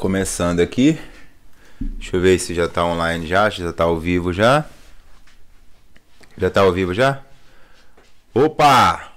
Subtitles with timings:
[0.00, 0.98] Começando aqui.
[1.78, 4.64] Deixa eu ver se já tá online já, se já tá ao vivo já.
[6.38, 7.22] Já tá ao vivo já?
[8.32, 9.12] Opa!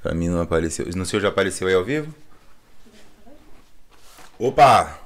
[0.00, 0.86] Pra mim não apareceu.
[0.94, 2.14] No seu já apareceu aí ao vivo?
[4.38, 5.00] Opa!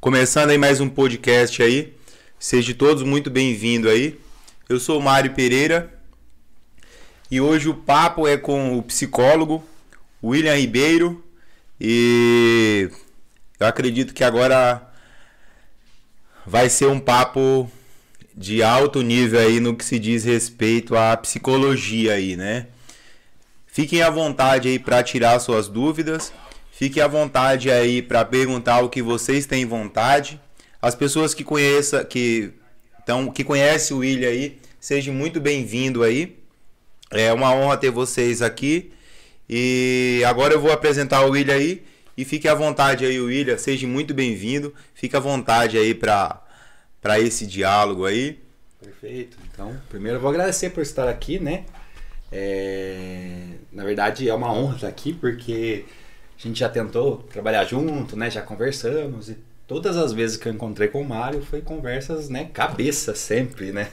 [0.00, 1.96] Começando aí mais um podcast aí.
[2.40, 4.20] Sejam todos muito bem-vindos aí.
[4.68, 5.96] Eu sou o Mário Pereira
[7.30, 9.64] e hoje o papo é com o psicólogo
[10.22, 11.24] William Ribeiro
[11.80, 12.90] e
[13.58, 14.88] eu acredito que agora
[16.46, 17.70] vai ser um papo
[18.34, 22.68] de alto nível aí no que se diz respeito à psicologia aí, né?
[23.66, 26.32] Fiquem à vontade aí para tirar suas dúvidas.
[26.70, 30.40] Fiquem à vontade aí para perguntar o que vocês têm vontade.
[30.80, 32.52] As pessoas que conheça, que
[33.02, 36.38] então que conhece o William aí, sejam muito bem-vindo aí.
[37.10, 38.92] É uma honra ter vocês aqui.
[39.54, 41.84] E agora eu vou apresentar o William aí.
[42.16, 43.58] E fique à vontade aí, William.
[43.58, 44.72] Seja muito bem-vindo.
[44.94, 48.40] Fique à vontade aí para esse diálogo aí.
[48.82, 49.36] Perfeito.
[49.52, 51.66] Então, primeiro eu vou agradecer por estar aqui, né?
[52.32, 53.48] É...
[53.70, 55.84] Na verdade, é uma honra estar aqui porque
[56.38, 58.30] a gente já tentou trabalhar junto, né?
[58.30, 59.36] Já conversamos e
[59.68, 62.48] todas as vezes que eu encontrei com o Mário foi conversas, né?
[62.54, 63.86] Cabeça sempre, né?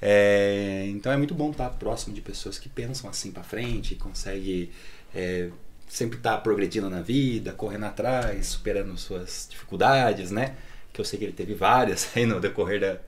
[0.00, 0.84] É...
[0.88, 4.70] Então é muito bom estar próximo de pessoas que pensam assim para frente, conseguem
[5.14, 5.48] é,
[5.88, 10.54] sempre estar progredindo na vida, correndo atrás, superando suas dificuldades, né?
[10.92, 12.98] Que eu sei que ele teve várias aí no decorrer da,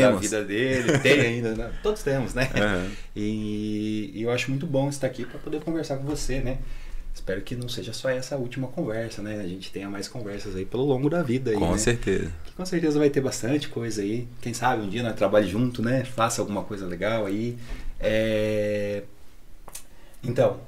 [0.00, 0.98] da vida dele.
[0.98, 1.72] Tem ainda, né?
[1.82, 2.50] todos temos, né?
[2.54, 2.90] Uhum.
[3.14, 6.58] E, e, eu acho muito bom estar aqui para poder conversar com você, né?
[7.26, 9.40] Espero que não seja só essa última conversa, né?
[9.40, 11.50] A gente tenha mais conversas aí pelo longo da vida.
[11.50, 11.76] Aí, com né?
[11.76, 12.30] certeza.
[12.44, 14.28] Que com certeza vai ter bastante coisa aí.
[14.40, 16.04] Quem sabe um dia nós trabalhe junto, né?
[16.04, 17.58] Faça alguma coisa legal aí.
[17.98, 19.02] É...
[20.22, 20.60] Então,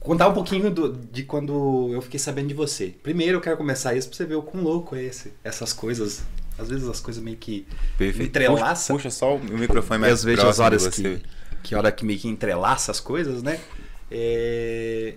[0.00, 2.92] contar um pouquinho do, de quando eu fiquei sabendo de você.
[3.00, 6.24] Primeiro eu quero começar isso pra você ver o quão louco é esse, essas coisas.
[6.58, 8.30] Às vezes as coisas meio que Perfeito.
[8.30, 8.96] entrelaçam.
[8.96, 11.22] Puxa, puxa só o microfone mais Eu vejo as horas que,
[11.62, 13.60] que hora que meio que entrelaça as coisas, né?
[14.10, 15.14] É...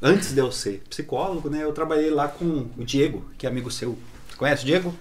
[0.00, 3.70] Antes de eu ser psicólogo, né, eu trabalhei lá com o Diego, que é amigo
[3.70, 3.98] seu.
[4.28, 4.94] Você conhece o Diego?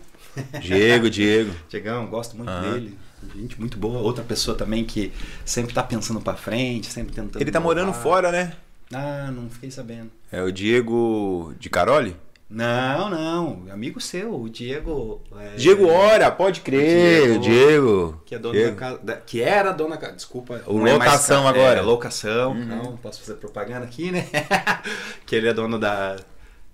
[0.62, 1.56] Diego, Diego.
[1.69, 2.74] Diegão, gosto muito uhum.
[2.74, 2.97] dele.
[3.35, 4.00] Gente muito boa.
[4.00, 5.12] Outra pessoa também que
[5.44, 7.41] sempre tá pensando para frente, sempre tentando.
[7.41, 8.53] Ele tá morando fora, né?
[8.94, 10.09] Ah, não fiquei sabendo.
[10.31, 12.16] É o Diego de Caroli?
[12.49, 13.71] Não, não.
[13.71, 15.21] Amigo seu, o Diego.
[15.39, 15.55] É...
[15.55, 17.37] Diego Ora, pode crer.
[17.37, 17.43] O Diego.
[17.43, 18.71] Diego que, é dono Diego.
[18.71, 20.63] Da casa, que era dona da Desculpa.
[20.65, 21.79] O locação é agora.
[21.79, 22.53] É, locação.
[22.53, 22.65] Uhum.
[22.65, 24.27] Não, posso fazer propaganda aqui, né?
[25.27, 26.15] que ele é dono da,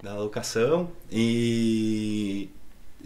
[0.02, 0.90] da locação.
[1.12, 2.50] E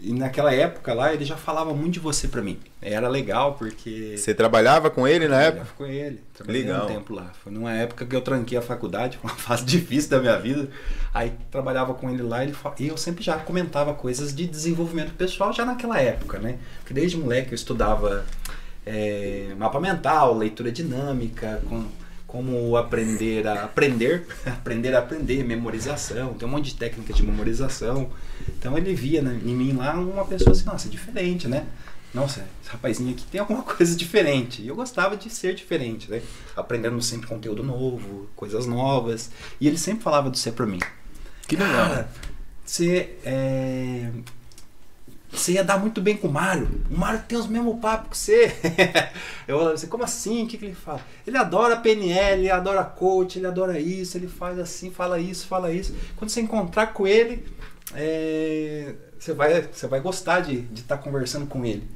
[0.02, 2.58] e naquela época lá, ele já falava muito de você para mim.
[2.80, 4.14] Era legal porque.
[4.16, 5.66] Você trabalhava com ele na época?
[5.76, 6.20] com ele.
[6.32, 6.84] Trabalhei legal.
[6.84, 7.30] um tempo lá.
[7.42, 10.68] Foi numa época que eu tranquei a faculdade, uma fase difícil da minha vida.
[11.12, 15.52] Aí trabalhava com ele lá ele e eu sempre já comentava coisas de desenvolvimento pessoal
[15.52, 16.58] já naquela época, né?
[16.78, 18.24] Porque desde moleque eu estudava
[18.86, 21.84] é, mapa mental, leitura dinâmica, com
[22.30, 28.10] como aprender a aprender, aprender a aprender, memorização, tem um monte de técnica de memorização.
[28.58, 31.66] Então ele via né, em mim lá uma pessoa assim, nossa, diferente, né?
[32.14, 34.62] Nossa, esse rapazinho aqui tem alguma coisa diferente.
[34.62, 36.22] E eu gostava de ser diferente, né?
[36.56, 39.30] Aprendendo sempre conteúdo novo, coisas novas.
[39.60, 40.80] E ele sempre falava do ser pra mim.
[41.46, 41.88] Que legal.
[41.88, 42.10] Cara,
[42.64, 44.10] você é,
[45.32, 46.68] você ia dar muito bem com o Mário.
[46.90, 48.52] O Mário tem os mesmos papos que você.
[49.46, 50.44] eu falava assim, como assim?
[50.44, 51.00] O que, que ele fala?
[51.26, 55.72] Ele adora PNL, ele adora coach, ele adora isso, ele faz assim, fala isso, fala
[55.72, 55.94] isso.
[56.16, 57.46] Quando você encontrar com ele,
[57.94, 61.88] é, você, vai, você vai gostar de estar tá conversando com ele.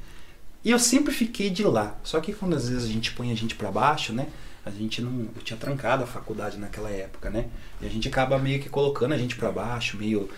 [0.64, 1.96] E eu sempre fiquei de lá.
[2.02, 4.28] Só que quando às vezes a gente põe a gente para baixo, né?
[4.64, 5.28] A gente não.
[5.36, 7.46] Eu tinha trancado a faculdade naquela época, né?
[7.82, 10.30] E a gente acaba meio que colocando a gente para baixo, meio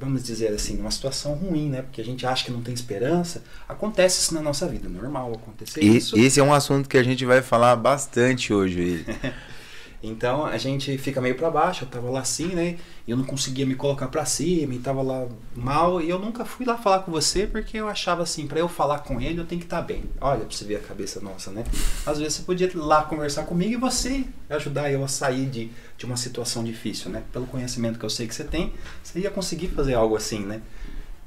[0.00, 1.82] vamos dizer assim, uma situação ruim, né?
[1.82, 3.44] Porque a gente acha que não tem esperança.
[3.68, 6.18] Acontece isso na nossa vida, normal acontecer e, isso.
[6.18, 9.04] Esse é um assunto que a gente vai falar bastante hoje.
[10.02, 12.78] Então a gente fica meio para baixo, eu tava lá assim, né?
[13.06, 16.64] Eu não conseguia me colocar para cima, e tava lá mal, e eu nunca fui
[16.64, 19.60] lá falar com você porque eu achava assim, para eu falar com ele eu tenho
[19.60, 20.04] que estar tá bem.
[20.20, 21.64] Olha, pra você ver a cabeça nossa, né?
[22.06, 25.70] Às vezes você podia ir lá conversar comigo e você ajudar eu a sair de,
[25.98, 27.22] de uma situação difícil, né?
[27.30, 30.62] Pelo conhecimento que eu sei que você tem, você ia conseguir fazer algo assim, né?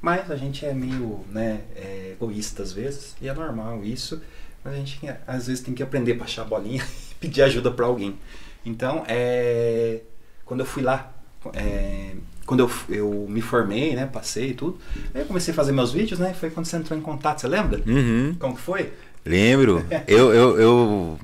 [0.02, 4.20] Mas a gente é meio né, é, egoísta às vezes, e é normal isso.
[4.64, 7.70] Mas a gente às vezes tem que aprender a achar a bolinha e pedir ajuda
[7.70, 8.18] para alguém.
[8.64, 10.00] Então, é,
[10.44, 11.12] quando eu fui lá,
[11.52, 12.12] é,
[12.46, 14.78] quando eu, eu me formei, né, passei e tudo,
[15.14, 17.48] aí eu comecei a fazer meus vídeos, né, foi quando você entrou em contato, você
[17.48, 17.80] lembra?
[17.86, 18.36] Uhum.
[18.38, 18.92] Como que foi?
[19.24, 19.84] Lembro.
[20.06, 21.18] eu, eu, eu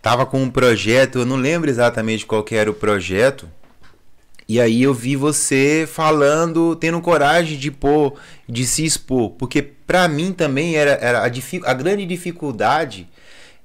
[0.00, 3.48] tava com um projeto, eu não lembro exatamente qual que era o projeto.
[4.48, 8.14] E aí eu vi você falando, tendo coragem de pôr,
[8.46, 13.08] de se expor, porque para mim também era, era a, a grande dificuldade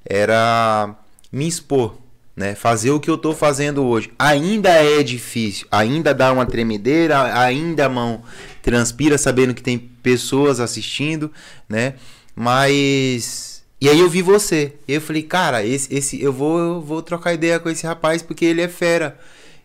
[0.06, 0.96] era
[1.32, 1.96] me expor,
[2.38, 2.54] né?
[2.54, 4.12] Fazer o que eu tô fazendo hoje.
[4.20, 8.22] Ainda é difícil, ainda dá uma tremedeira, ainda a mão
[8.62, 11.32] transpira sabendo que tem pessoas assistindo,
[11.68, 11.96] né?
[12.36, 14.74] Mas e aí eu vi você.
[14.88, 18.22] E eu falei, cara, esse, esse eu vou eu vou trocar ideia com esse rapaz
[18.22, 19.18] porque ele é fera.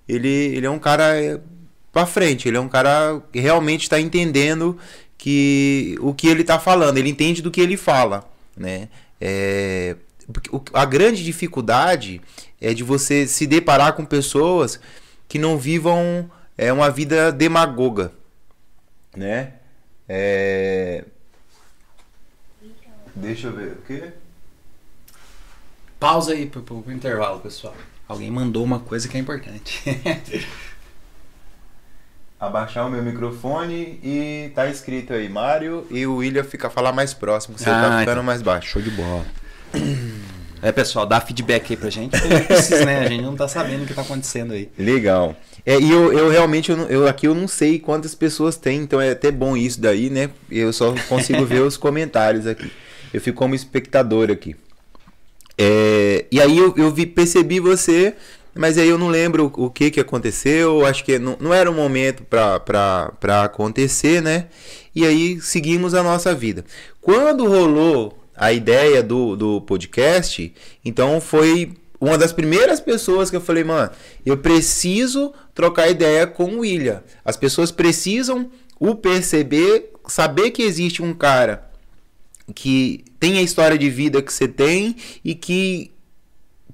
[0.09, 1.39] Ele, ele é um cara é,
[1.93, 4.79] para frente, ele é um cara que realmente está entendendo
[5.19, 8.89] que o que ele está falando, ele entende do que ele fala, né?
[9.21, 9.95] É,
[10.73, 12.21] a grande dificuldade
[12.63, 14.79] é de você se deparar com pessoas
[15.29, 18.13] que não vivam é, uma vida demagoga,
[19.17, 19.55] né?
[20.09, 21.05] É...
[23.15, 24.13] Deixa eu ver o quê?
[25.99, 27.75] Pausa aí pro, pro, pro intervalo, pessoal.
[28.09, 29.83] Alguém mandou uma coisa que é importante.
[32.39, 37.15] Abaixar o meu microfone e tá escrito aí, Mário, e o William fica falar mais
[37.15, 38.23] próximo, você tá ah, tá ficando então.
[38.25, 38.69] mais baixo.
[38.69, 39.25] Show de bola.
[40.63, 42.17] É, pessoal, dá feedback aí pra gente.
[42.47, 43.01] Precisa, né?
[43.01, 44.71] A gente não tá sabendo o que tá acontecendo aí.
[44.79, 45.35] Legal.
[45.67, 49.01] É, e eu, eu realmente, eu, eu, aqui eu não sei quantas pessoas tem, então
[49.01, 50.31] é até bom isso daí, né?
[50.49, 52.71] Eu só consigo ver os comentários aqui.
[53.13, 54.55] Eu fico como espectador aqui.
[55.59, 58.15] É, e aí eu, eu vi, percebi você,
[58.55, 61.75] mas aí eu não lembro o, que que aconteceu, acho que não, não era o
[61.75, 64.47] momento para acontecer, né?
[64.95, 66.65] E aí seguimos a nossa vida.
[67.01, 70.53] Quando rolou a ideia do, do podcast,
[70.85, 73.91] então foi uma das primeiras pessoas que eu falei, mano,
[74.27, 77.03] eu preciso trocar ideia com o William.
[77.25, 78.51] As pessoas precisam
[78.81, 81.71] o perceber, saber que existe um cara
[82.53, 85.93] que tem a história de vida que você tem e que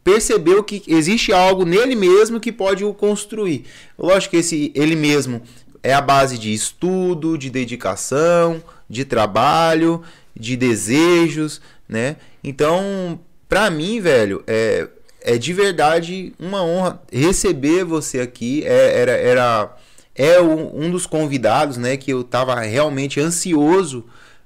[0.03, 3.67] percebeu que existe algo nele mesmo que pode o construir.
[3.99, 5.43] Lógico que esse ele mesmo
[5.83, 10.03] é a base de estudo, de dedicação, de trabalho,
[10.39, 12.17] de desejos, né?
[12.43, 14.89] Então, pra mim, velho, é,
[15.21, 18.63] é de verdade uma honra receber você aqui.
[18.65, 19.77] É, era, era
[20.15, 21.97] é um, um dos convidados, né?
[21.97, 24.05] Que eu tava realmente ansioso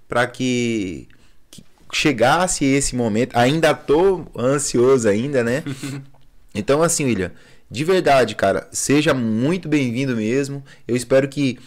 [0.08, 1.08] para que,
[1.50, 3.36] que, chegasse esse momento.
[3.36, 5.62] Ainda tô ansioso ainda, né?
[6.54, 7.32] então, assim, William,
[7.70, 10.62] de verdade, cara, seja muito bem-vindo mesmo.
[10.86, 11.58] Eu espero que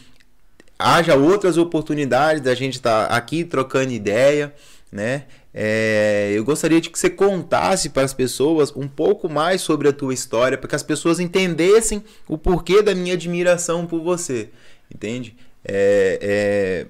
[0.77, 4.53] haja outras oportunidades da gente estar tá aqui trocando ideia,
[4.91, 5.23] né?
[5.57, 9.93] É, eu gostaria de que você contasse para as pessoas um pouco mais sobre a
[9.93, 14.49] tua história, para que as pessoas entendessem o porquê da minha admiração por você,
[14.93, 15.33] entende?
[15.63, 16.85] É, é,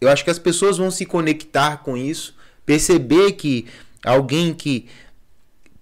[0.00, 3.66] eu acho que as pessoas vão se conectar com isso, perceber que
[4.04, 4.86] alguém que,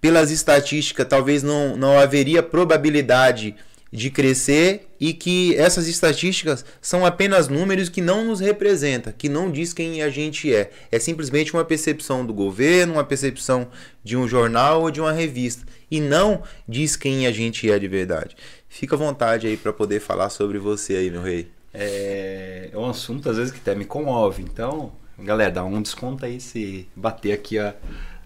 [0.01, 3.55] pelas estatísticas, talvez não, não haveria probabilidade
[3.93, 9.51] de crescer e que essas estatísticas são apenas números que não nos representam, que não
[9.51, 10.71] diz quem a gente é.
[10.91, 13.69] É simplesmente uma percepção do governo, uma percepção
[14.03, 17.87] de um jornal ou de uma revista e não diz quem a gente é de
[17.87, 18.35] verdade.
[18.67, 21.51] Fica à vontade aí para poder falar sobre você aí, meu rei.
[21.75, 24.43] É, é um assunto às vezes que até me comove.
[24.43, 27.75] Então, galera, dá um desconto aí se bater aqui a,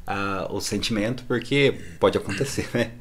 [0.06, 2.92] a, o sentimento, porque pode acontecer, né?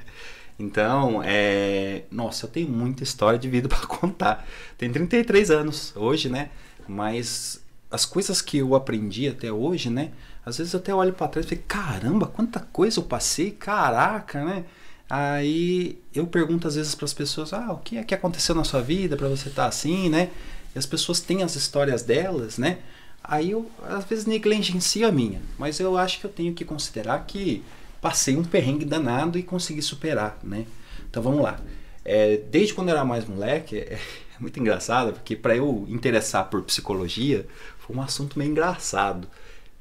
[0.60, 2.04] Então, é...
[2.12, 4.48] nossa, eu tenho muita história de vida para contar.
[4.78, 6.50] Tenho 33 anos hoje, né?
[6.88, 7.62] Mas
[7.92, 10.12] as coisas que eu aprendi até hoje, né?
[10.46, 14.44] Às vezes eu até olho para trás e falo, caramba, quanta coisa eu passei, caraca,
[14.44, 14.66] né?
[15.10, 18.64] Aí eu pergunto às vezes para as pessoas, ah, o que é que aconteceu na
[18.64, 20.30] sua vida para você estar tá assim, né?
[20.76, 22.80] E as pessoas têm as histórias delas, né?
[23.24, 27.26] Aí eu às vezes negligencio a minha, mas eu acho que eu tenho que considerar
[27.26, 27.64] que
[28.02, 30.66] passei um perrengue danado e consegui superar, né?
[31.10, 31.60] Então vamos lá.
[32.04, 36.50] É, desde quando eu era mais moleque, é, é muito engraçado, porque para eu interessar
[36.50, 37.46] por psicologia
[37.80, 39.28] foi um assunto meio engraçado.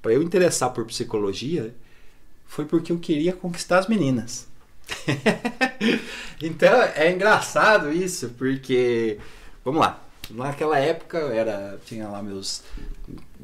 [0.01, 1.75] Para eu interessar por psicologia
[2.47, 4.47] foi porque eu queria conquistar as meninas.
[6.41, 9.19] então é engraçado isso, porque
[9.65, 10.03] vamos lá.
[10.31, 12.63] Naquela época eu era tinha lá meus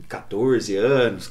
[0.09, 1.31] 14 anos,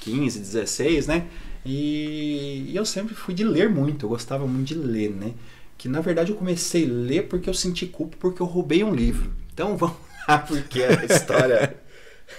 [0.00, 1.26] 15, 16, né?
[1.66, 5.34] E, e, eu sempre fui de ler muito, eu gostava muito de ler, né?
[5.76, 8.94] Que na verdade eu comecei a ler porque eu senti culpa porque eu roubei um
[8.94, 9.32] livro.
[9.52, 9.96] Então vamos
[10.28, 11.76] lá, porque a história,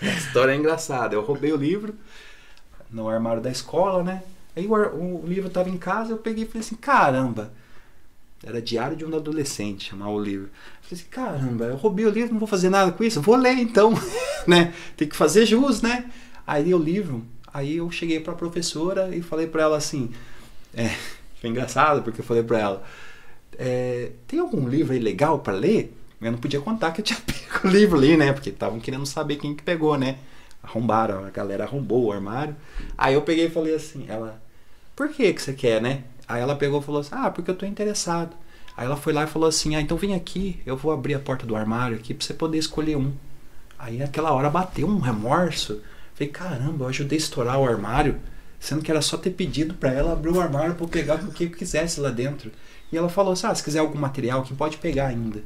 [0.01, 1.13] a história é engraçada.
[1.13, 1.93] Eu roubei o livro
[2.89, 4.23] no armário da escola, né?
[4.55, 7.51] Aí o, o livro estava em casa, eu peguei e falei assim: caramba,
[8.43, 10.45] era Diário de um Adolescente, chamar o livro.
[10.47, 13.35] Eu falei assim: caramba, eu roubei o livro, não vou fazer nada com isso, vou
[13.35, 13.93] ler então,
[14.47, 14.73] né?
[14.95, 16.09] Tem que fazer jus, né?
[16.45, 20.11] Aí o livro Aí eu cheguei para a professora e falei para ela assim:
[20.73, 20.89] É,
[21.39, 22.83] foi engraçado porque eu falei pra ela:
[23.57, 25.95] é, tem algum livro aí legal para ler?
[26.21, 28.33] Eu não podia contar que eu tinha pego o livro ali, né?
[28.33, 30.17] Porque estavam querendo saber quem que pegou, né?
[30.63, 32.55] Arrombaram, a galera arrombou o armário.
[32.97, 34.41] Aí eu peguei e falei assim, ela,
[34.95, 36.03] por que que você quer, né?
[36.27, 38.35] Aí ela pegou e falou assim, ah, porque eu tô interessado.
[38.75, 41.19] Aí ela foi lá e falou assim, ah, então vem aqui, eu vou abrir a
[41.19, 43.13] porta do armário aqui pra você poder escolher um.
[43.79, 45.81] Aí naquela hora bateu um remorso.
[46.17, 48.19] Falei, caramba, eu ajudei a estourar o armário,
[48.59, 51.43] sendo que era só ter pedido para ela abrir o armário para pegar o que
[51.43, 52.51] eu quisesse lá dentro.
[52.91, 55.43] E ela falou assim, ah, se quiser algum material que pode pegar ainda.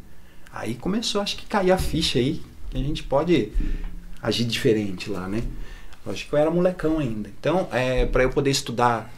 [0.50, 3.51] Aí começou, acho que cair a ficha aí, que a gente pode
[4.24, 5.44] agir diferente lá, né?
[6.06, 7.30] Acho que eu era molecão ainda.
[7.38, 9.13] Então, é, para eu poder estudar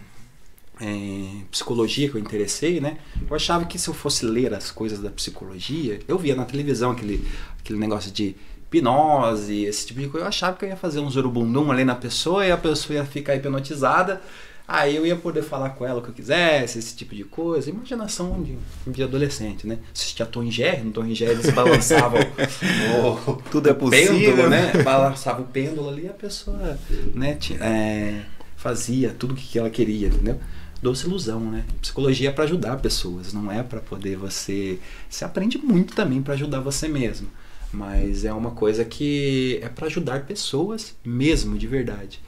[0.81, 2.97] é, psicologia, que eu interessei, né?
[3.29, 6.91] Eu achava que se eu fosse ler as coisas da psicologia, eu via na televisão
[6.91, 7.27] aquele,
[7.59, 8.35] aquele negócio de
[8.77, 10.25] hipnose, esse tipo de coisa.
[10.25, 13.05] Eu achava que eu ia fazer um zorubundum ali na pessoa e a pessoa ia
[13.05, 14.21] ficar hipnotizada
[14.65, 17.69] Aí eu ia poder falar com ela o que eu quisesse, esse tipo de coisa.
[17.69, 19.79] Imaginação de, de adolescente, né?
[19.93, 22.19] Assistia Tom Jerry, no Tom Jerry eles balançavam
[23.27, 24.71] o, Tudo é possível, pêndulo, né?
[24.81, 26.79] Balançava o pêndulo ali e a pessoa
[27.13, 28.21] né, é,
[28.55, 30.39] fazia tudo o que ela queria, entendeu?
[30.81, 31.65] Doce ilusão, né?
[31.81, 34.79] Psicologia é para ajudar pessoas, não é para poder você...
[35.09, 37.27] Você aprende muito também para ajudar você mesmo.
[37.73, 42.21] Mas é uma coisa que é para ajudar pessoas mesmo, de verdade.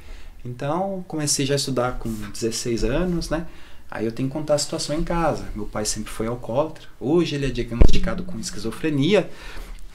[0.44, 3.46] Então, comecei já a estudar com 16 anos, né?
[3.90, 5.46] Aí eu tenho que contar a situação em casa.
[5.56, 6.88] Meu pai sempre foi alcoólatra.
[7.00, 9.30] Hoje ele é diagnosticado com esquizofrenia.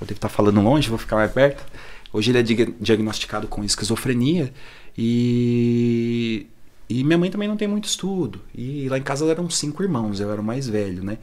[0.00, 1.64] Eu devo estar falando longe, vou ficar mais perto.
[2.12, 2.42] Hoje ele é
[2.80, 4.52] diagnosticado com esquizofrenia
[4.96, 6.46] e
[6.88, 8.40] e minha mãe também não tem muito estudo.
[8.52, 11.18] E lá em casa eram cinco irmãos, eu era o mais velho, né?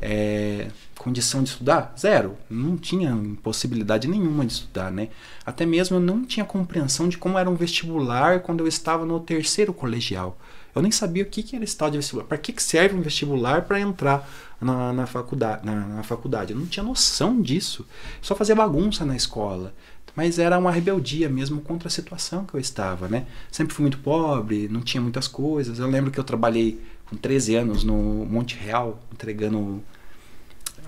[0.00, 0.68] É,
[0.98, 1.94] condição de estudar?
[1.98, 2.36] Zero.
[2.48, 5.08] Não tinha possibilidade nenhuma de estudar, né?
[5.44, 9.18] Até mesmo eu não tinha compreensão de como era um vestibular quando eu estava no
[9.20, 10.38] terceiro colegial.
[10.74, 12.26] Eu nem sabia o que, que era estado de vestibular.
[12.26, 14.28] Para que, que serve um vestibular para entrar
[14.60, 16.52] na, na, faculdade, na, na faculdade?
[16.52, 17.84] Eu não tinha noção disso.
[18.22, 19.74] Só fazia bagunça na escola
[20.14, 23.26] mas era uma rebeldia mesmo contra a situação que eu estava, né?
[23.50, 25.78] Sempre fui muito pobre, não tinha muitas coisas.
[25.78, 26.80] Eu lembro que eu trabalhei
[27.10, 29.82] com 13 anos no Monte Real, entregando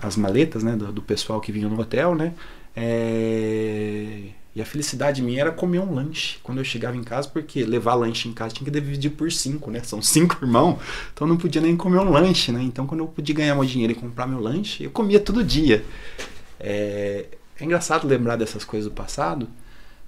[0.01, 2.33] as maletas, né, do, do pessoal que vinha no hotel, né?
[2.75, 4.29] É...
[4.55, 7.95] E a felicidade minha era comer um lanche quando eu chegava em casa, porque levar
[7.95, 9.81] lanche em casa tinha que dividir por cinco, né?
[9.83, 10.77] São cinco irmãos,
[11.11, 12.61] então não podia nem comer um lanche, né?
[12.61, 15.83] Então quando eu podia ganhar meu dinheiro e comprar meu lanche, eu comia todo dia.
[16.59, 17.25] É,
[17.59, 19.49] é engraçado lembrar dessas coisas do passado,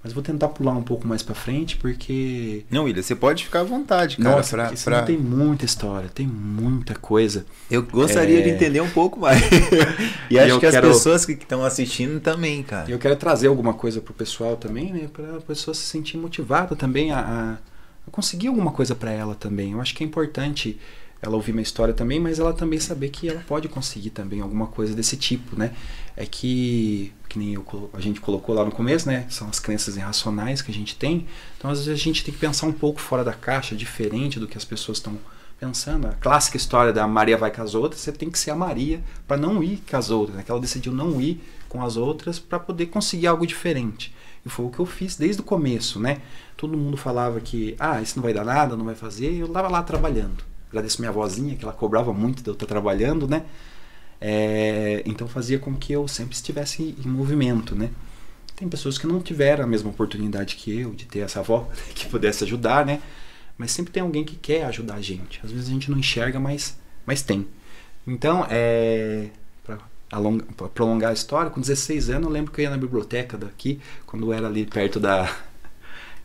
[0.06, 2.64] mas vou tentar pular um pouco mais para frente, porque.
[2.70, 4.36] Não, William, você pode ficar à vontade, cara.
[4.36, 5.02] Nossa, pra, pra...
[5.02, 7.44] tem muita história, tem muita coisa.
[7.68, 8.42] Eu gostaria é...
[8.42, 9.42] de entender um pouco mais.
[10.30, 10.86] e acho que quero...
[10.86, 12.88] as pessoas que estão assistindo também, cara.
[12.88, 15.08] E eu quero trazer alguma coisa pro pessoal também, né?
[15.12, 17.58] Pra pessoa se sentir motivada também a,
[18.06, 19.72] a conseguir alguma coisa para ela também.
[19.72, 20.78] Eu acho que é importante
[21.20, 24.68] ela ouvir minha história também, mas ela também saber que ela pode conseguir também alguma
[24.68, 25.72] coisa desse tipo, né?
[26.16, 29.26] É que, que nem eu, a gente colocou lá no começo, né?
[29.28, 31.26] São as crenças irracionais que a gente tem.
[31.58, 34.48] Então, às vezes, a gente tem que pensar um pouco fora da caixa, diferente do
[34.48, 35.18] que as pessoas estão
[35.60, 36.06] pensando.
[36.06, 39.02] A clássica história da Maria vai com as outras, você tem que ser a Maria
[39.28, 40.38] para não ir com as outras.
[40.38, 40.42] Né?
[40.42, 44.14] Que ela decidiu não ir com as outras para poder conseguir algo diferente.
[44.44, 46.18] E foi o que eu fiz desde o começo, né?
[46.56, 49.34] Todo mundo falava que, ah, isso não vai dar nada, não vai fazer.
[49.34, 53.26] Eu estava lá trabalhando agradeço minha vozinha, que ela cobrava muito de eu estar trabalhando,
[53.26, 53.44] né?
[54.20, 57.90] É, então fazia com que eu sempre estivesse em movimento, né?
[58.54, 62.06] Tem pessoas que não tiveram a mesma oportunidade que eu de ter essa avó que
[62.06, 63.00] pudesse ajudar, né?
[63.58, 65.40] Mas sempre tem alguém que quer ajudar a gente.
[65.44, 67.46] Às vezes a gente não enxerga, mas, mas tem.
[68.06, 69.28] Então, é,
[69.64, 69.78] para
[70.68, 74.32] prolongar a história, com 16 anos eu lembro que eu ia na biblioteca daqui, quando
[74.32, 75.28] era ali perto da.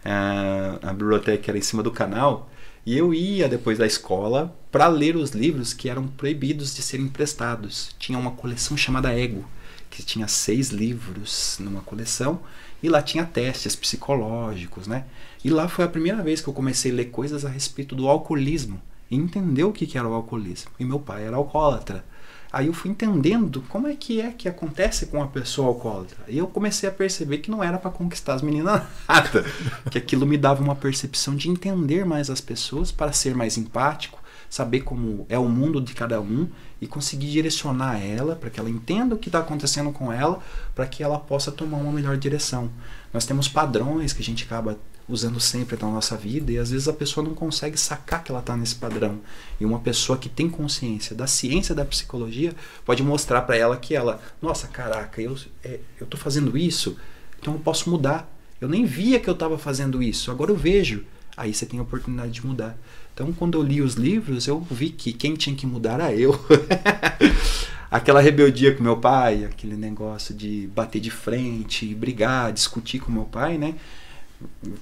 [0.03, 2.49] A, a biblioteca era em cima do canal.
[2.83, 7.05] E eu ia depois da escola para ler os livros que eram proibidos de serem
[7.05, 7.95] emprestados.
[7.99, 9.45] Tinha uma coleção chamada Ego,
[9.89, 12.41] que tinha seis livros numa coleção
[12.81, 15.05] e lá tinha testes psicológicos, né?
[15.43, 18.07] E lá foi a primeira vez que eu comecei a ler coisas a respeito do
[18.07, 20.71] alcoolismo e entender o que era o alcoolismo.
[20.79, 22.03] E meu pai era alcoólatra.
[22.53, 26.17] Aí eu fui entendendo como é que é que acontece com a pessoa alcoólatra.
[26.27, 29.45] E eu comecei a perceber que não era para conquistar as meninas nada.
[29.89, 34.19] que aquilo me dava uma percepção de entender mais as pessoas para ser mais empático,
[34.49, 36.49] saber como é o mundo de cada um
[36.81, 40.41] e conseguir direcionar ela para que ela entenda o que está acontecendo com ela,
[40.75, 42.69] para que ela possa tomar uma melhor direção.
[43.13, 44.77] Nós temos padrões que a gente acaba
[45.07, 48.39] usando sempre na nossa vida e às vezes a pessoa não consegue sacar que ela
[48.39, 49.19] está nesse padrão.
[49.59, 52.53] E uma pessoa que tem consciência da ciência da psicologia
[52.85, 56.97] pode mostrar para ela que ela, nossa, caraca, eu é, eu fazendo isso,
[57.39, 58.29] então eu posso mudar.
[58.59, 61.03] Eu nem via que eu estava fazendo isso, agora eu vejo.
[61.35, 62.77] Aí você tem a oportunidade de mudar.
[63.13, 66.33] Então, quando eu li os livros, eu vi que quem tinha que mudar era eu.
[67.89, 73.25] Aquela rebeldia com meu pai, aquele negócio de bater de frente, brigar, discutir com meu
[73.25, 73.75] pai, né?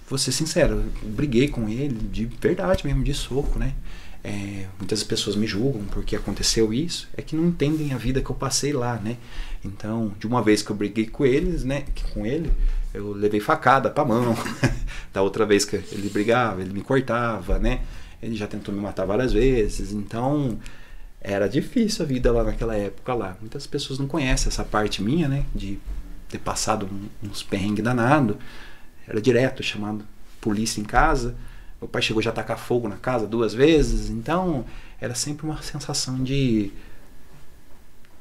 [0.10, 3.74] Vou ser sincero, briguei com ele de verdade mesmo, de soco, né?
[4.22, 8.30] É, muitas pessoas me julgam porque aconteceu isso, é que não entendem a vida que
[8.30, 9.18] eu passei lá, né?
[9.64, 12.52] Então, de uma vez que eu briguei com eles, né, com ele,
[12.94, 14.36] eu levei facada pra mão.
[15.14, 17.82] da outra vez que ele brigava, ele me cortava, né?
[18.22, 19.92] Ele já tentou me matar várias vezes.
[19.92, 20.60] Então,
[21.22, 23.38] era difícil a vida lá naquela época lá.
[23.40, 25.80] Muitas pessoas não conhecem essa parte minha, né, de
[26.30, 26.90] ter passado
[27.24, 28.38] uns perrengues danado.
[29.10, 30.06] Era direto chamado
[30.40, 31.36] polícia em casa.
[31.82, 34.10] Meu pai chegou já a tacar fogo na casa duas vezes.
[34.10, 34.66] Então,
[35.02, 36.72] era sempre uma sensação de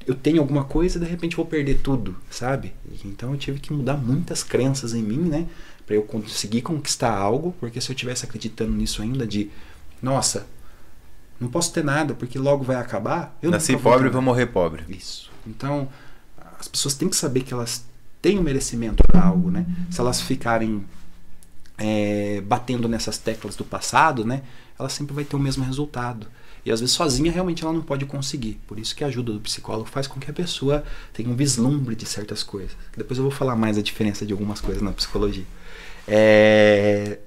[0.06, 2.72] eu tenho alguma coisa e de repente vou perder tudo, sabe?
[3.04, 5.46] Então eu tive que mudar muitas crenças em mim, né?
[5.84, 9.50] Para eu conseguir conquistar algo, porque se eu tivesse acreditando nisso ainda de,
[10.00, 10.46] nossa,
[11.38, 13.36] não posso ter nada porque logo vai acabar.
[13.42, 14.84] Eu Nasci pobre, vou morrer pobre.
[14.88, 15.30] Isso.
[15.46, 15.90] Então,
[16.58, 17.84] as pessoas têm que saber que elas
[18.20, 19.66] têm um merecimento para algo, né?
[19.90, 20.84] Se elas ficarem
[21.76, 24.42] é, batendo nessas teclas do passado, né?
[24.78, 26.26] Ela sempre vai ter o mesmo resultado.
[26.64, 28.60] E às vezes sozinha realmente ela não pode conseguir.
[28.66, 31.94] Por isso que a ajuda do psicólogo faz com que a pessoa tenha um vislumbre
[31.94, 32.76] de certas coisas.
[32.96, 35.46] Depois eu vou falar mais a diferença de algumas coisas na psicologia.
[36.06, 37.18] É...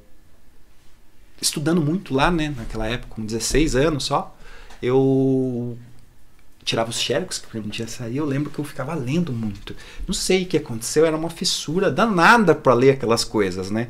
[1.41, 4.35] Estudando muito lá, né, naquela época, com 16 anos só,
[4.79, 5.75] eu
[6.63, 9.75] tirava os xerox que permitia sair, eu lembro que eu ficava lendo muito.
[10.07, 13.87] Não sei o que aconteceu, era uma fissura danada para ler aquelas coisas, né?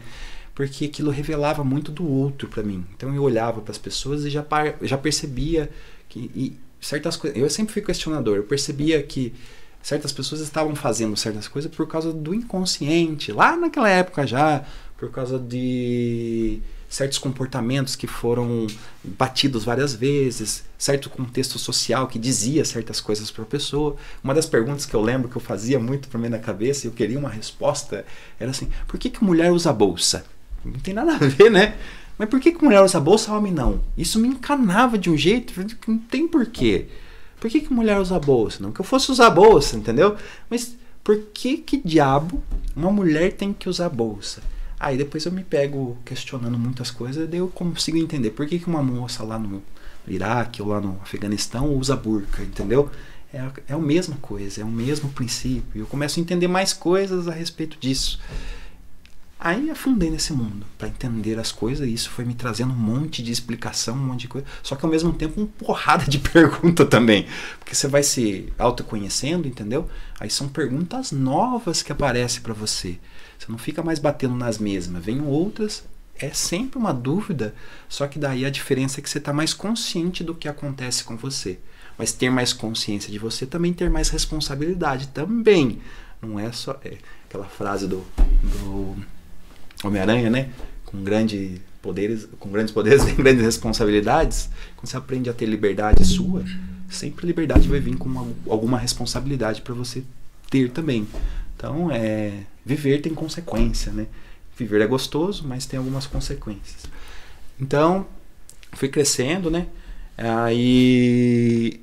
[0.54, 2.86] porque aquilo revelava muito do outro para mim.
[2.96, 4.46] Então eu olhava para as pessoas e já,
[4.82, 5.70] já percebia
[6.10, 7.40] que certas coisas.
[7.40, 9.34] Eu sempre fui questionador, eu percebia que
[9.82, 14.63] certas pessoas estavam fazendo certas coisas por causa do inconsciente, lá naquela época já,
[14.98, 18.67] por causa de certos comportamentos que foram
[19.01, 23.95] batidos várias vezes, certo contexto social que dizia certas coisas para a pessoa.
[24.21, 26.89] Uma das perguntas que eu lembro que eu fazia muito para mim na cabeça e
[26.89, 28.05] eu queria uma resposta
[28.37, 30.25] era assim: por que, que mulher usa bolsa?
[30.66, 31.77] Não tem nada a ver, né?
[32.18, 33.79] Mas por que, que mulher usa bolsa homem não?
[33.98, 36.87] Isso me encanava de um jeito que não tem porquê.
[37.39, 38.61] Por que, que mulher usa bolsa?
[38.61, 40.18] Não que eu fosse usar bolsa, entendeu?
[40.50, 42.44] Mas por que que diabo
[42.75, 44.44] uma mulher tem que usar bolsa?
[44.81, 48.65] Aí depois eu me pego questionando muitas coisas, daí eu consigo entender por que, que
[48.65, 49.61] uma moça lá no
[50.07, 52.89] Iraque ou lá no Afeganistão usa burca, entendeu?
[53.31, 55.81] É, é a mesma coisa, é o mesmo princípio.
[55.81, 58.20] Eu começo a entender mais coisas a respeito disso.
[59.39, 63.22] Aí afundei nesse mundo para entender as coisas e isso foi me trazendo um monte
[63.22, 64.48] de explicação, um monte de coisa.
[64.63, 67.27] Só que ao mesmo tempo um porrada de pergunta também.
[67.59, 69.87] Porque você vai se autoconhecendo, entendeu?
[70.20, 72.98] Aí são perguntas novas que aparecem para você.
[73.51, 75.03] Não fica mais batendo nas mesmas.
[75.03, 75.83] Vem outras,
[76.18, 77.53] é sempre uma dúvida,
[77.90, 81.18] só que daí a diferença é que você está mais consciente do que acontece com
[81.18, 81.59] você.
[81.98, 85.81] Mas ter mais consciência de você também ter mais responsabilidade também.
[86.22, 88.05] Não é só é, aquela frase do,
[88.42, 88.96] do
[89.83, 90.50] Homem-Aranha, né?
[90.85, 94.50] Com grandes poderes, com grandes poderes e grandes responsabilidades.
[94.77, 96.46] Quando você aprende a ter liberdade sua,
[96.90, 100.03] sempre liberdade vai vir com uma, alguma responsabilidade para você
[100.50, 101.05] ter também.
[101.57, 104.07] Então, é, viver tem consequência, né?
[104.57, 106.85] Viver é gostoso, mas tem algumas consequências.
[107.59, 108.05] Então,
[108.74, 109.67] fui crescendo, né?
[110.17, 111.81] Aí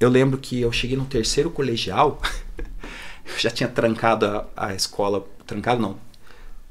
[0.00, 2.20] eu lembro que eu cheguei no terceiro colegial,
[3.26, 5.96] eu já tinha trancado a, a escola, trancado não,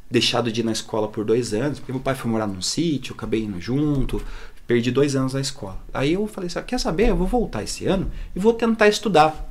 [0.10, 3.14] deixado de ir na escola por dois anos, porque meu pai foi morar num sítio,
[3.14, 4.22] acabei indo junto,
[4.68, 5.80] perdi dois anos na escola.
[5.94, 7.10] Aí eu falei assim: quer saber?
[7.10, 9.50] Eu vou voltar esse ano e vou tentar estudar.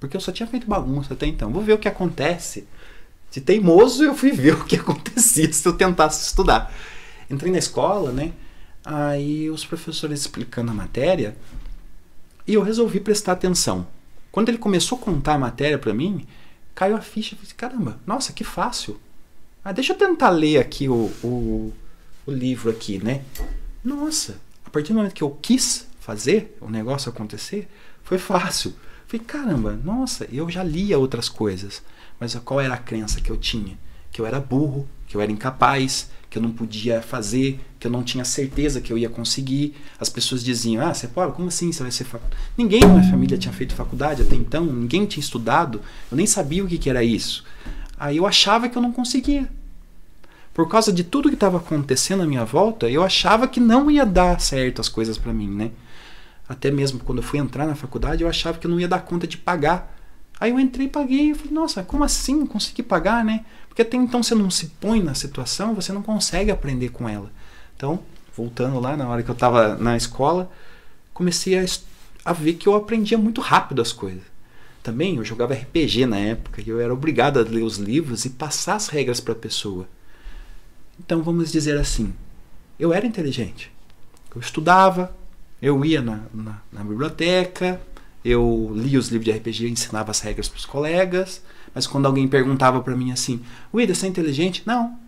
[0.00, 1.50] Porque eu só tinha feito bagunça até então.
[1.52, 2.66] Vou ver o que acontece.
[3.30, 6.72] De teimoso, eu fui ver o que acontecia se eu tentasse estudar.
[7.30, 8.32] Entrei na escola, né?
[8.84, 11.36] Aí os professores explicando a matéria
[12.46, 13.86] e eu resolvi prestar atenção.
[14.32, 16.26] Quando ele começou a contar a matéria para mim,
[16.74, 17.34] caiu a ficha.
[17.34, 18.98] Eu falei, caramba, nossa, que fácil.
[19.64, 21.72] Ah, deixa eu tentar ler aqui o, o,
[22.24, 23.22] o livro aqui, né?
[23.84, 27.68] Nossa, a partir do momento que eu quis fazer o negócio acontecer,
[28.02, 28.74] foi fácil.
[29.08, 31.82] Falei, caramba, nossa, eu já lia outras coisas.
[32.20, 33.78] Mas qual era a crença que eu tinha?
[34.12, 37.90] Que eu era burro, que eu era incapaz, que eu não podia fazer, que eu
[37.90, 39.74] não tinha certeza que eu ia conseguir.
[39.98, 41.32] As pessoas diziam: Ah, você pode?
[41.32, 42.42] Como assim você vai ser faculdade?
[42.54, 46.62] Ninguém na minha família tinha feito faculdade até então, ninguém tinha estudado, eu nem sabia
[46.62, 47.44] o que, que era isso.
[47.98, 49.48] Aí eu achava que eu não conseguia.
[50.52, 54.04] Por causa de tudo que estava acontecendo à minha volta, eu achava que não ia
[54.04, 55.70] dar certo as coisas para mim, né?
[56.48, 59.00] Até mesmo quando eu fui entrar na faculdade, eu achava que eu não ia dar
[59.00, 59.94] conta de pagar.
[60.40, 61.32] Aí eu entrei e paguei.
[61.32, 63.44] Eu falei, nossa, como assim consegui pagar, né?
[63.68, 67.30] Porque até então você não se põe na situação, você não consegue aprender com ela.
[67.76, 68.00] Então.
[68.34, 70.50] voltando lá na hora que eu estava na escola,
[71.12, 71.64] comecei a,
[72.24, 74.22] a ver que eu aprendia muito rápido as coisas.
[74.82, 78.30] Também eu jogava RPG na época e eu era obrigado a ler os livros e
[78.30, 79.88] passar as regras para a pessoa.
[80.98, 82.14] Então vamos dizer assim,
[82.78, 83.72] eu era inteligente.
[84.34, 85.14] Eu estudava,
[85.60, 87.80] eu ia na, na, na biblioteca,
[88.24, 91.42] eu lia os livros de RPG ensinava as regras para os colegas.
[91.74, 93.42] Mas quando alguém perguntava para mim assim,
[93.72, 94.62] Wida, você é inteligente?
[94.66, 94.98] Não.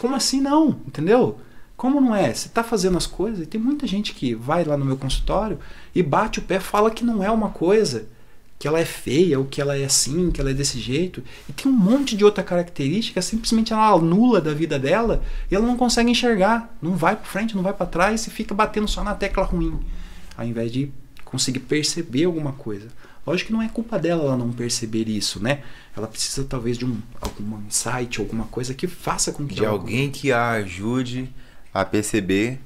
[0.00, 0.80] Como assim não?
[0.86, 1.38] Entendeu?
[1.76, 2.32] Como não é?
[2.32, 5.58] Você está fazendo as coisas e tem muita gente que vai lá no meu consultório
[5.94, 8.08] e bate o pé, fala que não é uma coisa,
[8.58, 11.22] que ela é feia, ou que ela é assim, que ela é desse jeito.
[11.48, 15.64] E tem um monte de outra característica, simplesmente ela anula da vida dela e ela
[15.64, 16.76] não consegue enxergar.
[16.82, 19.78] Não vai para frente, não vai para trás e fica batendo só na tecla ruim,
[20.36, 20.90] ao invés de
[21.24, 22.88] conseguir perceber alguma coisa.
[23.24, 25.62] Lógico que não é culpa dela ela não perceber isso, né?
[25.94, 30.10] Ela precisa talvez de um algum insight, alguma coisa que faça com que de alguém
[30.10, 31.30] que a ajude
[31.72, 32.58] a perceber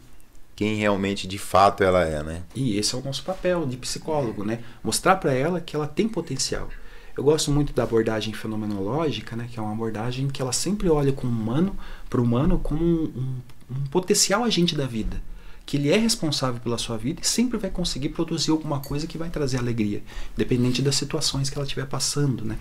[0.63, 2.43] quem realmente de fato ela é, né?
[2.55, 4.61] E esse é o nosso papel de psicólogo, né?
[4.83, 6.69] Mostrar para ela que ela tem potencial.
[7.17, 9.49] Eu gosto muito da abordagem fenomenológica, né?
[9.51, 11.77] Que é uma abordagem que ela sempre olha com o humano,
[12.09, 13.37] para o humano como um, um,
[13.73, 15.21] um potencial agente da vida
[15.65, 19.17] que ele é responsável pela sua vida e sempre vai conseguir produzir alguma coisa que
[19.17, 20.03] vai trazer alegria,
[20.37, 22.59] independente das situações que ela estiver passando, né?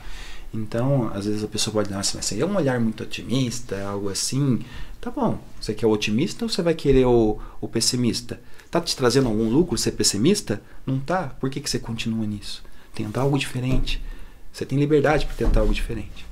[0.54, 4.60] Então, às vezes a pessoa pode dizer, assim, é um olhar muito otimista, algo assim.
[5.02, 8.40] Tá bom, você quer o otimista ou você vai querer o, o pessimista?
[8.70, 10.62] Tá te trazendo algum lucro ser pessimista?
[10.86, 11.30] Não tá?
[11.40, 12.64] Por que, que você continua nisso?
[12.94, 14.00] Tentar algo diferente.
[14.54, 16.24] Você tem liberdade para tentar algo diferente.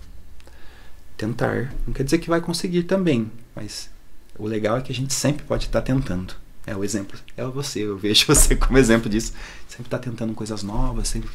[1.17, 3.89] Tentar não quer dizer que vai conseguir também, mas
[4.37, 6.35] o legal é que a gente sempre pode estar tá tentando.
[6.69, 7.17] É o exemplo.
[7.35, 9.33] É você, eu vejo você como exemplo disso.
[9.67, 11.27] Sempre está tentando coisas novas, sempre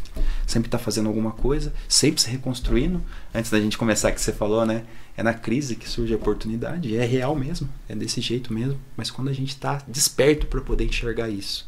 [0.46, 3.02] sempre está fazendo alguma coisa, sempre se reconstruindo.
[3.34, 4.84] Antes da gente começar que você falou, né?
[5.16, 6.96] É na crise que surge a oportunidade.
[6.96, 8.78] É real mesmo, é desse jeito mesmo.
[8.96, 11.66] Mas quando a gente está desperto para poder enxergar isso,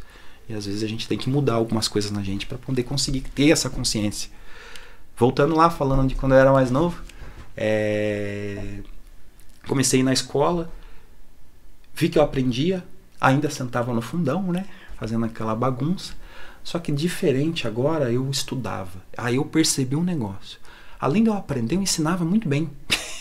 [0.48, 3.22] e às vezes a gente tem que mudar algumas coisas na gente para poder conseguir
[3.22, 4.31] ter essa consciência.
[5.16, 7.02] Voltando lá, falando de quando eu era mais novo,
[7.57, 8.79] é...
[9.66, 10.70] comecei na escola,
[11.92, 12.85] vi que eu aprendia,
[13.20, 14.66] ainda sentava no fundão, né?
[14.98, 16.14] Fazendo aquela bagunça.
[16.62, 19.02] Só que diferente agora, eu estudava.
[19.16, 20.59] Aí eu percebi um negócio.
[20.98, 22.70] Além de eu aprender, eu ensinava muito bem.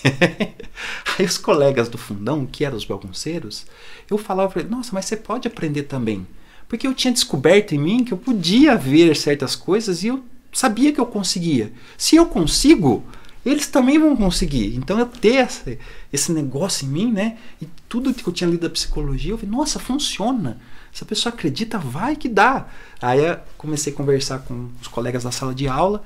[1.18, 3.66] Aí os colegas do fundão, que eram os bagunceiros,
[4.10, 6.26] eu falava para eles, nossa, mas você pode aprender também.
[6.68, 10.92] Porque eu tinha descoberto em mim que eu podia ver certas coisas e eu sabia
[10.92, 11.72] que eu conseguia.
[11.98, 13.04] Se eu consigo,
[13.46, 14.76] eles também vão conseguir.
[14.76, 15.78] Então eu ter essa,
[16.12, 17.38] esse negócio em mim, né?
[17.62, 20.60] E tudo que eu tinha lido da psicologia, eu vi, nossa, funciona.
[20.92, 22.68] Se a pessoa acredita, vai que dá.
[23.02, 26.04] Aí eu comecei a conversar com os colegas da sala de aula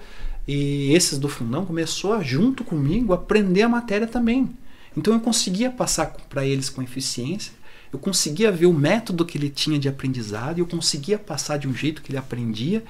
[0.47, 4.55] e esses do fundão começou a, junto comigo, aprender a matéria também.
[4.95, 7.53] Então eu conseguia passar para eles com eficiência,
[7.91, 11.67] eu conseguia ver o método que ele tinha de aprendizado, e eu conseguia passar de
[11.67, 12.83] um jeito que ele aprendia.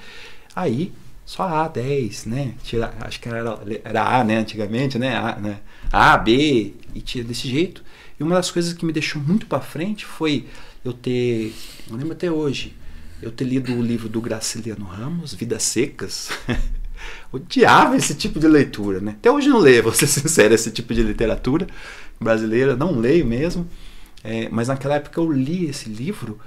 [0.54, 0.92] Aí
[1.24, 2.54] só A, 10, né?
[2.62, 4.36] Tira, acho que era, era A, né?
[4.36, 5.16] Antigamente, né?
[5.16, 5.60] A, né?
[5.90, 7.82] A, B, e tira desse jeito.
[8.20, 10.46] E uma das coisas que me deixou muito para frente foi
[10.84, 11.54] eu ter,
[11.88, 12.76] eu lembro até hoje,
[13.22, 16.28] eu ter lido o livro do Graciliano Ramos, Vidas Secas.
[17.32, 19.12] Odiava esse tipo de leitura, né?
[19.12, 21.66] Até hoje não leio, vou ser sincero, esse tipo de literatura
[22.20, 23.66] brasileira, não leio mesmo.
[24.22, 26.38] É, mas naquela época eu li esse livro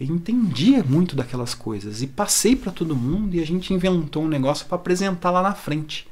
[0.00, 4.66] entendia muito daquelas coisas e passei para todo mundo e a gente inventou um negócio
[4.66, 6.08] para apresentar lá na frente.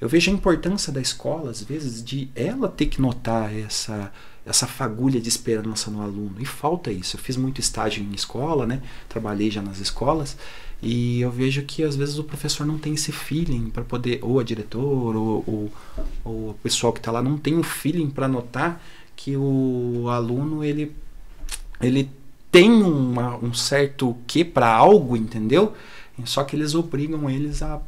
[0.00, 4.12] Eu vejo a importância da escola, às vezes, de ela ter que notar essa,
[4.44, 6.34] essa fagulha de esperança no aluno.
[6.38, 7.16] E falta isso.
[7.16, 8.82] Eu fiz muito estágio em escola, né?
[9.08, 10.36] Trabalhei já nas escolas.
[10.82, 14.40] E eu vejo que às vezes o professor não tem esse feeling para poder, ou
[14.40, 15.72] a diretor, ou, ou,
[16.24, 18.82] ou o pessoal que está lá não tem um feeling para notar
[19.14, 20.92] que o aluno ele,
[21.80, 22.10] ele
[22.50, 25.72] tem uma, um certo quê para algo, entendeu?
[26.24, 27.80] Só que eles obrigam eles a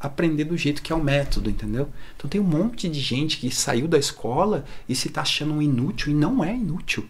[0.00, 1.88] aprender do jeito que é o método, entendeu?
[2.16, 5.62] Então tem um monte de gente que saiu da escola e se tá achando um
[5.62, 7.06] inútil e não é inútil.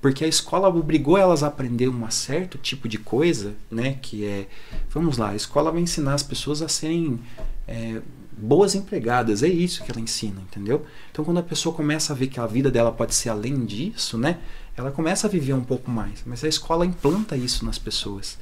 [0.00, 3.98] Porque a escola obrigou elas a aprender um certo tipo de coisa, né?
[4.00, 4.48] Que é,
[4.90, 7.18] vamos lá, a escola vai ensinar as pessoas a serem
[7.66, 8.00] é,
[8.32, 10.86] boas empregadas, é isso que ela ensina, entendeu?
[11.10, 14.16] Então quando a pessoa começa a ver que a vida dela pode ser além disso,
[14.16, 14.38] né?
[14.80, 16.22] ela começa a viver um pouco mais.
[16.24, 18.38] Mas a escola implanta isso nas pessoas.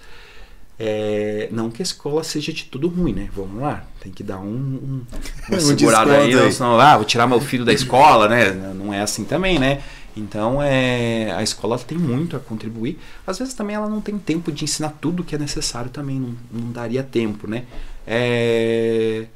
[0.78, 3.30] É, não que a escola seja de tudo ruim, né?
[3.34, 5.02] Vamos lá, tem que dar um, um
[5.48, 6.52] uma um segurada aí, aí.
[6.52, 8.50] Senão, ah, vou tirar meu filho da escola, né?
[8.50, 9.82] Não é assim também, né?
[10.16, 12.98] Então é, a escola tem muito a contribuir.
[13.26, 16.34] Às vezes também ela não tem tempo de ensinar tudo que é necessário também, não,
[16.50, 17.64] não daria tempo, né?
[18.06, 19.26] É,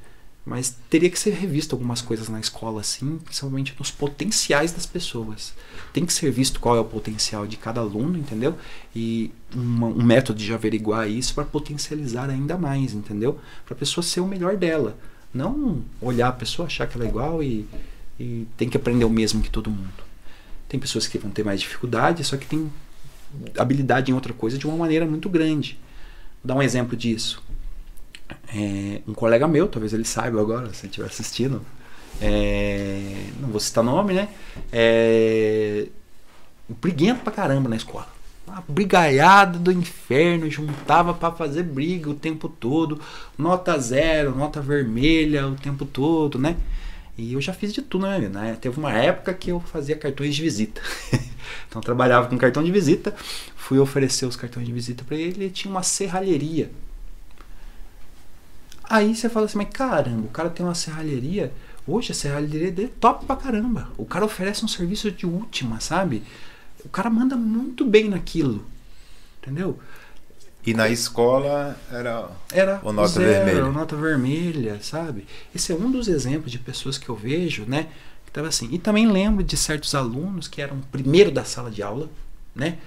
[0.44, 5.52] Mas teria que ser revisto algumas coisas na escola, assim, principalmente nos potenciais das pessoas.
[5.92, 8.56] Tem que ser visto qual é o potencial de cada aluno, entendeu?
[8.94, 13.38] E uma, um método de averiguar isso para potencializar ainda mais, entendeu?
[13.64, 14.96] Para a pessoa ser o melhor dela.
[15.32, 17.66] Não olhar a pessoa, achar que ela é igual e,
[18.18, 20.10] e tem que aprender o mesmo que todo mundo.
[20.68, 22.70] Tem pessoas que vão ter mais dificuldade, só que tem
[23.56, 25.78] habilidade em outra coisa de uma maneira muito grande.
[26.42, 27.42] Vou dar um exemplo disso
[28.54, 31.64] é, um colega meu, talvez ele saiba agora, se ele estiver assistindo,
[32.20, 34.28] é, não vou citar nome, né?
[34.72, 35.86] É,
[36.68, 38.08] briguento pra caramba na escola.
[38.46, 43.00] Uma brigaiada do inferno, juntava para fazer briga o tempo todo,
[43.38, 46.56] nota zero, nota vermelha o tempo todo, né?
[47.16, 48.40] E eu já fiz de tudo vida.
[48.40, 48.56] Né?
[48.60, 50.80] Teve uma época que eu fazia cartões de visita.
[51.68, 53.14] então trabalhava com cartão de visita,
[53.56, 56.70] fui oferecer os cartões de visita para ele, ele tinha uma serralheria
[58.90, 61.52] Aí você fala assim, mas caramba, o cara tem uma serralheria.
[61.90, 63.88] Hoje a serralheria é top pra caramba.
[63.98, 66.22] O cara oferece um serviço de última, sabe?
[66.84, 68.64] O cara manda muito bem naquilo.
[69.42, 69.78] Entendeu?
[70.64, 73.70] E na escola era, era o nota zero, vermelha.
[73.70, 75.26] nota vermelha, sabe?
[75.54, 77.88] Esse é um dos exemplos de pessoas que eu vejo, né?
[78.26, 78.68] Que tava assim.
[78.70, 82.08] E também lembro de certos alunos que eram primeiro da sala de aula,
[82.54, 82.78] né?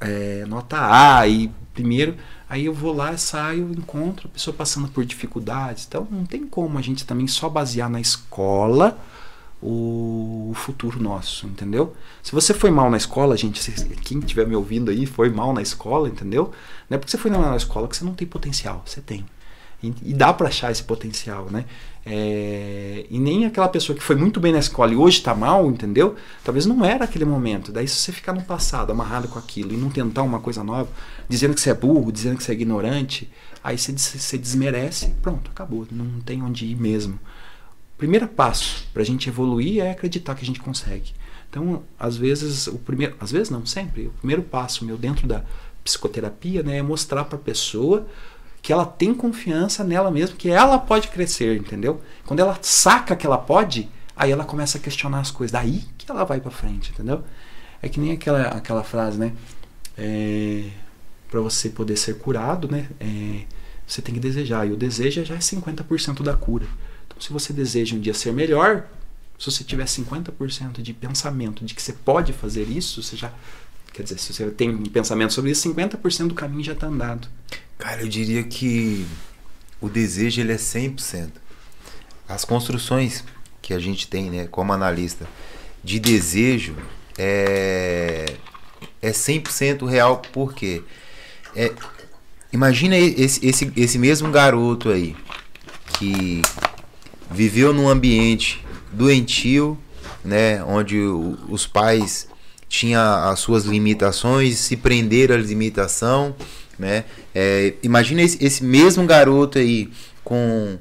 [0.00, 0.78] É, nota
[1.18, 2.16] A e primeiro
[2.48, 5.84] Aí eu vou lá, saio, encontro a pessoa passando por dificuldades.
[5.86, 8.98] Então não tem como a gente também só basear na escola
[9.60, 11.96] o futuro nosso, entendeu?
[12.22, 13.60] Se você foi mal na escola, gente,
[14.02, 16.52] quem estiver me ouvindo aí foi mal na escola, entendeu?
[16.88, 19.24] Não é porque você foi mal na escola que você não tem potencial, você tem.
[19.82, 21.64] E, dá para achar esse potencial, né?
[22.08, 25.68] É, e nem aquela pessoa que foi muito bem na escola e hoje está mal,
[25.68, 26.14] entendeu?
[26.44, 27.72] Talvez não era aquele momento.
[27.72, 30.88] Daí, se você ficar no passado amarrado com aquilo e não tentar uma coisa nova,
[31.28, 33.28] dizendo que você é burro, dizendo que você é ignorante,
[33.62, 35.84] aí você, você desmerece, pronto, acabou.
[35.90, 37.14] Não tem onde ir mesmo.
[37.14, 41.12] O primeiro passo para a gente evoluir é acreditar que a gente consegue.
[41.50, 45.42] Então, às vezes, o primeiro, às vezes não, sempre, o primeiro passo meu dentro da
[45.82, 48.06] psicoterapia né, é mostrar para a pessoa
[48.66, 52.00] que ela tem confiança nela mesma, que ela pode crescer, entendeu?
[52.24, 55.52] Quando ela saca que ela pode, aí ela começa a questionar as coisas.
[55.52, 57.22] Daí que ela vai para frente, entendeu?
[57.80, 59.32] É que nem aquela, aquela frase, né?
[59.96, 60.64] É,
[61.30, 62.88] para você poder ser curado, né?
[62.98, 63.44] É,
[63.86, 64.66] você tem que desejar.
[64.66, 66.66] E o desejo já é 50% da cura.
[67.06, 68.88] Então, se você deseja um dia ser melhor,
[69.38, 73.32] se você tiver 50% de pensamento de que você pode fazer isso, você já.
[73.96, 77.26] Quer dizer, se você tem um pensamento sobre isso, 50% do caminho já está andado.
[77.78, 79.06] Cara, eu diria que
[79.80, 81.30] o desejo ele é 100%.
[82.28, 83.24] As construções
[83.62, 85.26] que a gente tem, né, como analista,
[85.82, 86.76] de desejo
[87.16, 88.26] é
[89.00, 90.82] é 100% real porque
[91.54, 91.72] é
[92.52, 95.16] imagina esse, esse, esse mesmo garoto aí
[95.98, 96.42] que
[97.30, 99.78] viveu num ambiente doentio,
[100.22, 102.28] né, onde os pais
[102.68, 106.34] tinham as suas limitações, se prenderam à limitação,
[106.78, 107.04] né?
[107.34, 109.90] É, imagina esse, esse, mesmo garoto aí
[110.24, 110.78] com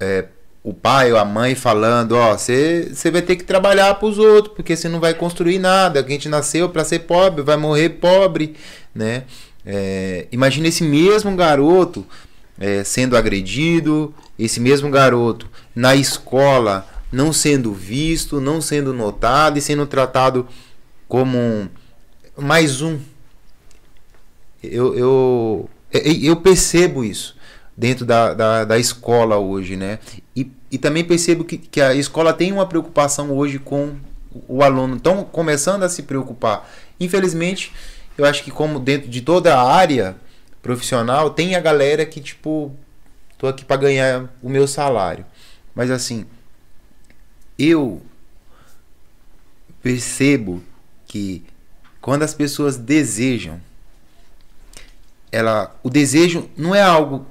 [0.00, 0.26] é,
[0.62, 4.54] o pai ou a mãe falando, ó, você vai ter que trabalhar para os outros,
[4.54, 8.54] porque você não vai construir nada, a gente nasceu para ser pobre, vai morrer pobre,
[8.94, 9.24] né?
[9.64, 12.06] É, imagina esse mesmo garoto
[12.58, 19.62] é, sendo agredido, esse mesmo garoto na escola não sendo visto, não sendo notado e
[19.62, 20.46] sendo tratado
[21.08, 21.68] como
[22.36, 23.00] mais um,
[24.62, 27.36] eu, eu, eu percebo isso
[27.76, 30.00] dentro da, da, da, escola hoje, né?
[30.34, 33.96] E, e também percebo que, que a escola tem uma preocupação hoje com
[34.48, 34.96] o aluno.
[34.96, 36.68] Estão começando a se preocupar.
[36.98, 37.72] Infelizmente,
[38.16, 40.16] eu acho que como dentro de toda a área
[40.60, 42.74] profissional, tem a galera que, tipo,
[43.38, 45.24] tô aqui para ganhar o meu salário.
[45.72, 46.26] Mas assim,
[47.56, 48.02] eu
[49.80, 50.62] percebo
[51.08, 51.42] que
[52.00, 53.60] quando as pessoas desejam
[55.32, 57.26] ela, o desejo não é algo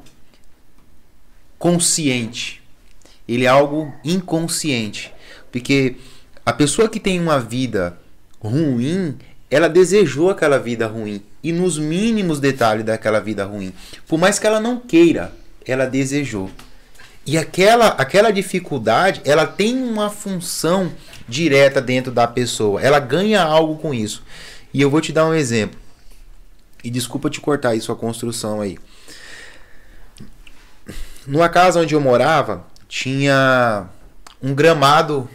[1.58, 2.62] consciente,
[3.28, 5.14] ele é algo inconsciente,
[5.52, 5.96] porque
[6.46, 7.98] a pessoa que tem uma vida
[8.40, 9.18] ruim,
[9.50, 13.74] ela desejou aquela vida ruim e nos mínimos detalhes daquela vida ruim,
[14.08, 15.34] por mais que ela não queira,
[15.66, 16.52] ela desejou.
[17.26, 20.92] E aquela aquela dificuldade, ela tem uma função
[21.28, 22.82] direta dentro da pessoa.
[22.82, 24.24] Ela ganha algo com isso.
[24.74, 25.80] E eu vou te dar um exemplo.
[26.84, 28.78] E desculpa te cortar aí sua construção aí.
[31.26, 33.88] Numa casa onde eu morava, tinha
[34.42, 35.30] um gramado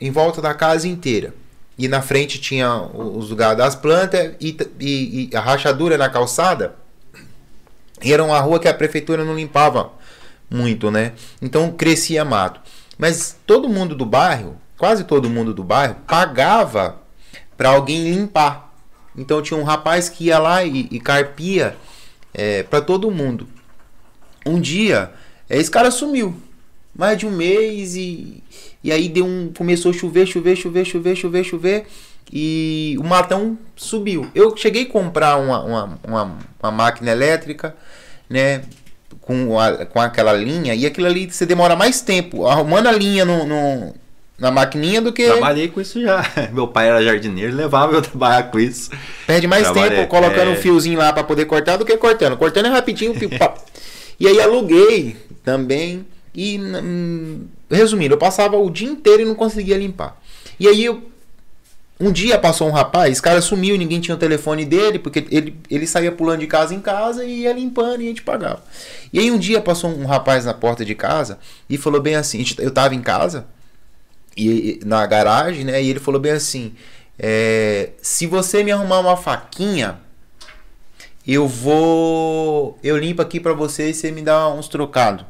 [0.00, 1.34] em volta da casa inteira.
[1.78, 6.74] E na frente tinha os lugares das plantas e, e, e, a rachadura na calçada.
[8.02, 9.92] E era uma rua que a prefeitura não limpava
[10.50, 11.12] muito, né?
[11.40, 12.60] Então crescia mato.
[12.98, 17.00] Mas todo mundo do bairro, quase todo mundo do bairro, pagava
[17.56, 18.72] para alguém limpar.
[19.16, 21.76] Então tinha um rapaz que ia lá e, e carpia
[22.32, 23.48] é, para todo mundo.
[24.46, 25.12] Um dia,
[25.50, 26.40] esse cara sumiu.
[26.94, 28.42] Mais de um mês e,
[28.82, 31.86] e aí deu um, começou a chover, chover, chover, chover, chover, chover.
[32.32, 34.28] E o matão subiu.
[34.34, 37.76] Eu cheguei a comprar uma, uma, uma, uma máquina elétrica,
[38.28, 38.62] né?
[39.20, 43.26] Com, a, com aquela linha, e aquilo ali você demora mais tempo arrumando a linha
[43.26, 43.94] no
[44.38, 45.26] na maquininha do que.
[45.26, 46.24] Trabalhei com isso já.
[46.52, 48.90] Meu pai era jardineiro, levava eu trabalhar com isso.
[49.26, 50.52] Perde mais Trabalhei, tempo colocando é...
[50.52, 52.36] um fiozinho lá para poder cortar do que cortando.
[52.36, 53.14] Cortando é rapidinho,
[54.18, 56.06] E aí aluguei também.
[56.34, 60.16] E hum, resumindo, eu passava o dia inteiro e não conseguia limpar.
[60.60, 61.02] E aí eu
[62.00, 65.56] um dia passou um rapaz, esse cara sumiu, ninguém tinha o telefone dele, porque ele,
[65.68, 68.62] ele saía pulando de casa em casa e ia limpando e a gente pagava.
[69.12, 72.44] E aí um dia passou um rapaz na porta de casa e falou bem assim,
[72.58, 73.46] eu tava em casa,
[74.38, 75.82] e, na garagem, né?
[75.82, 76.74] E ele falou bem assim:
[77.18, 79.98] é, se você me arrumar uma faquinha,
[81.26, 82.78] eu vou.
[82.82, 85.26] Eu limpo aqui para você e você me dá uns trocados.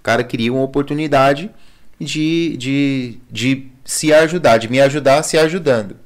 [0.00, 1.50] O cara queria uma oportunidade
[1.98, 5.96] de, de, de se ajudar, de me ajudar se ajudando.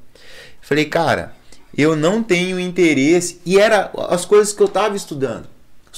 [0.61, 1.33] Falei, cara,
[1.77, 3.41] eu não tenho interesse.
[3.45, 5.47] E era as coisas que eu estava estudando.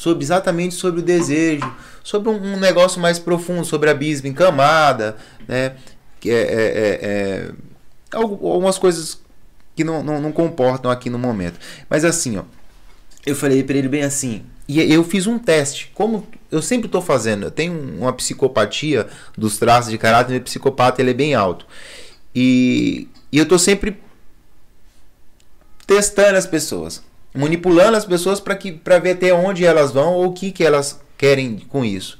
[0.01, 1.71] Sobre, exatamente sobre o desejo,
[2.03, 5.15] sobre um, um negócio mais profundo, sobre abismo em camada,
[5.47, 5.75] né?
[6.25, 7.51] É, é, é, é
[8.11, 9.21] algumas coisas
[9.75, 11.59] que não, não, não, comportam aqui no momento.
[11.87, 12.43] Mas assim, ó,
[13.27, 17.03] eu falei para ele bem assim, e eu fiz um teste, como eu sempre estou
[17.03, 21.67] fazendo, eu tenho uma psicopatia dos traços de caráter, meu psicopata ele é bem alto.
[22.33, 24.01] E, e eu estou sempre
[25.85, 27.03] testando as pessoas,
[27.33, 31.59] manipulando as pessoas para ver até onde elas vão ou o que, que elas querem
[31.69, 32.19] com isso.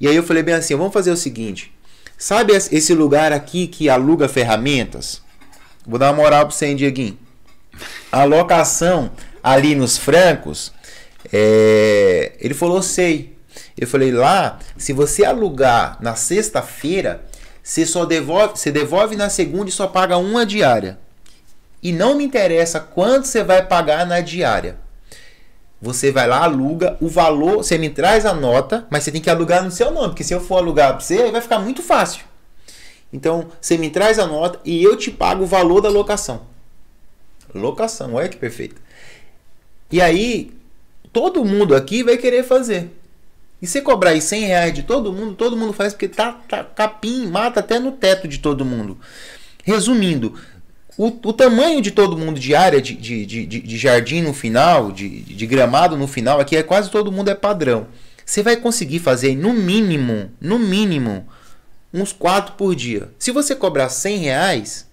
[0.00, 1.72] E aí eu falei bem assim, vamos fazer o seguinte,
[2.22, 5.20] Sabe esse lugar aqui que aluga ferramentas?
[5.84, 7.18] Vou dar uma moral para você, hein, Dieguinho.
[8.12, 9.10] A locação
[9.42, 10.72] ali nos francos,
[11.32, 12.30] é...
[12.38, 13.36] ele falou, sei.
[13.76, 17.24] Eu falei, lá, se você alugar na sexta-feira,
[17.60, 21.00] você só devolve, você devolve na segunda e só paga uma diária.
[21.82, 24.78] E não me interessa quanto você vai pagar na diária.
[25.80, 29.28] Você vai lá, aluga o valor, você me traz a nota, mas você tem que
[29.28, 31.82] alugar no seu nome, porque se eu for alugar para você, aí vai ficar muito
[31.82, 32.24] fácil.
[33.12, 36.42] Então, você me traz a nota e eu te pago o valor da locação.
[37.52, 38.80] Locação, olha que perfeito.
[39.90, 40.56] E aí,
[41.12, 42.90] todo mundo aqui vai querer fazer.
[43.60, 46.64] E você cobrar aí 100 reais de todo mundo, todo mundo faz porque tá, tá
[46.64, 48.98] capim, mata até no teto de todo mundo.
[49.62, 50.34] Resumindo,
[50.96, 54.92] o, o tamanho de todo mundo de área de, de, de, de jardim no final,
[54.92, 57.86] de, de gramado no final, aqui é quase todo mundo é padrão.
[58.24, 61.26] Você vai conseguir fazer no mínimo, no mínimo,
[61.92, 63.10] uns 4 por dia.
[63.18, 64.86] Se você cobrar 100 reais,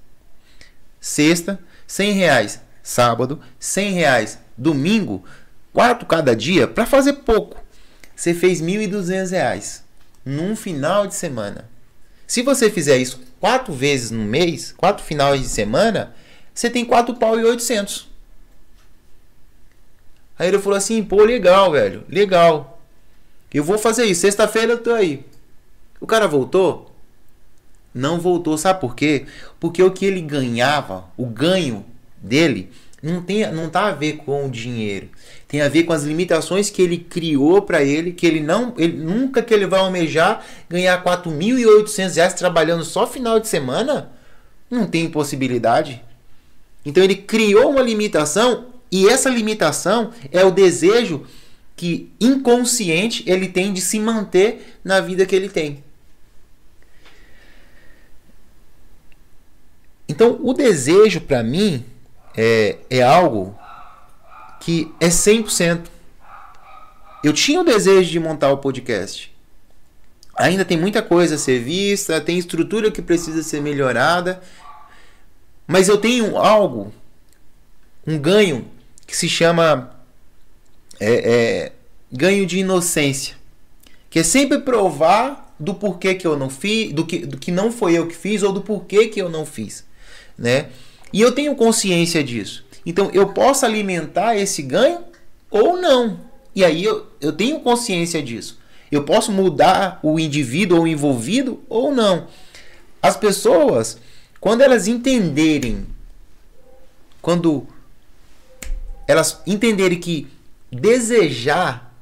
[0.99, 5.23] sexta, 100 reais sábado, 100 reais domingo,
[5.73, 7.63] 4 cada dia, para fazer pouco.
[8.15, 9.83] Você fez 1.200 reais
[10.25, 11.69] num final de semana.
[12.27, 16.15] Se você fizer isso quatro vezes no mês, quatro finais de semana,
[16.53, 18.07] você tem quatro pau e oitocentos.
[20.37, 22.81] Aí ele falou assim, pô, legal, velho, legal.
[23.53, 25.25] Eu vou fazer isso, sexta-feira eu tô aí.
[25.99, 26.93] O cara voltou?
[27.93, 29.25] Não voltou, sabe por quê?
[29.59, 31.85] Porque o que ele ganhava, o ganho
[32.17, 35.09] dele, não tem, não tá a ver com o dinheiro
[35.49, 38.95] tem a ver com as limitações que ele criou para ele, que ele não, ele,
[38.95, 44.11] nunca que ele vai almejar ganhar 4.800 reais trabalhando só final de semana,
[44.69, 46.03] não tem possibilidade.
[46.85, 51.25] Então ele criou uma limitação e essa limitação é o desejo
[51.75, 55.83] que inconsciente ele tem de se manter na vida que ele tem.
[60.07, 61.83] Então o desejo para mim
[62.41, 63.53] é, é algo
[64.61, 65.87] que é 100%.
[67.21, 69.35] Eu tinha o desejo de montar o podcast.
[70.37, 74.41] Ainda tem muita coisa a ser vista, tem estrutura que precisa ser melhorada,
[75.67, 76.93] mas eu tenho algo,
[78.07, 78.65] um ganho
[79.05, 79.99] que se chama
[80.97, 81.71] é, é,
[82.09, 83.35] ganho de inocência,
[84.09, 87.69] que é sempre provar do porquê que eu não fiz, do que, do que não
[87.69, 89.83] foi eu que fiz ou do porquê que eu não fiz,
[90.37, 90.69] né?
[91.11, 92.65] E eu tenho consciência disso.
[92.85, 95.03] Então eu posso alimentar esse ganho
[95.49, 96.19] ou não.
[96.55, 98.59] E aí eu, eu tenho consciência disso.
[98.91, 102.27] Eu posso mudar o indivíduo ou envolvido ou não.
[103.01, 103.97] As pessoas,
[104.39, 105.85] quando elas entenderem,
[107.21, 107.67] quando
[109.07, 110.27] elas entenderem que
[110.71, 111.93] desejar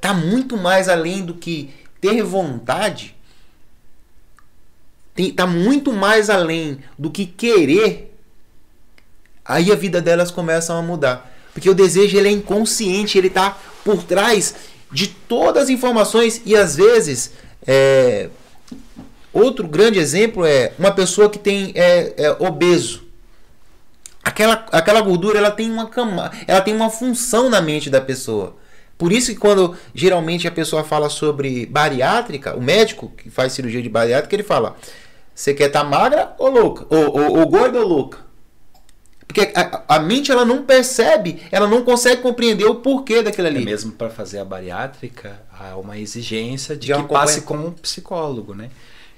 [0.00, 1.70] tá muito mais além do que
[2.00, 3.16] ter vontade.
[5.14, 8.15] Tem, tá muito mais além do que querer.
[9.46, 11.32] Aí a vida delas começa a mudar.
[11.52, 14.54] Porque o desejo ele é inconsciente, ele tá por trás
[14.90, 17.32] de todas as informações e às vezes
[17.66, 18.28] é,
[19.32, 23.06] outro grande exemplo é uma pessoa que tem é, é obeso
[24.26, 28.56] aquela, aquela gordura ela tem uma cama, ela tem uma função na mente da pessoa.
[28.98, 33.82] Por isso que quando geralmente a pessoa fala sobre bariátrica, o médico que faz cirurgia
[33.82, 34.76] de bariátrica, ele fala:
[35.34, 36.86] você quer estar tá magra ou louca?
[36.88, 38.18] Ou, ou, ou, gorda ou louca?
[39.26, 43.62] Porque a, a, mente ela não percebe, ela não consegue compreender o porquê daquilo ali.
[43.62, 47.72] É mesmo para fazer a bariátrica, há uma exigência de, de que passe com um
[47.72, 48.70] psicólogo, né?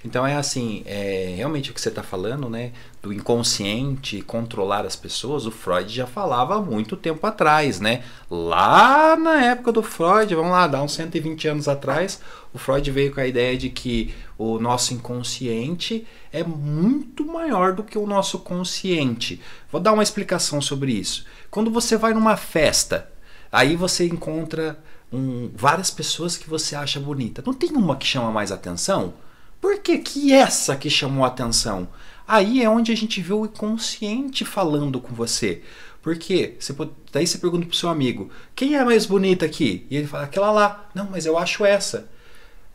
[0.05, 2.73] Então é assim, é, realmente o que você está falando, né?
[3.03, 8.05] Do inconsciente controlar as pessoas, o Freud já falava há muito tempo atrás, né?
[8.31, 12.21] Lá na época do Freud, vamos lá, dá uns 120 anos atrás,
[12.55, 17.83] o Freud veio com a ideia de que o nosso inconsciente é muito maior do
[17.83, 19.41] que o nosso consciente.
[19.71, 21.27] Vou dar uma explicação sobre isso.
[21.51, 23.11] Quando você vai numa festa,
[23.51, 24.79] aí você encontra
[25.13, 27.43] um, várias pessoas que você acha bonita.
[27.45, 29.15] Não tem uma que chama mais atenção?
[29.61, 31.89] Por que, que essa que chamou a atenção?
[32.27, 35.63] Aí é onde a gente vê o inconsciente falando com você.
[36.03, 39.87] Porque você pode, daí você pergunta pro seu amigo, quem é mais bonita aqui?
[39.91, 40.89] E ele fala, aquela lá.
[40.95, 42.09] Não, mas eu acho essa.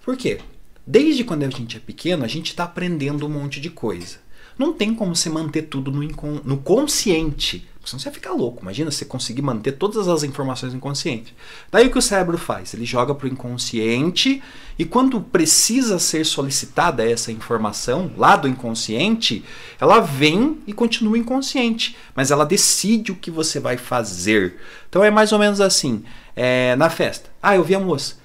[0.03, 0.39] Por quê?
[0.85, 4.17] Desde quando a gente é pequeno, a gente está aprendendo um monte de coisa.
[4.57, 6.01] Não tem como você manter tudo no,
[6.43, 7.67] no consciente.
[7.85, 8.61] Senão você vai ficar louco.
[8.61, 11.35] Imagina você conseguir manter todas as informações no inconsciente.
[11.69, 12.73] Daí o que o cérebro faz?
[12.73, 14.41] Ele joga para o inconsciente
[14.79, 19.43] e quando precisa ser solicitada essa informação lá do inconsciente,
[19.79, 21.97] ela vem e continua inconsciente.
[22.15, 24.55] Mas ela decide o que você vai fazer.
[24.87, 26.03] Então é mais ou menos assim.
[26.35, 27.29] É, na festa.
[27.41, 28.15] Ah, eu vi a moça.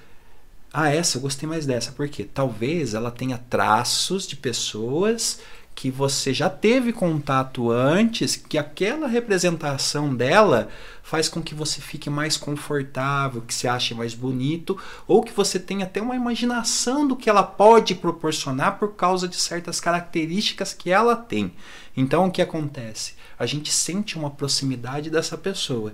[0.71, 1.91] Ah, essa eu gostei mais dessa.
[1.91, 2.23] Por quê?
[2.23, 5.39] Talvez ela tenha traços de pessoas
[5.75, 10.67] que você já teve contato antes, que aquela representação dela
[11.01, 15.57] faz com que você fique mais confortável, que se ache mais bonito, ou que você
[15.57, 20.91] tenha até uma imaginação do que ela pode proporcionar por causa de certas características que
[20.91, 21.53] ela tem.
[21.95, 23.13] Então o que acontece?
[23.37, 25.93] A gente sente uma proximidade dessa pessoa.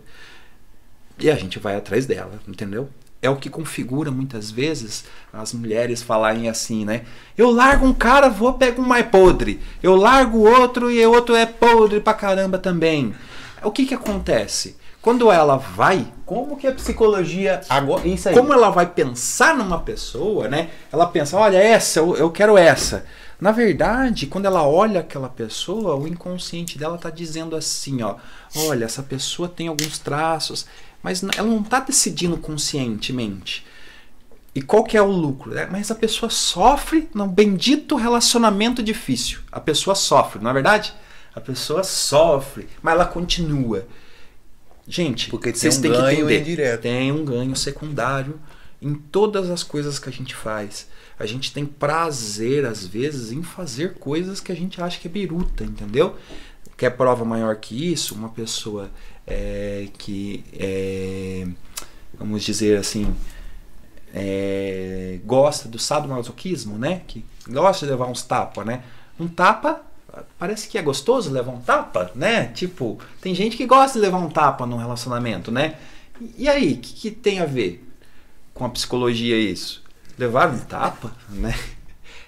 [1.19, 2.89] E a gente vai atrás dela, entendeu?
[3.25, 7.01] É o que configura muitas vezes as mulheres falarem assim, né?
[7.37, 9.59] Eu largo um cara, vou pego um mais podre.
[9.81, 13.13] Eu largo outro e o outro é podre pra caramba também.
[13.63, 14.77] O que que acontece?
[15.01, 18.35] Quando ela vai, como que a psicologia agora, isso aí.
[18.35, 20.69] Como ela vai pensar numa pessoa, né?
[20.91, 23.05] Ela pensa, olha essa, eu, eu quero essa.
[23.39, 28.15] Na verdade, quando ela olha aquela pessoa, o inconsciente dela está dizendo assim, ó,
[28.55, 30.65] olha, essa pessoa tem alguns traços,
[31.05, 33.63] mas ela não está decidindo conscientemente.
[34.55, 35.55] E qual que é o lucro?
[35.55, 39.41] É, mas a pessoa sofre num bendito relacionamento difícil.
[39.51, 40.95] A pessoa sofre, não é verdade?
[41.35, 43.87] A pessoa sofre, mas ela continua.
[44.87, 46.81] Gente, porque tem um ganho indireto.
[46.81, 48.41] Tem um ganho secundário
[48.81, 50.87] em todas as coisas que a gente faz.
[51.19, 55.11] A gente tem prazer, às vezes, em fazer coisas que a gente acha que é
[55.11, 56.15] biruta, entendeu?
[56.75, 58.15] Quer prova maior que isso?
[58.15, 58.89] Uma pessoa
[59.27, 61.47] é, que, é,
[62.17, 63.13] vamos dizer assim,
[64.13, 67.01] é, gosta do sadomasoquismo, né?
[67.07, 68.83] Que gosta de levar uns tapas, né?
[69.19, 69.81] Um tapa
[70.39, 72.47] parece que é gostoso levar um tapa, né?
[72.47, 75.75] Tipo, tem gente que gosta de levar um tapa num relacionamento, né?
[76.37, 77.85] E aí, o que, que, tem a ver
[78.53, 79.83] com a psicologia isso?
[80.17, 81.53] Levar um tapa, né?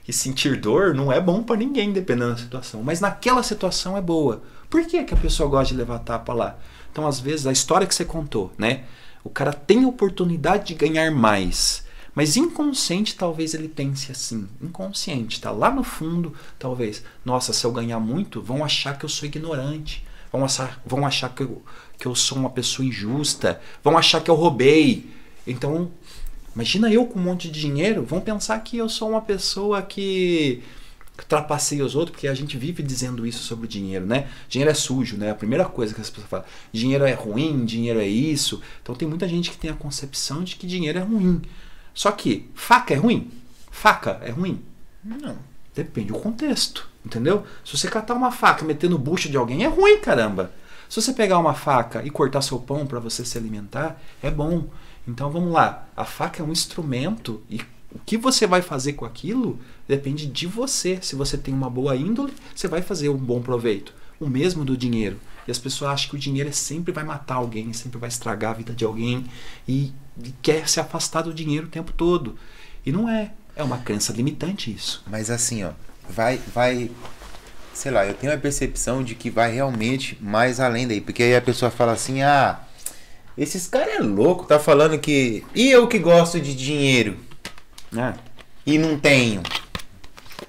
[0.07, 2.81] E sentir dor não é bom para ninguém, dependendo da situação.
[2.81, 4.41] Mas naquela situação é boa.
[4.69, 6.57] Por que, que a pessoa gosta de levar tapa lá?
[6.97, 8.85] Então, às vezes, a história que você contou, né?
[9.23, 11.85] O cara tem oportunidade de ganhar mais.
[12.15, 14.49] Mas inconsciente, talvez ele pense assim.
[14.59, 17.03] Inconsciente, tá lá no fundo, talvez.
[17.23, 20.03] Nossa, se eu ganhar muito, vão achar que eu sou ignorante.
[20.31, 21.61] Vão achar, vão achar que, eu,
[21.99, 23.61] que eu sou uma pessoa injusta.
[23.83, 25.07] Vão achar que eu roubei.
[25.45, 25.91] Então,
[26.55, 28.03] imagina eu com um monte de dinheiro.
[28.03, 30.63] Vão pensar que eu sou uma pessoa que
[31.25, 34.27] trapaceia os outros, porque a gente vive dizendo isso sobre o dinheiro, né?
[34.47, 35.31] Dinheiro é sujo, né?
[35.31, 38.61] A primeira coisa que as pessoas falam, dinheiro é ruim, dinheiro é isso.
[38.81, 41.41] Então tem muita gente que tem a concepção de que dinheiro é ruim.
[41.93, 43.31] Só que faca é ruim?
[43.71, 44.61] Faca é ruim?
[45.03, 45.37] Não.
[45.73, 47.45] Depende do contexto, entendeu?
[47.63, 50.51] Se você catar uma faca e meter no bucho de alguém, é ruim, caramba.
[50.89, 54.67] Se você pegar uma faca e cortar seu pão para você se alimentar, é bom.
[55.07, 55.87] Então vamos lá.
[55.95, 57.61] A faca é um instrumento e
[57.91, 60.99] o que você vai fazer com aquilo depende de você.
[61.01, 63.93] Se você tem uma boa índole, você vai fazer um bom proveito.
[64.19, 65.17] O mesmo do dinheiro.
[65.47, 68.55] E as pessoas acham que o dinheiro sempre vai matar alguém, sempre vai estragar a
[68.55, 69.25] vida de alguém.
[69.67, 72.37] E e quer se afastar do dinheiro o tempo todo.
[72.85, 73.31] E não é.
[73.55, 75.03] É uma crença limitante isso.
[75.07, 75.71] Mas assim, ó,
[76.09, 76.91] vai, vai,
[77.73, 81.35] sei lá, eu tenho a percepção de que vai realmente mais além daí, porque aí
[81.35, 82.59] a pessoa fala assim, ah,
[83.35, 87.17] esses caras é louco, tá falando que e eu que gosto de dinheiro
[87.97, 88.13] É.
[88.65, 89.41] e não tenho,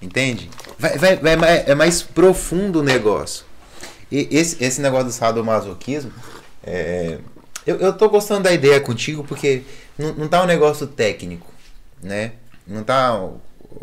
[0.03, 0.51] entende?
[0.79, 3.45] Vai, vai, vai mais- é mais profundo o negócio.
[4.11, 6.13] E esse, esse negócio do sadomasoquismo,
[6.65, 7.19] é,
[7.67, 9.63] eu, eu tô gostando da ideia contigo porque
[9.99, 11.47] não, não tá um negócio técnico,
[12.03, 12.33] né?
[12.67, 13.29] Não tá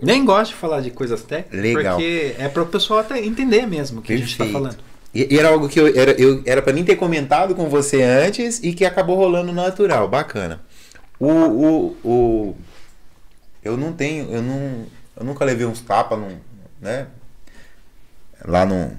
[0.01, 1.95] Nem gosto de falar de coisas técnicas, Legal.
[1.97, 4.53] porque é para o pessoal até entender mesmo o que a gente Perfeito.
[4.53, 4.77] falando.
[5.13, 8.59] E, era algo que eu era, eu era para mim ter comentado com você antes
[8.63, 10.61] e que acabou rolando natural, bacana.
[11.19, 12.55] O, o, o
[13.65, 14.85] eu não tenho, eu não,
[15.17, 16.19] eu nunca levei uns tapas,
[16.79, 17.07] né?
[18.45, 18.91] Lá no,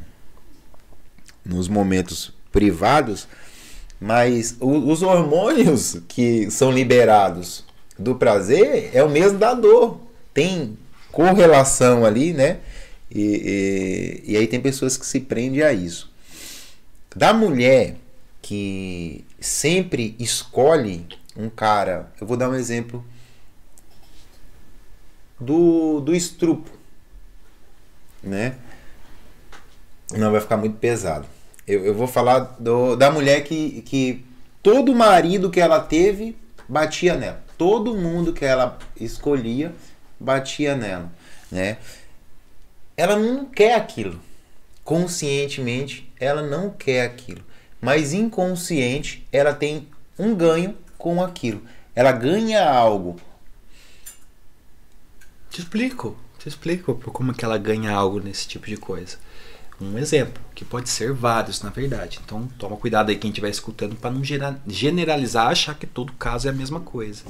[1.45, 3.29] nos momentos privados,
[4.01, 7.65] mas o- os hormônios que são liberados
[7.99, 10.01] do prazer é o mesmo da dor.
[10.35, 10.77] Tem
[11.13, 12.59] correlação ali, né?
[13.11, 16.11] E, e, e aí tem pessoas que se prendem a isso.
[17.15, 17.97] Da mulher
[18.43, 21.07] que sempre escolhe
[21.37, 23.05] um cara, eu vou dar um exemplo
[25.39, 26.71] do, do estrupo,
[28.23, 28.57] né?
[30.13, 31.27] Não vai ficar muito pesado.
[31.67, 34.25] Eu, eu vou falar do, da mulher que, que
[34.63, 36.37] todo marido que ela teve
[36.69, 37.45] batia nela.
[37.59, 39.75] Todo mundo que ela escolhia
[40.19, 41.11] batia nela,
[41.51, 41.79] né?
[42.97, 44.21] Ela não quer aquilo.
[44.85, 47.43] Conscientemente, ela não quer aquilo.
[47.81, 51.63] Mas inconsciente, ela tem um ganho com aquilo.
[51.95, 53.17] Ela ganha algo.
[55.57, 59.17] Te explico, te explico como que ela ganha algo nesse tipo de coisa.
[59.81, 62.21] Um exemplo, que pode ser vários, na verdade.
[62.23, 64.21] Então, toma cuidado aí quem estiver escutando para não
[64.67, 67.23] generalizar, achar que todo caso é a mesma coisa.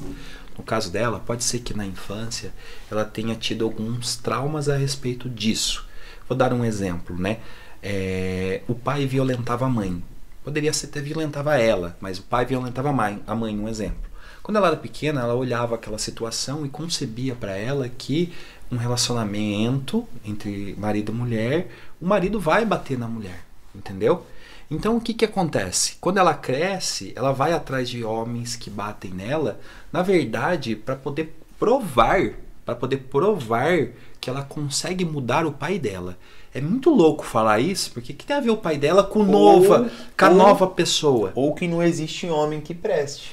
[0.59, 2.53] No caso dela, pode ser que na infância
[2.91, 5.87] ela tenha tido alguns traumas a respeito disso.
[6.29, 7.39] Vou dar um exemplo, né?
[7.81, 10.03] É, o pai violentava a mãe.
[10.43, 14.06] Poderia ser até violentava ela, mas o pai violentava a mãe, a mãe um exemplo.
[14.47, 18.33] Quando ela era pequena, ela olhava aquela situação e concebia para ela que
[18.71, 21.69] um relacionamento entre marido e mulher,
[22.01, 23.41] o marido vai bater na mulher,
[23.75, 24.25] entendeu?
[24.71, 25.97] Então o que que acontece?
[26.01, 29.59] Quando ela cresce, ela vai atrás de homens que batem nela,
[29.93, 32.31] na verdade, para poder provar,
[32.65, 33.89] para poder provar
[34.21, 36.17] que ela consegue mudar o pai dela.
[36.55, 39.25] É muito louco falar isso, porque o que tem a ver o pai dela com
[39.25, 41.33] nova, com a ou- nova pessoa?
[41.35, 43.33] Ou que não existe homem que preste.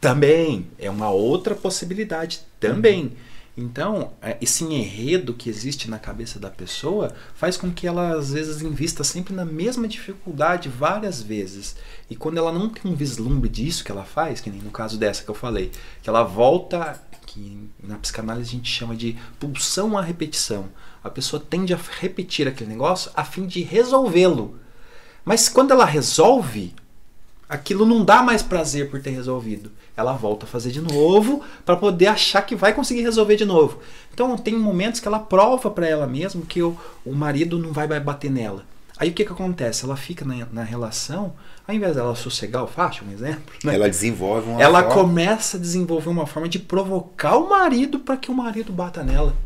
[0.00, 3.16] Também é uma outra possibilidade também.
[3.60, 8.32] Então, é, esse enredo que existe na cabeça da pessoa faz com que ela às
[8.32, 11.74] vezes invista sempre na mesma dificuldade várias vezes.
[12.08, 14.96] E quando ela não tem um vislumbre disso que ela faz, que nem no caso
[14.96, 19.98] dessa que eu falei, que ela volta, que na psicanálise a gente chama de pulsão
[19.98, 20.68] à repetição.
[21.02, 24.56] A pessoa tende a repetir aquele negócio a fim de resolvê-lo.
[25.24, 26.76] Mas quando ela resolve,
[27.48, 29.70] aquilo não dá mais prazer por ter resolvido.
[29.96, 33.78] Ela volta a fazer de novo para poder achar que vai conseguir resolver de novo.
[34.12, 37.88] Então tem momentos que ela prova para ela mesma que o, o marido não vai
[38.00, 38.64] bater nela.
[38.98, 39.84] Aí o que, que acontece?
[39.84, 41.32] Ela fica na, na relação,
[41.66, 43.74] ao invés dela sossegar o facho, um exemplo, né?
[43.76, 48.16] Ela desenvolve uma ela forma- começa a desenvolver uma forma de provocar o marido para
[48.16, 49.36] que o marido bata nela.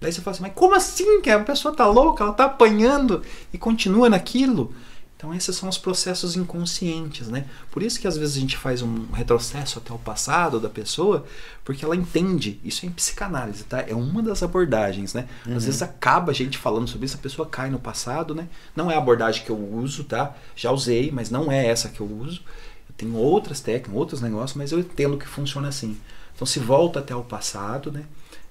[0.00, 1.20] Daí você fala assim, mas como assim?
[1.22, 4.72] Que a pessoa tá louca, ela tá apanhando e continua naquilo.
[5.18, 7.44] Então esses são os processos inconscientes, né?
[7.72, 11.26] Por isso que às vezes a gente faz um retrocesso até o passado da pessoa,
[11.64, 12.60] porque ela entende.
[12.62, 13.80] Isso é em psicanálise, tá?
[13.80, 15.26] É uma das abordagens, né?
[15.56, 18.46] Às vezes acaba a gente falando sobre isso, a pessoa cai no passado, né?
[18.76, 20.36] Não é a abordagem que eu uso, tá?
[20.54, 22.40] Já usei, mas não é essa que eu uso.
[22.88, 25.98] Eu tenho outras técnicas, outros negócios, mas eu entendo que funciona assim.
[26.36, 28.04] Então se volta até o passado, né?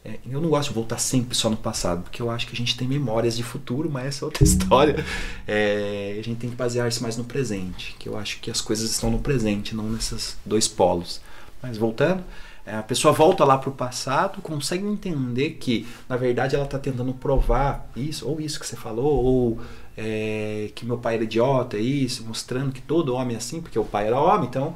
[0.07, 2.55] É, eu não gosto de voltar sempre só no passado, porque eu acho que a
[2.55, 5.05] gente tem memórias de futuro, mas essa é outra história.
[5.45, 8.89] É, a gente tem que basear-se mais no presente, que eu acho que as coisas
[8.89, 11.19] estão no presente, não nesses dois polos.
[11.61, 12.23] Mas voltando,
[12.65, 16.79] é, a pessoa volta lá para o passado, consegue entender que, na verdade, ela está
[16.79, 19.61] tentando provar isso, ou isso que você falou, ou
[19.97, 23.83] é, que meu pai era idiota, isso, mostrando que todo homem é assim, porque o
[23.83, 24.73] pai era homem, então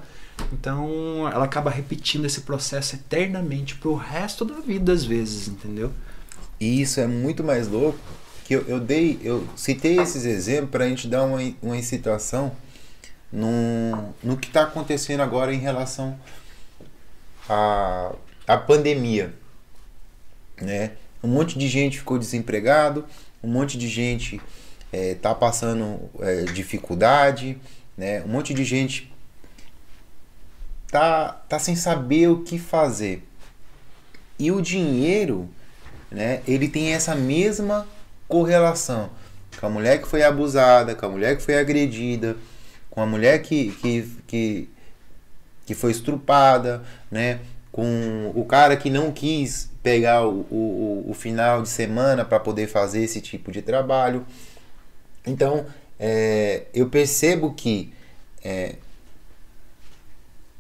[0.51, 5.91] então ela acaba repetindo esse processo eternamente pro resto da vida, às vezes, entendeu?
[6.59, 7.99] E isso é muito mais louco
[8.45, 12.51] que eu, eu dei, eu citei esses exemplos para a gente dar uma, uma incitação
[13.31, 16.19] no, no que está acontecendo agora em relação
[17.47, 18.13] à,
[18.47, 19.33] à pandemia.
[20.59, 20.91] Né?
[21.23, 23.05] Um monte de gente ficou desempregado,
[23.41, 24.41] um monte de gente
[24.91, 27.57] está passando é, dificuldade,
[27.97, 28.21] né?
[28.23, 29.10] um monte de gente
[30.91, 33.23] tá, tá sem saber o que fazer.
[34.37, 35.49] E o dinheiro,
[36.11, 37.87] né, ele tem essa mesma
[38.27, 39.09] correlação
[39.59, 42.35] com a mulher que foi abusada, com a mulher que foi agredida,
[42.89, 44.69] com a mulher que, que, que,
[45.65, 47.39] que foi estrupada, né,
[47.71, 52.67] com o cara que não quis pegar o, o, o final de semana para poder
[52.67, 54.25] fazer esse tipo de trabalho.
[55.25, 55.65] Então,
[55.99, 57.93] é, eu percebo que
[58.43, 58.75] é,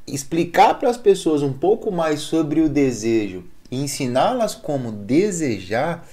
[0.07, 6.07] explicar para as pessoas um pouco mais sobre o desejo e ensiná-las como desejar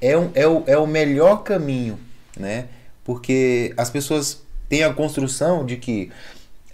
[0.00, 1.98] é, um, é, o, é o melhor caminho,
[2.36, 2.66] né?
[3.04, 6.10] Porque as pessoas têm a construção de que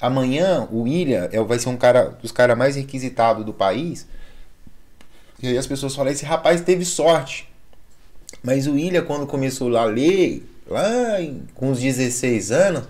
[0.00, 4.06] amanhã o William é, vai ser um cara dos caras mais requisitados do país.
[5.42, 7.48] E aí as pessoas falam, esse rapaz teve sorte.
[8.42, 12.84] Mas o William, quando começou a ler, lá em, com os 16 anos,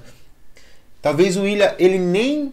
[1.02, 2.52] talvez o William, ele nem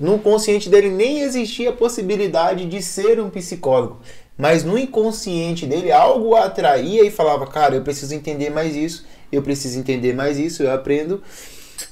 [0.00, 4.00] no consciente dele nem existia a possibilidade de ser um psicólogo.
[4.36, 9.42] Mas no inconsciente dele algo atraía e falava: Cara, eu preciso entender mais isso, eu
[9.42, 11.22] preciso entender mais isso, eu aprendo.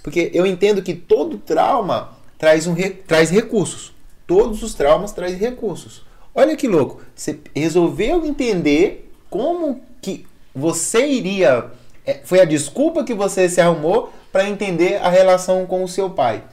[0.03, 2.75] Porque eu entendo que todo trauma traz, um,
[3.07, 3.93] traz recursos.
[4.27, 6.03] Todos os traumas trazem recursos.
[6.35, 7.03] Olha que louco.
[7.15, 11.71] Você resolveu entender como que você iria.
[12.07, 16.11] É, foi a desculpa que você se arrumou para entender a relação com o seu
[16.11, 16.45] pai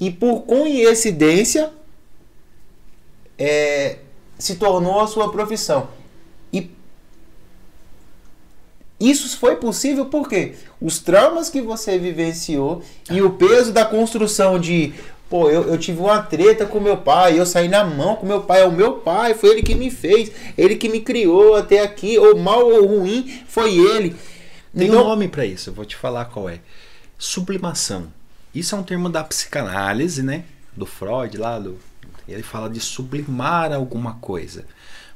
[0.00, 1.70] e por coincidência
[3.38, 3.98] é,
[4.38, 5.88] se tornou a sua profissão.
[6.52, 6.70] E
[8.98, 14.94] isso foi possível porque os traumas que você vivenciou e o peso da construção de
[15.28, 18.42] Pô, eu, eu tive uma treta com meu pai, eu saí na mão com meu
[18.42, 21.82] pai, é o meu pai, foi ele que me fez, ele que me criou até
[21.82, 24.16] aqui, ou mal ou ruim, foi ele.
[24.76, 26.58] Tem então, um nome para isso, eu vou te falar qual é.
[27.16, 28.12] Sublimação.
[28.54, 30.44] Isso é um termo da psicanálise, né?
[30.76, 31.78] Do Freud lá, do,
[32.28, 34.64] ele fala de sublimar alguma coisa.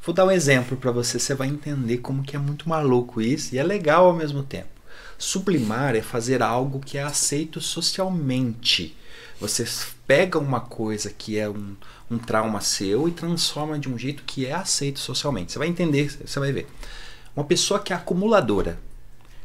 [0.05, 3.55] Vou dar um exemplo para você, você vai entender como que é muito maluco isso
[3.55, 4.69] e é legal ao mesmo tempo.
[5.17, 8.97] Sublimar é fazer algo que é aceito socialmente.
[9.41, 9.65] Você
[10.07, 11.75] pega uma coisa que é um,
[12.11, 15.53] um trauma seu e transforma de um jeito que é aceito socialmente.
[15.53, 16.67] Você vai entender, você vai ver.
[17.35, 18.79] Uma pessoa que é acumuladora,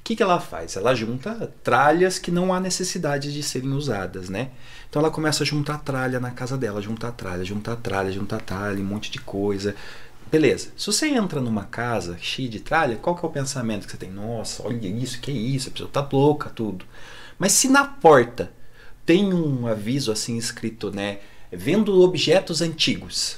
[0.09, 0.75] que, que ela faz?
[0.75, 4.49] Ela junta tralhas que não há necessidade de serem usadas, né?
[4.89, 8.81] Então ela começa a juntar tralha na casa dela, juntar tralha, juntar tralha, juntar tralha,
[8.81, 9.75] um monte de coisa.
[10.31, 10.71] Beleza.
[10.75, 13.97] Se você entra numa casa cheia de tralha, qual que é o pensamento que você
[13.97, 14.09] tem?
[14.09, 16.85] Nossa, olha isso, que isso, a pessoa tá louca, tudo.
[17.37, 18.51] Mas se na porta
[19.05, 21.19] tem um aviso assim escrito, né?
[21.51, 23.37] Vendo objetos antigos.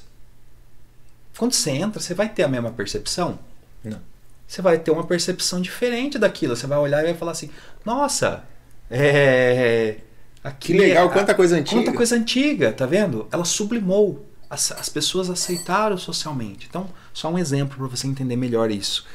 [1.37, 3.37] Quando você entra, você vai ter a mesma percepção?
[3.83, 4.10] Não
[4.51, 6.57] você vai ter uma percepção diferente daquilo.
[6.57, 7.49] Você vai olhar e vai falar assim:
[7.85, 8.43] nossa,
[8.89, 9.95] é.
[10.43, 11.81] Aqui, que legal, quanta coisa antiga.
[11.81, 13.27] Quanta coisa antiga, tá vendo?
[13.31, 14.25] Ela sublimou.
[14.49, 16.67] As, as pessoas aceitaram socialmente.
[16.69, 19.05] Então, só um exemplo para você entender melhor isso.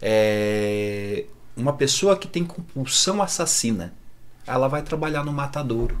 [0.00, 1.24] É,
[1.56, 3.92] uma pessoa que tem compulsão assassina,
[4.46, 5.98] ela vai trabalhar no matadouro.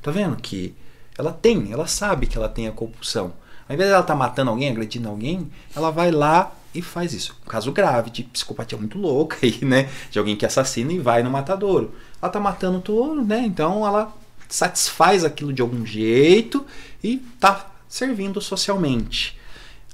[0.00, 0.74] Tá vendo que
[1.18, 3.34] ela tem, ela sabe que ela tem a compulsão.
[3.68, 7.12] Ao invés de ela estar tá matando alguém, agredindo alguém, ela vai lá e faz
[7.12, 7.36] isso.
[7.46, 9.88] Um caso grave de psicopatia muito louca aí, né?
[10.10, 11.94] De alguém que assassina e vai no matadouro.
[12.20, 13.42] Ela tá matando touro, né?
[13.44, 14.14] Então ela
[14.48, 16.64] satisfaz aquilo de algum jeito
[17.02, 19.38] e tá servindo socialmente.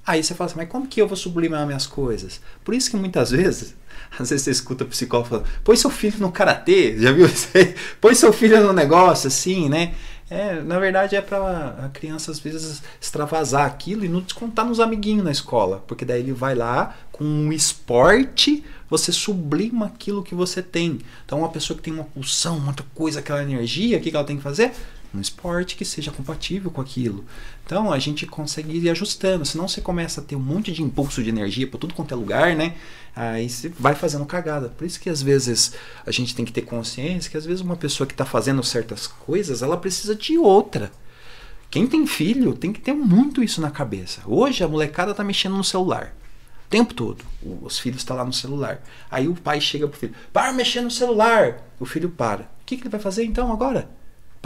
[0.07, 2.41] Aí você fala assim, mas como que eu vou sublimar minhas coisas?
[2.64, 3.74] Por isso que muitas vezes,
[4.18, 7.49] às vezes você escuta o psicólogo falando, põe seu filho no karatê, já viu isso
[7.55, 7.74] aí?
[8.01, 9.95] Põe seu filho no negócio assim, né?
[10.31, 14.79] É, na verdade é para a criança às vezes extravasar aquilo e não descontar nos
[14.79, 20.35] amiguinhos na escola, porque daí ele vai lá com um esporte, você sublima aquilo que
[20.35, 21.01] você tem.
[21.24, 24.26] Então uma pessoa que tem uma pulsão, muita coisa, aquela energia, o que, que ela
[24.26, 24.72] tem que fazer?
[25.15, 27.25] Um esporte que seja compatível com aquilo.
[27.65, 31.23] Então a gente consegue ir ajustando, senão você começa a ter um monte de impulso
[31.23, 32.75] de energia por tudo quanto é lugar, né?
[33.17, 34.69] Aí você vai fazendo cagada.
[34.69, 35.73] Por isso que às vezes
[36.07, 39.07] a gente tem que ter consciência que às vezes uma pessoa que está fazendo certas
[39.07, 40.93] coisas, ela precisa de outra.
[41.71, 44.23] Quem tem filho tem que ter muito isso na cabeça.
[44.27, 46.15] Hoje a molecada tá mexendo no celular.
[46.67, 47.25] O tempo todo.
[47.63, 48.83] Os filhos estão tá lá no celular.
[49.11, 51.63] Aí o pai chega pro filho: Para mexer no celular.
[51.81, 52.43] O filho para.
[52.43, 53.89] O que, que ele vai fazer então agora?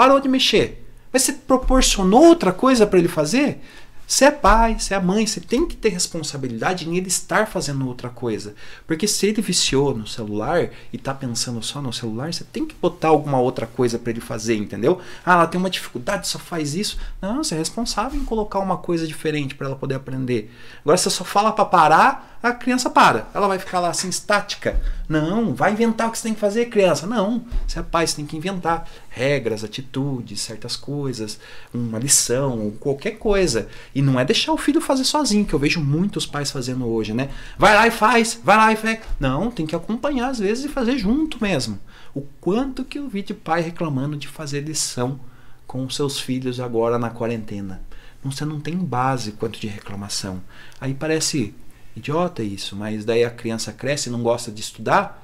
[0.03, 0.85] Parou de mexer.
[1.13, 3.61] Mas você proporcionou outra coisa para ele fazer?
[4.05, 7.87] Você é pai, você é mãe, você tem que ter responsabilidade em ele estar fazendo
[7.87, 8.53] outra coisa.
[8.85, 12.75] Porque se ele viciou no celular e está pensando só no celular, você tem que
[12.75, 15.01] botar alguma outra coisa para ele fazer, entendeu?
[15.25, 16.99] Ah, ela tem uma dificuldade, só faz isso.
[17.21, 20.53] Não, você é responsável em colocar uma coisa diferente para ela poder aprender.
[20.81, 23.29] Agora você só fala para parar, a criança para.
[23.33, 24.81] Ela vai ficar lá assim, estática.
[25.09, 27.07] Não, vai inventar o que você tem que fazer, criança.
[27.07, 31.39] Não, você é pai, você tem que inventar regras, atitudes, certas coisas,
[31.73, 33.69] uma lição, qualquer coisa.
[33.95, 37.13] E não é deixar o filho fazer sozinho, que eu vejo muitos pais fazendo hoje,
[37.13, 37.31] né?
[37.57, 38.99] Vai lá e faz, vai lá e faz.
[39.21, 41.79] Não, tem que acompanhar às vezes e fazer junto mesmo.
[42.15, 45.21] O quanto que eu vi de pai reclamando de fazer lição
[45.67, 47.81] com seus filhos agora na quarentena.
[48.25, 50.41] Você não tem base quanto de reclamação.
[50.81, 51.55] Aí parece
[51.97, 55.23] idiota isso, mas daí a criança cresce e não gosta de estudar.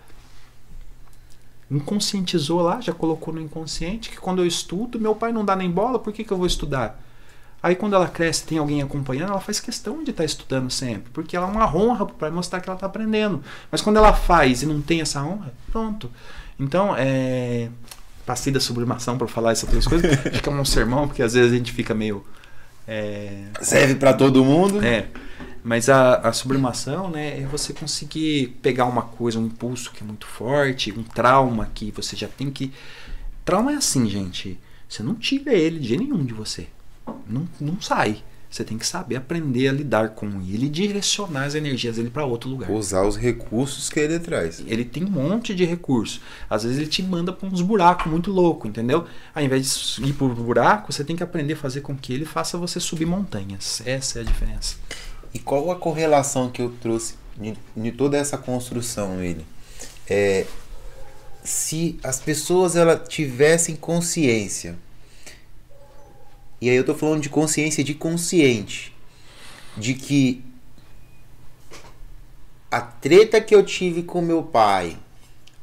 [1.70, 5.70] Inconscientizou lá, já colocou no inconsciente que quando eu estudo, meu pai não dá nem
[5.70, 7.02] bola, por que, que eu vou estudar?
[7.62, 11.10] Aí quando ela cresce tem alguém acompanhando, ela faz questão de estar tá estudando sempre,
[11.12, 13.42] porque ela é uma honra para mostrar que ela está aprendendo.
[13.70, 16.10] Mas quando ela faz e não tem essa honra, pronto.
[16.58, 17.68] Então, é,
[18.24, 20.10] passei da sublimação para falar essas três coisas.
[20.44, 22.24] É um sermão, porque às vezes a gente fica meio.
[22.86, 24.84] É, Serve para todo mundo.
[24.84, 25.06] É.
[25.62, 30.06] Mas a, a, sublimação né, é você conseguir pegar uma coisa, um impulso que é
[30.06, 32.72] muito forte, um trauma que você já tem que.
[33.44, 34.58] Trauma é assim, gente.
[34.88, 36.68] Você não tira ele de nenhum de você.
[37.26, 38.22] Não, não sai.
[38.50, 42.24] Você tem que saber aprender a lidar com ele e direcionar as energias dele para
[42.24, 42.70] outro lugar.
[42.70, 44.62] Usar os recursos que ele traz.
[44.66, 46.20] Ele tem um monte de recursos.
[46.48, 49.04] Às vezes ele te manda para uns buracos muito louco, entendeu?
[49.34, 52.24] Ao invés de ir por buraco, você tem que aprender a fazer com que ele
[52.24, 53.82] faça você subir montanhas.
[53.84, 54.76] Essa é a diferença.
[55.32, 57.14] E qual a correlação que eu trouxe
[57.76, 59.44] de, toda essa construção, ele?
[60.08, 60.46] É,
[61.44, 64.76] se as pessoas elas tivessem consciência
[66.60, 68.92] e aí eu tô falando de consciência de consciente.
[69.76, 70.42] De que
[72.70, 74.96] a treta que eu tive com meu pai,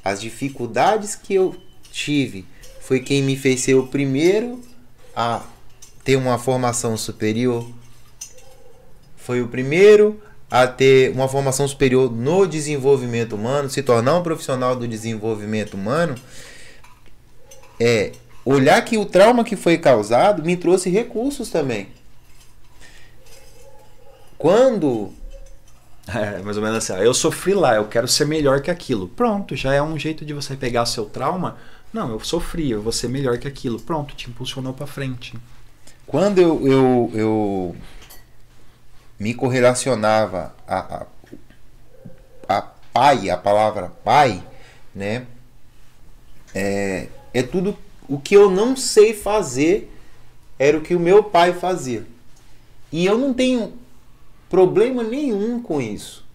[0.04, 1.56] as dificuldades que eu
[1.92, 2.46] tive,
[2.80, 4.62] foi quem me fez ser o primeiro
[5.16, 5.44] a
[6.04, 7.68] ter uma formação superior.
[9.26, 10.22] Foi o primeiro
[10.52, 16.14] a ter uma formação superior no desenvolvimento humano, se tornar um profissional do desenvolvimento humano.
[17.80, 18.12] É
[18.46, 21.90] olhar que o trauma que foi causado me trouxe recursos também.
[24.38, 25.12] Quando.
[26.08, 29.08] É, mais ou menos assim, eu sofri lá, eu quero ser melhor que aquilo.
[29.08, 31.58] Pronto, já é um jeito de você pegar seu trauma.
[31.92, 33.80] Não, eu sofri, eu vou ser melhor que aquilo.
[33.80, 35.34] Pronto, te impulsionou para frente.
[36.06, 37.76] Quando eu, eu, eu
[39.20, 41.06] me correlacionava a,
[42.48, 44.44] a, a pai, a palavra pai,
[44.94, 45.26] né?
[46.54, 49.92] É, é tudo o que eu não sei fazer
[50.58, 52.06] era o que o meu pai fazia.
[52.92, 53.74] E eu não tenho
[54.50, 56.26] problema nenhum com isso.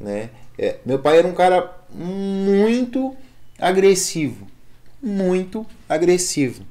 [0.00, 0.30] Né?
[0.58, 3.16] É, meu pai era um cara muito
[3.58, 4.48] agressivo.
[5.00, 6.64] Muito agressivo.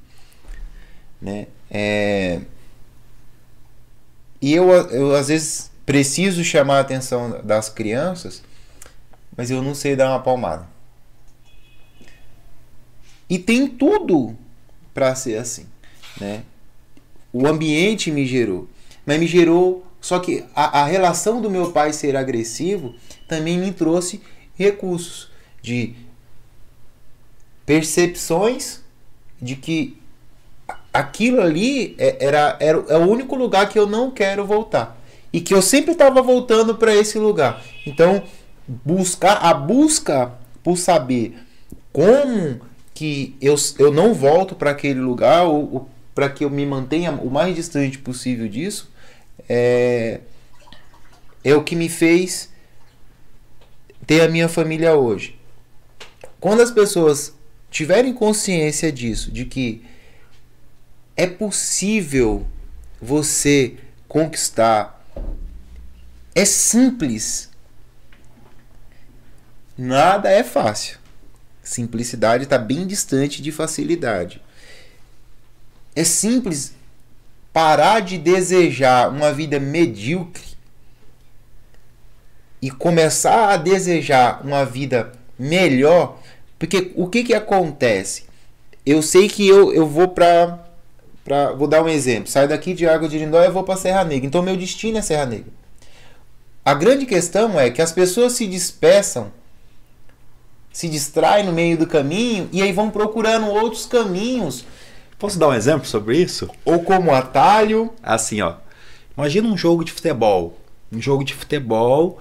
[1.21, 1.47] Né?
[1.71, 2.41] É...
[4.41, 8.43] E eu, eu às vezes preciso chamar a atenção das crianças,
[9.35, 10.67] mas eu não sei dar uma palmada.
[13.29, 14.35] E tem tudo
[14.93, 15.65] para ser assim,
[16.19, 16.43] né?
[17.33, 18.67] O ambiente me gerou,
[19.05, 22.95] mas me gerou só que a, a relação do meu pai ser agressivo
[23.27, 24.21] também me trouxe
[24.55, 25.29] recursos
[25.61, 25.95] de
[27.65, 28.81] percepções
[29.41, 29.97] de que
[30.99, 34.99] aquilo ali é, era, era é o único lugar que eu não quero voltar
[35.31, 37.63] e que eu sempre estava voltando para esse lugar.
[37.85, 38.23] Então,
[38.67, 40.33] buscar a busca
[40.63, 41.37] por saber
[41.93, 42.61] como
[42.93, 47.11] que eu, eu não volto para aquele lugar ou, ou para que eu me mantenha
[47.11, 48.89] o mais distante possível disso
[49.47, 50.21] é,
[51.43, 52.49] é o que me fez
[54.05, 55.37] ter a minha família hoje.
[56.39, 57.35] Quando as pessoas
[57.69, 59.83] tiverem consciência disso, de que
[61.17, 62.45] é possível
[63.01, 63.75] você
[64.07, 65.03] conquistar,
[66.33, 67.49] é simples.
[69.77, 70.97] Nada é fácil.
[71.63, 74.41] Simplicidade está bem distante de facilidade.
[75.95, 76.73] É simples
[77.51, 80.55] parar de desejar uma vida medíocre
[82.61, 86.19] e começar a desejar uma vida melhor,
[86.57, 88.25] porque o que, que acontece?
[88.85, 90.66] Eu sei que eu, eu vou para.
[91.57, 92.29] Vou dar um exemplo.
[92.29, 94.25] Saio daqui de Água de Lindóia e vou para Serra Negra.
[94.25, 95.51] Então, meu destino é Serra Negra.
[96.63, 99.31] A grande questão é que as pessoas se dispersam
[100.77, 104.63] se distrai no meio do caminho e aí vão procurando outros caminhos.
[105.17, 106.47] Posso dar um exemplo sobre isso?
[106.63, 107.91] Ou como atalho.
[108.03, 108.57] Assim, ó.
[109.17, 110.55] Imagina um jogo de futebol.
[110.91, 112.19] Um jogo de futebol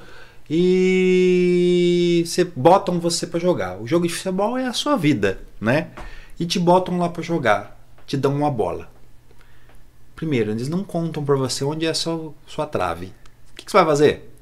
[0.48, 3.76] e você botam você para jogar.
[3.78, 5.88] O jogo de futebol é a sua vida, né?
[6.40, 8.88] E te botam lá para jogar, te dão uma bola.
[10.16, 13.12] Primeiro, eles não contam para você onde é a sua, sua trave.
[13.52, 14.32] O que, que você vai fazer?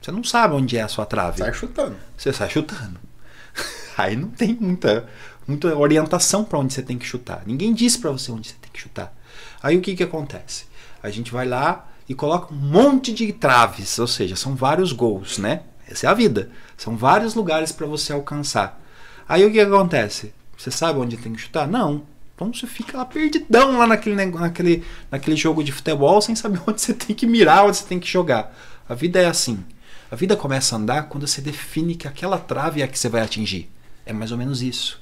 [0.00, 1.38] Você não sabe onde é a sua trave.
[1.38, 1.96] Sai chutando.
[2.16, 3.00] Você sai chutando.
[3.96, 5.08] Aí não tem muita,
[5.48, 7.42] muita orientação para onde você tem que chutar.
[7.46, 9.14] Ninguém diz para você onde você tem que chutar.
[9.62, 10.66] Aí o que, que acontece?
[11.02, 15.38] A gente vai lá e coloca um monte de traves, ou seja, são vários gols,
[15.38, 15.62] né?
[15.88, 16.50] Essa é a vida.
[16.76, 18.80] São vários lugares para você alcançar.
[19.28, 20.34] Aí o que, que acontece?
[20.58, 21.66] Você sabe onde tem que chutar?
[21.66, 22.02] Não.
[22.42, 26.80] Então você fica lá perdidão lá naquele, naquele, naquele jogo de futebol sem saber onde
[26.80, 28.54] você tem que mirar, onde você tem que jogar.
[28.88, 29.64] A vida é assim.
[30.10, 33.08] A vida começa a andar quando você define que aquela trave é a que você
[33.08, 33.70] vai atingir.
[34.04, 35.00] É mais ou menos isso.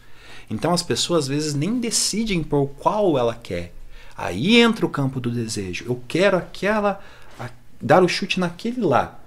[0.48, 3.72] Então as pessoas às vezes nem decidem por qual ela quer.
[4.16, 5.84] Aí entra o campo do desejo.
[5.86, 7.00] Eu quero aquela.
[7.38, 7.48] a-
[7.80, 9.18] dar o chute naquele lá.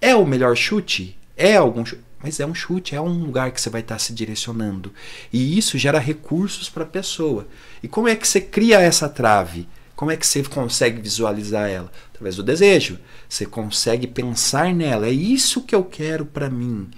[0.00, 1.16] É o melhor chute?
[1.36, 2.02] É algum chute?
[2.22, 4.92] Mas é um chute, é um lugar que você vai estar se direcionando.
[5.32, 7.48] E isso gera recursos para a pessoa.
[7.82, 9.66] E como é que você cria essa trave?
[9.96, 11.90] Como é que você consegue visualizar ela?
[12.12, 12.98] Através do desejo.
[13.28, 15.06] Você consegue pensar nela.
[15.06, 16.88] É isso que eu quero para mim.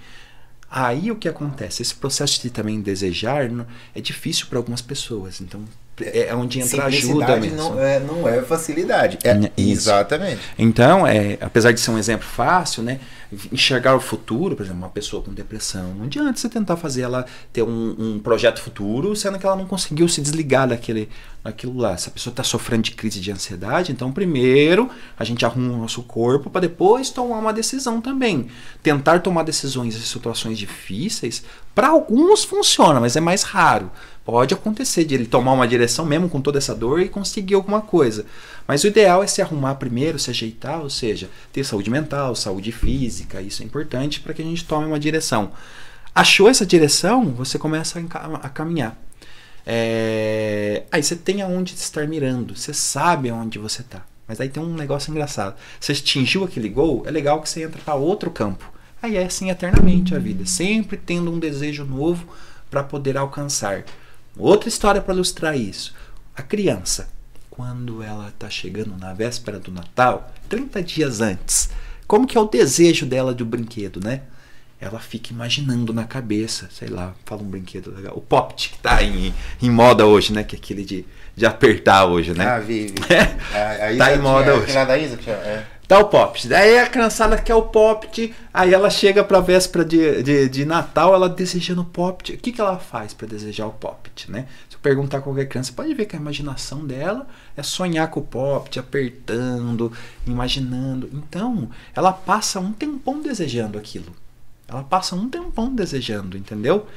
[0.69, 1.81] Aí o que acontece?
[1.81, 5.39] Esse processo de também desejar não- é difícil para algumas pessoas.
[5.39, 5.63] Então
[6.01, 7.57] é é onde entra a ajuda mesmo.
[7.57, 9.19] Não é, não é facilidade.
[9.23, 9.89] É, Isso.
[9.89, 10.41] Exatamente.
[10.57, 12.99] Então, é, apesar de ser um exemplo fácil, né,
[13.51, 17.25] enxergar o futuro, por exemplo, uma pessoa com depressão, não adianta você tentar fazer ela
[17.51, 21.09] ter um, um projeto futuro, sendo que ela não conseguiu se desligar daquele,
[21.43, 21.97] daquilo lá.
[21.97, 24.89] Se a pessoa está sofrendo de crise de ansiedade, então primeiro
[25.19, 28.47] a gente arruma o nosso corpo para depois tomar uma decisão também.
[28.81, 31.43] Tentar tomar decisões em situações difíceis,
[31.75, 33.91] para alguns funciona, mas é mais raro.
[34.23, 37.81] Pode acontecer de ele tomar uma direção mesmo com toda essa dor e conseguir alguma
[37.81, 38.25] coisa.
[38.65, 42.71] Mas o ideal é se arrumar primeiro, se ajeitar, ou seja, ter saúde mental, saúde
[42.71, 43.41] física.
[43.41, 45.51] Isso é importante para que a gente tome uma direção.
[46.15, 47.99] Achou essa direção, você começa
[48.41, 48.97] a caminhar.
[49.65, 54.05] É, Aí você tem aonde estar mirando, você sabe aonde você está.
[54.27, 55.55] Mas aí tem um negócio engraçado.
[55.79, 58.71] Você atingiu aquele gol, é legal que você entra para outro campo.
[59.01, 62.27] Aí é assim eternamente a vida, sempre tendo um desejo novo
[62.69, 63.83] para poder alcançar.
[64.37, 65.95] Outra história para ilustrar isso.
[66.35, 67.09] A criança,
[67.49, 71.69] quando ela está chegando na véspera do Natal, 30 dias antes,
[72.07, 74.21] como que é o desejo dela do brinquedo, né?
[74.83, 78.13] Ela fica imaginando na cabeça, sei lá, fala um brinquedo legal.
[78.17, 80.43] O Popt, que tá em, em moda hoje, né?
[80.43, 81.05] Que é aquele de,
[81.35, 82.45] de apertar hoje, né?
[82.45, 82.93] Ah, vi, vi.
[83.55, 83.95] É.
[83.95, 84.85] Tá em moda tinha- hoje.
[84.85, 85.63] da Isa é.
[85.87, 86.47] Tá o Popt.
[86.47, 91.13] Daí a criançada quer o Popt, aí ela chega pra véspera de, de, de Natal,
[91.13, 92.33] ela desejando o Popt.
[92.33, 94.47] O que, que ela faz pra desejar o Popt, né?
[94.69, 98.19] Se eu perguntar a qualquer criança, pode ver que a imaginação dela é sonhar com
[98.21, 99.91] o Popt, apertando,
[100.25, 101.09] imaginando.
[101.13, 104.13] Então, ela passa um tempão desejando aquilo.
[104.73, 106.87] Ela passa um tempão desejando, entendeu?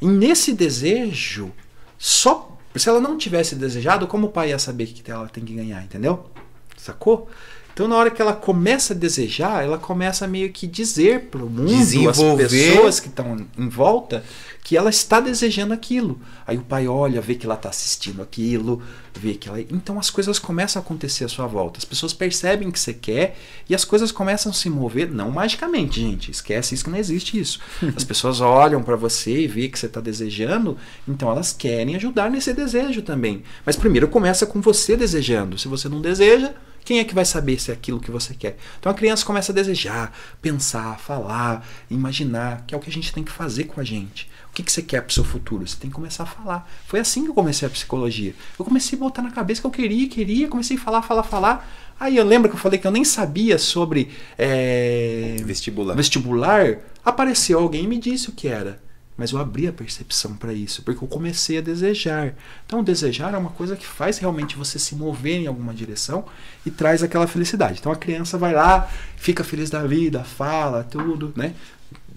[0.00, 1.52] E nesse desejo,
[1.98, 5.54] só se ela não tivesse desejado, como o pai ia saber que ela tem que
[5.54, 6.30] ganhar, entendeu?
[6.76, 7.28] Sacou?
[7.76, 11.44] Então, na hora que ela começa a desejar, ela começa a meio que dizer para
[11.44, 12.46] o mundo, Desenvolver.
[12.46, 14.24] as pessoas que estão em volta,
[14.64, 16.18] que ela está desejando aquilo.
[16.46, 19.60] Aí o pai olha, vê que ela está assistindo aquilo, vê que ela.
[19.60, 21.76] Então as coisas começam a acontecer à sua volta.
[21.76, 23.36] As pessoas percebem que você quer
[23.68, 26.30] e as coisas começam a se mover, não magicamente, gente.
[26.30, 27.60] Esquece isso que não existe isso.
[27.94, 32.30] As pessoas olham para você e vê que você está desejando, então elas querem ajudar
[32.30, 33.42] nesse desejo também.
[33.66, 35.58] Mas primeiro começa com você desejando.
[35.58, 36.54] Se você não deseja,
[36.86, 38.56] quem é que vai saber se é aquilo que você quer?
[38.78, 43.12] Então a criança começa a desejar, pensar, falar, imaginar, que é o que a gente
[43.12, 44.30] tem que fazer com a gente.
[44.48, 45.66] O que, que você quer pro seu futuro?
[45.66, 46.70] Você tem que começar a falar.
[46.86, 48.32] Foi assim que eu comecei a psicologia.
[48.56, 51.68] Eu comecei a botar na cabeça que eu queria, queria, comecei a falar, falar, falar.
[51.98, 55.96] Aí eu lembro que eu falei que eu nem sabia sobre é, Vestibular.
[55.96, 56.78] vestibular.
[57.04, 58.80] Apareceu alguém e me disse o que era.
[59.16, 62.34] Mas eu abri a percepção para isso, porque eu comecei a desejar.
[62.66, 66.24] Então, desejar é uma coisa que faz realmente você se mover em alguma direção
[66.66, 67.78] e traz aquela felicidade.
[67.80, 71.54] Então, a criança vai lá, fica feliz da vida, fala, tudo, né?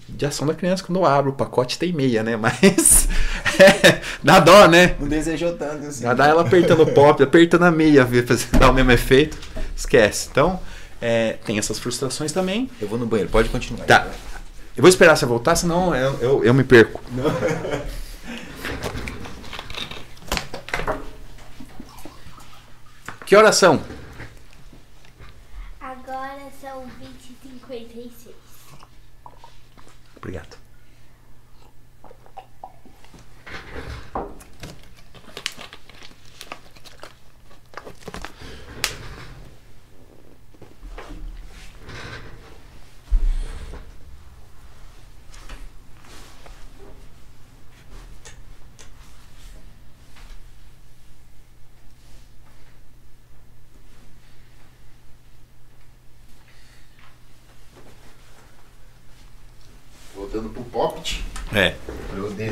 [0.06, 2.36] De ação da criança, quando eu abro o pacote, tem meia, né?
[2.38, 3.08] Mas.
[3.58, 4.96] é, dá dó, né?
[5.00, 6.04] Não desejou tanto assim.
[6.04, 8.06] Dá ela apertando o pop, apertando a meia,
[8.58, 9.38] dar o mesmo efeito.
[9.74, 10.28] Esquece.
[10.30, 10.60] Então,
[11.00, 12.68] é, tem essas frustrações também.
[12.78, 13.86] Eu vou no banheiro, pode continuar.
[13.86, 14.06] Tá.
[14.80, 17.02] Eu vou esperar você voltar, senão eu, eu, eu me perco.
[23.26, 23.80] Que horas são?
[25.80, 27.36] Agora são 20 e
[27.68, 28.34] 56.
[30.16, 30.59] Obrigado.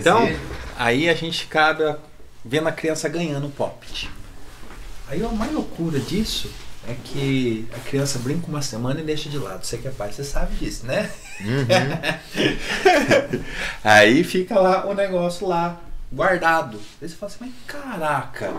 [0.08, 0.26] Então,
[0.78, 2.00] aí a gente acaba
[2.42, 4.08] vendo a criança ganhando o poppet.
[5.06, 6.50] Aí a mais loucura disso
[6.88, 9.66] é que a criança brinca uma semana e deixa de lado.
[9.66, 11.10] Você que é pai, você sabe disso, né?
[13.84, 15.78] aí fica lá o negócio lá,
[16.10, 16.80] guardado.
[17.02, 18.50] Aí você fala assim, mas caraca,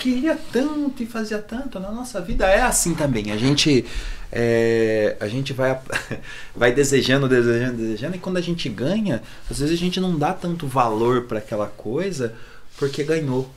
[0.00, 1.78] queria tanto e fazia tanto.
[1.78, 3.30] Na nossa vida é assim também.
[3.30, 3.84] A gente,
[4.32, 5.78] é, a gente vai,
[6.56, 8.16] vai desejando, desejando, desejando.
[8.16, 11.66] E quando a gente ganha, às vezes a gente não dá tanto valor para aquela
[11.66, 12.34] coisa
[12.78, 13.48] porque ganhou.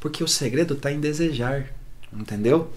[0.00, 1.66] Porque o segredo está em desejar.
[2.12, 2.72] Entendeu?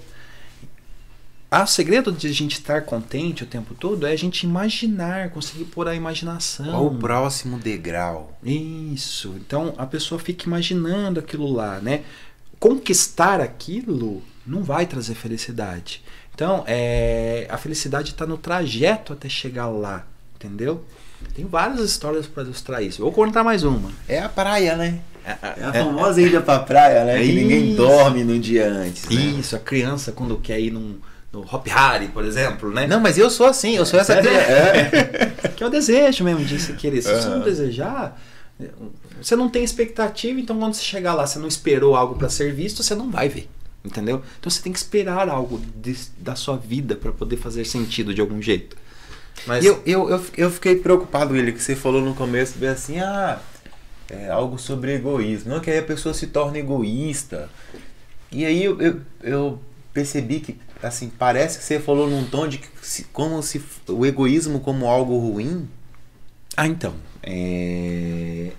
[1.51, 5.31] Ah, o segredo de a gente estar contente o tempo todo é a gente imaginar,
[5.31, 6.67] conseguir pôr a imaginação.
[6.67, 8.37] Qual o próximo degrau?
[8.43, 9.33] Isso.
[9.35, 12.03] Então a pessoa fica imaginando aquilo lá, né?
[12.59, 16.03] Conquistar aquilo não vai trazer felicidade.
[16.33, 20.05] Então, é, a felicidade está no trajeto até chegar lá,
[20.35, 20.83] entendeu?
[21.35, 23.01] Tem várias histórias para ilustrar isso.
[23.01, 23.91] Vou contar mais uma.
[24.07, 24.99] É a praia, né?
[25.25, 27.21] É, É a famosa ida pra praia, né?
[27.21, 29.07] Que ninguém dorme no dia antes.
[29.09, 29.15] Né?
[29.15, 30.95] Isso, a criança quando quer ir num,
[31.31, 32.87] no Hop Harry, por exemplo, né?
[32.87, 34.39] Não, mas eu sou assim, eu sou essa criança.
[34.51, 35.29] É.
[35.59, 37.01] Que é o desejo mesmo de se querer.
[37.01, 37.43] Se você não Aham.
[37.43, 38.17] desejar,
[39.21, 42.53] você não tem expectativa, então quando você chegar lá, você não esperou algo para ser
[42.53, 43.49] visto, você não vai ver.
[43.83, 44.21] Entendeu?
[44.39, 48.19] Então você tem que esperar algo de- da sua vida para poder fazer sentido de
[48.19, 48.75] algum jeito.
[49.47, 52.99] Mas eu, eu, eu, eu fiquei preocupado, William, que você falou no começo, bem assim,
[52.99, 53.39] ah,
[54.09, 55.53] é algo sobre egoísmo.
[55.53, 57.49] Não, que aí a pessoa se torna egoísta.
[58.29, 59.59] E aí eu, eu, eu
[59.93, 62.67] percebi que, assim, parece que você falou num tom de que
[63.13, 65.69] como se o egoísmo como algo ruim.
[66.57, 66.93] Ah, então.
[67.23, 68.51] É,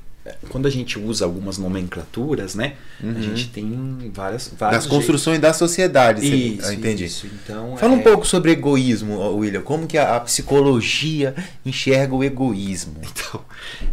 [0.48, 2.74] Quando a gente usa algumas nomenclaturas, né?
[3.02, 3.22] A Uhum.
[3.22, 4.52] gente tem várias.
[4.58, 6.20] Das construções da sociedade.
[6.56, 7.04] Isso, entendi.
[7.04, 7.26] isso.
[7.26, 9.62] Então, Fala um é- pouco sobre egoísmo, William.
[9.62, 11.34] Como que a, a psicologia
[11.64, 13.00] enxerga o egoísmo?
[13.10, 13.44] Então,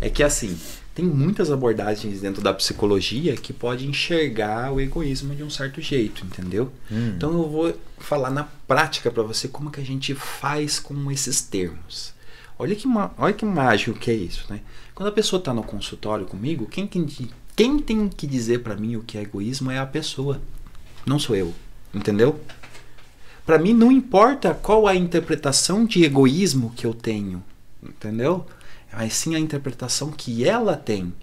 [0.01, 0.57] é que assim,
[0.93, 6.25] tem muitas abordagens dentro da psicologia que pode enxergar o egoísmo de um certo jeito,
[6.25, 6.71] entendeu?
[6.91, 7.13] Hum.
[7.15, 11.41] Então eu vou falar na prática para você como que a gente faz com esses
[11.41, 12.13] termos.
[12.59, 12.87] Olha que,
[13.17, 14.61] olha que mágico que é isso, né?
[14.95, 18.75] Quando a pessoa está no consultório comigo, quem tem, que- quem tem que dizer para
[18.75, 20.41] mim o que é egoísmo é a pessoa,
[21.05, 21.53] não sou eu,
[21.93, 22.39] entendeu?
[23.45, 27.43] Para mim não importa qual a interpretação de egoísmo que eu tenho,
[27.81, 28.45] entendeu?
[28.91, 31.13] Mas sim a interpretação que ela tem.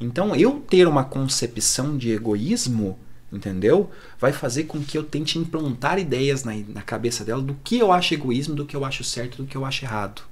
[0.00, 2.98] Então eu ter uma concepção de egoísmo,
[3.32, 3.90] entendeu?
[4.20, 7.90] Vai fazer com que eu tente implantar ideias na, na cabeça dela do que eu
[7.92, 10.22] acho egoísmo, do que eu acho certo, do que eu acho errado.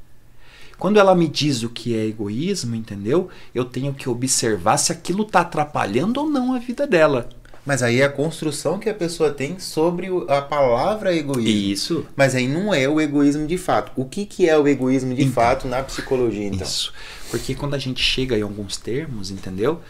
[0.79, 3.29] Quando ela me diz o que é egoísmo, entendeu?
[3.55, 7.29] Eu tenho que observar se aquilo está atrapalhando ou não a vida dela.
[7.65, 11.49] Mas aí é a construção que a pessoa tem sobre a palavra egoísmo.
[11.49, 12.07] Isso.
[12.15, 13.91] Mas aí não é o egoísmo de fato.
[13.97, 15.33] O que, que é o egoísmo de Então.
[15.33, 16.67] fato na psicologia, então?
[16.67, 16.93] Isso.
[17.31, 19.81] Porque quando a gente chega em alguns termos, entendeu?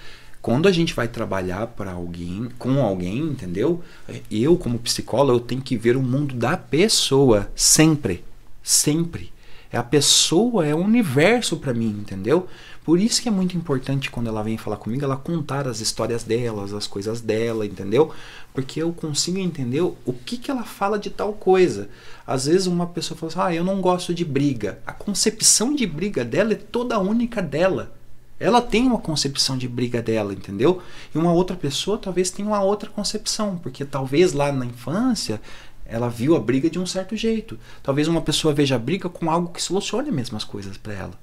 [0.40, 3.82] Quando a gente vai trabalhar para alguém, com alguém, entendeu?
[4.30, 8.22] Eu, como psicólogo, eu tenho que ver o mundo da pessoa sempre,
[8.62, 9.32] sempre.
[9.74, 12.46] É a pessoa, é o universo para mim, entendeu?
[12.84, 16.22] Por isso que é muito importante quando ela vem falar comigo, ela contar as histórias
[16.22, 18.12] delas, as coisas dela, entendeu?
[18.52, 21.88] Porque eu consigo entender o que, que ela fala de tal coisa.
[22.24, 24.78] Às vezes uma pessoa fala assim, ah, eu não gosto de briga.
[24.86, 27.92] A concepção de briga dela é toda única dela.
[28.38, 30.80] Ela tem uma concepção de briga dela, entendeu?
[31.12, 35.40] E uma outra pessoa talvez tenha uma outra concepção, porque talvez lá na infância
[35.86, 37.58] ela viu a briga de um certo jeito.
[37.82, 41.18] Talvez uma pessoa veja a briga com algo que solucione as mesmas coisas para ela.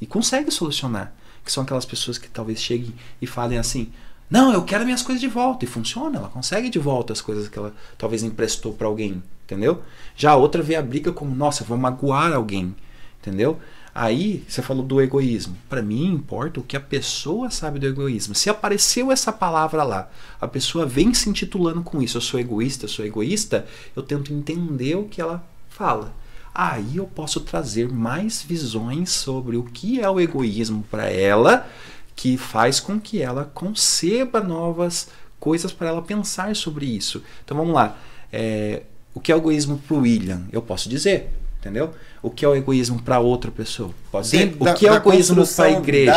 [0.00, 1.12] E consegue solucionar.
[1.44, 3.90] Que são aquelas pessoas que talvez cheguem e falem assim:
[4.28, 5.64] Não, eu quero minhas coisas de volta.
[5.64, 9.22] E funciona, ela consegue de volta as coisas que ela talvez emprestou para alguém.
[9.44, 9.82] Entendeu?
[10.14, 12.74] Já a outra vê a briga como: Nossa, vou magoar alguém.
[13.20, 13.58] Entendeu?
[13.94, 15.56] Aí você falou do egoísmo.
[15.68, 18.34] Para mim importa o que a pessoa sabe do egoísmo.
[18.34, 20.10] Se apareceu essa palavra lá,
[20.40, 22.16] a pessoa vem se intitulando com isso.
[22.16, 23.66] Eu sou egoísta, eu sou egoísta.
[23.94, 26.14] Eu tento entender o que ela fala.
[26.54, 31.66] Aí eu posso trazer mais visões sobre o que é o egoísmo para ela,
[32.14, 37.22] que faz com que ela conceba novas coisas para ela pensar sobre isso.
[37.44, 37.96] Então vamos lá.
[38.32, 38.82] É,
[39.14, 40.42] o que é egoísmo para o William?
[40.52, 41.94] Eu posso dizer, entendeu?
[42.22, 43.90] O que é o egoísmo para outra pessoa?
[44.12, 44.38] Pode ser.
[44.38, 46.12] Dentro O da- que é o egoísmo para a igreja?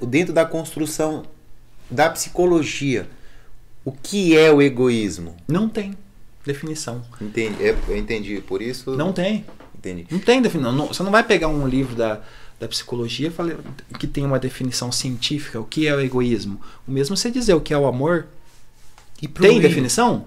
[0.00, 1.22] da- dentro da construção
[1.90, 3.08] da psicologia,
[3.84, 5.34] o que é o egoísmo?
[5.48, 5.96] Não tem
[6.44, 7.02] definição.
[7.20, 8.90] Entendi, é, eu entendi, por isso.
[8.96, 9.44] Não tem.
[9.76, 10.06] Entendi.
[10.10, 10.72] Não tem definição.
[10.72, 12.20] Não- você não vai pegar um livro da,
[12.60, 13.32] da psicologia
[13.98, 15.58] que tem uma definição científica.
[15.60, 16.60] O que é o egoísmo?
[16.86, 18.26] O mesmo você dizer o que é o amor.
[19.40, 20.24] Tem definição?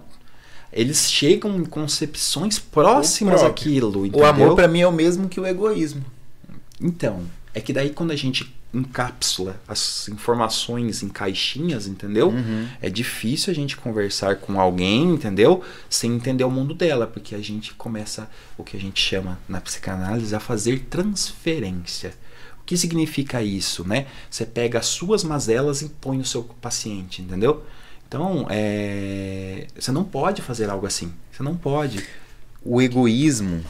[0.75, 4.01] Eles chegam em concepções próximas àquilo.
[4.01, 4.25] O Entendeu?
[4.25, 6.03] amor pra mim é o mesmo que o egoísmo.
[6.81, 7.21] Então,
[7.53, 12.27] É que daí quando a gente encapsula as informações em caixinhas, entendeu?
[12.27, 12.67] Uhum.
[12.81, 15.63] É difícil a gente conversar com alguém, entendeu?
[15.89, 19.61] Sem entender o mundo dela, porque a gente começa o que a gente chama na
[19.61, 22.13] psicanálise a fazer transferência.
[22.61, 24.07] O que significa isso, né?
[24.29, 27.63] Você pega as suas mazelas e põe no seu paciente, entendeu?
[28.07, 29.67] Então, é...
[29.77, 31.13] você não pode fazer algo assim.
[31.31, 32.05] Você não pode.
[32.63, 33.63] O egoísmo,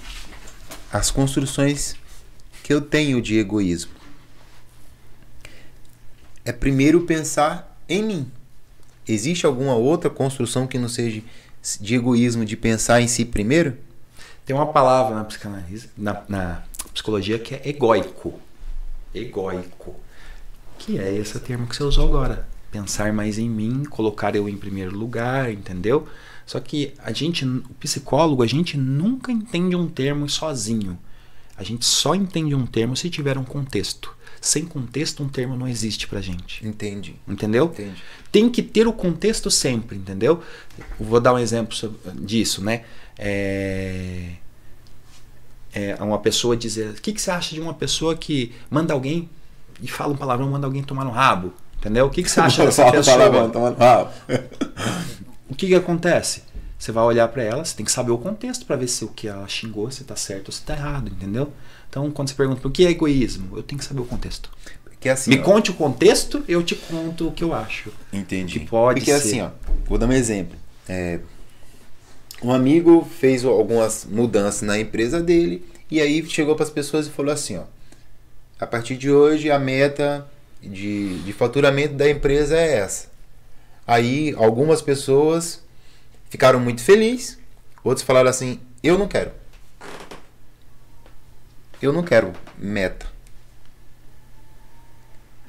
[0.91, 1.95] as construções
[2.63, 3.91] que eu tenho de egoísmo,
[6.43, 8.31] é primeiro pensar em mim.
[9.07, 11.21] Existe alguma outra construção que não seja
[11.79, 13.77] de egoísmo, de pensar em si primeiro?
[14.45, 16.63] Tem uma palavra na psicanálise, na, na
[16.93, 18.39] psicologia que é egóico.
[19.13, 19.95] Egóico.
[20.77, 22.47] Que é esse termo que você usou agora.
[22.75, 26.05] Pensar mais em mim, colocar eu em primeiro lugar, entendeu?
[26.45, 30.99] Só que a gente, o psicólogo, a gente nunca entende um termo sozinho.
[31.57, 34.13] A gente só entende um termo se tiver um contexto.
[34.41, 36.67] Sem contexto, um termo não existe pra gente.
[36.67, 37.15] Entendi.
[37.25, 37.67] Entendeu?
[37.67, 38.03] Entendi.
[38.29, 40.43] Tem que ter o contexto sempre, entendeu?
[40.99, 42.83] Vou dar um exemplo disso, né?
[43.17, 44.33] É,
[45.71, 46.89] é uma pessoa dizer.
[46.89, 49.29] O que, que você acha de uma pessoa que manda alguém
[49.81, 51.53] e fala um palavrão, manda alguém tomar no rabo?
[51.85, 52.07] Entendeu?
[52.07, 54.11] O que, que você acha dessa pessoa?
[55.47, 56.41] O que, que acontece?
[56.77, 59.07] Você vai olhar pra ela, você tem que saber o contexto pra ver se o
[59.09, 61.53] que ela xingou, se tá certo ou se tá errado, entendeu?
[61.87, 64.49] Então, quando você pergunta o que é egoísmo, eu tenho que saber o contexto.
[64.83, 67.91] Porque assim, Me ó, conte o contexto, eu te conto o que eu acho.
[68.11, 68.59] Entendi.
[68.59, 69.27] Que pode Porque ser.
[69.27, 69.49] assim, ó,
[69.85, 70.57] vou dar um exemplo.
[70.89, 71.19] É,
[72.41, 77.11] um amigo fez algumas mudanças na empresa dele e aí chegou para as pessoas e
[77.11, 77.63] falou assim, ó,
[78.59, 80.27] a partir de hoje a meta
[80.61, 83.07] de, de faturamento da empresa é essa.
[83.85, 85.61] Aí algumas pessoas
[86.29, 87.37] ficaram muito felizes,
[87.83, 89.31] outros falaram assim, eu não quero.
[91.81, 93.15] Eu não quero meta.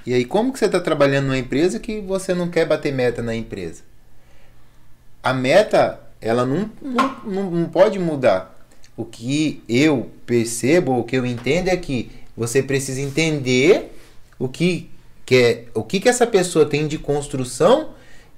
[0.06, 3.22] E aí, como que você está trabalhando numa empresa que você não quer bater meta
[3.22, 3.82] na empresa?
[5.20, 8.56] A meta, ela não, não, não, não pode mudar.
[8.96, 13.92] O que eu percebo, o que eu entendo é que você precisa entender
[14.38, 14.88] o que,
[15.26, 17.90] que é, o que, que essa pessoa tem de construção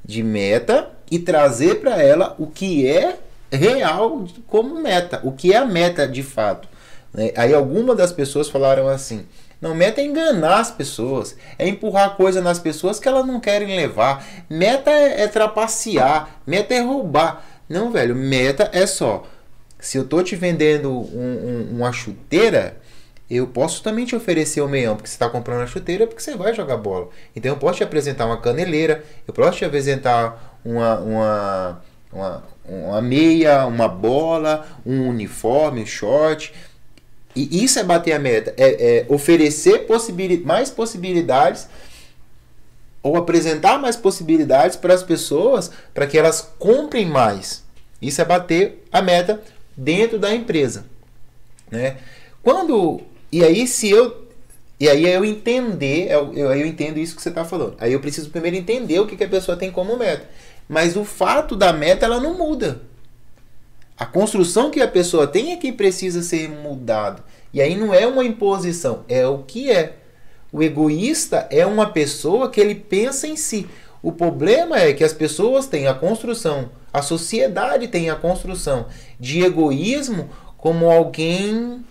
[0.05, 3.17] de meta e trazer para ela o que é
[3.53, 6.69] real como meta, o que é a meta de fato.
[7.13, 7.31] né?
[7.37, 9.27] Aí algumas das pessoas falaram assim:
[9.61, 13.77] não, meta é enganar as pessoas, é empurrar coisa nas pessoas que elas não querem
[13.77, 14.25] levar.
[14.49, 17.45] Meta é, é trapacear, meta é roubar.
[17.69, 19.27] Não, velho, meta é só.
[19.79, 22.77] Se eu tô te vendendo um- um- uma chuteira,
[23.31, 26.35] eu posso também te oferecer o meião, porque você está comprando a chuteira porque você
[26.35, 27.11] vai jogar bola.
[27.37, 33.03] Então eu posso te apresentar uma caneleira, eu posso te apresentar uma, uma, uma, uma
[33.03, 36.55] meia, uma bola, um uniforme, um short.
[37.37, 41.69] E isso é bater a meta, é, é oferecer possibili mais possibilidades
[43.03, 47.63] ou apresentar mais possibilidades para as pessoas para que elas comprem mais.
[48.01, 49.43] Isso é bater a meta
[49.77, 50.87] dentro da empresa,
[51.71, 51.99] né?
[52.43, 54.29] Quando e aí se eu
[54.81, 57.75] e aí eu entender, eu, eu, eu entendo isso que você está falando.
[57.81, 60.29] Aí eu preciso primeiro entender o que, que a pessoa tem como meta.
[60.69, 62.81] Mas o fato da meta ela não muda.
[63.99, 67.25] A construção que a pessoa tem é que precisa ser mudado.
[67.53, 69.97] E aí não é uma imposição, é o que é.
[70.53, 73.67] O egoísta é uma pessoa que ele pensa em si.
[74.01, 78.87] O problema é que as pessoas têm a construção, a sociedade tem a construção
[79.19, 81.85] de egoísmo como alguém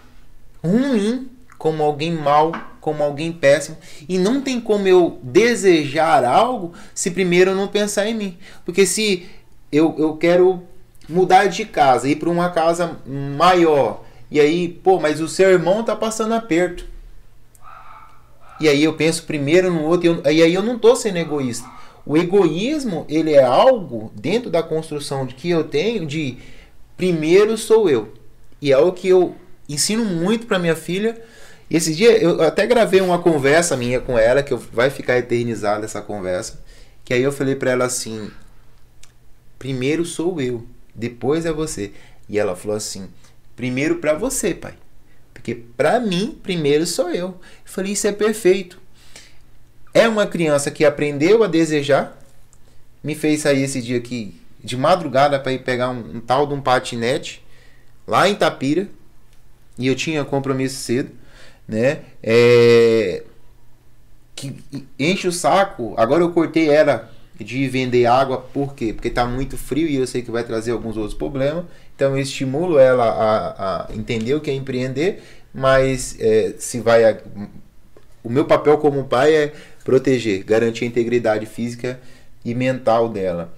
[0.68, 3.78] ruim, como alguém mau, como alguém péssimo.
[4.08, 8.38] E não tem como eu desejar algo se primeiro eu não pensar em mim.
[8.66, 9.26] Porque se
[9.72, 10.64] eu, eu quero
[11.10, 15.84] mudar de casa, ir para uma casa maior, e aí, pô, mas o seu irmão
[15.84, 16.86] tá passando aperto.
[18.60, 21.18] E aí eu penso primeiro no outro, e, eu- e aí eu não tô sendo
[21.18, 21.70] egoísta.
[22.06, 26.38] O egoísmo, ele é algo dentro da construção que eu tenho de
[26.96, 28.14] primeiro sou eu.
[28.62, 29.36] E é o que eu
[29.68, 31.20] ensino muito para minha filha.
[31.70, 35.86] E esse dia eu até gravei uma conversa minha com ela, que vai ficar eternizada
[35.86, 36.60] essa conversa.
[37.04, 38.32] Que aí eu falei para ela assim:
[39.58, 41.92] primeiro sou eu, depois é você.
[42.30, 43.10] E ela falou assim:
[43.56, 44.74] primeiro para você, pai.
[45.34, 47.28] Porque para mim, primeiro sou eu.
[47.28, 48.80] Eu falei: isso é perfeito.
[49.94, 52.18] É uma criança que aprendeu a desejar,
[53.04, 56.54] me fez sair esse dia aqui de madrugada para ir pegar um, um tal de
[56.54, 57.44] um patinete
[58.06, 58.88] lá em Tapira.
[59.78, 61.12] E eu tinha compromisso cedo,
[61.68, 62.00] né?
[62.24, 63.24] É,
[64.36, 64.56] que
[65.00, 65.94] enche o saco.
[65.98, 68.94] Agora eu cortei ela de vender água, por quê?
[68.94, 71.66] Porque tá muito frio e eu sei que vai trazer alguns outros problemas.
[71.96, 75.24] Então eu estimulo ela a, a entender o que é empreender,
[75.54, 77.18] mas é, se vai a-
[78.24, 82.00] o meu papel como pai é proteger, garantir a integridade física
[82.44, 83.54] e mental dela,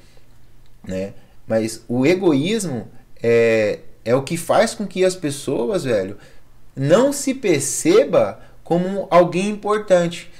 [0.87, 1.13] né?
[1.47, 2.87] Mas o egoísmo
[3.21, 3.79] é,
[4.09, 6.17] é o que faz com que as pessoas, velho,
[6.75, 10.31] não se perceba como alguém importante.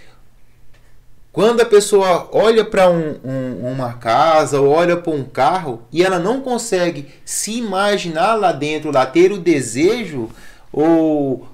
[1.32, 6.04] Quando a pessoa olha para um, um, uma casa ou olha para um carro e
[6.04, 10.32] ela não consegue se imaginar lá dentro, lá ter o desejo
[10.74, 11.48] ou,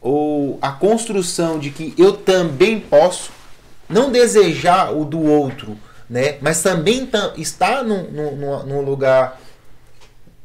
[0.00, 3.32] ou a construção de que eu também posso,
[3.86, 5.76] não desejar o do outro,
[6.08, 6.38] né?
[6.40, 7.06] mas também
[7.36, 9.38] estar num, num, num lugar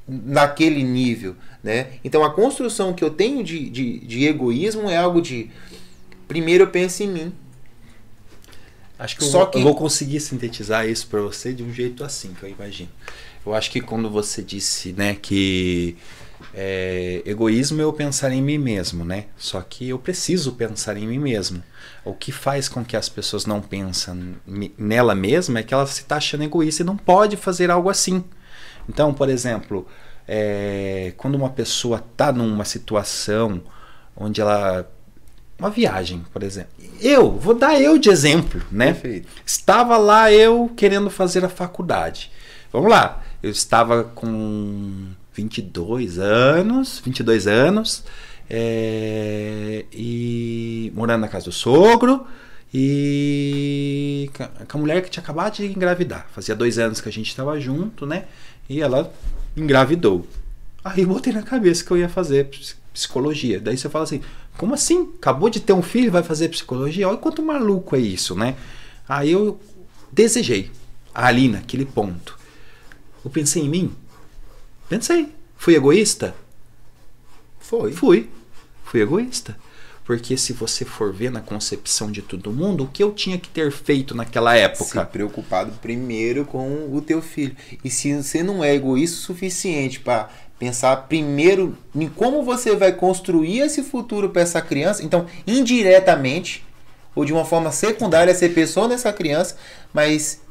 [0.07, 1.35] naquele nível.
[1.63, 1.93] Né?
[2.03, 5.49] Então a construção que eu tenho de, de, de egoísmo é algo de
[6.27, 7.33] primeiro eu penso em mim
[8.97, 12.03] Acho que, Só eu, que eu vou conseguir sintetizar isso para você de um jeito
[12.03, 12.89] assim, que eu imagino.
[13.45, 15.97] Eu acho que quando você disse, né, que
[16.53, 19.25] é, egoísmo é eu pensar em mim mesmo, né?
[19.37, 21.61] Só que eu preciso pensar em mim mesmo.
[22.05, 24.35] O que faz com que as pessoas não pensam
[24.77, 28.23] nela mesma é que ela se está achando egoísta e não pode fazer algo assim.
[28.87, 29.87] Então, por exemplo,
[30.27, 33.61] é, quando uma pessoa está numa situação
[34.15, 34.89] onde ela
[35.57, 36.71] uma viagem, por exemplo.
[36.99, 38.93] Eu, vou dar eu de exemplo, né?
[38.93, 39.27] Perfeito.
[39.45, 42.31] Estava lá eu querendo fazer a faculdade.
[42.71, 48.03] Vamos lá, eu estava com 22 anos, 22 anos,
[48.49, 52.27] é, e morando na casa do sogro,
[52.73, 54.29] e
[54.69, 56.27] com a mulher que tinha acabado de engravidar.
[56.33, 58.25] Fazia dois anos que a gente estava junto, né?
[58.67, 59.13] E ela
[59.55, 60.27] engravidou.
[60.83, 62.49] Aí eu botei na cabeça que eu ia fazer
[62.93, 63.59] psicologia.
[63.59, 64.21] Daí você fala assim:
[64.57, 65.13] como assim?
[65.17, 67.07] Acabou de ter um filho vai fazer psicologia?
[67.07, 68.55] Olha quanto maluco é isso, né?
[69.07, 69.59] Aí eu
[70.11, 70.71] desejei,
[71.13, 72.37] ali naquele ponto.
[73.23, 73.95] Eu pensei em mim?
[74.87, 75.29] Pensei.
[75.57, 76.35] Fui egoísta?
[77.59, 77.91] Foi.
[77.91, 78.29] Fui.
[78.83, 79.57] Fui egoísta.
[80.05, 83.49] Porque se você for ver na concepção de todo mundo, o que eu tinha que
[83.49, 84.85] ter feito naquela época?
[84.85, 87.55] Se preocupado primeiro com o teu filho.
[87.83, 92.93] E se você não é egoísta o suficiente para Pensar primeiro em como você vai
[92.93, 95.03] construir esse futuro para essa criança.
[95.03, 96.65] Então, indiretamente,
[97.13, 99.57] ou de uma forma secundária, ser pessoa dessa criança,
[99.93, 100.41] mas.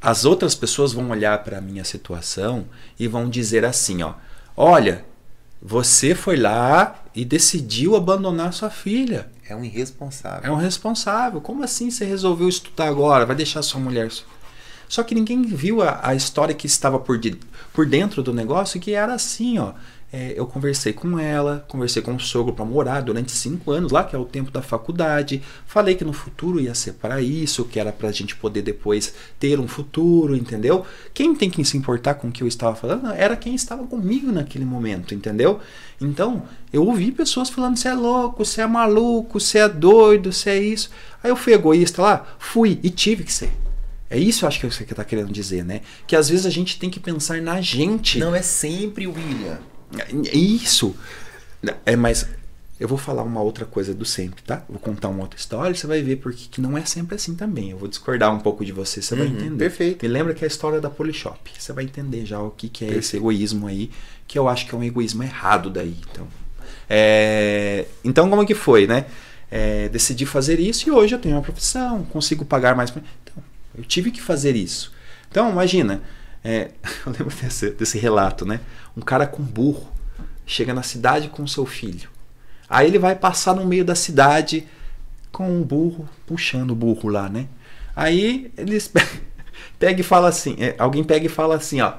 [0.00, 2.66] As outras pessoas vão olhar para a minha situação
[2.98, 4.14] e vão dizer assim: ó,
[4.56, 5.04] olha,
[5.64, 9.30] você foi lá e decidiu abandonar sua filha.
[9.48, 10.50] É um irresponsável.
[10.50, 11.40] É um responsável.
[11.40, 13.24] Como assim você resolveu estudar agora?
[13.24, 14.10] Vai deixar sua mulher.
[14.88, 17.38] Só que ninguém viu a, a história que estava por, de,
[17.72, 19.72] por dentro do negócio, que era assim, ó.
[20.12, 24.04] É, eu conversei com ela, conversei com o sogro para morar durante cinco anos lá,
[24.04, 25.42] que é o tempo da faculdade.
[25.66, 29.14] Falei que no futuro ia ser para isso, que era para a gente poder depois
[29.40, 30.84] ter um futuro, entendeu?
[31.14, 34.30] Quem tem que se importar com o que eu estava falando era quem estava comigo
[34.30, 35.60] naquele momento, entendeu?
[35.98, 40.50] Então, eu ouvi pessoas falando: você é louco, você é maluco, você é doido, você
[40.50, 40.90] é isso.
[41.24, 42.36] Aí eu fui egoísta lá?
[42.38, 43.50] Fui e tive que ser.
[44.10, 45.80] É isso eu acho que você está querendo dizer, né?
[46.06, 48.18] Que às vezes a gente tem que pensar na gente.
[48.18, 49.71] Não é sempre William.
[49.98, 50.94] É isso.
[51.86, 52.26] É, mas
[52.82, 54.64] eu vou falar uma outra coisa do sempre, tá?
[54.68, 57.70] Vou contar uma outra história, você vai ver porque que não é sempre assim também.
[57.70, 59.56] Eu vou discordar um pouco de você, você uhum, vai entender.
[59.56, 60.04] Perfeito.
[60.04, 61.38] Me lembra que é a história da Polishop.
[61.56, 63.06] Você vai entender já o que, que é perfeito.
[63.06, 63.88] esse egoísmo aí,
[64.26, 65.94] que eu acho que é um egoísmo errado daí.
[66.10, 66.26] Então,
[66.90, 67.86] é...
[68.02, 69.06] então como que foi, né?
[69.48, 72.90] É, decidi fazer isso e hoje eu tenho uma profissão, consigo pagar mais.
[72.90, 73.44] Então,
[73.78, 74.92] eu tive que fazer isso.
[75.30, 76.02] Então, imagina,
[76.44, 76.70] é,
[77.06, 78.60] eu lembro desse, desse relato, né?
[78.96, 79.90] Um cara com burro
[80.46, 82.10] chega na cidade com seu filho.
[82.68, 84.66] Aí ele vai passar no meio da cidade
[85.30, 87.46] com um burro, puxando o burro lá, né?
[87.94, 88.92] Aí eles
[89.78, 91.94] pega e fala assim, é, alguém pega e fala assim, ó.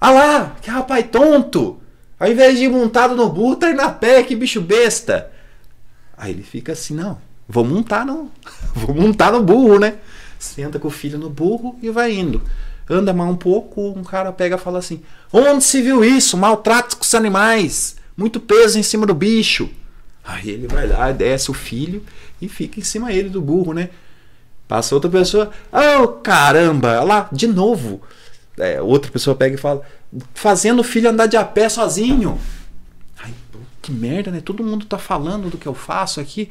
[0.00, 1.80] Ah lá, que rapaz tonto!
[2.18, 5.30] Ao invés de ir montado no burro, tá indo a pé, que bicho besta!
[6.16, 8.30] Aí ele fica assim, não, vou montar no,
[8.74, 9.98] vou montar no burro, né?
[10.40, 12.42] senta com o filho no burro e vai indo.
[12.92, 15.00] Anda mais um pouco, um cara pega e fala assim:
[15.32, 16.36] Onde se viu isso?
[16.36, 19.70] Maltrato com os animais, muito peso em cima do bicho.
[20.24, 22.04] Aí ele vai lá, desce o filho
[22.42, 23.90] e fica em cima dele do burro, né?
[24.66, 28.02] Passa outra pessoa, oh caramba, lá, de novo.
[28.58, 29.82] É, outra pessoa pega e fala:
[30.34, 32.40] Fazendo o filho andar de a pé sozinho.
[33.22, 33.32] Ai,
[33.80, 34.40] que merda, né?
[34.40, 36.50] Todo mundo tá falando do que eu faço aqui.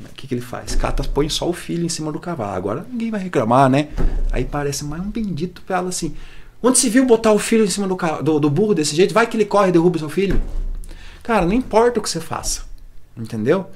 [0.00, 0.74] O que, que ele faz?
[0.74, 2.54] Cata, põe só o filho em cima do cavalo.
[2.54, 3.88] Agora ninguém vai reclamar, né?
[4.30, 6.14] Aí parece mais um bendito pra ela assim.
[6.62, 9.14] Onde se viu botar o filho em cima do, do, do burro desse jeito?
[9.14, 10.42] Vai que ele corre e derruba o seu filho.
[11.22, 12.62] Cara, não importa o que você faça.
[13.16, 13.70] Entendeu?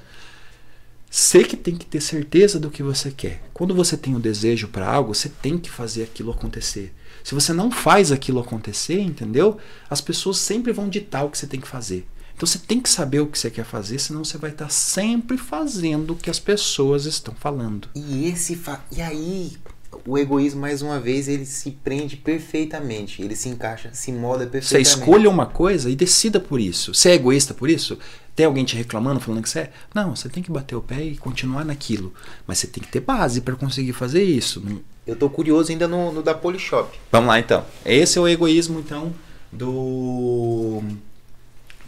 [1.10, 3.42] Você que tem que ter certeza do que você quer.
[3.52, 6.94] Quando você tem o um desejo para algo, você tem que fazer aquilo acontecer.
[7.24, 9.58] Se você não faz aquilo acontecer, entendeu?
[9.88, 12.06] As pessoas sempre vão ditar o que você tem que fazer.
[12.40, 15.36] Então você tem que saber o que você quer fazer, senão você vai estar sempre
[15.36, 17.90] fazendo o que as pessoas estão falando.
[17.94, 18.82] E esse fa...
[18.90, 19.58] e aí
[20.06, 24.50] o egoísmo mais uma vez ele se prende perfeitamente, ele se encaixa, se molda Você
[24.52, 24.88] perfeitamente.
[24.88, 26.94] escolha uma coisa e decida por isso.
[26.94, 27.98] Você é egoísta por isso?
[28.34, 29.72] Tem alguém te reclamando, falando que você é?
[29.94, 32.14] Não, você tem que bater o pé e continuar naquilo.
[32.46, 34.62] Mas você tem que ter base para conseguir fazer isso.
[35.06, 36.98] Eu tô curioso ainda no, no da Polishop.
[37.12, 37.66] Vamos lá então.
[37.84, 39.12] Esse é o egoísmo então
[39.52, 40.82] do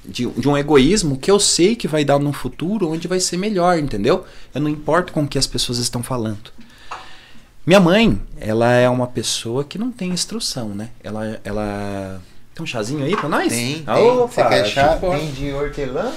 [0.04, 3.36] de, de um egoísmo que eu sei que vai dar num futuro onde vai ser
[3.36, 4.24] melhor, entendeu?
[4.54, 6.50] Eu não importo com o que as pessoas estão falando.
[7.64, 10.90] Minha mãe, ela é uma pessoa que não tem instrução, né?
[11.02, 12.20] Ela ela
[12.54, 13.48] tem um chazinho aí pra nós?
[13.52, 14.10] Tem, Ah, tem.
[14.10, 14.94] opa, Você quer chá?
[14.94, 16.12] tipo, Tem de hortelã?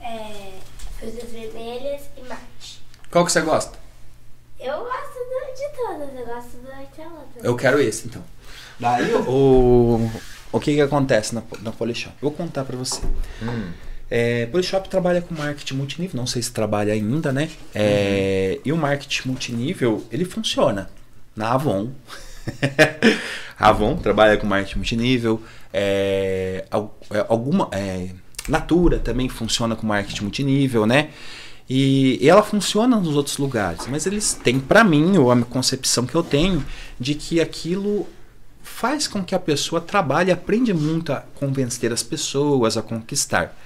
[0.00, 0.52] É,
[0.98, 2.80] frutas vermelhas e mate.
[3.10, 3.78] Qual que você gosta?
[4.58, 5.18] Eu gosto
[5.56, 7.20] de todas, eu gosto do hortelã.
[7.42, 8.24] Eu quero esse, então.
[8.80, 10.10] Daí o,
[10.52, 12.14] o que que acontece na, na Polishop?
[12.20, 13.00] Vou contar pra você.
[13.42, 13.70] Hum.
[14.10, 17.50] É, Polishop trabalha com marketing multinível, não sei se trabalha ainda, né?
[17.74, 20.88] É, E o marketing multinível, ele funciona
[21.36, 21.90] na Avon.
[23.58, 25.42] a Avon trabalha com marketing multinível.
[25.72, 26.64] É,
[27.10, 28.08] é, alguma, é,
[28.48, 31.10] Natura também funciona com marketing multinível, né?
[31.68, 36.06] E, e ela funciona nos outros lugares, mas eles têm pra mim, ou a concepção
[36.06, 36.64] que eu tenho,
[36.98, 38.06] de que aquilo
[38.68, 43.56] faz com que a pessoa trabalhe, aprende muito a convencer as pessoas, a conquistar.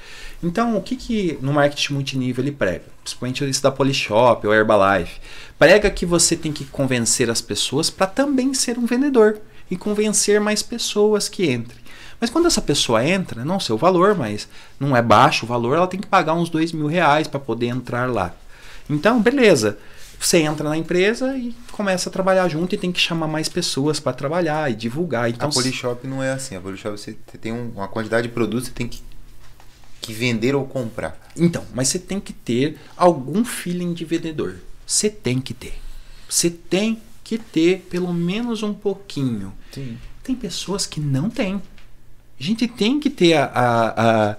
[0.42, 2.84] Então, o que, que no marketing multinível ele prega?
[3.02, 5.20] Principalmente isso da Polishop ou Herbalife.
[5.58, 9.38] Prega que você tem que convencer as pessoas para também ser um vendedor
[9.70, 11.78] e convencer mais pessoas que entrem.
[12.20, 14.48] Mas quando essa pessoa entra, não sei o valor, mas
[14.78, 17.66] não é baixo o valor, ela tem que pagar uns dois mil reais para poder
[17.66, 18.34] entrar lá.
[18.88, 19.78] Então, beleza.
[20.24, 23.98] Você entra na empresa e começa a trabalhar junto e tem que chamar mais pessoas
[23.98, 25.28] para trabalhar e divulgar.
[25.28, 26.54] Então, a Polishop não é assim.
[26.54, 29.02] A Polishop você tem um- uma quantidade de produtos que você tem que,
[30.00, 31.18] que vender ou comprar.
[31.36, 34.56] Então, mas você tem que ter algum feeling de vendedor.
[34.86, 35.74] Você tem que ter.
[36.28, 39.52] Você tem que ter pelo menos um pouquinho.
[39.72, 39.98] Sim.
[40.22, 41.60] Tem pessoas que não têm.
[42.38, 43.44] A gente tem que ter a.
[43.46, 44.36] a- a-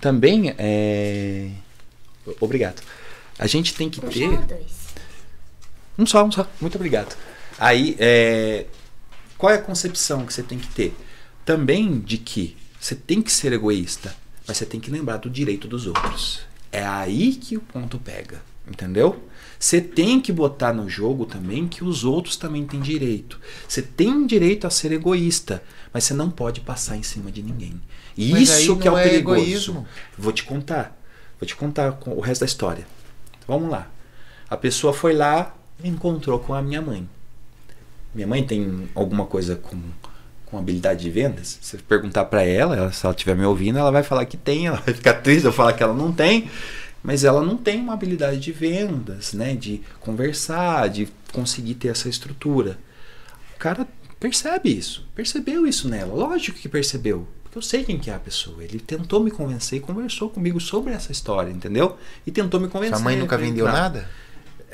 [0.00, 0.54] também.
[0.56, 1.50] É...
[2.40, 2.80] Obrigado.
[3.38, 4.28] A gente tem que ter.
[4.46, 4.85] dois.
[5.98, 6.46] Um só, um só.
[6.60, 7.16] Muito obrigado.
[7.58, 8.66] Aí, é,
[9.38, 10.96] qual é a concepção que você tem que ter?
[11.44, 14.14] Também de que você tem que ser egoísta,
[14.46, 16.40] mas você tem que lembrar do direito dos outros.
[16.70, 19.24] É aí que o ponto pega, entendeu?
[19.58, 23.40] Você tem que botar no jogo também que os outros também têm direito.
[23.66, 25.62] Você tem direito a ser egoísta,
[25.92, 27.80] mas você não pode passar em cima de ninguém.
[28.16, 29.40] E Mas isso que é o é perigoso.
[29.40, 29.86] egoísmo.
[30.16, 30.96] Vou te contar.
[31.40, 32.86] Vou te contar o resto da história.
[33.46, 33.90] Vamos lá.
[34.48, 37.08] A pessoa foi lá encontrou com a minha mãe.
[38.14, 39.78] Minha mãe tem alguma coisa com,
[40.46, 41.58] com habilidade de vendas?
[41.60, 44.36] Se eu perguntar pra ela, ela, se ela estiver me ouvindo, ela vai falar que
[44.36, 46.50] tem, ela vai ficar triste, eu falar que ela não tem,
[47.02, 49.54] mas ela não tem uma habilidade de vendas, né?
[49.54, 52.78] De conversar, de conseguir ter essa estrutura.
[53.54, 53.86] O cara
[54.18, 57.28] percebe isso, percebeu isso nela, lógico que percebeu.
[57.42, 58.64] Porque eu sei quem que é a pessoa.
[58.64, 61.98] Ele tentou me convencer e conversou comigo sobre essa história, entendeu?
[62.26, 62.96] E tentou me convencer.
[62.96, 64.08] Sua mãe nunca vendeu nada?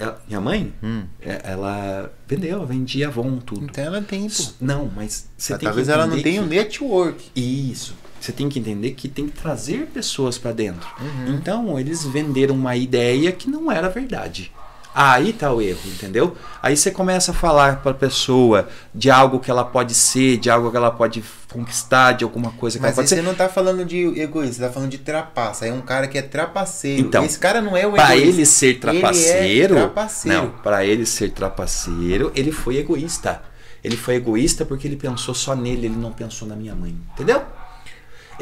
[0.03, 0.73] Ela- minha mãe?
[0.83, 1.05] Hum.
[1.20, 3.65] É, Ela vendeu, vendia Avon, tudo.
[3.65, 4.43] Então ela tem, pô.
[4.61, 7.31] Não, mas você Mas tem Talvez que ela não tenha um que- network.
[7.37, 7.95] Isso.
[8.20, 10.89] Você tem que entender que tem que trazer pessoas pra dentro.
[11.01, 11.35] Uhum.
[11.35, 14.53] Então, eles venderam uma ideia que não era verdade.
[14.94, 16.36] Aí tá o erro, entendeu?
[16.62, 20.70] Aí você começa a falar pra pessoa de algo que ela pode ser, de algo
[20.70, 23.23] que ela pode conquistar, de alguma coisa que Mas ela pode você ser.
[23.23, 25.66] não tá falando de egoísta, você tá falando de trapaça.
[25.66, 27.01] É um cara que é trapaceiro.
[27.01, 28.28] Então, Esse cara não é o Pra egoísta.
[28.36, 30.39] ele ser trapaceiro, Ele é trapaceiro.
[30.43, 33.43] não, para ele ser trapaceiro, ele foi egoísta.
[33.82, 37.43] Ele foi egoísta porque ele pensou só nele, ele não pensou na minha mãe, entendeu?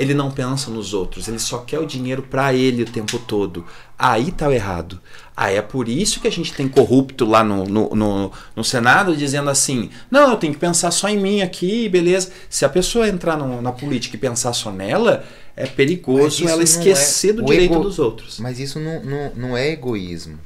[0.01, 3.67] Ele não pensa nos outros, ele só quer o dinheiro pra ele o tempo todo.
[3.99, 4.99] Aí tá o errado.
[5.37, 9.15] Aí é por isso que a gente tem corrupto lá no, no, no, no Senado
[9.17, 12.31] dizendo assim: não, eu tenho que pensar só em mim aqui, beleza.
[12.49, 15.25] Se a pessoa entrar no- na política e pensar só nela,
[15.55, 18.39] é perigoso ela não esquecer é- do direito ego- dos outros.
[18.41, 20.39] Mas isso não, não, não é egoísmo.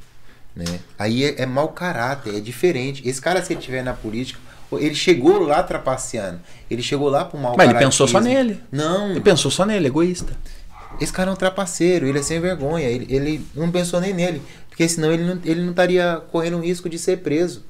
[0.55, 0.79] Né?
[0.97, 3.01] Aí é, é mau caráter, é diferente.
[3.07, 4.39] Esse cara, se ele estiver na política,
[4.73, 6.39] ele chegou lá trapaceando.
[6.69, 8.59] Ele chegou lá pro mau Mas ele pensou só nele.
[8.71, 10.33] Não, Ele pensou só nele, egoísta.
[10.99, 12.87] esse cara é um trapaceiro, ele é sem vergonha.
[12.87, 14.41] Ele, ele não pensou nem nele.
[14.69, 17.63] Porque senão ele não, ele não estaria correndo o risco de ser preso.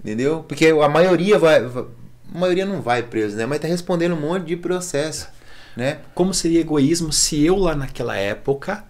[0.00, 0.44] Entendeu?
[0.46, 1.62] Porque a maioria vai.
[1.62, 1.84] vai-
[2.34, 3.44] A maioria não vai preso, né?
[3.44, 5.28] Mas tá respondendo um monte de processo.
[5.76, 5.98] Né?
[6.14, 8.84] Como seria egoísmo se eu lá naquela época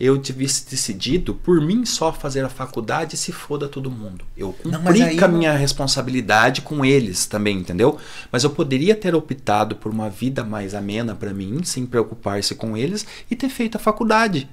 [0.00, 4.24] eu tivesse decidido por mim só fazer a faculdade e se foda todo mundo.
[4.36, 7.98] Eu cumpri com a minha responsabilidade com eles também, entendeu?
[8.30, 12.76] Mas eu poderia ter optado por uma vida mais amena pra mim, sem preocupar-se com
[12.76, 14.48] eles e ter feito a faculdade.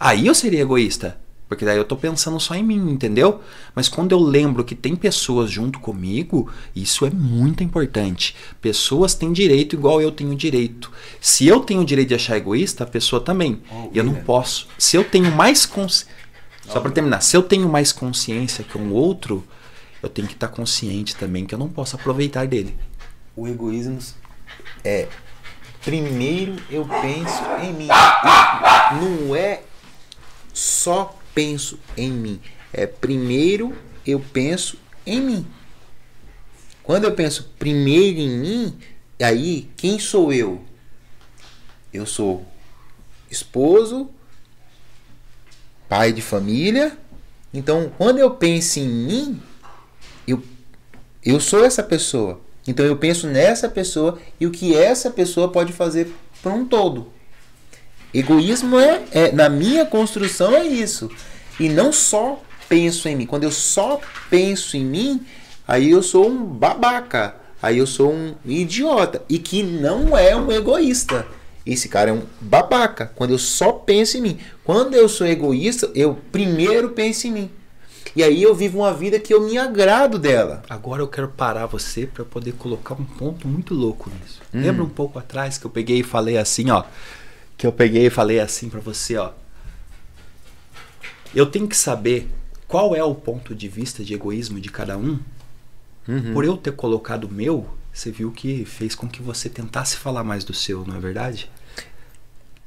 [0.00, 1.18] Aí eu seria egoísta.
[1.52, 3.42] Porque daí eu tô pensando só em mim, entendeu?
[3.74, 8.34] Mas quando eu lembro que tem pessoas junto comigo, isso é muito importante.
[8.58, 10.90] Pessoas têm direito igual eu tenho direito.
[11.20, 13.60] Se eu tenho o direito de achar egoísta, a pessoa também.
[13.92, 14.66] E eu não posso.
[14.78, 16.10] Se eu tenho mais consciência.
[16.66, 19.46] Só pra terminar, se eu tenho mais consciência que um outro,
[20.02, 22.74] eu tenho que estar consciente também que eu não posso aproveitar dele.
[23.36, 23.98] O egoísmo
[24.82, 25.06] é
[25.84, 27.88] primeiro eu penso em mim.
[27.88, 29.60] Não é
[30.54, 32.40] só penso em mim.
[32.72, 33.76] É primeiro
[34.06, 35.46] eu penso em mim.
[36.82, 38.78] Quando eu penso primeiro em mim,
[39.20, 40.62] aí quem sou eu?
[41.92, 42.44] Eu sou
[43.30, 44.10] esposo,
[45.88, 46.98] pai de família.
[47.54, 49.42] Então, quando eu penso em mim,
[50.26, 50.42] eu,
[51.24, 52.40] eu sou essa pessoa.
[52.66, 57.12] Então eu penso nessa pessoa e o que essa pessoa pode fazer para um todo.
[58.14, 61.10] Egoísmo é, é na minha construção é isso.
[61.58, 63.26] E não só penso em mim.
[63.26, 65.26] Quando eu só penso em mim,
[65.66, 67.36] aí eu sou um babaca.
[67.62, 71.26] Aí eu sou um idiota e que não é um egoísta.
[71.64, 73.12] Esse cara é um babaca.
[73.14, 74.38] Quando eu só penso em mim.
[74.64, 77.50] Quando eu sou egoísta, eu primeiro penso em mim.
[78.14, 80.62] E aí eu vivo uma vida que eu me agrado dela.
[80.68, 84.42] Agora eu quero parar você para poder colocar um ponto muito louco nisso.
[84.52, 84.60] Hum.
[84.60, 86.84] Lembra um pouco atrás que eu peguei e falei assim, ó,
[87.62, 89.30] que eu peguei e falei assim para você, ó.
[91.32, 92.28] Eu tenho que saber
[92.66, 95.20] qual é o ponto de vista de egoísmo de cada um.
[96.08, 96.32] Uhum.
[96.34, 100.24] Por eu ter colocado o meu, você viu que fez com que você tentasse falar
[100.24, 101.48] mais do seu, não é verdade?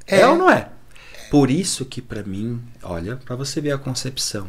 [0.06, 0.70] É, ou não é?
[1.30, 4.48] Por isso que pra mim, olha, pra você ver a concepção.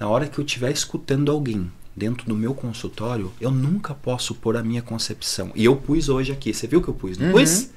[0.00, 4.56] Na hora que eu estiver escutando alguém dentro do meu consultório, eu nunca posso pôr
[4.56, 5.52] a minha concepção.
[5.54, 6.52] E eu pus hoje aqui.
[6.52, 7.16] Você viu que eu pus?
[7.16, 7.32] Não Uhum.
[7.34, 7.70] pus?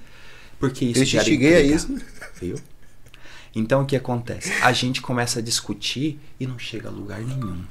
[0.62, 1.94] Porque isso Eu te instiguei a isso.
[2.40, 2.56] Viu?
[3.54, 4.54] Então o que acontece?
[4.62, 7.64] A gente começa a discutir e não chega a lugar nenhum.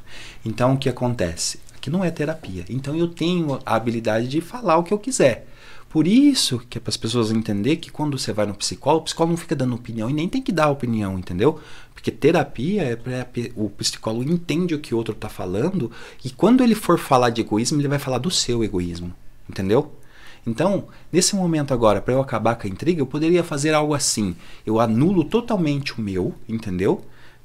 [0.44, 1.60] Então o que acontece?
[1.74, 2.64] Aqui não é terapia.
[2.68, 5.46] Então eu tenho a habilidade de falar o que eu quiser.
[5.88, 9.04] Por isso que é para as pessoas entender que quando você vai no psicólogo, o
[9.04, 11.58] psicólogo não fica dando opinião e nem tem que dar opinião, entendeu?
[11.94, 13.26] Porque terapia é para
[13.56, 15.90] o psicólogo entende o que o outro está falando
[16.24, 19.14] e quando ele for falar de egoísmo, ele vai falar do seu egoísmo,
[19.48, 19.92] entendeu?
[20.46, 24.34] Então, nesse momento agora, para eu acabar com a intriga, eu poderia fazer algo assim.
[24.66, 27.02] Eu anulo totalmente o meu, entendeu?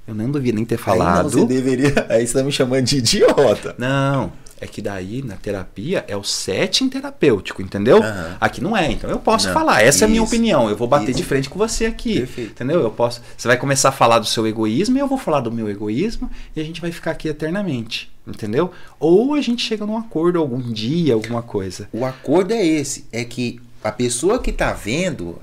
[0.07, 1.23] Eu não devia nem ter Aí falado.
[1.23, 2.05] não, você deveria.
[2.09, 3.75] Aí você tá me chamando de idiota.
[3.77, 4.31] Não,
[4.61, 8.01] é que daí na terapia é o setting terapêutico, entendeu?
[8.01, 8.37] Aham.
[8.39, 9.81] Aqui não é, então eu posso Não, falar.
[9.83, 10.69] Essa é a minha isso, opinião.
[10.69, 11.17] Eu vou bater isso.
[11.17, 12.51] de frente com você aqui, Perfeito.
[12.51, 12.81] entendeu?
[12.81, 13.21] Eu posso.
[13.35, 16.29] Você vai começar a falar do seu egoísmo e eu vou falar do meu egoísmo
[16.55, 18.71] e a gente vai ficar aqui eternamente, entendeu?
[18.99, 21.89] Ou a gente chega num acordo algum dia, alguma coisa.
[21.93, 25.39] O acordo é esse, é que a pessoa que tá vendo,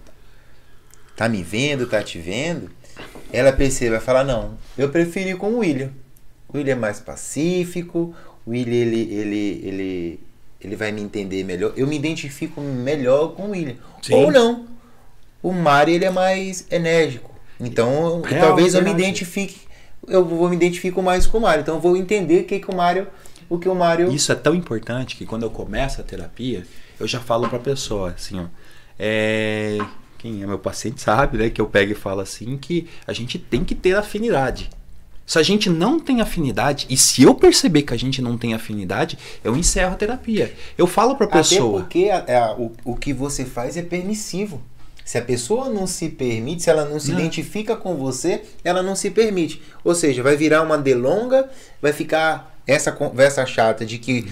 [1.16, 2.70] tá me vendo, tá te vendo,
[3.32, 5.90] ela perceba, vai falar, não, eu prefiro ir com o William.
[6.48, 8.14] O William é mais pacífico,
[8.44, 10.20] o William ele, ele, ele,
[10.60, 11.72] ele vai me entender melhor.
[11.76, 13.76] Eu me identifico melhor com o William.
[14.02, 14.14] Sim.
[14.14, 14.66] Ou não.
[15.42, 17.32] O Mário ele é mais enérgico.
[17.58, 19.60] Então, Real, talvez eu me identifique,
[20.08, 21.62] eu vou me identifico mais com o Mário.
[21.62, 23.06] Então eu vou entender o que, que o Mário,
[23.48, 26.66] o que o Mário Isso é tão importante que quando eu começo a terapia,
[26.98, 28.44] eu já falo pra pessoa assim, ó.
[28.98, 29.78] É,
[30.18, 31.50] quem é meu paciente sabe, né?
[31.50, 34.70] Que eu pego e falo assim que a gente tem que ter afinidade.
[35.24, 38.54] Se a gente não tem afinidade, e se eu perceber que a gente não tem
[38.54, 40.52] afinidade, eu encerro a terapia.
[40.76, 41.80] Eu falo pra pessoa.
[41.80, 44.60] Até porque a- a- o, o que você faz é permissivo.
[45.04, 47.18] Se a pessoa não se permite, se ela não se Não.
[47.18, 49.60] identifica com você, ela não se permite.
[49.84, 51.48] Ou seja, vai virar uma delonga,
[51.80, 54.24] vai ficar essa conversa chata de que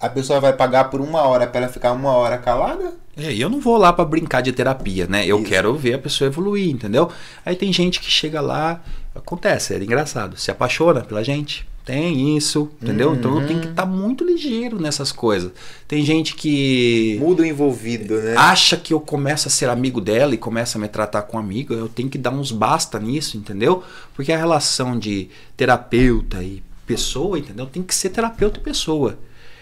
[0.00, 2.94] a pessoa vai pagar por uma hora para ela ficar uma hora calada.
[3.16, 5.26] É, e eu não vou lá pra brincar de terapia, né?
[5.26, 5.48] Eu Isso.
[5.48, 7.10] quero ver a pessoa evoluir, entendeu?
[7.44, 8.80] Aí tem gente que chega lá,
[9.14, 11.66] acontece, é engraçado, se apaixona pela gente.
[11.88, 13.14] Tem isso, entendeu?
[13.14, 15.50] Então eu tenho que estar muito ligeiro nessas coisas.
[15.88, 18.34] Tem gente que Muda o envolvido, né?
[18.36, 21.72] acha que eu começo a ser amigo dela e começa a me tratar como amigo,
[21.72, 23.82] eu tenho que dar uns basta nisso, entendeu?
[24.14, 27.64] Porque a relação de terapeuta e pessoa, entendeu?
[27.64, 29.18] Tem que ser terapeuta e pessoa.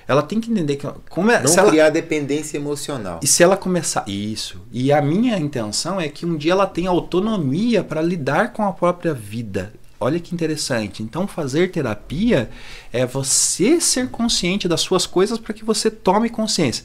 [0.08, 3.20] Ela tem que entender que como é, não se ela- criar dependência emocional.
[3.22, 4.02] e se ela começar.
[4.08, 4.60] Isso.
[4.72, 8.72] E a minha intenção é que um dia ela tenha autonomia para lidar com a
[8.72, 9.72] própria vida.
[9.98, 11.02] Olha que interessante.
[11.02, 12.50] Então, fazer terapia
[12.92, 16.84] é você ser consciente das suas coisas para que você tome consciência.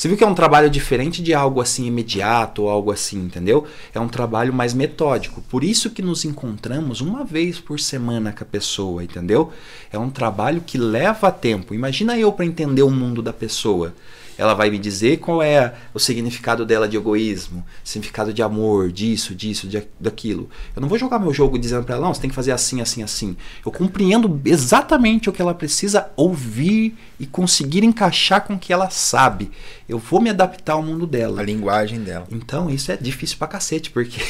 [0.00, 3.66] Você viu que é um trabalho diferente de algo assim imediato ou algo assim, entendeu?
[3.94, 5.42] É um trabalho mais metódico.
[5.42, 9.52] Por isso que nos encontramos uma vez por semana com a pessoa, entendeu?
[9.92, 11.74] É um trabalho que leva tempo.
[11.74, 13.94] Imagina eu para entender o mundo da pessoa
[14.40, 19.34] ela vai me dizer qual é o significado dela de egoísmo, significado de amor, disso,
[19.34, 20.48] disso, de, daquilo.
[20.74, 22.80] Eu não vou jogar meu jogo dizendo para ela, não, você tem que fazer assim,
[22.80, 23.36] assim, assim.
[23.64, 28.88] Eu compreendo exatamente o que ela precisa ouvir e conseguir encaixar com o que ela
[28.88, 29.50] sabe.
[29.86, 31.42] Eu vou me adaptar ao mundo dela.
[31.42, 32.26] A linguagem dela.
[32.30, 34.22] Então isso é difícil pra cacete, porque.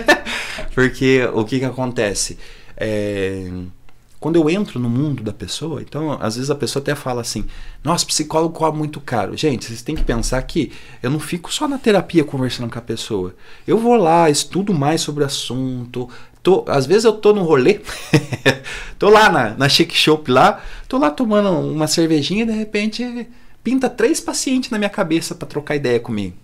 [0.74, 2.38] porque o que que acontece?
[2.74, 3.50] É
[4.22, 7.44] quando eu entro no mundo da pessoa, então às vezes a pessoa até fala assim:
[7.82, 9.36] nossa, psicólogo cobra muito caro.
[9.36, 10.70] Gente, vocês têm que pensar que
[11.02, 13.34] eu não fico só na terapia conversando com a pessoa.
[13.66, 16.08] Eu vou lá, estudo mais sobre o assunto.
[16.40, 17.80] Tô, às vezes eu tô no rolê,
[18.96, 23.28] tô lá na, na Shake Shop lá, tô lá tomando uma cervejinha e de repente
[23.62, 26.36] pinta três pacientes na minha cabeça para trocar ideia comigo.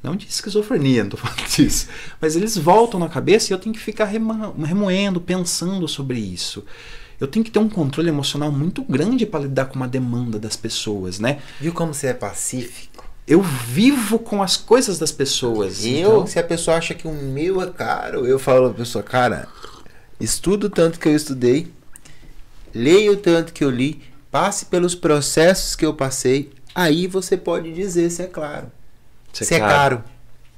[0.00, 1.88] Não de esquizofrenia, não tô falando disso.
[2.20, 6.64] Mas eles voltam na cabeça e eu tenho que ficar remoendo, pensando sobre isso
[7.20, 10.56] eu tenho que ter um controle emocional muito grande para lidar com uma demanda das
[10.56, 11.38] pessoas, né?
[11.60, 13.04] Viu como você é pacífico?
[13.26, 15.84] Eu vivo com as coisas das pessoas.
[15.84, 16.26] Eu, então...
[16.26, 19.48] se a pessoa acha que o meu é caro, eu falo pra pessoa, cara,
[20.20, 21.72] estudo tanto que eu estudei,
[22.74, 28.10] leio tanto que eu li, passe pelos processos que eu passei, aí você pode dizer
[28.10, 28.70] se é claro.
[29.32, 29.72] Se, é se é, caro.
[29.72, 30.04] caro.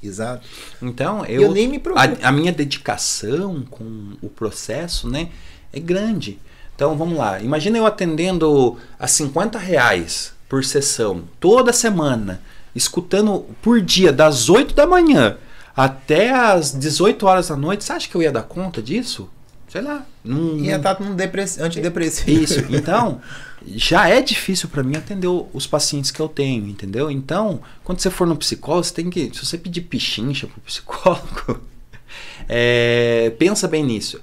[0.03, 0.47] Exato.
[0.81, 2.19] Então, eu, eu nem me preocupo.
[2.23, 5.31] A, a minha dedicação com o processo, né,
[5.73, 6.39] é grande.
[6.79, 7.41] Então vamos lá.
[7.41, 12.41] Imagina eu atendendo a 50 reais por sessão, toda semana,
[12.73, 15.37] escutando por dia, das 8 da manhã
[15.77, 17.83] até as 18 horas da noite.
[17.83, 19.29] Você acha que eu ia dar conta disso?
[19.69, 20.07] Sei lá.
[20.25, 21.17] Não, ia estar num
[21.65, 22.31] antidepressivo.
[22.45, 22.65] Isso.
[22.71, 23.21] Então,
[23.67, 27.11] já é difícil para mim atender os pacientes que eu tenho, entendeu?
[27.11, 29.33] Então, quando você for no psicólogo, você tem que.
[29.35, 31.61] Se você pedir pichincha pro psicólogo,
[32.49, 34.21] é, pensa bem nisso.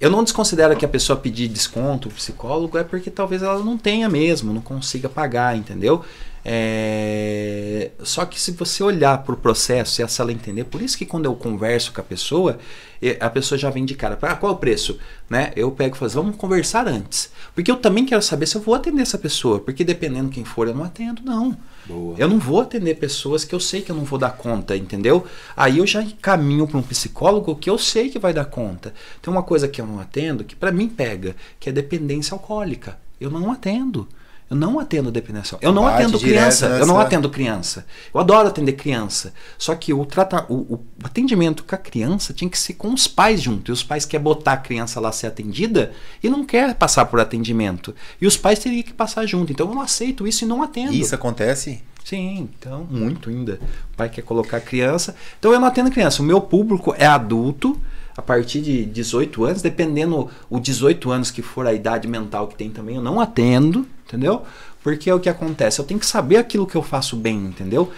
[0.00, 3.78] Eu não desconsidero que a pessoa pedir desconto, o psicólogo, é porque talvez ela não
[3.78, 6.04] tenha mesmo, não consiga pagar, entendeu?
[6.44, 7.90] É...
[8.02, 11.06] Só que se você olhar para o processo e se ela entender, por isso que
[11.06, 12.58] quando eu converso com a pessoa,
[13.20, 14.98] a pessoa já vem de cara, ah, qual é o preço?
[15.28, 15.52] Né?
[15.56, 17.30] Eu pego e falo, assim, vamos conversar antes.
[17.54, 20.68] Porque eu também quero saber se eu vou atender essa pessoa, porque dependendo quem for,
[20.68, 21.56] eu não atendo, não.
[21.86, 22.14] Boa.
[22.18, 25.26] Eu não vou atender pessoas que eu sei que eu não vou dar conta, entendeu?
[25.56, 28.94] Aí eu já caminho para um psicólogo que eu sei que vai dar conta.
[29.20, 32.98] Tem uma coisa que eu não atendo que para mim pega, que é dependência alcoólica.
[33.20, 34.08] Eu não atendo.
[34.50, 35.56] Eu não atendo dependência.
[35.60, 36.68] Eu não Bate atendo criança.
[36.68, 36.80] Nessa...
[36.80, 37.86] Eu não atendo criança.
[38.12, 39.32] Eu adoro atender criança.
[39.56, 43.08] Só que o, trata, o, o, atendimento com a criança tinha que ser com os
[43.08, 43.70] pais junto.
[43.70, 45.92] E os pais querem botar a criança lá ser atendida
[46.22, 47.94] e não quer passar por atendimento.
[48.20, 49.50] E os pais teriam que passar junto.
[49.50, 50.92] Então eu não aceito isso e não atendo.
[50.92, 51.82] Isso acontece?
[52.04, 53.58] Sim, então, muito ainda.
[53.94, 55.16] O pai quer colocar a criança.
[55.38, 56.20] Então eu não atendo criança.
[56.20, 57.80] O meu público é adulto
[58.16, 62.54] a partir de 18 anos, dependendo o 18 anos que for a idade mental que
[62.54, 64.42] tem também, eu não atendo, entendeu?
[64.82, 67.90] Porque é o que acontece, eu tenho que saber aquilo que eu faço bem, entendeu?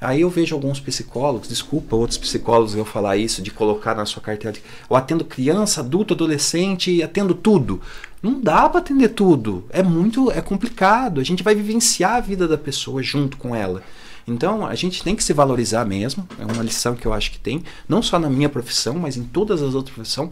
[0.00, 4.20] Aí eu vejo alguns psicólogos, desculpa outros psicólogos eu falar isso, de colocar na sua
[4.22, 4.58] carteira,
[4.88, 7.80] eu atendo criança, adulto, adolescente, atendo tudo.
[8.22, 11.20] Não dá para atender tudo, é muito, é complicado.
[11.20, 13.82] A gente vai vivenciar a vida da pessoa junto com ela.
[14.26, 16.26] Então, a gente tem que se valorizar mesmo.
[16.38, 19.24] É uma lição que eu acho que tem, não só na minha profissão, mas em
[19.24, 20.30] todas as outras profissões.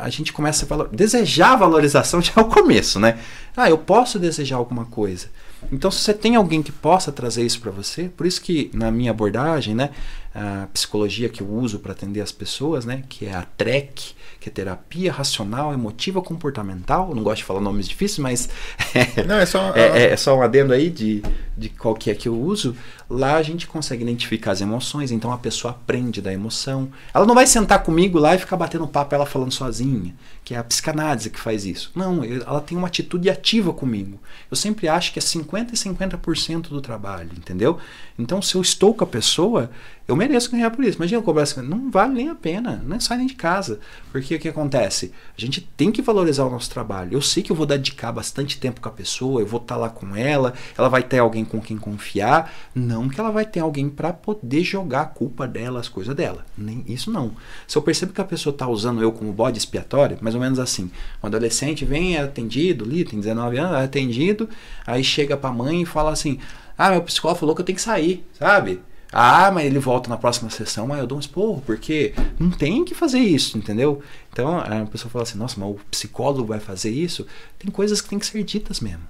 [0.00, 0.88] A gente começa a valor...
[0.88, 3.18] desejar valorização já é o começo, né?
[3.56, 5.28] Ah, eu posso desejar alguma coisa.
[5.72, 8.90] Então, se você tem alguém que possa trazer isso para você, por isso que na
[8.90, 9.90] minha abordagem, né,
[10.38, 14.48] a psicologia que eu uso para atender as pessoas, né, que é a TREC, que
[14.48, 17.08] é terapia racional, emotiva, comportamental.
[17.08, 18.48] Eu não gosto de falar nomes difíceis, mas
[19.26, 21.22] não, é, só, é, é, é, só um adendo aí de,
[21.56, 22.76] de qual que é que eu uso.
[23.10, 26.88] Lá a gente consegue identificar as emoções, então a pessoa aprende da emoção.
[27.12, 30.58] Ela não vai sentar comigo lá e ficar batendo papo ela falando sozinha, que é
[30.58, 31.90] a psicanálise que faz isso.
[31.94, 34.20] Não, ela tem uma atitude ativa comigo.
[34.50, 37.78] Eu sempre acho que é 50 e 50% do trabalho, entendeu?
[38.18, 39.70] Então se eu estou com a pessoa,
[40.08, 40.96] eu mereço ganhar por isso.
[40.96, 43.78] Imagina eu cobrar 50, não vale nem a pena, não sai nem de casa.
[44.10, 45.12] Porque o que acontece?
[45.36, 47.12] A gente tem que valorizar o nosso trabalho.
[47.12, 49.90] Eu sei que eu vou dedicar bastante tempo com a pessoa, eu vou estar lá
[49.90, 53.90] com ela, ela vai ter alguém com quem confiar, não que ela vai ter alguém
[53.90, 56.44] para poder jogar a culpa dela, as coisas dela.
[56.56, 57.32] Nem isso não.
[57.66, 60.58] Se eu percebo que a pessoa está usando eu como bode expiatório, mais ou menos
[60.58, 60.90] assim,
[61.22, 64.48] um adolescente vem é atendido, ali tem 19 anos, é atendido,
[64.86, 66.38] aí chega para a mãe e fala assim:
[66.78, 68.80] "Ah, meu psicólogo falou que eu tenho que sair", sabe?
[69.12, 72.84] Ah, mas ele volta na próxima sessão, mas eu dou um esporro, porque não tem
[72.84, 74.02] que fazer isso, entendeu?
[74.30, 77.26] Então a pessoa fala assim, nossa, mas o psicólogo vai fazer isso?
[77.58, 79.02] Tem coisas que tem que ser ditas mesmo.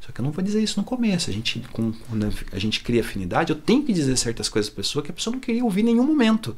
[0.00, 1.30] Só que eu não vou dizer isso no começo.
[1.30, 1.96] A gente, quando
[2.52, 5.32] a gente cria afinidade, eu tenho que dizer certas coisas pra pessoa que a pessoa
[5.32, 6.54] não queria ouvir em nenhum momento.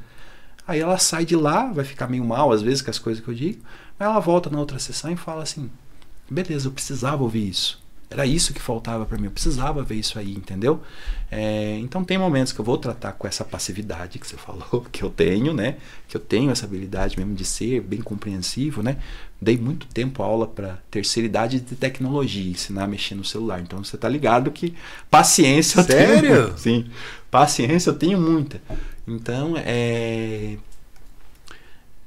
[0.66, 3.30] Aí ela sai de lá, vai ficar meio mal às vezes com as coisas que
[3.30, 3.62] eu digo,
[3.98, 5.70] mas ela volta na outra sessão e fala assim:
[6.28, 7.80] beleza, eu precisava ouvir isso.
[8.10, 10.82] Era isso que faltava para mim, eu precisava ver isso aí, entendeu?
[11.30, 15.04] É, então tem momentos que eu vou tratar com essa passividade que você falou, que
[15.04, 15.76] eu tenho, né?
[16.08, 18.96] Que eu tenho essa habilidade mesmo de ser bem compreensivo, né?
[19.40, 23.60] Dei muito tempo aula para terceira idade de tecnologia, ensinar a mexer no celular.
[23.60, 24.74] Então você tá ligado que
[25.08, 26.08] paciência eu tenho.
[26.08, 26.58] Sério?
[26.58, 26.90] Sim,
[27.30, 28.60] paciência eu tenho muita.
[29.06, 30.56] Então é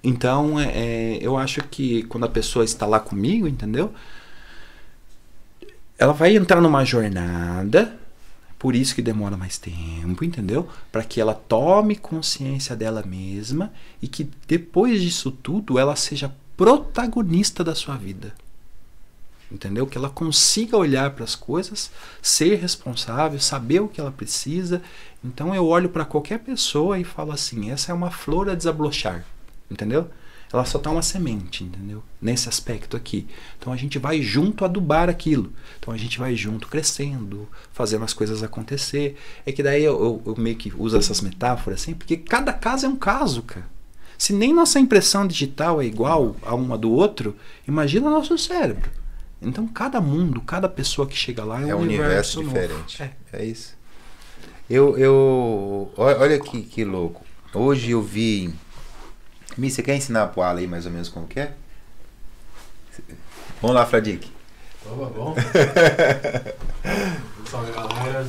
[0.04, 3.94] então, é, eu acho que quando a pessoa está lá comigo, entendeu?
[5.98, 7.98] Ela vai entrar numa jornada,
[8.58, 10.68] por isso que demora mais tempo, entendeu?
[10.92, 13.72] Para que ela tome consciência dela mesma
[14.02, 18.34] e que depois disso tudo ela seja protagonista da sua vida.
[19.52, 19.86] Entendeu?
[19.86, 21.92] Que ela consiga olhar para as coisas,
[22.22, 24.82] ser responsável, saber o que ela precisa.
[25.24, 29.24] Então eu olho para qualquer pessoa e falo assim: essa é uma flor a desabrochar
[29.74, 30.10] entendeu?
[30.54, 32.04] Ela só tá uma semente, entendeu?
[32.22, 33.28] Nesse aspecto aqui.
[33.58, 35.52] Então a gente vai junto adubar aquilo.
[35.80, 39.18] Então a gente vai junto crescendo, fazendo as coisas acontecer.
[39.48, 42.86] É que daí eu, eu, eu meio que uso essas metáforas assim, porque cada caso
[42.86, 43.66] é um caso, cara.
[44.16, 47.36] Se nem nossa impressão digital é igual a uma do outro,
[47.68, 48.92] imagina nosso cérebro.
[49.42, 52.54] Então cada mundo, cada pessoa que chega lá é, É um universo novo.
[52.54, 53.02] diferente.
[53.02, 53.12] É.
[53.34, 53.76] É isso.
[54.70, 55.92] Eu, eu.
[55.98, 57.26] Olha olha que, que louco.
[57.54, 58.54] Hoje eu vi.
[59.58, 61.52] Mi, você quer ensinar pro Ala aí mais ou menos como que é?
[63.62, 64.32] Vamos lá, Fradique.
[64.86, 65.36] Opa, bom?
[67.50, 68.28] Salve galera.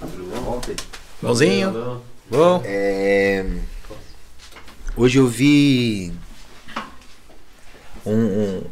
[0.00, 0.60] Tudo bom?
[1.22, 2.02] Bonzinho.
[2.30, 2.62] Bom.
[2.64, 3.44] É,
[4.96, 6.12] Hoje eu vi.
[8.04, 8.64] Um, um-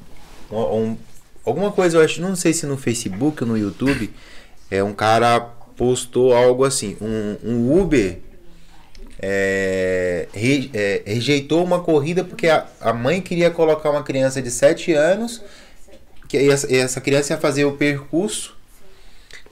[0.50, 0.98] um- um-
[1.44, 4.12] Alguma coisa, eu acho, não sei se no Facebook ou no YouTube.
[4.68, 5.38] É um cara
[5.76, 6.96] postou algo assim.
[7.00, 8.18] Um, um Uber
[9.20, 14.50] é, re- é, rejeitou uma corrida porque a, a mãe queria colocar uma criança de
[14.50, 15.42] 7 anos.
[16.28, 18.56] Que essa, essa criança ia fazer o percurso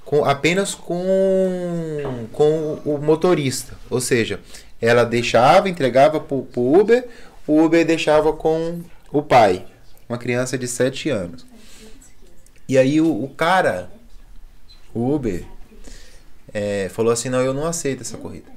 [0.05, 3.75] com, apenas com, com o motorista.
[3.89, 4.41] Ou seja,
[4.81, 7.07] ela deixava, entregava para o Uber,
[7.47, 8.81] o Uber deixava com
[9.13, 9.65] o pai.
[10.09, 11.47] Uma criança de 7 anos.
[12.69, 13.91] E aí o, o cara,
[14.93, 15.45] o Uber,
[16.53, 18.54] é, falou assim, não, eu não aceito essa corrida.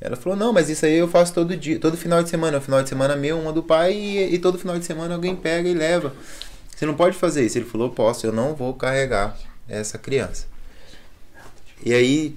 [0.00, 2.58] Ela falou, não, mas isso aí eu faço todo dia, todo final de semana.
[2.58, 5.34] O final de semana meu, uma do pai, e, e todo final de semana alguém
[5.34, 6.12] pega e leva.
[6.74, 7.56] Você não pode fazer isso.
[7.56, 9.38] Ele falou, posso, eu não vou carregar
[9.68, 10.46] essa criança.
[11.84, 12.36] E aí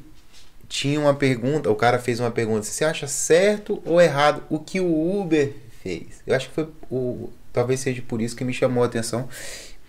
[0.69, 4.79] tinha uma pergunta, o cara fez uma pergunta, você acha certo ou errado o que
[4.79, 6.21] o Uber fez?
[6.25, 9.27] Eu acho que foi o talvez seja por isso que me chamou a atenção.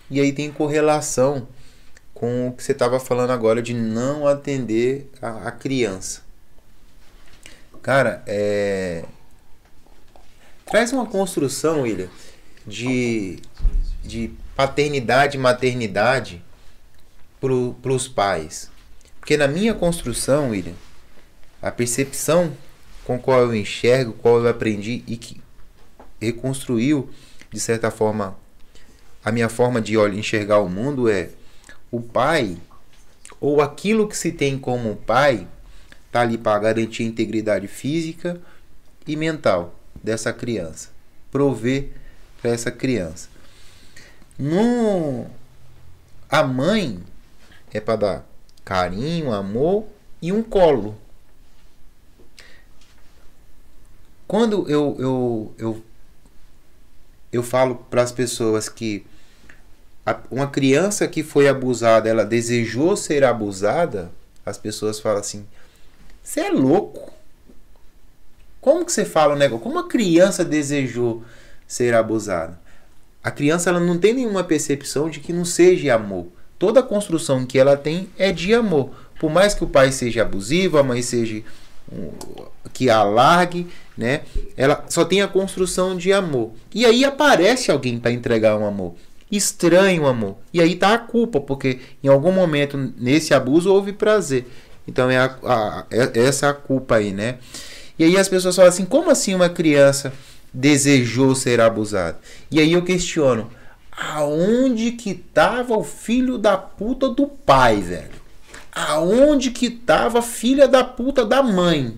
[0.09, 1.47] E aí tem correlação
[2.15, 6.21] com o que você estava falando agora de não atender a, a criança.
[7.89, 9.03] Cara, é
[10.63, 12.07] traz uma construção, William,
[12.67, 13.39] de
[14.03, 16.45] de paternidade e maternidade
[17.41, 18.69] para os pais.
[19.19, 20.75] Porque na minha construção, William,
[21.59, 22.55] a percepção
[23.03, 25.41] com qual eu enxergo, qual eu aprendi e que
[26.21, 27.09] reconstruiu,
[27.51, 28.37] de certa forma,
[29.25, 31.29] a minha forma de olhar, enxergar o mundo é
[31.89, 32.55] o pai,
[33.41, 35.47] ou aquilo que se tem como pai,
[36.11, 38.39] tá ali para garantir a integridade física
[39.07, 40.89] e mental dessa criança.
[41.31, 41.89] Prover
[42.41, 43.29] para essa criança.
[44.37, 45.25] No,
[46.29, 47.03] a mãe
[47.71, 48.29] é para dar
[48.63, 49.85] carinho, amor
[50.21, 50.97] e um colo.
[54.27, 55.83] Quando eu, eu, eu,
[57.31, 59.05] eu falo para as pessoas que
[60.31, 64.11] uma criança que foi abusada, ela desejou ser abusada,
[64.45, 65.45] as pessoas falam assim:
[66.29, 67.11] você é louco.
[68.61, 69.63] Como que você fala um negócio?
[69.63, 71.23] Como a criança desejou
[71.67, 72.59] ser abusada?
[73.23, 76.27] A criança ela não tem nenhuma percepção de que não seja amor.
[76.59, 78.91] Toda a construção que ela tem é de amor.
[79.19, 81.41] Por mais que o pai seja abusivo, a mãe seja
[82.73, 83.65] que alargue,
[83.97, 84.21] né?
[84.55, 86.51] Ela só tem a construção de amor.
[86.71, 88.93] E aí aparece alguém para entregar um amor.
[89.31, 90.37] Estranho amor.
[90.53, 94.45] E aí tá a culpa, porque em algum momento nesse abuso houve prazer.
[94.89, 97.37] Então é, a, a- é essa a culpa aí, né?
[97.97, 100.11] E aí as pessoas falam assim: como assim uma criança
[100.53, 102.19] desejou ser abusada?
[102.51, 103.49] E aí eu questiono:
[103.91, 108.19] aonde que tava o filho da puta do pai, velho?
[108.71, 111.97] Aonde que tava a filha da puta da mãe?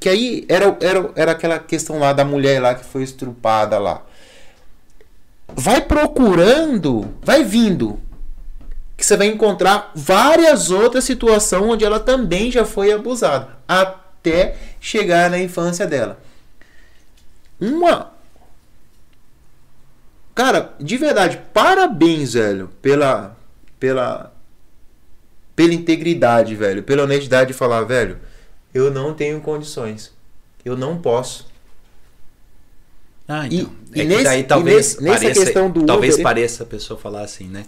[0.00, 4.02] Que aí era, era, era aquela questão lá da mulher lá que foi estrupada lá.
[5.54, 8.00] vai procurando, vai vindo.
[9.02, 13.48] Que você vai encontrar várias outras situações onde ela também já foi abusada.
[13.66, 16.20] Até chegar na infância dela.
[17.60, 18.12] Uma.
[20.36, 23.36] Cara, de verdade, parabéns, velho, pela.
[23.80, 24.32] pela.
[25.56, 26.84] pela integridade, velho.
[26.84, 28.20] Pela honestidade de falar, velho,
[28.72, 30.12] eu não tenho condições.
[30.64, 31.48] Eu não posso.
[33.26, 33.72] Ah, E- então.
[33.96, 36.62] e é que nesse- daí e talvez nesse- nessa pareça, questão do talvez Uber- pareça
[36.62, 37.64] a pessoa falar assim, né?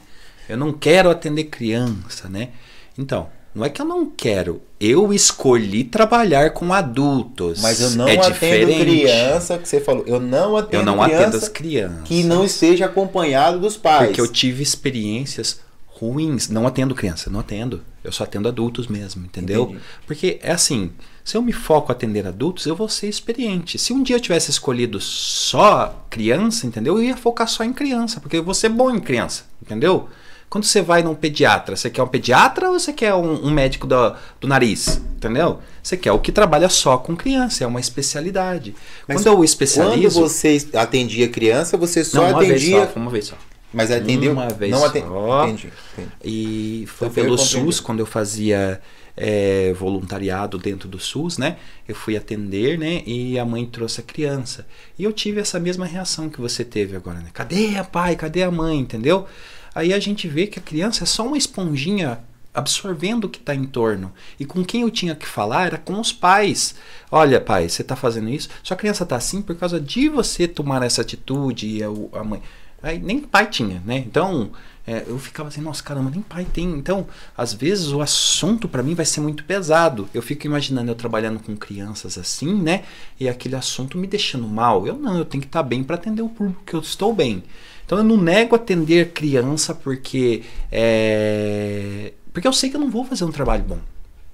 [0.49, 2.51] Eu não quero atender criança, né?
[2.99, 4.61] Então, não é que eu não quero.
[4.81, 7.62] Eu escolhi trabalhar com adultos.
[7.62, 8.81] Mas eu não é atendo diferente.
[8.81, 10.05] criança, que você falou.
[10.07, 12.03] Eu não atendo Eu não criança atendo as crianças.
[12.05, 14.09] que não esteja acompanhado dos pais.
[14.09, 16.49] Porque eu tive experiências ruins.
[16.49, 17.83] Não atendo criança, não atendo.
[18.03, 19.62] Eu só atendo adultos mesmo, entendeu?
[19.62, 19.81] Entendi.
[20.07, 20.91] Porque é assim,
[21.25, 23.79] se eu me foco a atender adultos, eu vou ser experiente.
[23.79, 26.99] Se um dia eu tivesse escolhido só criança, entendeu?
[26.99, 30.09] Eu ia focar só em criança, porque eu vou ser bom em criança, entendeu?
[30.55, 33.89] Quando você vai num pediatra, você quer um pediatra ou você quer um, um médico
[33.89, 35.02] do, do nariz?
[35.16, 35.59] Entendeu?
[35.82, 38.72] Você quer o que trabalha só com criança, é uma especialidade.
[39.09, 40.20] Mas quando eu Quando especializo.
[40.20, 42.86] você atendia criança, você só não, uma vez atendia.
[42.86, 43.35] só, uma vez só.
[43.72, 44.31] Mas atendeu?
[44.31, 45.09] Uma vez não atendi.
[45.09, 45.44] só.
[45.44, 46.12] Entendi, entendi.
[46.22, 47.36] E foi Então pelo.
[47.36, 48.81] SUS, quando eu fazia
[49.16, 51.56] é, voluntariado dentro do SUS, né?
[51.89, 53.02] Eu fui atender, né?
[53.05, 54.64] E a mãe trouxe a criança.
[54.97, 57.31] E eu tive essa mesma reação que você teve agora, né?
[57.32, 58.14] Cadê a pai?
[58.14, 58.78] Cadê a mãe?
[58.78, 59.26] Entendeu?
[59.74, 62.20] Aí a gente vê que a criança é só uma esponjinha
[62.55, 64.12] absorvendo o que está em torno.
[64.38, 66.76] E com quem eu tinha que falar era com os pais.
[67.10, 68.48] Olha, pai, você está fazendo isso.
[68.62, 72.40] Sua criança está assim por causa de você tomar essa atitude e a, mãe.
[72.80, 73.98] Aí nem pai tinha, né?
[73.98, 74.52] Então
[74.86, 76.70] é, eu ficava assim, nossa caramba, nem pai tem.
[76.70, 77.06] Então,
[77.36, 80.09] às vezes o assunto para mim vai ser muito pesado.
[80.14, 82.84] Eu fico imaginando eu trabalhando com crianças assim, né?
[83.18, 84.86] E aquele assunto me deixando mal.
[84.86, 87.42] Eu não, eu tenho que estar bem para atender o público que eu estou bem.
[87.85, 90.43] Então eu não nego atender criança porque
[90.73, 93.78] é, porque eu sei que eu não vou fazer um trabalho bom.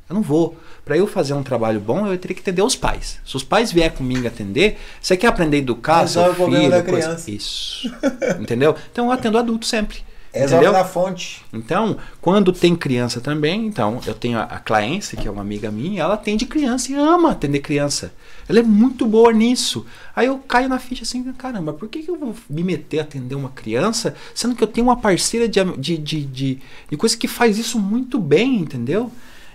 [0.09, 0.57] Eu não vou.
[0.85, 3.21] Para eu fazer um trabalho bom, eu teria que atender os pais.
[3.25, 6.91] Se os pais vier comigo atender, você quer aprender a educar Resolve seu problema filho?
[6.91, 7.31] coisa-.
[7.31, 7.89] Isso.
[8.41, 8.75] Entendeu?
[8.91, 9.99] Então eu atendo adulto sempre.
[10.33, 10.73] Resolve entendeu?
[10.73, 11.45] na fonte.
[11.53, 15.71] Então, quando tem criança também, então, eu tenho a, a Claence, que é uma amiga
[15.73, 18.13] minha, ela atende criança e ama atender criança.
[18.49, 19.85] Ela é muito boa nisso.
[20.15, 23.03] Aí eu caio na ficha assim, caramba, por que, que eu vou me meter a
[23.03, 26.59] atender uma criança, sendo que eu tenho uma parceira de, de, de, de,
[26.91, 29.11] de coisa que faz isso muito bem, entendeu?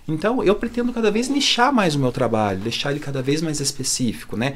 [0.07, 3.60] Então, eu pretendo cada vez nichar mais o meu trabalho, deixar ele cada vez mais
[3.60, 4.56] específico, né?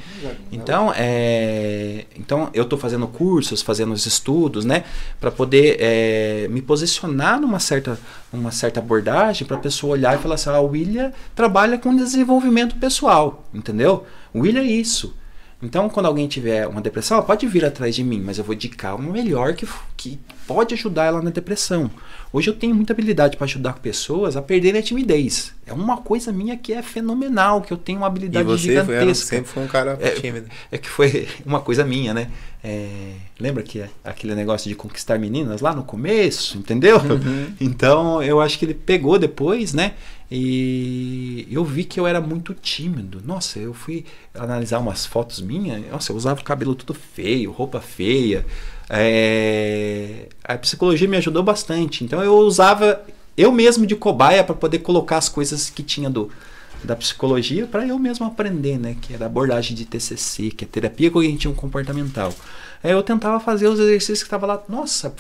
[0.52, 4.84] Então, é, então eu estou fazendo cursos, fazendo os estudos, né,
[5.20, 8.00] para poder é, me posicionar numa certa,
[8.32, 11.96] uma certa abordagem para a pessoa olhar e falar assim: ah, o William trabalha com
[11.96, 14.06] desenvolvimento pessoal, entendeu?
[14.34, 15.16] O William é isso.
[15.62, 18.56] Então, quando alguém tiver uma depressão, ela pode vir atrás de mim, mas eu vou
[18.56, 19.68] indicar o melhor que,
[19.98, 20.20] que
[20.50, 21.92] pode ajudar ela na depressão.
[22.34, 25.54] Hoje eu tenho muita habilidade para ajudar pessoas a perderem a timidez.
[25.64, 28.96] É uma coisa minha que é fenomenal, que eu tenho uma E habilidade você foi,
[28.96, 29.28] gigantesca.
[29.36, 30.48] sempre foi um cara É, tímido.
[30.72, 32.32] É que foi uma coisa minha, né?
[32.64, 36.98] É, lembra que é aquele negócio de conquistar meninas lá no começo, entendeu?
[36.98, 37.54] Uhum.
[37.62, 39.94] Então eu acho que ele pegou depois, né?
[40.32, 43.22] E eu vi que eu era muito tímido.
[43.24, 44.04] Nossa, eu fui
[44.34, 45.84] analisar umas fotos minhas.
[45.92, 48.46] Nossa, eu usava o cabelo tudo feio, roupa feia.
[48.90, 52.04] É, a psicologia me ajudou bastante.
[52.04, 53.02] Então eu usava
[53.38, 56.30] eu mesmo de cobaia para poder colocar as coisas que tinha do,
[56.84, 58.96] da psicologia para eu mesmo aprender, né?
[59.00, 62.34] Que era abordagem de TCC, que é terapia cognitivo comportamental.
[62.84, 64.62] Aí eu tentava fazer os exercícios que estava lá.
[64.68, 65.14] Nossa,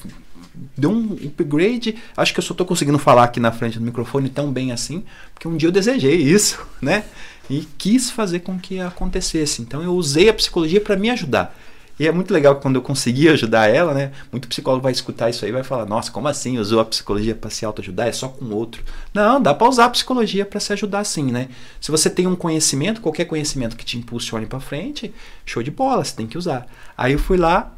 [0.75, 1.95] deu um upgrade.
[2.17, 5.03] Acho que eu só tô conseguindo falar aqui na frente do microfone tão bem assim,
[5.33, 7.05] porque um dia eu desejei isso, né?
[7.49, 9.61] E quis fazer com que acontecesse.
[9.61, 11.55] Então eu usei a psicologia para me ajudar.
[11.99, 14.13] E é muito legal quando eu consegui ajudar ela, né?
[14.31, 16.57] Muito psicólogo vai escutar isso aí vai falar: Nossa, como assim?
[16.57, 18.07] Usou a psicologia para se autoajudar?
[18.07, 18.81] É só com outro.
[19.13, 21.49] Não, dá para usar a psicologia para se ajudar sim, né?
[21.81, 25.13] Se você tem um conhecimento, qualquer conhecimento que te impulsione para frente,
[25.45, 26.67] show de bola, você tem que usar.
[26.97, 27.75] Aí eu fui lá,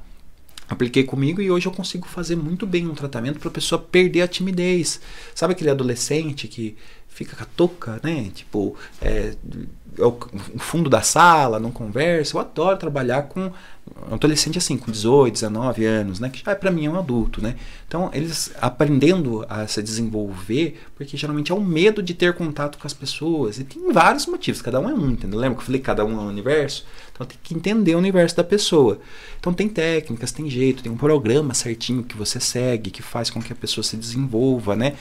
[0.70, 4.22] apliquei comigo e hoje eu consigo fazer muito bem um tratamento para a pessoa perder
[4.22, 5.02] a timidez.
[5.34, 6.78] Sabe aquele adolescente que
[7.08, 8.30] fica com a touca, né?
[8.34, 9.34] Tipo, é,
[9.98, 10.18] é o
[10.60, 12.36] fundo da sala, não conversa.
[12.36, 13.52] Eu adoro trabalhar com
[14.10, 16.30] um adolescente assim, com 18, 19 anos, né?
[16.30, 17.56] Que já é para mim é um adulto, né?
[17.88, 22.88] Então, eles aprendendo a se desenvolver, porque geralmente é o medo de ter contato com
[22.88, 23.60] as pessoas.
[23.60, 25.40] E tem vários motivos, cada um é um, entendeu?
[25.40, 26.86] Lembra que eu falei que cada um é um universo?
[27.12, 29.00] Então tem que entender o universo da pessoa.
[29.40, 33.42] Então tem técnicas, tem jeito, tem um programa certinho que você segue, que faz com
[33.42, 34.96] que a pessoa se desenvolva, né?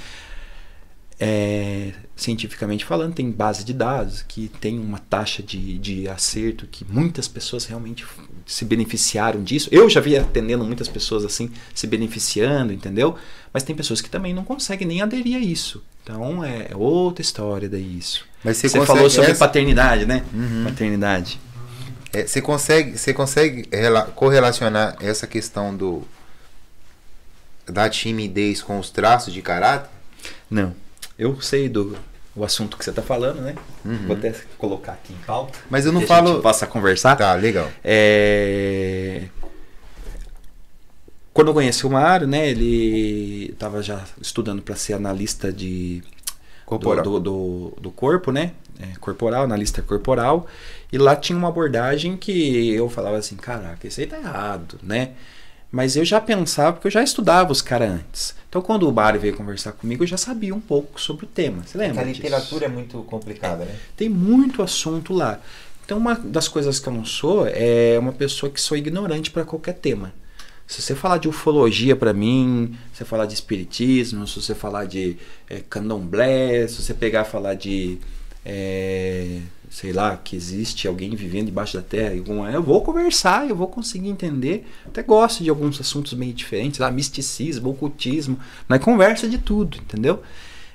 [1.19, 6.85] É, cientificamente falando, tem base de dados que tem uma taxa de, de acerto que
[6.85, 8.05] muitas pessoas realmente
[8.47, 9.69] se beneficiaram disso.
[9.73, 13.17] Eu já vi atendendo muitas pessoas assim se beneficiando, entendeu?
[13.53, 15.83] Mas tem pessoas que também não conseguem nem aderir a isso.
[16.03, 18.25] Então é é outra história daí isso.
[18.45, 20.25] Mas você, Você, falou sobre essa- paternidade, né?
[20.33, 20.65] Uhum.
[20.65, 21.41] Paternidade.
[22.13, 26.03] É, você consegue, você consegue rela- correlacionar essa questão do
[27.67, 29.89] da timidez com os traços de caráter?
[30.51, 30.75] Não.
[31.19, 31.97] Eu sei do
[32.41, 33.55] o assunto que você está falando, né?
[33.85, 34.07] Uhum.
[34.07, 35.59] Vou até colocar aqui em pauta.
[35.69, 36.41] Mas eu não a falo.
[36.41, 37.17] possa conversar.
[37.17, 37.69] Tá, legal.
[37.85, 39.25] É...
[41.33, 42.49] Quando eu conheci o Mário, né?
[42.49, 46.03] Ele estava já estudando para ser analista de
[46.65, 47.03] Corporal.
[47.03, 48.53] Do, do, do, do corpo, né?
[48.81, 50.47] É, corporal, analista corporal.
[50.93, 55.11] E lá tinha uma abordagem que eu falava assim, caraca, isso aí tá errado, né?
[55.71, 58.35] Mas eu já pensava, porque eu já estudava os caras antes.
[58.49, 61.63] Então quando o Mário veio conversar comigo, eu já sabia um pouco sobre o tema.
[61.65, 62.03] Você lembra?
[62.03, 62.23] a disso?
[62.23, 63.77] literatura é muito complicada, né?
[63.97, 65.41] Tem muito assunto lá.
[65.91, 69.45] Então, uma das coisas que eu não sou é uma pessoa que sou ignorante para
[69.45, 70.13] qualquer tema.
[70.65, 74.85] Se você falar de ufologia para mim, se você falar de espiritismo, se você falar
[74.85, 75.17] de
[75.49, 77.99] é, candomblé, se você pegar e falar de,
[78.45, 79.41] é,
[79.71, 84.09] sei lá, que existe alguém vivendo debaixo da terra, eu vou conversar, eu vou conseguir
[84.09, 84.67] entender.
[84.85, 88.37] Até gosto de alguns assuntos meio diferentes, lá, misticismo, ocultismo,
[88.67, 90.23] mas conversa de tudo, entendeu?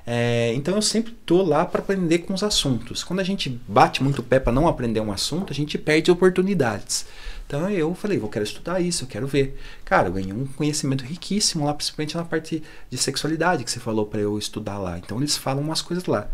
[0.07, 3.03] É, então eu sempre tô lá para aprender com os assuntos.
[3.03, 6.09] Quando a gente bate muito o pé para não aprender um assunto, a gente perde
[6.09, 7.05] oportunidades.
[7.47, 9.59] Então eu falei, vou quero estudar isso, eu quero ver.
[9.83, 14.05] Cara, eu ganhei um conhecimento riquíssimo lá, principalmente na parte de sexualidade que você falou
[14.05, 14.97] para eu estudar lá.
[14.97, 16.29] Então eles falam umas coisas lá.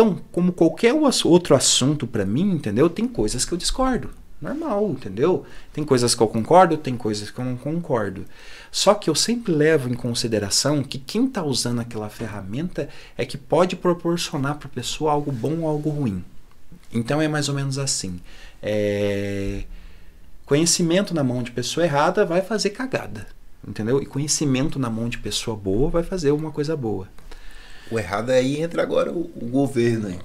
[0.00, 2.88] Então, como qualquer outro assunto para mim, entendeu?
[2.88, 4.08] Tem coisas que eu discordo.
[4.40, 5.44] Normal, entendeu?
[5.74, 8.24] Tem coisas que eu concordo, tem coisas que eu não concordo.
[8.72, 13.36] Só que eu sempre levo em consideração que quem está usando aquela ferramenta é que
[13.36, 16.24] pode proporcionar para a pessoa algo bom ou algo ruim.
[16.90, 18.20] Então é mais ou menos assim.
[18.62, 19.64] É,
[20.46, 23.26] Conhecimento na mão de pessoa errada vai fazer cagada.
[23.68, 24.00] Entendeu?
[24.00, 27.06] E conhecimento na mão de pessoa boa vai fazer uma coisa boa.
[27.90, 30.18] O errado aí entra agora o, o governo, hein?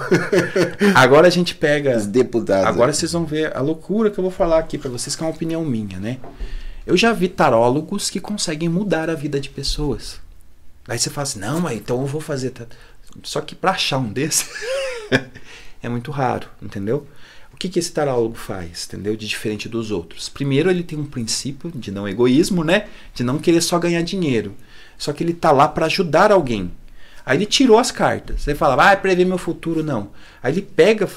[0.94, 1.96] Agora a gente pega.
[1.96, 2.66] Os deputados.
[2.66, 5.26] Agora vocês vão ver a loucura que eu vou falar aqui pra vocês, que é
[5.26, 6.18] uma opinião minha, né?
[6.86, 10.20] Eu já vi tarólogos que conseguem mudar a vida de pessoas.
[10.88, 12.52] Aí você fala assim, não, mas então eu vou fazer.
[13.22, 14.46] Só que pra achar um desse
[15.82, 17.06] é muito raro, entendeu?
[17.52, 19.16] O que, que esse tarólogo faz, entendeu?
[19.16, 20.28] De diferente dos outros.
[20.28, 22.86] Primeiro, ele tem um princípio de não egoísmo, né?
[23.14, 24.54] De não querer só ganhar dinheiro.
[24.98, 26.70] Só que ele tá lá pra ajudar alguém.
[27.26, 28.42] Aí ele tirou as cartas.
[28.42, 30.10] Você fala, vai prever meu futuro, não.
[30.40, 31.08] Aí ele pega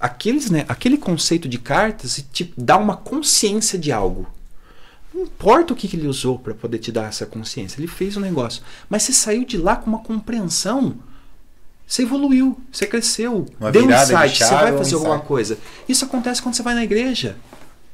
[0.00, 4.28] aqueles, né, aquele conceito de cartas e te dá uma consciência de algo.
[5.14, 8.16] Não importa o que, que ele usou para poder te dar essa consciência, ele fez
[8.16, 8.62] um negócio.
[8.90, 10.96] Mas você saiu de lá com uma compreensão.
[11.86, 15.28] Você evoluiu, você cresceu, Uma deu um virada de insight, você vai fazer alguma insight.
[15.28, 15.58] coisa.
[15.88, 17.36] Isso acontece quando você vai na igreja.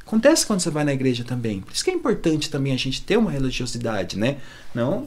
[0.06, 1.60] Acontece quando você vai na igreja também.
[1.60, 4.38] Por isso que é importante também a gente ter uma religiosidade, né?
[4.74, 5.06] Não,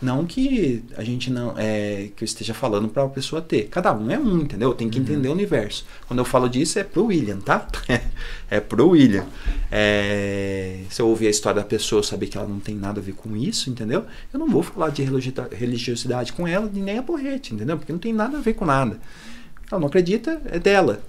[0.00, 3.64] não que a gente não é que eu esteja falando para a pessoa ter.
[3.64, 4.72] Cada um é um, entendeu?
[4.72, 5.84] Tem que entender o universo.
[6.06, 7.66] Quando eu falo disso é pro William, tá?
[8.48, 9.26] é pro William.
[9.70, 13.00] É, se eu ouvir a história da pessoa, eu saber que ela não tem nada
[13.00, 14.04] a ver com isso, entendeu?
[14.32, 17.76] Eu não vou falar de religiosidade- com ela nem a porrete, entendeu?
[17.76, 19.00] Porque não tem nada a ver com nada.
[19.70, 21.02] Ela não acredita, é dela.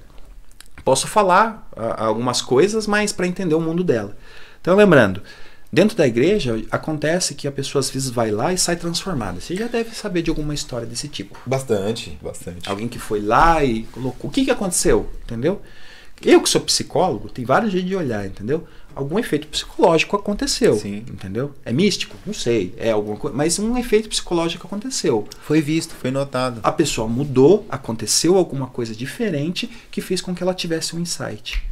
[0.83, 4.17] Posso falar ah, algumas coisas, mas para entender o mundo dela.
[4.61, 5.21] Então, lembrando,
[5.71, 9.39] dentro da igreja acontece que a pessoa às vezes vai lá e sai transformada.
[9.39, 11.37] Você já deve saber de alguma história desse tipo.
[11.45, 12.69] Bastante, bastante.
[12.69, 14.29] Alguém que foi lá e colocou.
[14.29, 15.09] O que, que aconteceu?
[15.23, 15.61] Entendeu?
[16.21, 18.67] Eu que sou psicólogo, tem vários jeitos de olhar, entendeu?
[18.93, 20.75] Algum efeito psicológico aconteceu.
[20.75, 21.05] Sim.
[21.07, 21.53] Entendeu?
[21.63, 22.17] É místico?
[22.25, 22.73] Não sei.
[22.77, 23.37] É alguma coisa.
[23.37, 25.25] Mas um efeito psicológico aconteceu.
[25.41, 26.59] Foi visto, foi notado.
[26.63, 31.63] A pessoa mudou, aconteceu alguma coisa diferente que fez com que ela tivesse um insight.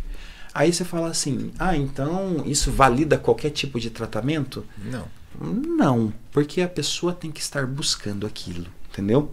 [0.57, 4.65] Aí você fala assim: ah, então isso valida qualquer tipo de tratamento?
[4.75, 5.05] Não.
[5.39, 9.29] Não, porque a pessoa tem que estar buscando aquilo, entendeu?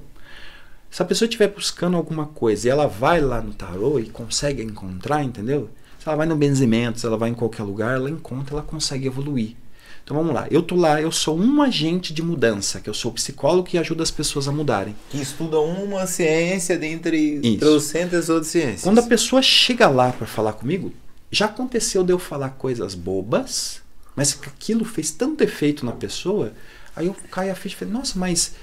[0.91, 4.63] Se a pessoa estiver buscando alguma coisa e ela vai lá no tarô e consegue
[4.63, 5.71] encontrar, entendeu?
[5.99, 9.07] Se ela vai no benzimento, se ela vai em qualquer lugar, ela encontra, ela consegue
[9.07, 9.57] evoluir.
[10.05, 13.11] Então vamos lá, eu tô lá, eu sou um agente de mudança, que eu sou
[13.11, 14.95] psicólogo que ajuda as pessoas a mudarem.
[15.09, 18.83] Que estuda uma ciência dentre trocentas outras ciências.
[18.83, 20.93] Quando a pessoa chega lá para falar comigo,
[21.35, 23.83] já aconteceu de eu falar coisas bobas,
[24.15, 26.53] mas aquilo fez tanto efeito na pessoa,
[26.95, 28.55] aí eu caio a ficha e falei, nossa, mas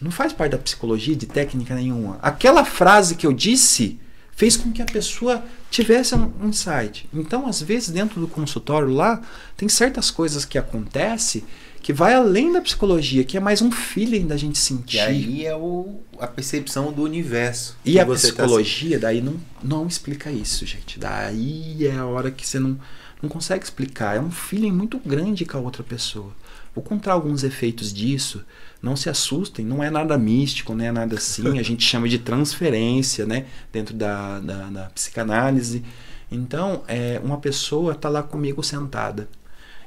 [0.00, 2.18] não faz parte da psicologia, de técnica nenhuma.
[2.22, 4.00] Aquela frase que eu disse
[4.34, 7.08] fez com que a pessoa tivesse um insight.
[7.12, 9.20] Então, às vezes, dentro do consultório lá,
[9.56, 11.44] tem certas coisas que acontecem
[11.88, 14.96] que vai além da psicologia, que é mais um feeling da gente sentir.
[14.96, 17.78] E aí é o, a percepção do universo.
[17.82, 20.98] E a tá psicologia daí não, não explica isso, gente.
[20.98, 22.78] Daí é a hora que você não,
[23.22, 24.18] não consegue explicar.
[24.18, 26.30] É um feeling muito grande com a outra pessoa.
[26.74, 28.44] Vou contar alguns efeitos disso.
[28.82, 31.58] Não se assustem, não é nada místico, não é nada assim.
[31.58, 33.46] A gente chama de transferência, né?
[33.72, 35.82] Dentro da, da, da psicanálise.
[36.30, 39.26] Então, é, uma pessoa está lá comigo sentada.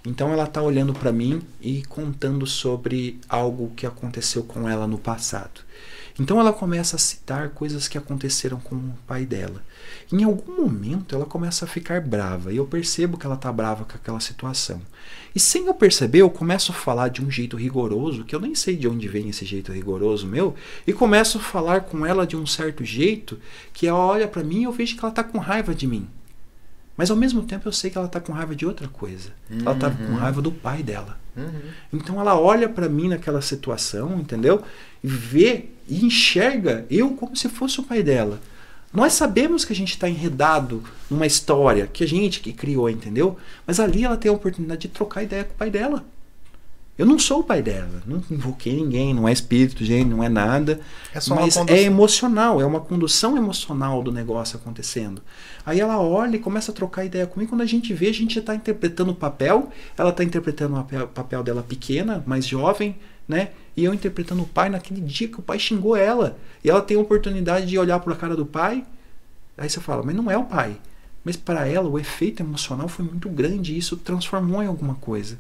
[0.05, 4.97] Então ela está olhando para mim e contando sobre algo que aconteceu com ela no
[4.97, 5.61] passado.
[6.19, 9.63] Então ela começa a citar coisas que aconteceram com o pai dela.
[10.11, 13.85] Em algum momento ela começa a ficar brava e eu percebo que ela está brava
[13.85, 14.81] com aquela situação.
[15.35, 18.53] E sem eu perceber, eu começo a falar de um jeito rigoroso, que eu nem
[18.55, 20.55] sei de onde vem esse jeito rigoroso meu,
[20.85, 23.39] e começo a falar com ela de um certo jeito
[23.71, 26.07] que ela olha para mim e eu vejo que ela está com raiva de mim.
[27.01, 29.31] Mas ao mesmo tempo eu sei que ela está com raiva de outra coisa.
[29.49, 31.17] Ela está com raiva do pai dela.
[31.91, 34.61] Então ela olha para mim naquela situação, entendeu?
[35.03, 38.39] E vê e enxerga eu como se fosse o pai dela.
[38.93, 43.35] Nós sabemos que a gente está enredado numa história que a gente que criou, entendeu?
[43.65, 46.05] Mas ali ela tem a oportunidade de trocar ideia com o pai dela.
[47.01, 50.29] Eu não sou o pai dela, não invoquei ninguém, não é espírito, gente, não é
[50.29, 50.79] nada.
[51.11, 51.65] É mas condução.
[51.67, 55.19] é emocional, é uma condução emocional do negócio acontecendo.
[55.65, 57.51] Aí ela olha e começa a trocar ideia comigo.
[57.51, 61.43] Quando a gente vê, a gente está interpretando o papel, ela está interpretando o papel
[61.43, 62.95] dela pequena, mais jovem,
[63.27, 63.49] né?
[63.77, 66.37] E eu interpretando o pai naquele dia que o pai xingou ela.
[66.63, 68.83] E ela tem a oportunidade de olhar para a cara do pai.
[69.57, 70.77] Aí você fala, mas não é o pai.
[71.23, 75.37] Mas para ela o efeito emocional foi muito grande e isso transformou em alguma coisa.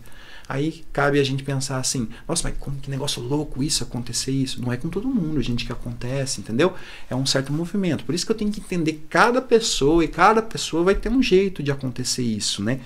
[0.51, 4.61] Aí cabe a gente pensar assim, nossa, mas como que negócio louco isso acontecer isso?
[4.61, 6.73] Não é com todo mundo, gente, que acontece, entendeu?
[7.09, 8.03] É um certo movimento.
[8.03, 11.23] Por isso que eu tenho que entender cada pessoa e cada pessoa vai ter um
[11.23, 12.81] jeito de acontecer isso, né?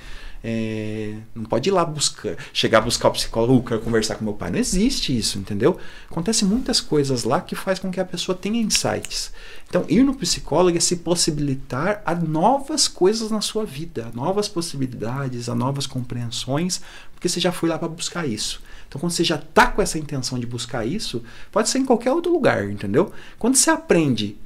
[0.48, 4.36] É, não pode ir lá buscar, chegar a buscar o psicólogo, quero conversar com meu
[4.36, 4.52] pai.
[4.52, 5.80] Não existe isso, entendeu?
[6.08, 9.32] Acontece muitas coisas lá que faz com que a pessoa tenha insights.
[9.68, 14.48] Então, ir no psicólogo é se possibilitar a novas coisas na sua vida, a novas
[14.48, 16.80] possibilidades, a novas compreensões,
[17.26, 18.62] porque você já foi lá para buscar isso.
[18.88, 22.12] Então, quando você já está com essa intenção de buscar isso, pode ser em qualquer
[22.12, 23.12] outro lugar, entendeu?
[23.40, 24.38] Quando você aprende,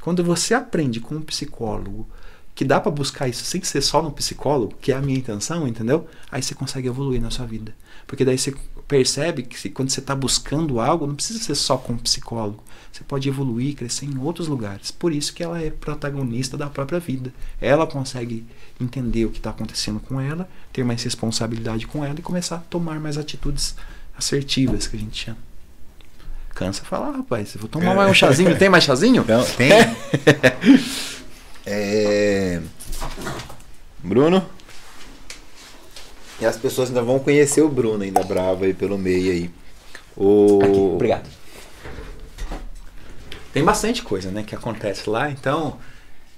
[0.00, 2.08] quando você aprende com um psicólogo
[2.54, 5.66] que dá para buscar isso sem ser só no psicólogo, que é a minha intenção,
[5.66, 6.06] entendeu?
[6.30, 7.74] Aí você consegue evoluir na sua vida.
[8.06, 8.54] Porque daí você
[8.86, 12.62] percebe que quando você está buscando algo, não precisa ser só com o psicólogo.
[12.92, 14.90] Você pode evoluir, crescer em outros lugares.
[14.90, 17.32] Por isso que ela é protagonista da própria vida.
[17.58, 18.44] Ela consegue
[18.78, 22.60] entender o que está acontecendo com ela, ter mais responsabilidade com ela e começar a
[22.60, 23.74] tomar mais atitudes
[24.16, 25.38] assertivas, que a gente chama.
[26.54, 27.54] Cansa falar, rapaz.
[27.54, 28.56] Eu vou tomar mais um chazinho.
[28.58, 29.22] Tem mais chazinho?
[29.22, 29.70] Então, tem.
[31.66, 32.60] é...
[33.98, 34.44] Bruno?
[36.40, 39.50] E as pessoas ainda vão conhecer o Bruno ainda bravo aí pelo meio aí.
[40.16, 40.58] O...
[40.62, 41.30] Aqui, obrigado.
[43.52, 45.78] Tem bastante coisa, né, que acontece lá, então,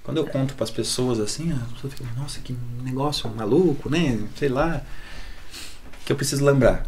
[0.03, 4.19] quando eu conto para as pessoas assim, a pessoa fica, nossa, que negócio maluco, né?
[4.37, 4.81] Sei lá.
[6.05, 6.85] Que eu preciso lembrar.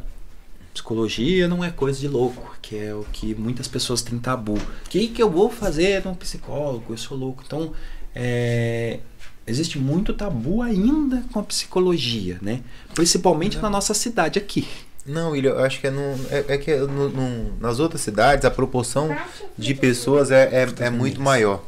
[0.71, 4.53] Psicologia não é coisa de louco, que é o que muitas pessoas têm tabu.
[4.53, 6.93] O que, que eu vou fazer num psicólogo?
[6.93, 7.41] Eu sou louco.
[7.43, 7.73] Então,
[8.19, 8.99] é,
[9.45, 12.61] existe muito tabu ainda com a psicologia, né?
[12.95, 14.67] Principalmente na nossa cidade aqui.
[15.05, 18.43] Não, William, eu acho que é, no, é, é que no- no- nas outras cidades
[18.43, 19.15] a proporção
[19.57, 20.49] de pessoas é,
[20.79, 21.63] é, é muito maior.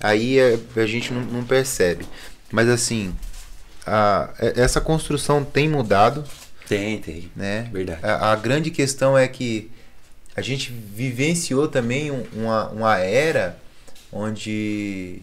[0.00, 2.04] Aí é- a gente não, não percebe.
[2.52, 3.14] Mas assim,
[3.86, 6.24] a- é- essa construção tem mudado,
[6.68, 7.30] Tem, tem.
[7.34, 7.70] né?
[7.72, 8.00] Verdade.
[8.04, 9.70] A, a grande questão é que
[10.36, 13.56] a gente vivenciou também um- uma, uma era
[14.12, 15.22] onde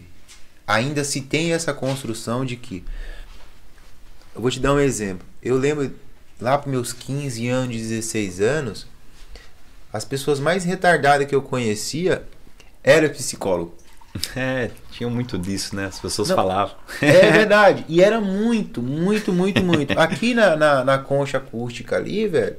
[0.66, 2.84] ainda se tem essa construção de que.
[4.34, 5.26] Eu vou te dar um exemplo.
[5.42, 5.94] Eu lembro
[6.40, 8.86] lá para meus 15 anos, 16 anos,
[9.92, 12.24] as pessoas mais retardadas que eu conhecia
[12.82, 13.74] era psicólogo.
[14.34, 15.84] É, tinha muito disso, né?
[15.84, 16.36] As pessoas Não.
[16.36, 16.74] falavam.
[17.02, 17.84] É verdade.
[17.86, 19.98] E era muito, muito, muito, muito.
[19.98, 22.56] Aqui na, na, na concha acústica ali, velho,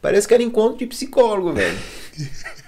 [0.00, 1.78] parece que era encontro de psicólogo, velho.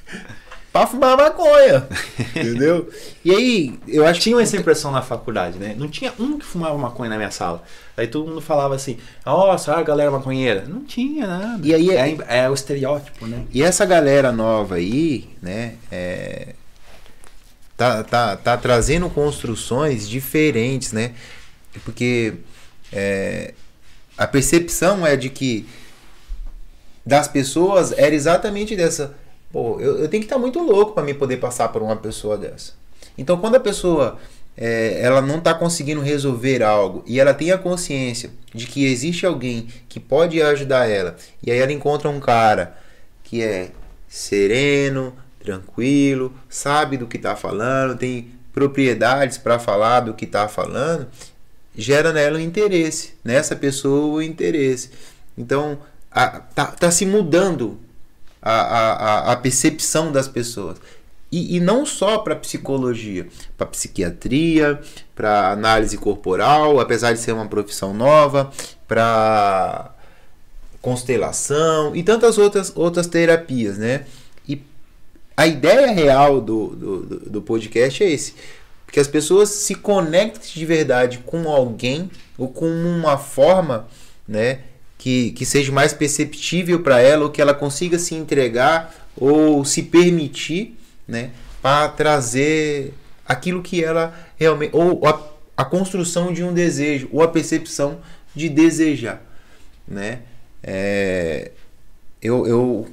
[0.73, 1.87] pra fumar maconha.
[2.35, 2.91] Entendeu?
[3.25, 4.25] E aí, eu acho que.
[4.31, 5.75] Tinha essa impressão na faculdade, né?
[5.77, 7.63] Não tinha um que fumava maconha na minha sala.
[7.97, 10.65] Aí todo mundo falava assim, nossa, a galera maconheira.
[10.67, 11.67] Não tinha nada.
[11.67, 13.45] E aí- é, é o estereótipo, né?
[13.53, 16.55] E essa galera nova aí, né, é,
[17.77, 21.13] tá, tá, tá trazendo construções diferentes, né?
[21.85, 22.35] Porque
[22.93, 23.55] é,
[24.17, 25.69] a percepção é de que
[27.05, 29.15] das pessoas era exatamente dessa.
[29.52, 32.36] Pô, eu, eu tenho que estar muito louco para me poder passar por uma pessoa
[32.39, 32.72] dessa.
[33.18, 34.18] Então, quando a pessoa
[34.56, 39.24] é, ela não está conseguindo resolver algo e ela tem a consciência de que existe
[39.27, 42.77] alguém que pode ajudar ela, e aí ela encontra um cara
[43.24, 43.70] que é
[44.09, 51.09] sereno, tranquilo, sabe do que está falando, tem propriedades para falar do que está falando,
[51.74, 54.90] gera nela um interesse, nessa pessoa o interesse.
[55.39, 55.78] Então,
[56.10, 57.78] a, tá, tá se mudando
[58.43, 60.79] a, a, a percepção das pessoas.
[61.33, 64.81] E, e não só para psicologia, para psiquiatria,
[65.15, 68.51] para análise corporal, apesar de ser uma profissão nova,
[68.89, 69.95] para
[70.83, 74.07] constelação e tantas outras, outras terapias, né?
[74.49, 74.61] E
[75.37, 78.35] a ideia real do, do, do podcast é esse.
[78.91, 83.87] Que as pessoas se conectem de verdade com alguém ou com uma forma,
[84.27, 84.62] né?
[85.01, 89.85] Que, que seja mais perceptível para ela, ou que ela consiga se entregar ou se
[89.85, 90.77] permitir,
[91.09, 91.31] né?
[91.62, 92.93] Para trazer
[93.27, 94.77] aquilo que ela realmente.
[94.77, 95.18] Ou a,
[95.56, 98.01] a construção de um desejo, ou a percepção
[98.35, 99.22] de desejar,
[99.89, 100.20] né?
[100.62, 101.52] É,
[102.20, 102.86] eu, eu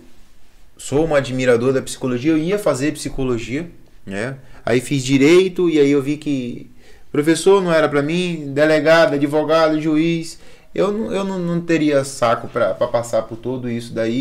[0.78, 3.70] sou um admirador da psicologia, eu ia fazer psicologia,
[4.06, 4.38] né?
[4.66, 6.70] Aí fiz direito e aí eu vi que
[7.18, 10.38] professor não era para mim, delegado, advogado, juiz,
[10.78, 14.14] eu, não- eu não, não teria saco para passar por tudo isso daí,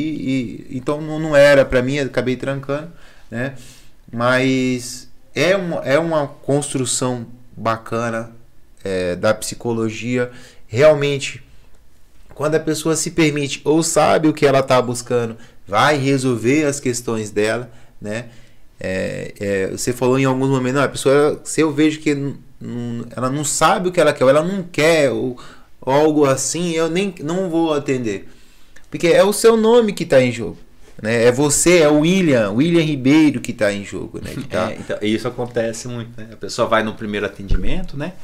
[0.71, 2.91] e, então não, não era para mim, acabei trancando,
[3.31, 3.55] né?
[4.13, 7.27] Mas é uma, é uma construção
[7.57, 8.31] bacana
[8.85, 10.31] é, da psicologia,
[10.67, 11.43] realmente
[12.35, 16.79] quando a pessoa se permite ou sabe o que ela está buscando, vai resolver as
[16.81, 17.71] questões dela,
[18.01, 18.27] né?
[18.79, 22.11] É, é, você falou em alguns momentos, não, a pessoa, se eu vejo que
[23.17, 25.39] ela não sabe o que ela quer, ou ela não quer, ou
[25.91, 28.29] algo assim, eu nem não vou atender.
[28.91, 30.59] Porque é o seu nome que está em jogo.
[31.03, 31.25] Né?
[31.25, 34.19] É você, é o William, William Ribeiro que está em jogo.
[34.23, 34.31] Né?
[34.35, 36.29] Que tá, É, então, isso acontece muito, né?
[36.33, 38.15] A pessoa vai no primeiro atendimento, né?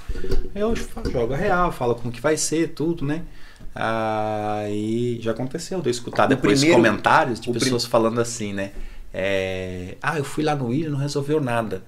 [0.54, 3.22] Eu falo, jogo a real, fala como que vai ser, tudo, né?
[3.74, 8.20] Aí já aconteceu, de eu escutar O depois primeiro- comentários de o prim- pessoas falando
[8.20, 8.70] assim, né?
[9.12, 11.82] É, ah, eu fui lá no William e não resolveu nada.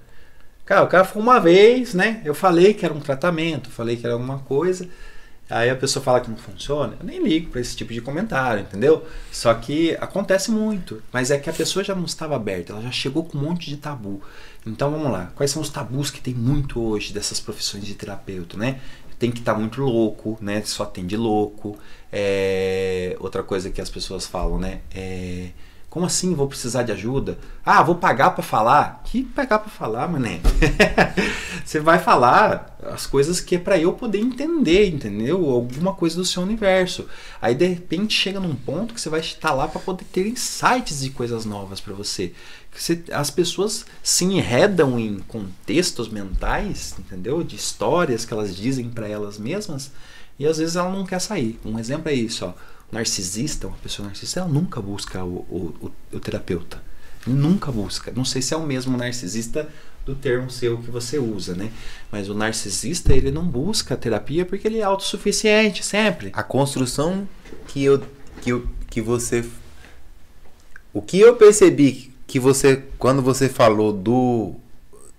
[0.65, 2.21] Cara, o cara foi uma vez, né?
[2.23, 4.87] Eu falei que era um tratamento, falei que era alguma coisa.
[5.49, 8.61] Aí a pessoa fala que não funciona, eu nem ligo pra esse tipo de comentário,
[8.61, 9.05] entendeu?
[9.31, 12.91] Só que acontece muito, mas é que a pessoa já não estava aberta, ela já
[12.91, 14.21] chegou com um monte de tabu.
[14.65, 18.57] Então vamos lá, quais são os tabus que tem muito hoje dessas profissões de terapeuta,
[18.57, 18.79] né?
[19.19, 20.61] Tem que estar muito louco, né?
[20.65, 21.77] Só atende louco.
[22.11, 24.81] É, Outra coisa que as pessoas falam, né?
[24.93, 25.49] É,
[25.95, 27.37] Como assim vou precisar de ajuda?
[27.65, 29.01] Ah, vou pagar pra falar?
[29.05, 30.41] Que pagar pra falar, mané?
[31.63, 35.49] Você vai falar as coisas que é pra eu poder entender, entendeu?
[35.49, 37.07] Alguma coisa do seu universo.
[37.41, 40.99] Aí de repente chega num ponto que você vai estar lá pra poder ter insights
[40.99, 42.33] de coisas novas pra você.
[42.75, 47.41] Você- As pessoas se enredam em contextos mentais, entendeu?
[47.41, 49.93] De histórias que elas dizem pra elas mesmas
[50.37, 51.57] e às vezes ela não quer sair.
[51.63, 52.53] Um exemplo é isso, ó.
[52.91, 56.81] Narcisista, uma pessoa narcisista, ela nunca busca o, o, o- o terapeuta.
[57.27, 58.11] Nunca busca.
[58.15, 59.67] Não sei se é o mesmo narcisista
[60.05, 61.71] do termo seu que você usa, né?
[62.11, 66.29] Mas o narcisista, ele não busca terapia porque ele é autossuficiente sempre.
[66.33, 67.27] a construção
[67.67, 68.01] que eu
[68.41, 69.43] que, eu, que você
[70.93, 74.53] o que eu percebi que você quando você falou do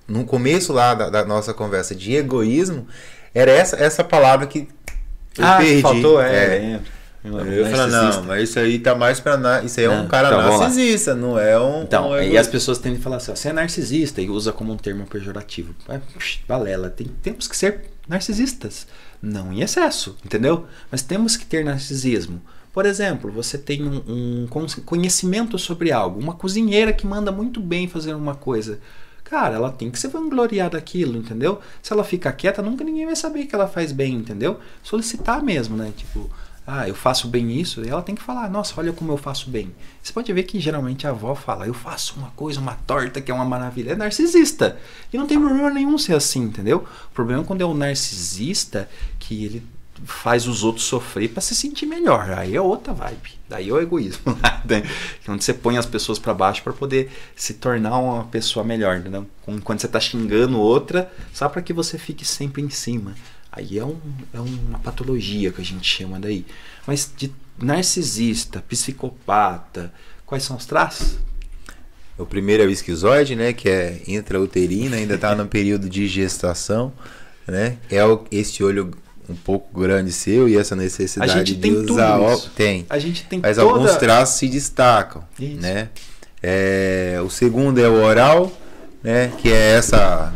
[0.06, 2.86] no começo lá da, da nossa conversa de egoísmo
[3.34, 4.68] era essa essa palavra que
[5.36, 6.32] eu ah, perdi faltou, é.
[6.32, 6.56] É.
[6.74, 6.80] é.
[7.26, 9.36] Eu falei, não, mas isso aí tá mais pra.
[9.36, 9.62] Na...
[9.62, 11.82] Isso aí é um Não, cara então, narcisista, não é um.
[11.82, 14.52] Então, um aí as pessoas tendem a falar assim, ó, você é narcisista e usa
[14.52, 15.74] como um termo pejorativo.
[15.88, 18.86] É, psh, balela, tem, temos que ser narcisistas.
[19.20, 20.66] Não em excesso, entendeu?
[20.90, 22.40] Mas temos que ter narcisismo.
[22.72, 27.58] Por exemplo, você tem um, um con- conhecimento sobre algo, uma cozinheira que manda muito
[27.60, 28.78] bem fazer uma coisa.
[29.24, 31.58] Cara, ela tem que se vangloriar daquilo, entendeu?
[31.82, 34.60] Se ela ficar quieta, nunca ninguém vai saber que ela faz bem, entendeu?
[34.82, 35.90] Solicitar mesmo, né?
[35.96, 36.30] Tipo,
[36.66, 39.48] ah, eu faço bem isso, e ela tem que falar, nossa, olha como eu faço
[39.48, 39.72] bem.
[40.02, 43.30] Você pode ver que geralmente a avó fala, eu faço uma coisa, uma torta que
[43.30, 43.92] é uma maravilha.
[43.92, 44.76] É narcisista.
[45.12, 46.84] E não tem problema nenhum ser assim, entendeu?
[47.10, 48.88] O problema é quando é o narcisista
[49.18, 49.62] que ele
[50.04, 52.30] faz os outros sofrer para se sentir melhor.
[52.32, 53.38] Aí é outra vibe.
[53.48, 54.36] Daí é o egoísmo.
[54.68, 54.82] né?
[55.28, 59.26] Onde você põe as pessoas para baixo para poder se tornar uma pessoa melhor, entendeu?
[59.62, 63.14] Quando você tá xingando outra, só para que você fique sempre em cima.
[63.56, 63.96] Aí é, um,
[64.34, 66.44] é uma patologia que a gente chama daí.
[66.86, 69.90] Mas de narcisista, psicopata,
[70.26, 71.16] quais são os traços?
[72.18, 73.54] O primeiro é o esquizoide, né?
[73.54, 76.92] Que é intrauterina, ainda tá no período de gestação,
[77.48, 77.78] né?
[77.90, 78.90] É o, esse olho
[79.28, 82.40] um pouco grande seu e essa necessidade A gente de tem tudo usar óculos.
[82.40, 82.50] isso.
[82.54, 82.86] Tem.
[82.90, 83.70] A gente tem Mas toda...
[83.70, 85.60] alguns traços se destacam, Isso.
[85.60, 85.88] né?
[86.42, 88.52] É, o segundo é o oral,
[89.02, 89.32] né?
[89.38, 90.32] Que é essa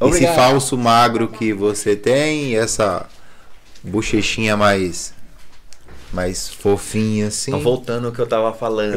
[0.00, 0.30] Obrigado.
[0.30, 3.06] Esse falso magro que você tem, essa
[3.84, 5.12] bochechinha mais
[6.12, 7.50] mais fofinha assim.
[7.50, 8.96] Então, voltando ao que eu tava falando.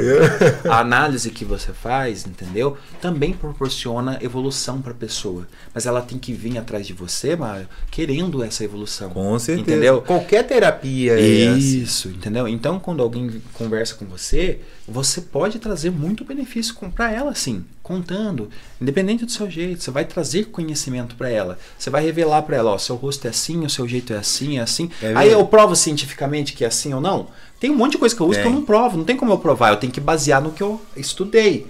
[0.67, 2.77] A análise que você faz, entendeu?
[2.99, 5.47] Também proporciona evolução pra pessoa.
[5.73, 9.11] Mas ela tem que vir atrás de você, Mário, querendo essa evolução.
[9.11, 9.61] Com certeza.
[9.61, 10.01] Entendeu?
[10.01, 11.57] Qualquer terapia é assim.
[11.57, 12.47] Isso, entendeu?
[12.47, 18.49] Então, quando alguém conversa com você, você pode trazer muito benefício pra ela, sim, contando,
[18.81, 21.59] independente do seu jeito, você vai trazer conhecimento pra ela.
[21.77, 24.57] Você vai revelar pra ela, ó, seu rosto é assim, o seu jeito é assim,
[24.57, 24.89] é assim.
[25.01, 27.27] É Aí eu provo cientificamente que é assim ou não?
[27.59, 29.33] Tem um monte de coisa que eu uso que eu não provo, não tem como
[29.33, 31.67] eu provar, eu tenho que basear no que eu estudei.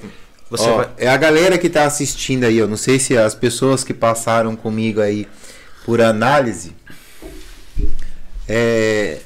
[0.51, 3.33] Você Ó, vai É a galera que tá assistindo aí, eu não sei se as
[3.33, 5.27] pessoas que passaram comigo aí
[5.83, 6.75] por análise.
[8.47, 9.19] É,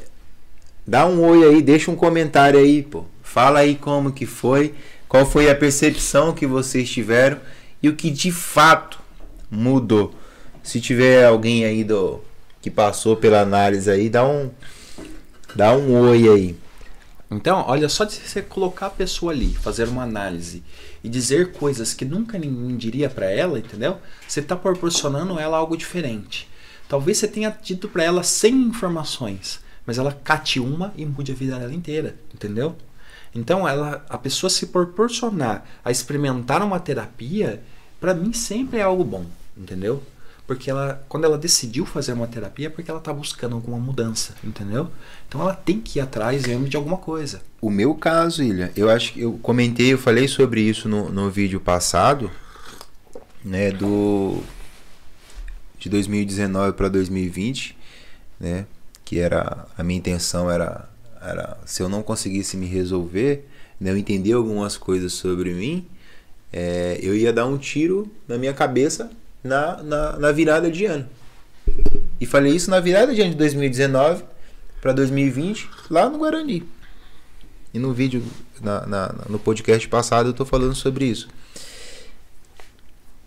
[0.85, 3.03] dá um oi aí, deixa um comentário aí, pô.
[3.21, 4.73] Fala aí como que foi,
[5.07, 7.39] qual foi a percepção que vocês tiveram
[7.81, 8.99] e o que de fato
[9.49, 10.13] mudou.
[10.63, 12.21] Se tiver alguém aí do
[12.61, 14.51] que passou pela análise aí, dá um
[15.55, 16.57] dá um oi aí.
[17.29, 20.63] Então, olha, só de você colocar a pessoa ali, fazer uma análise
[21.03, 23.97] e dizer coisas que nunca ninguém diria pra ela, entendeu?
[24.25, 26.47] Você tá proporcionando ela algo diferente.
[26.87, 31.35] Talvez você tenha dito pra ela 100 informações, mas ela cate uma e mude a
[31.35, 32.77] vida dela inteira, entendeu?
[33.33, 37.61] Então, ela, a pessoa se proporcionar a experimentar uma terapia,
[37.99, 39.25] pra mim sempre é algo bom,
[39.55, 40.01] entendeu?
[40.47, 44.33] Porque ela, quando ela decidiu fazer uma terapia, é porque ela tá buscando alguma mudança,
[44.41, 44.89] entendeu?
[45.27, 47.41] Então ela tem que ir atrás mesmo de alguma coisa.
[47.59, 51.29] O meu caso, Ilha, eu acho que eu comentei, eu falei sobre isso no, no
[51.29, 52.31] vídeo passado,
[53.43, 54.41] né, do
[55.77, 57.77] de 2019 para 2020,
[58.39, 58.65] né,
[59.03, 60.89] que era a minha intenção era
[61.27, 63.45] era se eu não conseguisse me resolver,
[63.79, 65.85] né, eu entender algumas coisas sobre mim,
[66.51, 69.11] é, eu ia dar um tiro na minha cabeça
[69.43, 71.07] na, na, na virada de ano.
[72.19, 74.23] E falei isso na virada de ano de 2019
[74.81, 76.63] para 2020, lá no Guarani.
[77.73, 78.23] E no vídeo,
[78.61, 81.27] na, na- no podcast passado, eu tô falando sobre isso.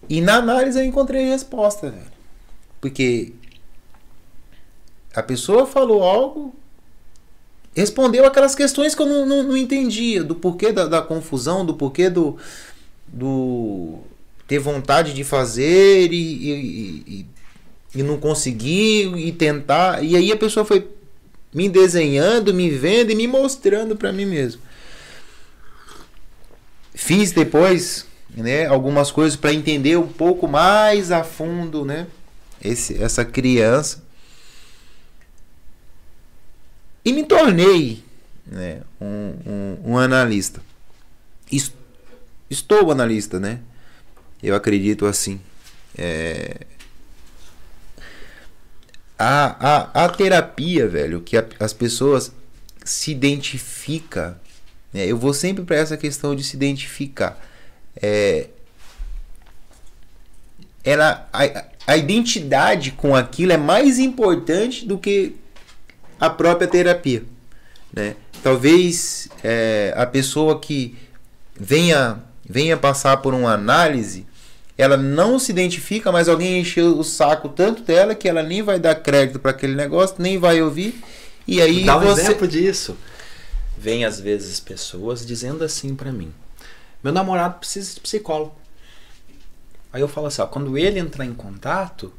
[0.09, 2.11] E na análise eu encontrei resposta, velho.
[2.81, 3.33] Porque
[5.15, 6.55] a pessoa falou algo,
[7.75, 11.75] respondeu aquelas questões que eu não, não, não entendia, do porquê da, da confusão, do
[11.75, 12.37] porquê do,
[13.07, 13.99] do
[14.47, 17.27] ter vontade de fazer e, e, e,
[17.95, 20.03] e não conseguir e tentar.
[20.03, 20.89] E aí a pessoa foi
[21.55, 24.61] me desenhando, me vendo e me mostrando para mim mesmo.
[26.95, 28.07] Fiz depois,
[28.37, 32.07] né, algumas coisas para entender um pouco mais a fundo, né,
[32.63, 34.03] esse, essa criança.
[37.05, 38.03] E me tornei,
[38.47, 40.61] né, um, um, um analista.
[41.51, 41.73] Es-
[42.49, 43.61] Estou analista, né?
[44.43, 45.41] Eu acredito assim.
[45.97, 46.67] É,
[49.19, 52.33] a, a, a terapia, velho, que a- as pessoas
[52.85, 54.35] se identificam.
[54.93, 55.07] Né?
[55.07, 57.39] Eu vou sempre para essa questão de se identificar.
[58.01, 58.49] É,
[60.83, 65.37] ela, a, a identidade com aquilo é mais importante do que
[66.21, 67.25] a própria terapia.
[67.93, 68.15] Né?
[68.43, 70.97] Talvez é, a pessoa que
[71.59, 74.27] venha, venha passar por uma análise
[74.81, 78.81] ela não se identifica, mas alguém encheu o saco tanto dela que ela nem vai
[78.81, 81.05] dar crédito para aquele negócio, nem vai ouvir.
[81.47, 82.97] E aí Dá um você exemplo disso.
[83.77, 86.33] Vem às vezes pessoas dizendo assim pra mim:
[87.05, 88.55] Meu namorado precisa de psicólogo.
[89.93, 92.11] Aí eu falo assim: ó, quando ele entrar em contato,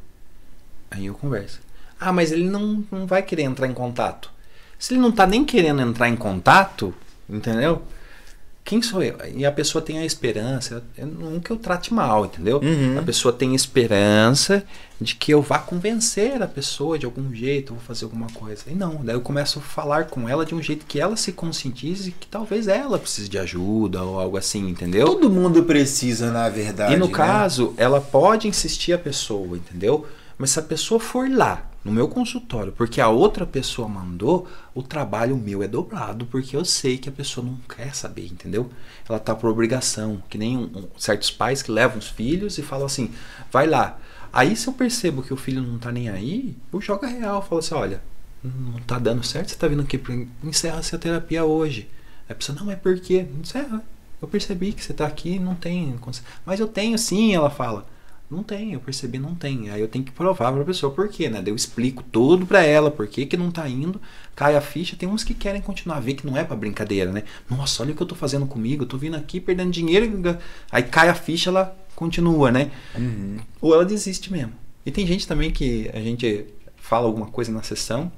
[0.91, 1.59] aí eu converso.
[2.01, 4.31] Ah, mas ele não, não vai querer entrar em contato.
[4.79, 6.91] Se ele não tá nem querendo entrar em contato,
[7.29, 7.83] entendeu?
[8.63, 9.17] Quem sou eu?
[9.35, 12.59] E a pessoa tem a esperança, eu, não que eu trate mal, entendeu?
[12.59, 12.97] Uhum.
[12.97, 14.63] A pessoa tem esperança
[14.99, 18.63] de que eu vá convencer a pessoa de algum jeito, eu vou fazer alguma coisa.
[18.67, 21.31] E não, daí eu começo a falar com ela de um jeito que ela se
[21.31, 25.05] conscientize que talvez ela precise de ajuda ou algo assim, entendeu?
[25.05, 26.93] todo mundo precisa, na verdade.
[26.93, 27.13] E no né?
[27.13, 30.07] caso, ela pode insistir a pessoa, entendeu?
[30.37, 34.83] Mas se a pessoa for lá, no meu consultório, porque a outra pessoa mandou, o
[34.83, 38.69] trabalho meu é dobrado, porque eu sei que a pessoa não quer saber, entendeu?
[39.09, 42.61] Ela tá por obrigação, que nem um- um- certos pais que levam os filhos e
[42.61, 43.11] falam assim,
[43.51, 43.99] vai lá.
[44.31, 47.41] Aí se eu percebo que o filho não tá nem aí, eu jogo a real,
[47.41, 48.01] falo assim, olha,
[48.43, 50.13] não tá dando certo, você tá vindo aqui pra
[50.43, 51.87] encerrar essa terapia hoje.
[52.27, 53.25] Aí a pessoa, não, mas por quê?
[53.39, 53.83] Encerra.
[54.21, 55.95] Eu percebi que você tá aqui não tem.
[56.45, 57.87] Mas eu tenho sim, ela fala.
[58.31, 59.69] Não tem, eu percebi, não tem.
[59.69, 61.43] Aí eu tenho que provar pra pessoa por quê, né?
[61.45, 63.99] Eu explico tudo pra ela, por que que não tá indo,
[64.33, 64.95] cai a ficha.
[64.95, 67.23] Tem uns que querem continuar, ver que não é pra brincadeira, né?
[67.49, 70.39] Nossa, olha o que eu tô fazendo comigo, eu tô vindo aqui perdendo dinheiro.
[70.71, 72.71] Aí cai a ficha, ela continua, né?
[73.59, 74.53] Ou ela desiste mesmo.
[74.85, 76.45] E tem gente também que a gente
[76.77, 78.09] fala alguma coisa na sessão,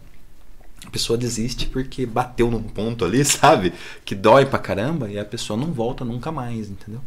[0.85, 3.73] a pessoa desiste porque bateu num ponto ali, sabe?
[4.05, 7.01] Que dói pra caramba e a pessoa não volta nunca mais, entendeu?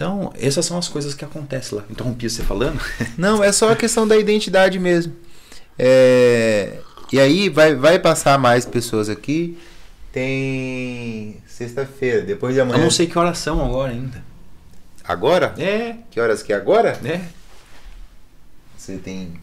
[0.00, 1.84] Então, essas são as coisas que acontecem lá.
[1.90, 2.80] Interrompi você falando?
[3.18, 5.12] Não, é só a questão da identidade mesmo.
[5.78, 6.78] É,
[7.12, 9.58] E aí vai, vai passar mais pessoas aqui.
[10.10, 12.82] Tem sexta-feira, depois de Eu amanhã.
[12.82, 14.24] não sei que horas são agora ainda.
[15.04, 15.54] Agora?
[15.58, 16.98] É, Que horas que é agora?
[17.04, 17.20] é.
[18.78, 19.34] Você tem.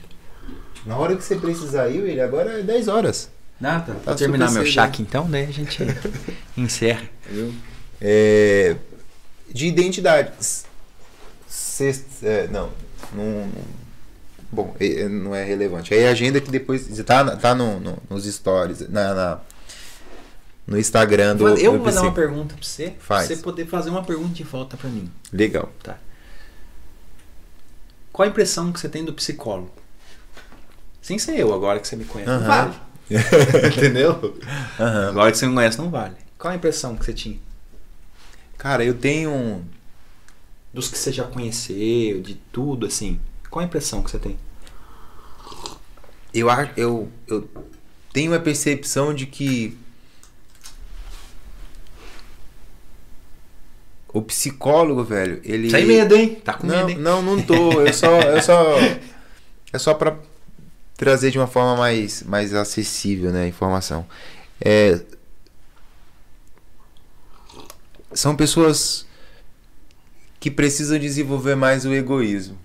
[0.88, 3.29] Na hora que você precisar ir, ele agora é 10 horas.
[3.61, 3.93] Nada.
[3.93, 4.88] Tá Vou terminar meu chá né?
[4.88, 5.77] aqui então, daí a gente
[6.57, 7.03] encerra.
[8.01, 8.75] É,
[9.57, 10.31] de identidade.
[11.47, 12.71] Sexta, é, não,
[13.13, 13.49] não.
[14.51, 15.93] Bom, é- é- não é relevante.
[15.93, 16.88] Aí a agenda que depois.
[17.05, 19.39] Tá, tá no, no- nos stories, na, na-
[20.65, 21.47] no Instagram do.
[21.49, 22.27] eu do vou fazer uma PC.
[22.27, 23.27] pergunta pra você, pra Faz.
[23.27, 25.11] você poder fazer uma pergunta de volta pra mim.
[25.34, 25.69] Legal.
[28.11, 29.71] Qual a impressão que você tem do psicólogo?
[31.01, 32.47] Sem ser eu, agora que você me conhece, não Aham.
[32.47, 32.75] vale.
[33.77, 34.38] Entendeu?
[34.79, 35.09] Aham.
[35.09, 36.15] Agora que você me conhece, não vale.
[36.38, 37.39] Qual a impressão que você tinha?
[38.57, 39.31] Cara, eu tenho.
[39.31, 39.63] um-
[40.73, 43.19] Dos que você já conheceu, de tudo, assim.
[43.49, 44.38] Qual a impressão que você tem?
[46.34, 47.49] Eu, acho- eu, eu
[48.13, 49.77] tenho a percepção de que.
[54.13, 55.69] O psicólogo, velho, ele.
[55.69, 56.35] Sem medo, hein?
[56.43, 56.97] Tá com não, medo, hein?
[56.97, 57.81] não, não tô.
[57.81, 58.77] Eu só, eu só,
[59.73, 60.17] é só para
[60.95, 64.05] trazer de uma forma mais, mais acessível, né, a informação.
[64.59, 64.99] É,
[68.13, 69.05] são pessoas
[70.39, 72.57] que precisam desenvolver mais o egoísmo.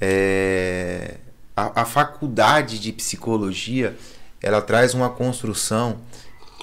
[0.00, 1.16] É,
[1.56, 3.96] a, a faculdade de psicologia
[4.42, 5.98] ela traz uma construção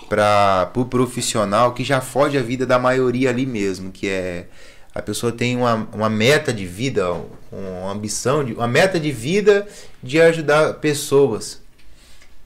[0.07, 4.48] para o pro profissional que já fode a vida da maioria ali mesmo, que é
[4.93, 7.10] a pessoa tem uma, uma meta de vida,
[7.49, 9.65] uma ambição, de, uma meta de vida
[10.03, 11.61] de ajudar pessoas.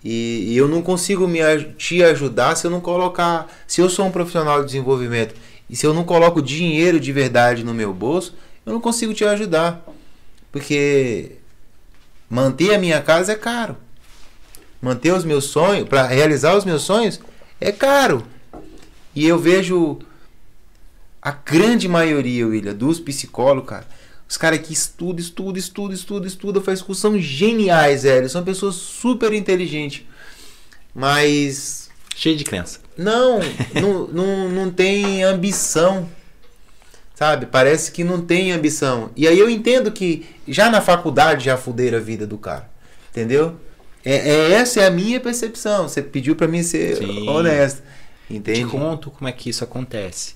[0.06, 1.40] E, e eu não consigo me,
[1.80, 3.52] te ajudar se eu não colocar.
[3.66, 5.34] Se eu sou um profissional de desenvolvimento
[5.68, 9.26] e se eu não coloco dinheiro de verdade no meu bolso, eu não consigo te
[9.26, 9.84] ajudar.
[10.52, 11.38] Porque
[12.30, 13.76] manter a minha casa é caro.
[14.80, 17.20] Manter os meus sonhos, para realizar os meus sonhos,
[17.60, 18.24] é caro.
[19.16, 19.98] E eu vejo
[21.20, 23.88] a grande maioria, William, dos psicólogos, cara.
[24.28, 28.28] Os caras que estudam, estudam, estudam, estudam, estudam, fazem curso, são geniais, velho.
[28.30, 30.04] São pessoas super inteligentes.
[30.94, 32.80] Mas Cheio de crença.
[32.98, 33.40] não,
[33.74, 36.10] não, não, não tem ambição.
[37.14, 37.46] Sabe?
[37.46, 39.10] Parece que não tem ambição.
[39.16, 42.70] E aí eu entendo que já na faculdade já fuderam a vida do cara.
[43.12, 43.56] Entendeu?
[44.04, 45.88] É, é- essa é a minha percepção.
[45.88, 47.28] Você pediu pra mim ser Sim.
[47.30, 47.82] honesto.
[48.28, 48.66] Te Entende?
[48.66, 50.36] conto como é que isso acontece.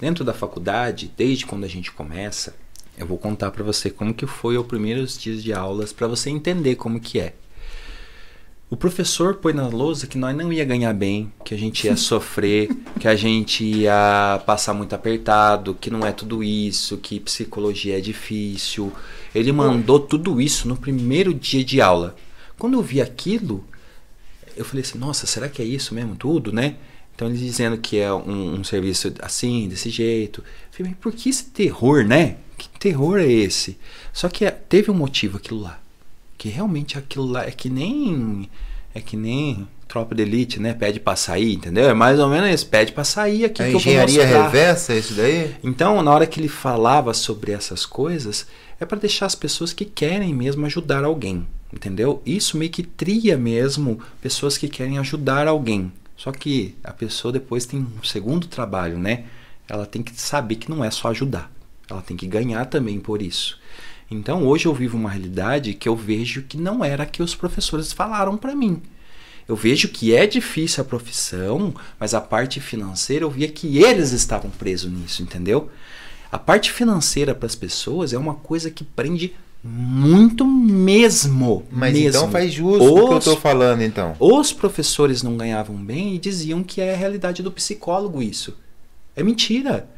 [0.00, 2.54] Dentro da faculdade, desde quando a gente começa,
[2.96, 6.30] eu vou contar pra você como que foi os primeiros dias de aulas pra você
[6.30, 7.34] entender como que é.
[8.68, 11.94] O professor põe na lousa que nós não ia ganhar bem, que a gente ia
[11.96, 12.68] sofrer,
[12.98, 18.00] que a gente ia passar muito apertado, que não é tudo isso, que psicologia é
[18.00, 18.92] difícil.
[19.32, 22.16] Ele mandou tudo isso no primeiro dia de aula.
[22.58, 23.64] Quando eu vi aquilo,
[24.56, 26.76] eu falei assim, nossa, será que é isso mesmo tudo, né?
[27.14, 30.40] Então eles dizendo que é um, um serviço assim, desse jeito.
[30.40, 32.38] Eu falei, mas por que esse terror, né?
[32.56, 33.78] Que terror é esse?
[34.12, 35.78] Só que é- teve um motivo aquilo lá.
[36.38, 38.48] Que realmente aquilo lá é que nem.
[38.94, 40.74] É que nem tropa de elite, né?
[40.74, 41.88] Pede pra sair, entendeu?
[41.88, 45.14] É mais ou menos isso, pede pra sair aqui A vou engenharia reversa, é isso
[45.14, 45.54] daí?
[45.62, 48.46] Então, na hora que ele falava sobre essas coisas,
[48.80, 52.20] é para deixar as pessoas que querem mesmo ajudar alguém, entendeu?
[52.26, 55.92] Isso meio que tria mesmo pessoas que querem ajudar alguém.
[56.16, 59.24] Só que a pessoa depois tem um segundo trabalho, né?
[59.68, 61.50] Ela tem que saber que não é só ajudar.
[61.90, 63.58] Ela tem que ganhar também por isso.
[64.10, 67.34] Então, hoje eu vivo uma realidade que eu vejo que não era a que os
[67.34, 68.80] professores falaram para mim.
[69.48, 74.12] Eu vejo que é difícil a profissão, mas a parte financeira eu via que eles
[74.12, 75.70] estavam presos nisso, entendeu?
[76.30, 79.32] A parte financeira para as pessoas é uma coisa que prende
[79.62, 81.64] muito mesmo.
[81.70, 82.08] Mas mesmo.
[82.08, 84.14] então faz justo o que eu Os- tô falando, então.
[84.18, 88.56] Os professores não ganhavam bem e diziam que é a realidade do psicólogo isso.
[89.14, 89.88] É mentira.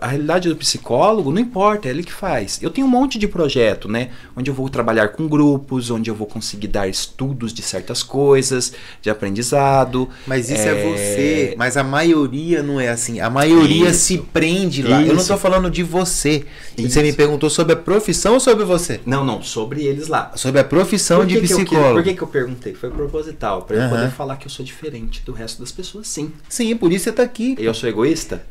[0.00, 2.58] A realidade do psicólogo não importa, é ele que faz.
[2.62, 4.10] Eu tenho um monte de projeto, né?
[4.36, 8.72] Onde eu vou trabalhar com grupos, onde eu vou conseguir dar estudos de certas coisas,
[9.00, 10.08] de aprendizado.
[10.26, 10.76] Mas isso é...
[10.76, 11.54] É, você.
[11.56, 13.20] Mas a maioria não é assim.
[13.20, 14.00] A maioria Isso.
[14.00, 15.00] se prende lá.
[15.00, 15.28] Eu não Isso.
[15.28, 16.44] tô falando de você.
[16.76, 17.16] Você me Isso.
[17.16, 19.00] perguntou sobre a profissão ou sobre você?
[19.06, 20.32] Não, não, sobre eles lá.
[20.34, 21.94] Sobre a profissão de que eu psicólogo.
[21.94, 22.74] por que, que eu perguntei?
[22.74, 26.32] Foi proposital, pra eu poder falar que eu sou diferente do resto das pessoas, sim.
[26.48, 27.54] Sim, por isso você tá aqui.
[27.58, 28.42] Eu sou egoísta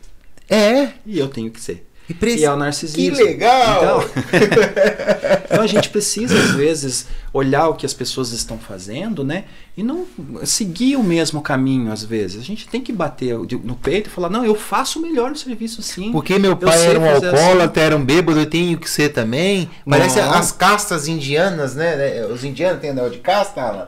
[0.50, 0.90] É.
[1.06, 1.88] e eu tenho que ser.
[2.08, 3.16] E, preci- E é o narcisismo.
[3.18, 3.78] Que legal!
[4.04, 4.24] Então,
[5.50, 9.46] então a gente precisa, às vezes, olhar o que as pessoas estão fazendo, né?
[9.76, 10.06] E não
[10.44, 12.40] seguir o mesmo caminho, às vezes.
[12.40, 15.82] A gente tem que bater no peito e falar, não, eu faço melhor o serviço
[15.82, 16.12] sim.
[16.12, 17.26] Porque meu Eu pai era um assim.
[17.26, 19.68] alcoólatra, era um bêbado, eu tenho que ser também.
[19.90, 20.32] Parece Não.
[20.32, 21.96] as castas indianas, né?
[21.96, 22.26] né?
[22.28, 23.88] Os indianos têm negócio de casta, Alan?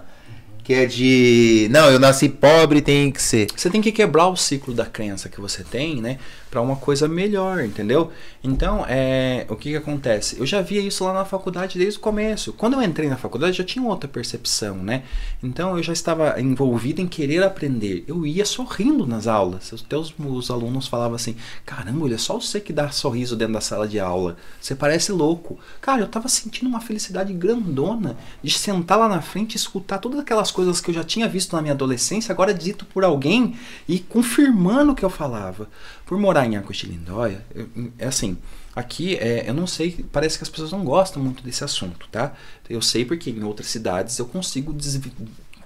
[0.63, 1.69] Que é de.
[1.71, 3.47] Não, eu nasci pobre, tenho que ser.
[3.55, 6.17] Você tem que quebrar o ciclo da crença que você tem, né?
[6.49, 8.11] Pra uma coisa melhor, entendeu?
[8.43, 10.39] Então, é, o que que acontece?
[10.39, 12.53] Eu já via isso lá na faculdade desde o começo.
[12.53, 15.03] Quando eu entrei na faculdade, já tinha outra percepção, né?
[15.43, 18.05] Então, eu já estava envolvido em querer aprender.
[18.07, 19.73] Eu ia sorrindo nas aulas.
[19.73, 23.61] Até os, os alunos falavam assim: caramba, olha só você que dá sorriso dentro da
[23.61, 24.37] sala de aula.
[24.61, 25.59] Você parece louco.
[25.81, 30.19] Cara, eu tava sentindo uma felicidade grandona de sentar lá na frente e escutar todas
[30.19, 33.55] aquelas coisas que eu já tinha visto na minha adolescência, agora dito por alguém
[33.87, 35.69] e confirmando o que eu falava.
[36.05, 38.37] Por morar em Arcochilindóia, eu- é assim,
[38.75, 42.33] aqui é, eu não sei, parece que as pessoas não gostam muito desse assunto, tá?
[42.69, 44.73] Eu sei porque em outras cidades eu consigo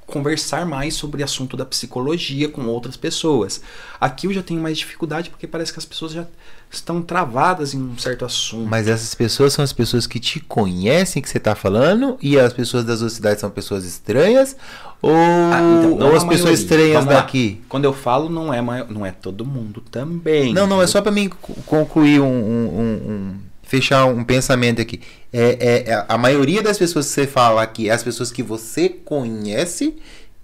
[0.06, 3.62] conversar mais sobre o assunto da psicologia com outras pessoas.
[4.00, 6.28] Aqui eu já tenho mais dificuldade porque parece que as pessoas já
[6.72, 8.70] estão travadas em um certo assunto.
[8.70, 12.54] Mas essas pessoas são as pessoas que te conhecem que você tá falando e as
[12.54, 14.56] pessoas das outras cidades são pessoas estranhas
[15.02, 17.62] ou, Ah, então, ou a as pessoas estranhas daqui?
[17.68, 20.54] Quando eu falo, não é, não é todo mundo também.
[20.54, 24.82] Não, não, é só para mim co- concluir um, um- um- um- fechar um pensamento
[24.82, 25.02] aqui.
[25.34, 25.58] É,
[25.88, 28.90] é- é a maioria das pessoas que você fala aqui é as pessoas que você
[28.90, 29.96] conhece,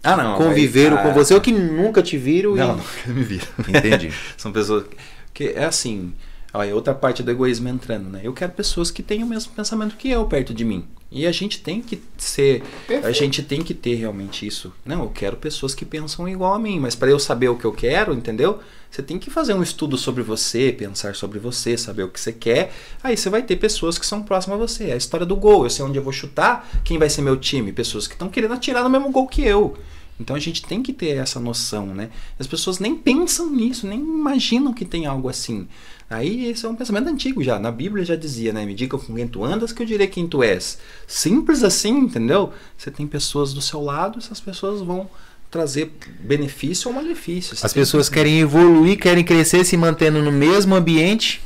[0.03, 0.35] Ah, não.
[0.37, 2.55] conviveram mas, com ah, você ou que nunca te viram.
[2.55, 3.47] e- Não, nunca me viram.
[3.67, 4.11] Entendi.
[4.37, 4.95] São pessoas que
[5.43, 6.13] é assim,
[6.53, 8.21] olha, outra parte do egoísmo entrando, né?
[8.23, 10.85] Eu quero pessoas que tenham o mesmo pensamento que eu perto de mim.
[11.09, 12.61] E a gente tem que ser,
[13.01, 14.73] a gente tem que ter realmente isso.
[14.85, 17.63] Não, eu quero pessoas que pensam igual a mim, mas para eu saber o que
[17.63, 18.59] eu quero, entendeu?
[18.91, 22.33] Você tem que fazer um estudo sobre você, pensar sobre você, saber o que você
[22.33, 22.73] quer.
[23.01, 24.89] Aí você vai ter pessoas que são próximas a você.
[24.89, 25.63] É a história do gol.
[25.63, 28.53] Eu sei onde eu vou chutar, quem vai ser meu time, pessoas que estão querendo
[28.53, 29.77] atirar no mesmo gol que eu.
[30.19, 32.09] Então a gente tem que ter essa noção, né?
[32.39, 35.67] As pessoas nem pensam nisso, nem imaginam que tem algo assim.
[36.09, 37.59] Aí esse é um pensamento antigo já.
[37.59, 38.65] Na Bíblia já dizia, né?
[38.65, 40.79] Me diga com quem tu andas que eu direi quem tu és.
[41.05, 42.51] Simples assim, entendeu?
[42.77, 45.07] Você tem pessoas do seu lado, essas pessoas vão
[45.51, 47.55] trazer benefício ou malefício.
[47.61, 51.41] As pessoas que- querem evoluir, querem crescer se mantendo no mesmo ambiente,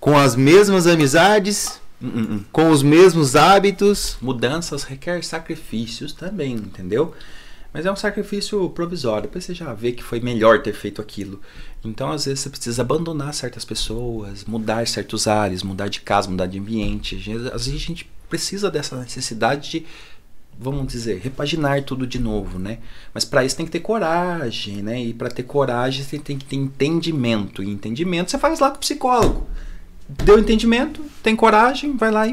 [0.00, 2.44] com as mesmas amizades, Hum, hum.
[2.52, 4.16] com os mesmos hábitos.
[4.20, 7.14] Mudanças requer sacrifícios também, entendeu?
[7.74, 9.22] Mas é um sacrifício provisório.
[9.22, 11.40] Depois você já vê que foi melhor ter feito aquilo.
[11.84, 16.46] Então, às vezes, você precisa abandonar certas pessoas, mudar certos ares, mudar de casa, mudar
[16.46, 17.16] de ambiente.
[17.52, 19.86] Às vezes a gente precisa dessa necessidade de,
[20.56, 22.78] vamos dizer, repaginar tudo de novo, né?
[23.12, 25.02] Mas para isso tem que ter coragem, né?
[25.02, 27.60] E para ter coragem você tem que ter entendimento.
[27.60, 29.48] E entendimento você faz lá com o psicólogo.
[30.08, 32.32] Deu entendimento, tem coragem, vai lá e.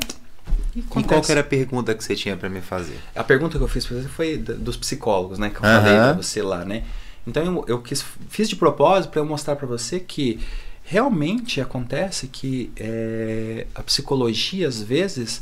[0.76, 2.98] E, E qual era a pergunta que você tinha para me fazer?
[3.16, 5.50] A pergunta que eu fiz pra você foi dos psicólogos, né?
[5.50, 5.82] Que eu Aham.
[5.82, 6.84] falei pra você lá, né?
[7.28, 10.40] Então eu, eu quis, fiz de propósito para eu mostrar pra você que
[10.84, 15.42] realmente acontece que é, a psicologia, às vezes,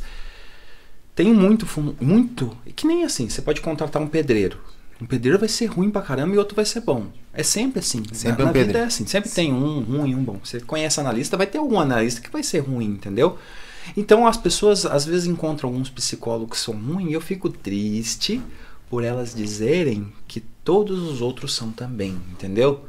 [1.14, 1.66] tem muito,
[2.00, 2.56] muito.
[2.76, 4.58] Que nem assim, você pode contratar um pedreiro.
[5.00, 7.06] Um pedreiro vai ser ruim pra caramba e outro vai ser bom.
[7.32, 8.02] É sempre assim.
[8.12, 8.78] Sempre na, um na vida pedreiro.
[8.78, 9.06] é assim.
[9.06, 10.38] Sempre tem um ruim e um bom.
[10.44, 13.38] Você conhece analista, vai ter algum analista que vai ser ruim, entendeu?
[13.96, 18.42] Então as pessoas às vezes encontram alguns psicólogos que são ruins e eu fico triste
[18.90, 22.84] por elas dizerem que todos os outros são também, entendeu?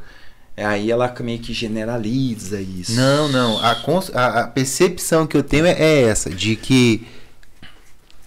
[0.58, 2.92] Aí ela meio que generaliza isso.
[2.94, 3.58] Não, não.
[3.60, 3.72] A,
[4.14, 7.08] a- a percepção que eu tenho é, é essa, de que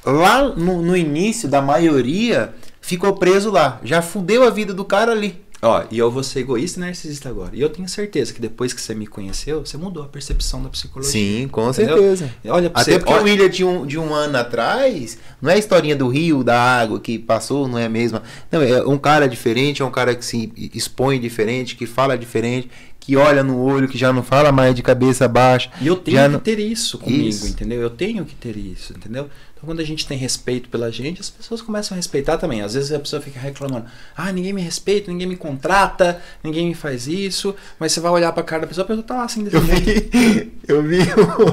[0.04, 2.54] lá no, no início da maioria
[2.84, 3.80] ficou preso lá.
[3.82, 5.42] Já fudeu a vida do cara ali.
[5.62, 7.52] Ó, e eu vou ser egoísta e narcisista agora.
[7.54, 10.68] E eu tenho certeza que depois que você me conheceu, você mudou a percepção da
[10.68, 11.10] psicologia.
[11.10, 11.96] Sim, com Entendeu?
[11.96, 12.30] certeza.
[12.48, 15.50] Olha pra Até você, porque olha- o William de um, de um ano atrás, não
[15.50, 18.22] é a historinha do rio, da água que passou, não é a mesma.
[18.52, 22.68] Não, é um cara diferente, é um cara que se expõe diferente, que fala diferente,
[23.00, 25.70] que olha no olho, que já não fala mais de cabeça baixa.
[25.80, 27.46] E eu tenho que não- ter isso comigo, Isso.
[27.48, 27.80] entendeu?
[27.80, 29.30] Eu tenho que ter isso, entendeu?
[29.64, 32.62] Quando a gente tem respeito pela gente, as pessoas começam a respeitar também.
[32.62, 33.86] Às vezes a pessoa fica reclamando:
[34.16, 37.54] ah, ninguém me respeita, ninguém me contrata, ninguém me faz isso.
[37.78, 39.62] Mas você vai olhar pra cara da pessoa, a pessoa tá lá assim desse Eu
[39.62, 40.98] vi, eu vi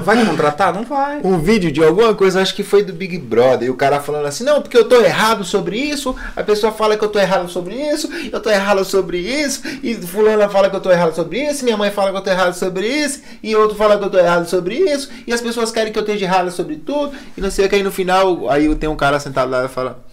[0.04, 0.74] Vai contratar?
[0.74, 1.20] Não vai.
[1.22, 4.26] um vídeo de alguma coisa, acho que foi do Big Brother, e o cara falando
[4.26, 7.48] assim, não, porque eu tô errado sobre isso, a pessoa fala que eu tô errado
[7.48, 11.42] sobre isso, eu tô errado sobre isso, e fulana fala que eu tô errado sobre
[11.42, 14.10] isso, minha mãe fala que eu tô errado sobre isso, e outro fala que eu
[14.10, 17.40] tô errado sobre isso, e as pessoas querem que eu esteja errado sobre tudo, e
[17.40, 20.04] não sei o que, aí no final, aí tem um cara sentado lá e fala,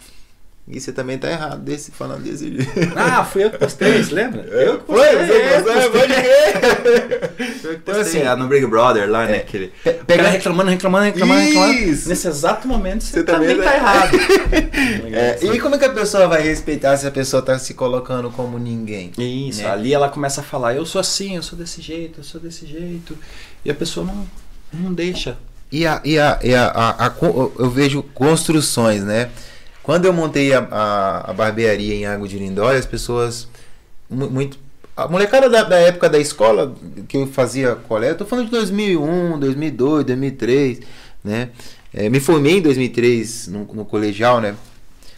[0.72, 2.94] e você também tá errado, desse, falando desse jeito.
[2.96, 4.42] Ah, fui eu que postei, você lembra?
[4.44, 5.28] Eu que Foi, postei.
[5.28, 5.90] você é.
[5.90, 6.14] Pode.
[7.60, 9.38] Foi que Então, postei, assim, ah, no Big Brother lá, né?
[9.38, 9.70] Aquele...
[9.84, 11.74] Pe- O pega- cara reclamando, reclamando, reclamando, reclamando.
[11.80, 12.08] Isso.
[12.08, 14.18] Nesse exato momento você, Você também também tá- tá errado.
[15.12, 18.30] É, e como é que a pessoa vai respeitar se a pessoa tá se colocando
[18.30, 19.12] como ninguém?
[19.18, 19.72] Isso, né?
[19.72, 22.66] ali ela começa a falar, eu sou assim, eu sou desse jeito, eu sou desse
[22.68, 23.18] jeito.
[23.66, 24.28] E a pessoa não,
[24.72, 25.36] não deixa.
[25.72, 27.14] E a, e a, e a, a- a
[27.60, 29.30] eu vejo construções, né?
[29.84, 33.48] Quando eu montei a, a, a barbearia em Água de Lindóia, as pessoas
[34.10, 34.58] mu- muito
[34.98, 36.76] a molecada da, da época da escola
[37.08, 40.80] que eu fazia coleta, tô falando de 2001, 2002, 2003,
[41.24, 41.50] né?
[41.94, 44.56] É, me formei em 2003 no, no colegial, né?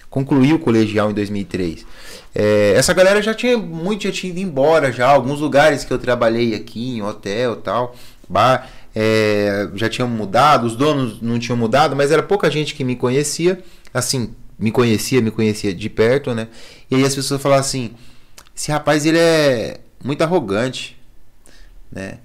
[0.10, 1.86] Concluí o colegial em 2003.
[2.36, 5.98] É, essa galera já tinha muito já tinha ido embora já, alguns lugares que eu
[5.98, 7.96] trabalhei aqui em hotel, tal,
[8.30, 12.84] bar, é, já tinham mudado, os donos não tinham mudado, mas era pouca gente que
[12.84, 13.64] me conhecia,
[13.94, 16.48] assim, me conhecia, me conhecia de perto, né?
[16.90, 17.92] E aí as pessoas falavam assim:
[18.56, 20.98] esse rapaz ele é muito arrogante,
[21.92, 22.20] né?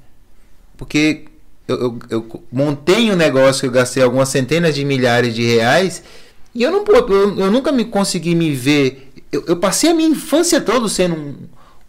[0.77, 1.25] Porque
[1.67, 6.03] eu, eu, eu montei um negócio que eu gastei algumas centenas de milhares de reais
[6.57, 9.13] e eu, não, eu, eu nunca me consegui me ver.
[9.31, 11.35] Eu, eu passei a minha infância toda sendo um,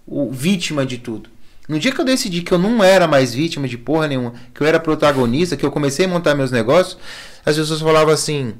[0.05, 1.29] o vítima de tudo.
[1.67, 4.61] No dia que eu decidi que eu não era mais vítima de porra nenhuma, que
[4.61, 6.97] eu era protagonista, que eu comecei a montar meus negócios,
[7.45, 8.53] as pessoas falavam assim: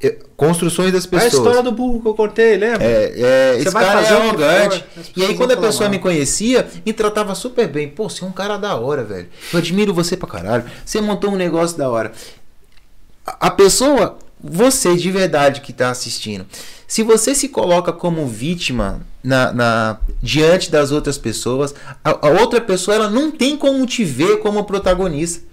[0.00, 1.32] eu- construções das É a pessoas.
[1.34, 2.84] história do burro que eu contei, lembra?
[2.84, 4.84] É, é, esse cara é arrogante.
[5.16, 5.90] E aí, quando a pessoa mal.
[5.92, 7.88] me conhecia, me tratava super bem.
[7.88, 9.28] Pô, você é um cara da hora, velho.
[9.52, 10.64] Eu admiro você pra caralho.
[10.84, 12.12] Você montou um negócio da hora.
[13.26, 16.46] A a pessoa, você de verdade que tá assistindo,
[16.86, 22.60] se você se coloca como vítima na, na- diante das outras pessoas, a, a outra
[22.60, 25.48] pessoa ela não tem como te ver como protagonista.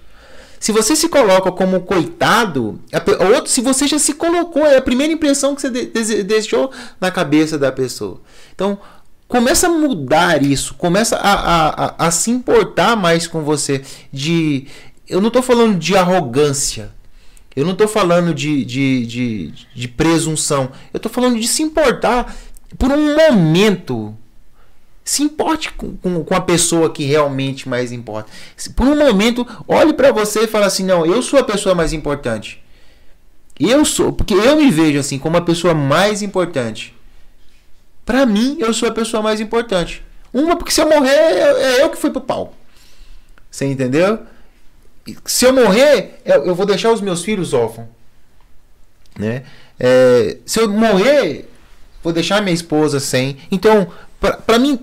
[0.59, 4.77] Se você se coloca como coitado, a o outro, se você já se colocou, é
[4.77, 8.19] a primeira impressão que você de- dese- deixou na cabeça da pessoa.
[8.55, 8.80] Então,
[9.27, 13.84] começa a mudar isso, começa a, a, a, a se importar mais com você.
[14.11, 14.65] De,
[15.07, 16.89] eu não estou falando de arrogância,
[17.57, 22.38] eu não estou falando de, de, de, de presunção, eu estou falando de se importar
[22.77, 24.15] por um momento.
[25.03, 28.29] Se importe com, com, com a pessoa que realmente mais importa.
[28.75, 31.93] Por um momento, olhe para você e fale assim: não, eu sou a pessoa mais
[31.93, 32.63] importante.
[33.59, 36.93] Eu sou, porque eu me vejo assim como a pessoa mais importante.
[38.05, 40.05] Para mim, eu sou a pessoa mais importante.
[40.31, 42.53] Uma, porque se eu morrer, é é eu que fui pro pau.
[43.49, 44.19] Você entendeu?
[45.25, 47.88] Se eu morrer, eu vou deixar os meus filhos órfãos.
[49.17, 49.43] Né?
[49.79, 51.49] É, se eu morrer,
[52.03, 53.38] vou deixar minha esposa sem.
[53.51, 53.91] Então,
[54.45, 54.79] para mim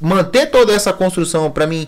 [0.00, 1.86] manter toda essa construção, para mim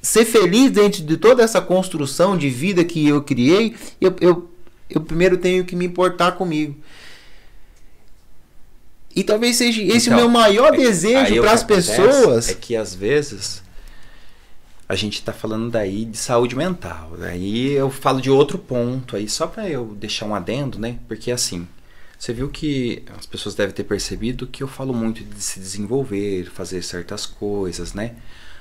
[0.00, 4.50] ser feliz dentro de toda essa construção de vida que eu criei, eu, eu,
[4.88, 6.76] eu primeiro tenho que me importar comigo.
[9.16, 12.48] E talvez seja esse Então, o meu maior é- desejo para as pessoas.
[12.48, 13.63] É que às vezes
[14.88, 17.12] a gente tá falando daí de saúde mental.
[17.22, 20.98] Aí eu falo de outro ponto aí, só para eu deixar um adendo, né?
[21.08, 21.66] Porque assim,
[22.18, 26.46] você viu que as pessoas devem ter percebido que eu falo muito de se desenvolver,
[26.46, 28.16] fazer certas coisas, né?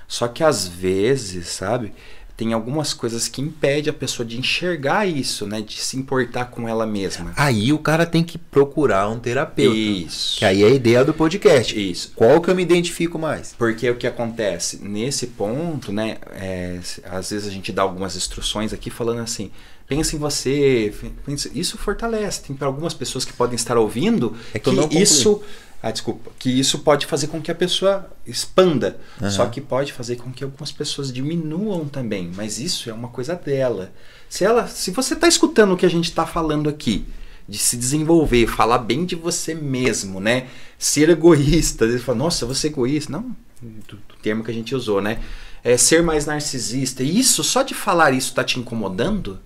[0.07, 1.93] Só que às vezes, sabe,
[2.35, 5.61] tem algumas coisas que impedem a pessoa de enxergar isso, né?
[5.61, 7.31] De se importar com ela mesma.
[7.35, 9.77] Aí o cara tem que procurar um terapeuta.
[9.77, 10.39] Isso.
[10.39, 11.79] Que aí é a ideia do podcast.
[11.91, 12.11] Isso.
[12.15, 13.53] Qual que eu me identifico mais?
[13.57, 16.17] Porque o que acontece nesse ponto, né?
[16.31, 19.51] é, às vezes a gente dá algumas instruções aqui falando assim:
[19.87, 20.91] pensa em você.
[21.25, 22.41] pensa- isso fortalece.
[22.43, 25.41] Tem para algumas pessoas que podem estar ouvindo É que isso.
[25.85, 26.31] Ah, desculpa.
[26.39, 28.97] Que isso pode fazer com que a pessoa expanda.
[29.21, 29.29] Aham.
[29.29, 32.31] Só que pode fazer com que algumas pessoas diminuam também.
[32.33, 33.91] Mas isso é uma coisa dela.
[34.29, 37.05] Se ela, se você está escutando o que a gente está falando aqui,
[37.49, 40.47] de se desenvolver, falar bem de você mesmo, né?
[40.79, 41.83] Ser egoísta.
[41.83, 43.11] Ele fala, nossa, você é egoísta.
[43.11, 45.19] Não, do, do termo que a gente usou, né?
[45.65, 47.03] É ser mais narcisista.
[47.03, 49.37] E isso, só de falar isso tá te incomodando?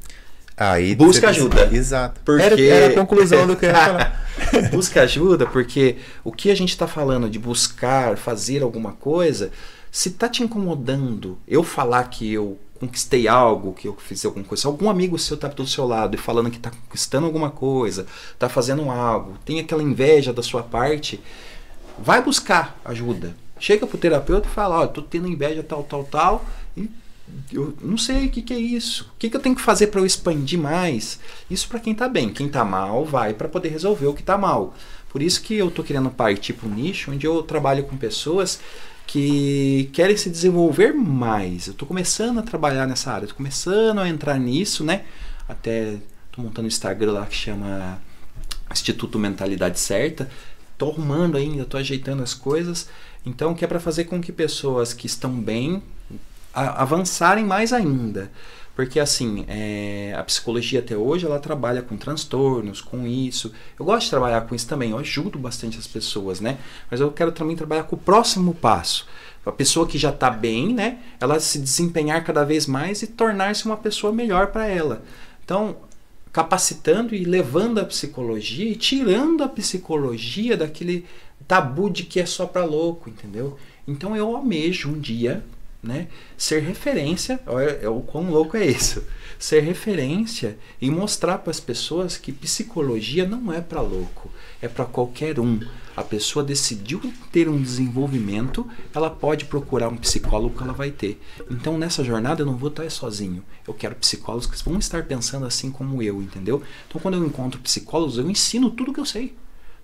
[0.57, 1.69] Aí Busca ajuda.
[1.71, 2.19] Exato.
[2.25, 4.27] Porque- Era, era a conclusão do que eu ia falar.
[4.73, 9.51] Busca ajuda, porque o que a gente está falando de buscar, fazer alguma coisa,
[9.91, 14.61] Se tá te incomodando eu falar que eu conquistei algo, que eu fiz alguma coisa,
[14.61, 18.05] se algum amigo seu tá do seu lado e falando que tá conquistando alguma coisa,
[18.37, 21.19] tá fazendo algo, tem aquela inveja da sua parte,
[21.97, 23.35] vai buscar ajuda.
[23.59, 26.45] Chega pro terapeuta e fala, ó, eu tô tendo inveja tal, tal, tal,
[27.51, 29.09] eu não sei o que, que é isso.
[29.15, 31.19] O que, que eu tenho que fazer para eu expandir mais?
[31.49, 32.29] Isso para quem tá bem.
[32.29, 34.75] Quem tá mal vai para poder resolver o que tá mal.
[35.09, 38.59] Por isso que eu tô querendo partir para um nicho onde eu trabalho com pessoas
[39.05, 41.67] que querem se desenvolver mais.
[41.67, 45.05] Eu tô começando a trabalhar nessa área, tô começando a entrar nisso, né?
[45.47, 45.97] Até
[46.31, 48.01] tô montando um Instagram lá que chama
[48.71, 50.29] Instituto Mentalidade Certa.
[50.77, 52.89] Tô arrumando ainda, tô ajeitando as coisas.
[53.25, 55.81] Então, que é para fazer com que pessoas que estão bem
[56.53, 58.31] a- avançarem mais ainda.
[58.75, 63.51] Porque assim, é, a psicologia até hoje ela trabalha com transtornos, com isso.
[63.79, 66.59] Eu gosto de trabalhar com isso também, eu ajudo bastante as pessoas, né?
[66.91, 69.07] Mas eu quero também trabalhar com o próximo passo.
[69.43, 70.99] A pessoa que já está bem, né?
[71.19, 75.01] Ela se desempenhar cada vez mais e tornar-se uma pessoa melhor para ela.
[75.43, 75.77] Então,
[76.31, 81.05] capacitando e levando a psicologia e tirando a psicologia daquele
[81.47, 83.57] tabu de que é só para louco, entendeu?
[83.87, 85.43] Então eu almejo um dia,
[85.87, 86.07] né,
[86.37, 89.03] ser referência, olha é o quão louco é isso.
[89.39, 94.31] Ser referência e mostrar para as pessoas que psicologia não é para louco,
[94.61, 95.59] é para qualquer um.
[95.95, 97.01] A pessoa decidiu
[97.31, 101.21] ter um desenvolvimento, ela pode procurar um psicólogo que ela vai ter.
[101.49, 103.43] Então nessa jornada eu não vou estar sozinho.
[103.67, 106.61] Eu quero psicólogos que vão estar pensando assim como eu, entendeu?
[106.87, 109.35] Então quando eu encontro psicólogos, eu ensino tudo que eu sei.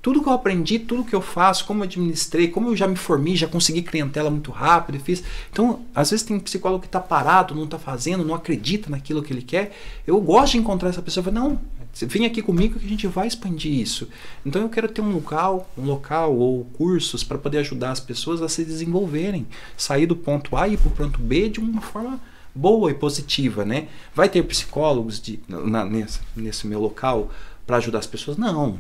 [0.04, 2.98] Tudo que eu aprendi, tudo que eu faço, como eu administrei, como eu já me
[2.98, 5.24] formei, já consegui clientela muito rápido fiz.
[5.50, 9.32] Então, às vezes tem psicólogo que está parado, não está fazendo, não acredita naquilo que
[9.32, 9.74] ele quer.
[10.06, 11.58] Eu gosto de encontrar essa pessoa e falar, não,
[12.02, 14.10] vem aqui comigo que a gente vai expandir isso.
[14.46, 18.42] Então eu quero ter um local, um local ou cursos para poder ajudar as pessoas
[18.42, 19.48] a se desenvolverem,
[19.78, 22.20] sair do ponto A e ir para o ponto B de uma forma
[22.56, 23.88] boa e positiva, né?
[24.14, 27.32] Vai ter psicólogos de, na, nesse, nesse meu local
[27.66, 28.38] para ajudar as pessoas?
[28.38, 28.80] Não.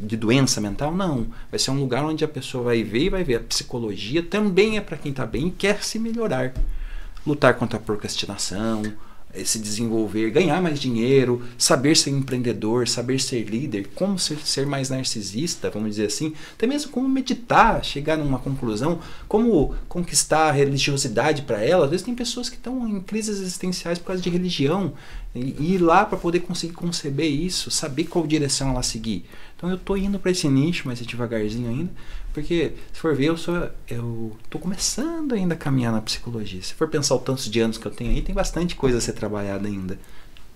[0.00, 0.94] De doença mental?
[0.94, 1.26] Não.
[1.50, 3.36] Vai ser um lugar onde a pessoa vai ver e vai ver.
[3.36, 6.52] A psicologia também é para quem está bem e quer se melhorar.
[7.26, 8.82] Lutar contra a procrastinação,
[9.44, 14.90] se desenvolver, ganhar mais dinheiro, saber ser empreendedor, saber ser líder, como ser, ser mais
[14.90, 21.42] narcisista, vamos dizer assim, até mesmo como meditar, chegar numa conclusão, como conquistar a religiosidade
[21.42, 21.84] para ela.
[21.84, 24.92] Às vezes tem pessoas que estão em crises existenciais por causa de religião
[25.34, 29.24] e ir lá para poder conseguir conceber isso, saber qual direção ela seguir.
[29.56, 31.90] Então eu tô indo para esse nicho, mas é devagarzinho ainda,
[32.36, 36.62] porque se for ver eu sou eu tô começando ainda a caminhar na psicologia.
[36.62, 39.00] Se for pensar o tanto de anos que eu tenho aí, tem bastante coisa a
[39.00, 39.98] ser trabalhada ainda.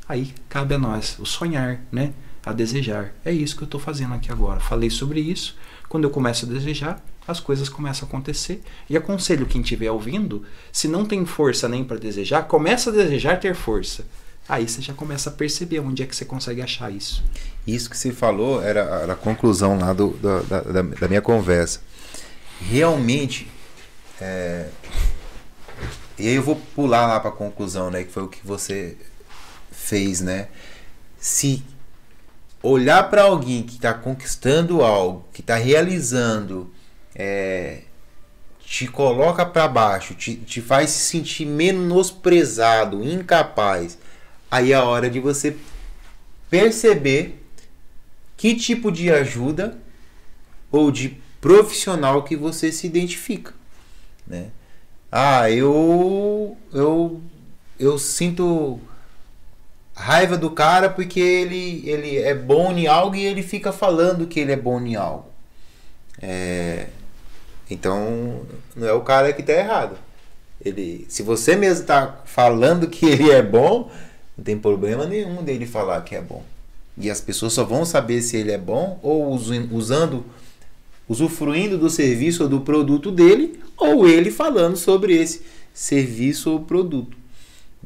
[0.06, 2.12] Aí cabe a nós o sonhar, né?
[2.44, 3.14] A desejar.
[3.24, 4.60] É isso que eu estou fazendo aqui agora.
[4.60, 5.56] Falei sobre isso.
[5.88, 8.62] Quando eu começo a desejar, as coisas começam a acontecer.
[8.86, 13.40] E aconselho quem estiver ouvindo, se não tem força nem para desejar, começa a desejar
[13.40, 14.04] ter força.
[14.46, 17.24] Aí você já começa a perceber onde é que você consegue achar isso.
[17.66, 21.22] Isso que você falou era, era a conclusão lá do, da, da, da- da minha
[21.22, 21.80] conversa.
[22.60, 23.50] Realmente,
[24.20, 24.68] é,
[26.18, 28.04] e aí eu vou pular lá para a conclusão, né?
[28.04, 28.96] Que foi o que você
[29.70, 30.48] fez, né?
[31.18, 31.62] Se
[32.62, 36.70] olhar para alguém que está conquistando algo, que está realizando,
[37.14, 37.82] é,
[38.64, 43.96] te coloca para baixo, te, te faz se sentir menosprezado, incapaz,
[44.50, 45.56] aí é a hora de você
[46.50, 47.39] perceber
[48.40, 49.76] que tipo de ajuda
[50.72, 53.52] ou de profissional que você se identifica,
[54.26, 54.46] né?
[55.12, 57.20] Ah, eu eu
[57.78, 58.80] eu sinto
[59.94, 64.40] raiva do cara porque ele ele é bom em algo e ele fica falando que
[64.40, 65.26] ele é bom em algo.
[66.22, 66.86] É,
[67.70, 69.98] então não é o cara que tá errado.
[70.64, 73.90] Ele, se você mesmo tá falando que ele é bom,
[74.34, 76.42] não tem problema nenhum dele falar que é bom.
[76.96, 80.24] E as pessoas só vão saber se ele é bom ou usando,
[81.08, 87.16] usufruindo do serviço ou do produto dele, ou ele falando sobre esse serviço ou produto.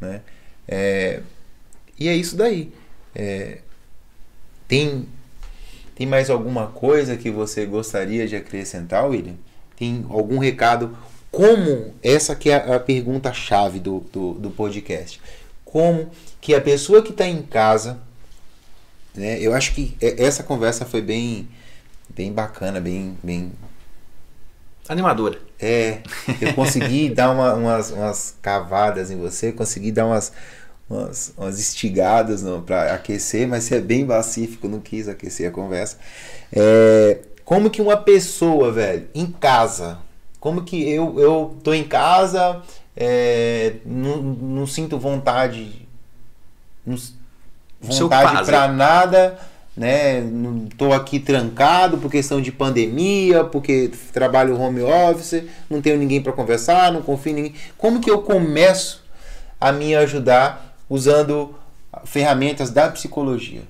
[0.00, 0.22] Né?
[0.66, 1.20] É,
[1.98, 2.72] e é isso daí.
[3.14, 3.58] É,
[4.66, 5.06] tem,
[5.94, 9.36] tem mais alguma coisa que você gostaria de acrescentar, William?
[9.76, 10.96] Tem algum recado?
[11.30, 15.20] Como, essa que é a pergunta chave do, do, do podcast.
[15.64, 16.10] Como
[16.40, 18.00] que a pessoa que está em casa
[19.16, 19.38] né?
[19.40, 21.48] Eu acho que e- essa conversa foi bem,
[22.10, 23.52] bem bacana, bem, bem.
[24.88, 25.38] Animadora.
[25.58, 26.02] É,
[26.40, 30.32] eu consegui dar uma- umas, umas cavadas em você, consegui dar umas,
[30.88, 35.98] umas, umas estigadas para aquecer, mas você é bem pacífico, não quis aquecer a conversa.
[36.52, 39.98] É, como que uma pessoa, velho, em casa,
[40.40, 42.62] Como que eu, eu tô em casa,
[42.96, 45.88] é, não, não sinto vontade,
[46.86, 46.96] não,
[47.84, 49.38] vontade pra nada,
[49.76, 50.20] né?
[50.20, 56.22] Não tô aqui trancado por questão de pandemia, porque trabalho home office, não tenho ninguém
[56.22, 57.54] para conversar, não confio em ninguém.
[57.76, 59.02] Como que eu começo
[59.60, 61.54] a me ajudar usando
[62.04, 63.62] ferramentas da psicologia?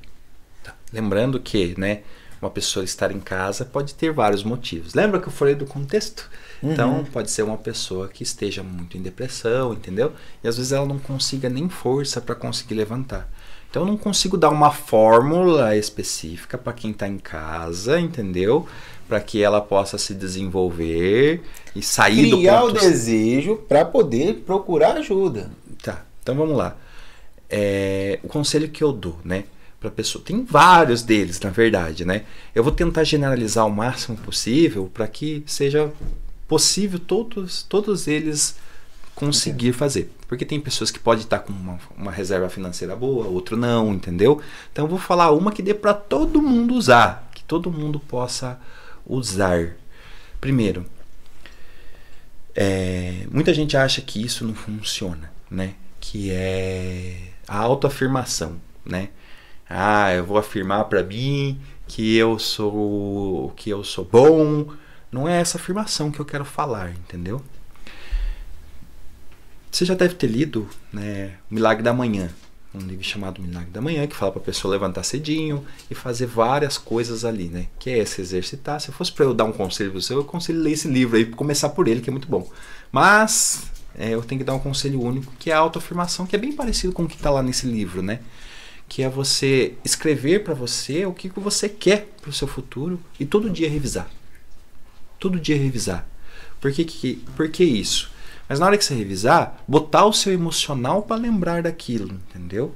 [0.92, 2.00] Lembrando que, né,
[2.40, 4.94] uma pessoa estar em casa pode ter vários motivos.
[4.94, 6.30] Lembra que eu falei do contexto?
[6.62, 10.12] Então, pode ser uma pessoa que esteja muito em depressão, entendeu?
[10.42, 13.28] E às vezes ela não consiga nem força para conseguir levantar.
[13.74, 18.68] Então, eu não consigo dar uma fórmula específica para quem está em casa, entendeu?
[19.08, 21.42] Para que ela possa se desenvolver
[21.74, 25.50] e sair do Criar o ponto desejo para poder procurar ajuda.
[25.82, 26.76] Tá, então vamos lá.
[27.50, 29.42] É, o conselho que eu dou, né,
[29.80, 32.22] para pessoa, tem vários deles, na verdade, né?
[32.54, 35.92] Eu vou tentar generalizar o máximo possível para que seja
[36.46, 38.54] possível todos, todos eles
[39.14, 40.12] conseguir fazer.
[40.28, 44.40] Porque tem pessoas que podem estar com uma, uma reserva financeira boa, outro não, entendeu?
[44.72, 48.58] Então eu vou falar uma que dê para todo mundo usar, que todo mundo possa
[49.06, 49.76] usar.
[50.40, 50.84] Primeiro,
[52.54, 55.74] é, muita gente acha que isso não funciona, né?
[56.00, 59.08] Que é a autoafirmação, né?
[59.68, 64.68] Ah, eu vou afirmar pra mim que eu sou que eu sou bom.
[65.10, 67.42] Não é essa afirmação que eu quero falar, entendeu?
[69.74, 72.30] Você já deve ter lido, né, O Milagre da Manhã,
[72.72, 76.26] um livro chamado Milagre da Manhã, que fala para a pessoa levantar cedinho e fazer
[76.26, 77.66] várias coisas ali, né?
[77.76, 78.80] Que é se exercitar.
[78.80, 81.24] Se fosse para eu dar um conselho para você, eu aconselho ler esse livro aí,
[81.24, 82.48] começar por ele, que é muito bom.
[82.92, 83.64] Mas
[83.98, 86.52] é, eu tenho que dar um conselho único, que é a autoafirmação, que é bem
[86.52, 88.20] parecido com o que está lá nesse livro, né?
[88.88, 93.00] Que é você escrever para você o que que você quer para o seu futuro
[93.18, 94.08] e todo dia revisar.
[95.18, 96.06] Todo dia revisar.
[96.60, 98.13] Por que, que, por que isso?
[98.48, 102.74] Mas na hora que você revisar, botar o seu emocional para lembrar daquilo, entendeu?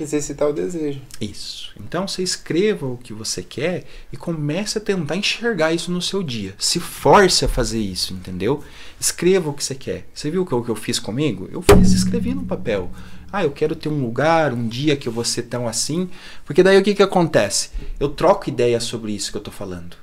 [0.00, 1.00] Exercitar o desejo.
[1.20, 1.72] Isso.
[1.78, 6.22] Então você escreva o que você quer e comece a tentar enxergar isso no seu
[6.22, 6.54] dia.
[6.56, 8.62] Se force a fazer isso, entendeu?
[9.00, 10.06] Escreva o que você quer.
[10.14, 11.48] Você viu o que eu, fiz comigo?
[11.50, 12.90] Eu fiz, escrevi no papel.
[13.32, 16.08] Ah, eu quero ter um lugar, um dia que eu vou ser tão assim.
[16.44, 17.70] Porque daí o que, que acontece?
[17.98, 19.96] Eu troco ideias sobre isso que eu tô falando.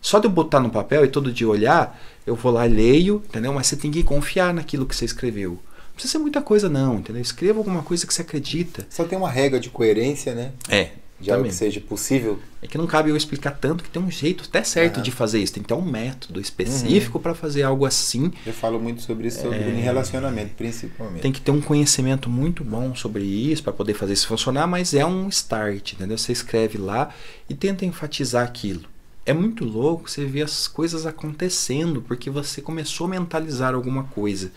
[0.00, 3.22] Só de eu botar no papel e todo dia olhar, eu vou lá e leio,
[3.28, 3.52] entendeu?
[3.52, 5.50] Mas você tem que confiar naquilo que você escreveu.
[5.52, 7.20] Não precisa ser muita coisa, não, entendeu?
[7.20, 8.86] Escreva alguma coisa que você acredita.
[8.88, 10.52] Só tem uma regra de coerência, né?
[10.68, 11.50] É, De algo também.
[11.50, 12.38] que seja possível.
[12.62, 15.40] É que não cabe eu explicar tanto que tem um jeito até certo de fazer
[15.40, 15.52] isso.
[15.52, 18.32] Tem que ter um método específico para fazer algo assim.
[18.46, 21.20] Eu falo muito sobre isso sobre em relacionamento, principalmente.
[21.20, 24.94] Tem que ter um conhecimento muito bom sobre isso para poder fazer isso funcionar, mas
[24.94, 26.16] é um start, entendeu?
[26.16, 27.10] Você escreve lá
[27.48, 28.91] e tenta enfatizar aquilo.
[29.24, 34.50] É muito louco você ver as coisas acontecendo porque você começou a mentalizar alguma coisa.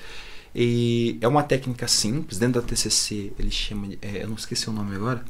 [0.56, 4.74] E é uma técnica simples, dentro da TCC, ele chama, é, eu não esqueci o
[4.74, 5.24] nome agora,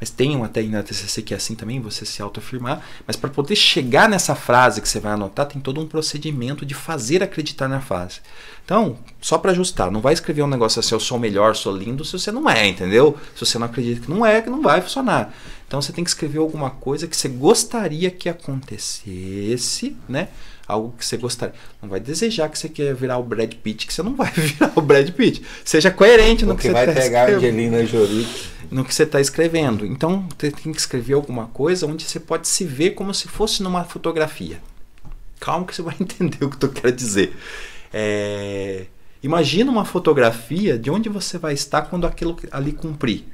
[0.00, 2.82] mas tem uma técnica da TCC que é assim também, você se autoafirmar.
[3.06, 6.74] Mas para poder chegar nessa frase que você vai anotar, tem todo um procedimento de
[6.74, 8.20] fazer acreditar na frase.
[8.64, 12.04] Então, só para ajustar, não vai escrever um negócio assim, eu sou melhor, sou lindo,
[12.04, 13.16] se você não é, entendeu?
[13.34, 15.34] Se você não acredita que não é, que não vai funcionar.
[15.68, 20.28] Então você tem que escrever alguma coisa que você gostaria que acontecesse, né?
[20.66, 21.54] Algo que você gostaria.
[21.80, 24.72] Não vai desejar que você quer virar o Brad Pitt, que você não vai virar
[24.74, 25.42] o Brad Pitt.
[25.64, 28.26] Seja coerente no Porque que você vai tá pegar a escrevendo Angelina Jolie.
[28.70, 29.86] no que você está escrevendo.
[29.86, 33.62] Então, você tem que escrever alguma coisa onde você pode se ver como se fosse
[33.62, 34.60] numa fotografia.
[35.38, 37.36] Calma que você vai entender o que eu quero dizer.
[37.92, 38.86] É,
[39.22, 43.24] Imagina uma fotografia de onde você vai estar quando aquilo ali cumprir.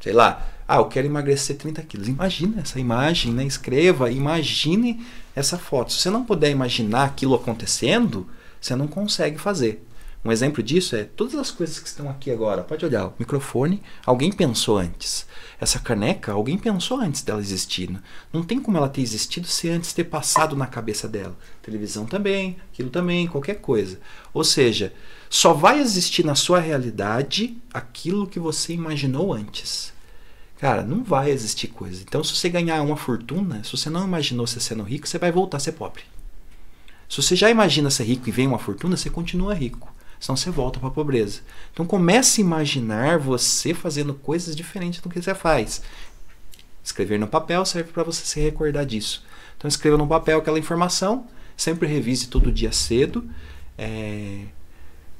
[0.00, 2.08] Sei lá, ah, eu quero emagrecer 30 quilos.
[2.08, 3.42] Imagina essa imagem, né?
[3.42, 5.02] Escreva, imagine
[5.34, 5.90] essa foto.
[5.90, 8.28] Se você não puder imaginar aquilo acontecendo,
[8.60, 9.82] você não consegue fazer.
[10.22, 12.62] Um exemplo disso é todas as coisas que estão aqui agora.
[12.62, 15.26] Pode olhar, o microfone, alguém pensou antes.
[15.58, 17.90] Essa caneca, alguém pensou antes dela existir.
[17.90, 18.02] né?
[18.30, 21.34] Não tem como ela ter existido se antes ter passado na cabeça dela.
[21.62, 23.98] Televisão também, aquilo também, qualquer coisa.
[24.34, 24.92] Ou seja,
[25.30, 29.96] só vai existir na sua realidade aquilo que você imaginou antes.
[30.58, 32.02] Cara, não vai existir coisa.
[32.02, 35.30] Então, se você ganhar uma fortuna, se você não imaginou você sendo rico, você vai
[35.30, 36.02] voltar a ser pobre.
[37.08, 39.92] Se você já imagina ser rico e vem uma fortuna, você continua rico.
[40.20, 41.40] Senão você volta para a pobreza.
[41.72, 45.80] Então comece a imaginar você fazendo coisas diferentes do que você faz.
[46.82, 49.24] Escrever no papel serve para você se recordar disso.
[49.56, 53.28] Então escreva no papel aquela informação, sempre revise todo dia cedo.
[53.76, 54.40] É,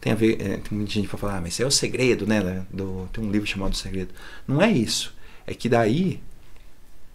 [0.01, 2.27] tem a ver, é, tem muita gente vai falar, ah, mas isso é o segredo,
[2.27, 2.65] né?
[2.73, 4.13] Do, tem um livro chamado Segredo.
[4.47, 5.17] Não é isso.
[5.51, 6.21] É que daí,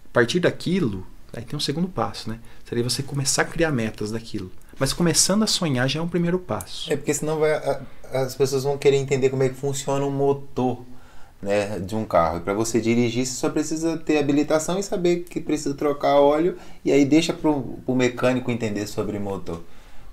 [0.05, 1.05] a partir daquilo,
[1.35, 2.37] Aí tem um segundo passo, né?
[2.63, 4.51] Seria você começar a criar metas daquilo.
[4.77, 6.93] Mas começando a sonhar já é um primeiro passo.
[6.93, 7.81] É porque senão vai, a-
[8.11, 10.83] as pessoas vão querer entender como é que funciona o motor
[11.41, 12.37] né, de um carro.
[12.37, 16.55] E para você dirigir, você só precisa ter habilitação e saber que precisa trocar óleo.
[16.85, 19.59] E aí deixa pro, pro mecânico entender sobre motor.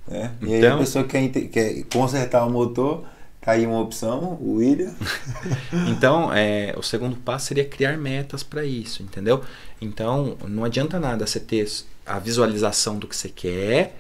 [0.09, 0.33] Né?
[0.41, 3.05] E aí a Então- pessoa quer, quer consertar o motor,
[3.41, 4.95] tá aí uma opção, o William.
[5.89, 9.43] Então, é, o segundo passo seria criar metas para isso, entendeu?
[9.81, 11.67] Então, não adianta nada você ter
[12.05, 13.97] a visualização do que você quer,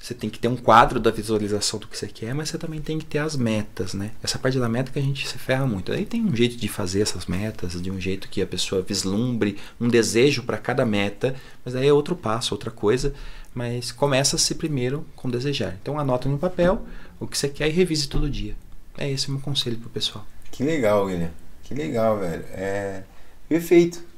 [0.00, 2.80] você tem que ter um quadro da visualização do que você quer, mas você também
[2.80, 4.12] tem que ter as metas, né?
[4.22, 5.92] Essa parte da meta que a gente se ferra muito.
[5.92, 9.58] Aí tem um jeito de fazer essas metas, de um jeito que a pessoa vislumbre
[9.78, 13.12] um desejo para cada meta, mas aí é outro passo, outra coisa.
[13.54, 15.76] Mas começa-se primeiro com desejar.
[15.82, 16.82] Então anota no papel
[17.20, 18.56] o que você quer e revise todo dia.
[18.98, 20.26] É esse o meu conselho pro pessoal.
[20.50, 21.30] Que legal, William.
[21.62, 22.44] Que legal, velho.
[22.52, 23.02] É
[23.48, 24.10] perfeito.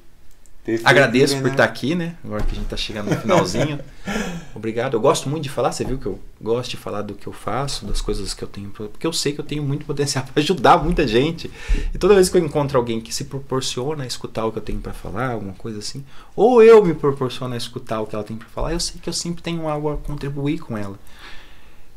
[0.65, 1.79] Perfeito, Agradeço de por estar verdade.
[1.79, 2.15] aqui, né?
[2.23, 3.81] Agora que a gente tá chegando no finalzinho.
[4.55, 4.95] Obrigado.
[4.95, 7.33] Eu gosto muito de falar, você viu que eu gosto de falar do que eu
[7.33, 10.41] faço, das coisas que eu tenho, porque eu sei que eu tenho muito potencial para
[10.41, 11.51] ajudar muita gente.
[11.93, 14.63] E toda vez que eu encontro alguém que se proporciona a escutar o que eu
[14.63, 16.05] tenho para falar, alguma coisa assim,
[16.37, 19.09] ou eu me proporciono a escutar o que ela tem para falar, eu sei que
[19.09, 20.97] eu sempre tenho algo a contribuir com ela.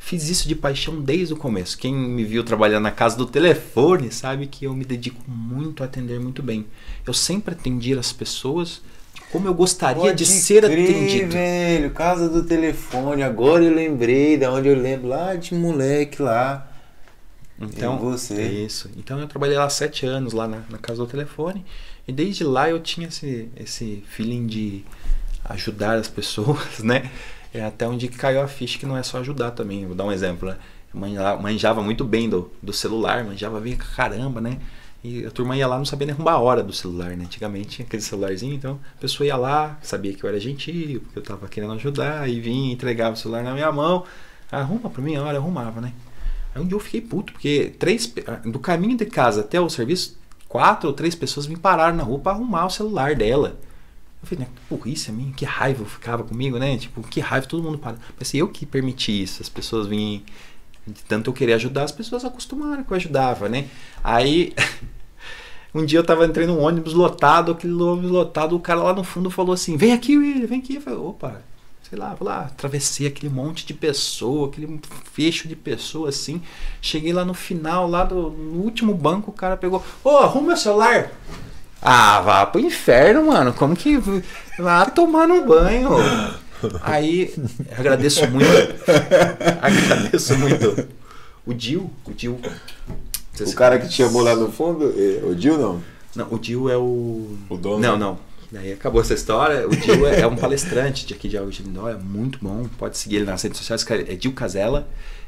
[0.06, 1.76] Fiz isso de paixão desde o começo.
[1.76, 5.88] Quem me viu trabalhando na casa do telefone sabe que eu me dedico muito a
[5.88, 6.68] atender muito bem.
[7.08, 8.84] Eu sempre atendi as pessoas
[9.32, 11.32] como eu gostaria Pode de ser crer, atendido.
[11.32, 11.90] velho.
[11.90, 13.24] Casa do telefone.
[13.24, 16.72] Agora eu lembrei da onde eu lembro lá de moleque lá.
[17.60, 18.36] Então, você?
[18.36, 18.92] é isso.
[18.96, 21.66] Então eu trabalhei lá sete anos lá na, na casa do telefone
[22.08, 24.86] e desde lá eu tinha esse, esse feeling de
[25.46, 27.10] ajudar as pessoas, né?
[27.56, 29.86] É até onde que caiu a ficha que não é só ajudar também.
[29.86, 30.58] Vou dar um exemplo, né?
[30.94, 34.60] Manjava, muito bem do, do celular, manjava bem caramba, né?
[35.02, 37.24] E a turma ia lá não sabia nem arrumar a hora do celular, né?
[37.24, 41.20] Antigamente tinha aquele celularzinho, então a pessoa ia lá, sabia que eu era gentil, porque
[41.20, 44.04] eu tava querendo ajudar, e vinha, entregava o celular na minha mão.
[44.52, 45.94] Arruma pra mim a hora, arrumava, né?
[46.54, 49.70] Aí um dia eu fiquei puto, porque três, ah, do caminho de casa até o
[49.70, 50.18] serviço,
[50.50, 53.58] quatro ou três pessoas me pararam na rua pra arrumar o celular dela.
[54.26, 56.76] Eu falei, né, que burrice a mim, que raiva ficava comigo, né?
[56.78, 57.94] Tipo, que raiva, todo mundo para.
[58.18, 60.24] Mas assim, eu que permiti isso, as pessoas vinham.
[60.88, 63.68] De tanto eu querer ajudar, as pessoas acostumaram que eu ajudava, né?
[64.04, 64.54] Aí.
[65.74, 69.04] Um dia eu tava entrando num ônibus lotado, aquele ônibus lotado, o cara lá no
[69.04, 70.76] fundo falou assim: vem aqui, William, vem aqui.
[70.76, 71.42] Eu falei, opa,
[71.90, 74.80] sei lá, vou lá, atravessei aquele monte de pessoa, aquele
[75.12, 76.42] fecho de pessoa assim.
[76.82, 80.58] Cheguei lá no final, lá do, no último banco, o cara pegou, ô, arruma meu
[80.58, 81.12] celular.
[81.86, 83.54] Ah, vá pro inferno, mano.
[83.54, 84.02] Como que.
[84.58, 85.90] Vá tomar no banho.
[86.82, 87.32] Aí,
[87.78, 88.50] agradeço muito.
[89.62, 90.88] Agradeço muito.
[91.46, 92.40] O Dil, o Dil.
[93.40, 94.94] O cara que te chamou lá no fundo,
[95.30, 95.82] o Dil não?
[96.16, 97.38] Não, o Dil é o.
[97.50, 97.80] O dono?
[97.80, 98.18] Não, não.
[98.52, 99.68] Daí acabou essa história.
[99.68, 102.68] O Dil é, é um palestrante de aqui de Lindó, é muito bom.
[102.80, 103.86] Pode seguir ele nas redes sociais.
[104.08, 104.88] É Dil Casella.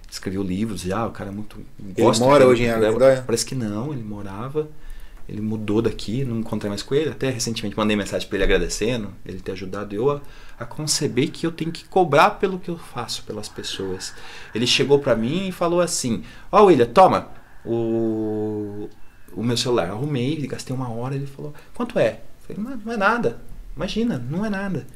[0.09, 1.57] Escreveu livros já, o cara é muito.
[1.99, 3.21] gosto mora hoje em Lindóia?
[3.25, 4.67] Parece que não, ele morava.
[5.27, 7.09] Ele mudou daqui, não encontrei mais com ele.
[7.09, 10.21] Até recentemente mandei mensagem para ele agradecendo ele ter ajudado eu a,
[10.57, 14.13] a conceber que eu tenho que cobrar pelo que eu faço pelas pessoas.
[14.55, 17.29] Ele chegou para mim e falou assim: Ó, William, toma
[17.65, 18.89] o,
[19.33, 19.89] o meu celular.
[19.89, 21.15] Arrumei, gastei uma hora.
[21.15, 22.21] Ele falou: Quanto é?
[22.47, 23.41] Falei: não, não é nada.
[23.75, 24.87] Imagina, não é nada.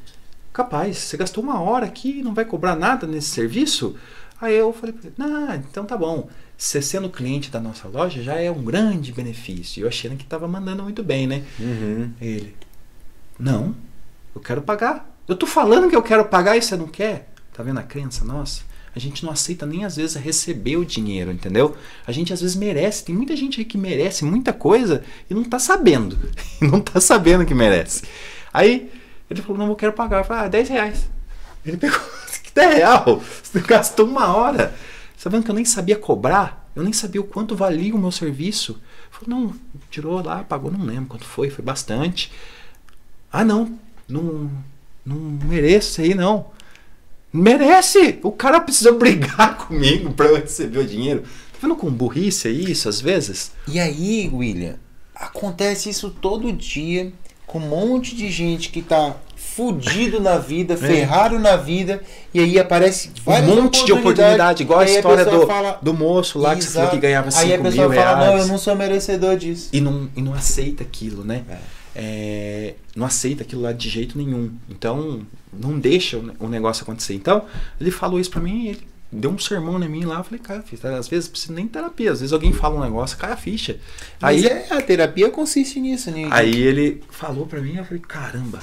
[0.53, 3.95] Capaz, você gastou uma hora aqui e não vai cobrar nada nesse serviço?
[4.39, 6.27] Aí eu falei não, então tá bom.
[6.61, 9.81] Você sendo cliente da nossa loja já é um grande benefício.
[9.81, 11.43] Eu achando que tava mandando muito bem, né?
[11.59, 12.11] Uhum.
[12.21, 12.55] Ele,
[13.39, 13.75] não,
[14.35, 15.11] eu quero pagar.
[15.27, 17.33] Eu tô falando que eu quero pagar e você não quer?
[17.51, 18.61] Tá vendo a crença nossa?
[18.95, 21.75] A gente não aceita nem às vezes receber o dinheiro, entendeu?
[22.05, 23.05] A gente às vezes merece.
[23.05, 26.15] Tem muita gente aí que merece muita coisa e não tá sabendo.
[26.61, 28.03] Não tá sabendo que merece.
[28.53, 28.91] Aí
[29.27, 30.19] ele falou, não, eu quero pagar.
[30.19, 31.09] Eu falei, ah, 10 reais.
[31.65, 31.99] Ele pegou,
[32.43, 33.19] que 10 real?
[33.41, 34.75] Você gastou uma hora.
[35.21, 36.67] Você tá vendo que eu nem sabia cobrar?
[36.75, 38.81] Eu nem sabia o quanto valia o meu serviço.
[39.11, 39.55] Falou, não,
[39.91, 42.31] tirou lá, pagou, não lembro quanto foi, foi bastante.
[43.31, 43.77] Ah, não,
[44.09, 44.49] não,
[45.05, 46.47] não mereço isso aí, não.
[47.31, 48.17] Merece!
[48.23, 51.21] O cara precisa brigar comigo pra eu receber o dinheiro.
[51.21, 53.51] Tá vendo com burrice é isso, às vezes?
[53.67, 54.79] E aí, William,
[55.13, 57.13] acontece isso todo dia
[57.45, 59.15] com um monte de gente que tá
[59.55, 62.01] fudido na vida, ferrado na vida,
[62.33, 66.39] e aí aparece Um monte de oportunidade, igual a história pessoa do, fala- do moço
[66.39, 68.25] lá que que ganhava 5 Aí a mil pessoa fala, reais.
[68.35, 69.69] não, eu não sou merecedor disso.
[69.73, 71.43] e não, e não aceita aquilo, né?
[71.93, 74.51] É, não aceita aquilo lá de jeito nenhum.
[74.69, 75.21] Então,
[75.51, 77.13] não deixa o, ne- o negócio acontecer.
[77.13, 77.45] Então,
[77.79, 78.81] ele falou isso pra mim, ele
[79.11, 82.13] deu um sermão em mim lá, eu falei, cara, fiz, às vezes precisa nem terapia,
[82.13, 83.77] às vezes alguém fala um negócio, cai a ficha.
[84.21, 86.29] Mas Aí, é, a terapia consiste nisso, né?
[86.31, 88.59] aí ele falou pra mim, eu falei, caramba,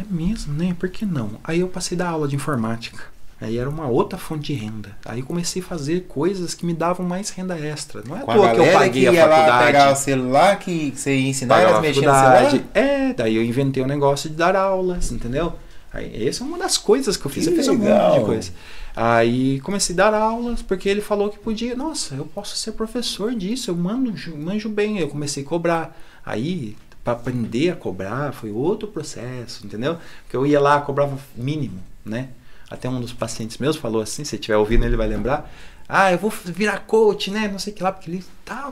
[0.00, 0.74] É mesmo, né?
[0.78, 1.32] Por que não?
[1.44, 3.02] Aí eu passei da aula de informática.
[3.40, 4.90] Aí era uma outra fonte de renda.
[5.04, 8.02] Aí comecei a fazer coisas que me davam mais renda extra.
[8.06, 9.66] Não é à a toa que eu paguei que a ia lá faculdade.
[9.66, 12.64] pegar o celular que você ia ensinar elas a mexendo no celular?
[12.74, 15.54] É, daí eu inventei um negócio de dar aulas, entendeu?
[15.92, 17.44] Aí, essa é uma das coisas que eu fiz.
[17.44, 18.52] Que eu fiz um monte de coisa.
[18.94, 21.74] Aí comecei a dar aulas, porque ele falou que podia.
[21.74, 24.98] Nossa, eu posso ser professor disso, eu mando, manjo bem.
[24.98, 25.98] Eu comecei a cobrar.
[26.24, 29.98] Aí, para aprender a cobrar, foi outro processo, entendeu?
[30.22, 32.28] Porque eu ia lá, cobrava mínimo, né?
[32.70, 35.50] Até um dos pacientes meus falou assim, se estiver ouvindo ele vai lembrar.
[35.88, 37.48] Ah, eu vou virar coach, né?
[37.48, 38.70] Não sei o que lá, porque ele tá,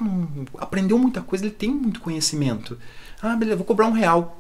[0.58, 2.78] aprendeu muita coisa, ele tem muito conhecimento.
[3.20, 4.38] Ah, beleza, vou cobrar um real.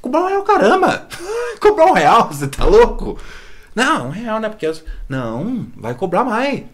[0.00, 1.06] Cobrar um real, caramba!
[1.60, 3.18] cobrar um real, você tá louco?
[3.74, 4.48] Não, um real, né?
[4.48, 6.64] Porque as- Não, vai cobrar mais.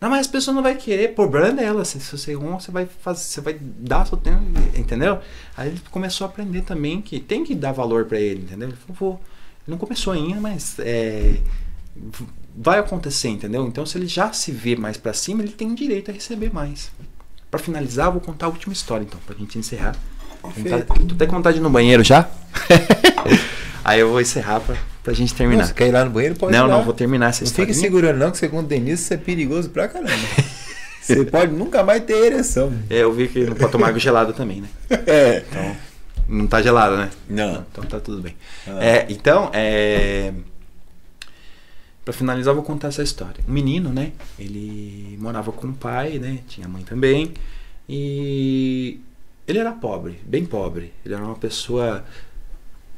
[0.00, 1.84] Não, mas as pessoas não vão querer, problema dela.
[1.84, 4.42] Se, se você errou, você vai fazer, você vai dar seu tempo,
[4.76, 5.18] entendeu?
[5.56, 8.68] Aí ele começou a aprender também que tem que dar valor pra ele, entendeu?
[8.68, 9.20] Ele falou.
[9.66, 11.40] Ele não começou ainda, mas é,
[12.56, 13.66] vai acontecer, entendeu?
[13.66, 16.90] Então se ele já se vê mais pra cima, ele tem direito a receber mais.
[17.50, 19.96] Pra finalizar, vou contar a última história, então, pra gente encerrar.
[21.08, 22.28] Tô até com vontade de ir no banheiro já.
[23.88, 25.66] Aí eu vou encerrar pra, pra gente Não, terminar.
[25.66, 26.34] você quer ir lá no banheiro?
[26.34, 27.72] Pode Não, não, vou terminar essa Não história.
[27.72, 30.12] fique segurando não, que você com tenista isso é perigoso pra caramba.
[31.00, 32.70] você pode nunca mais ter ereção.
[32.90, 34.68] É, eu vi que não pode tomar água gelada também, né?
[35.06, 35.42] É.
[35.48, 35.76] Então,
[36.28, 37.10] não tá gelada, né?
[37.30, 37.64] Não.
[37.72, 38.36] Então tá tudo bem.
[38.66, 38.84] Ah.
[38.84, 40.34] É, então, é...
[42.04, 43.42] Pra finalizar, eu vou contar essa história.
[43.48, 44.12] Um menino, né?
[44.38, 46.40] Ele morava com o pai, né?
[46.46, 47.32] Tinha mãe também.
[47.88, 49.00] E
[49.46, 50.92] ele era pobre, bem pobre.
[51.06, 52.04] Ele era uma pessoa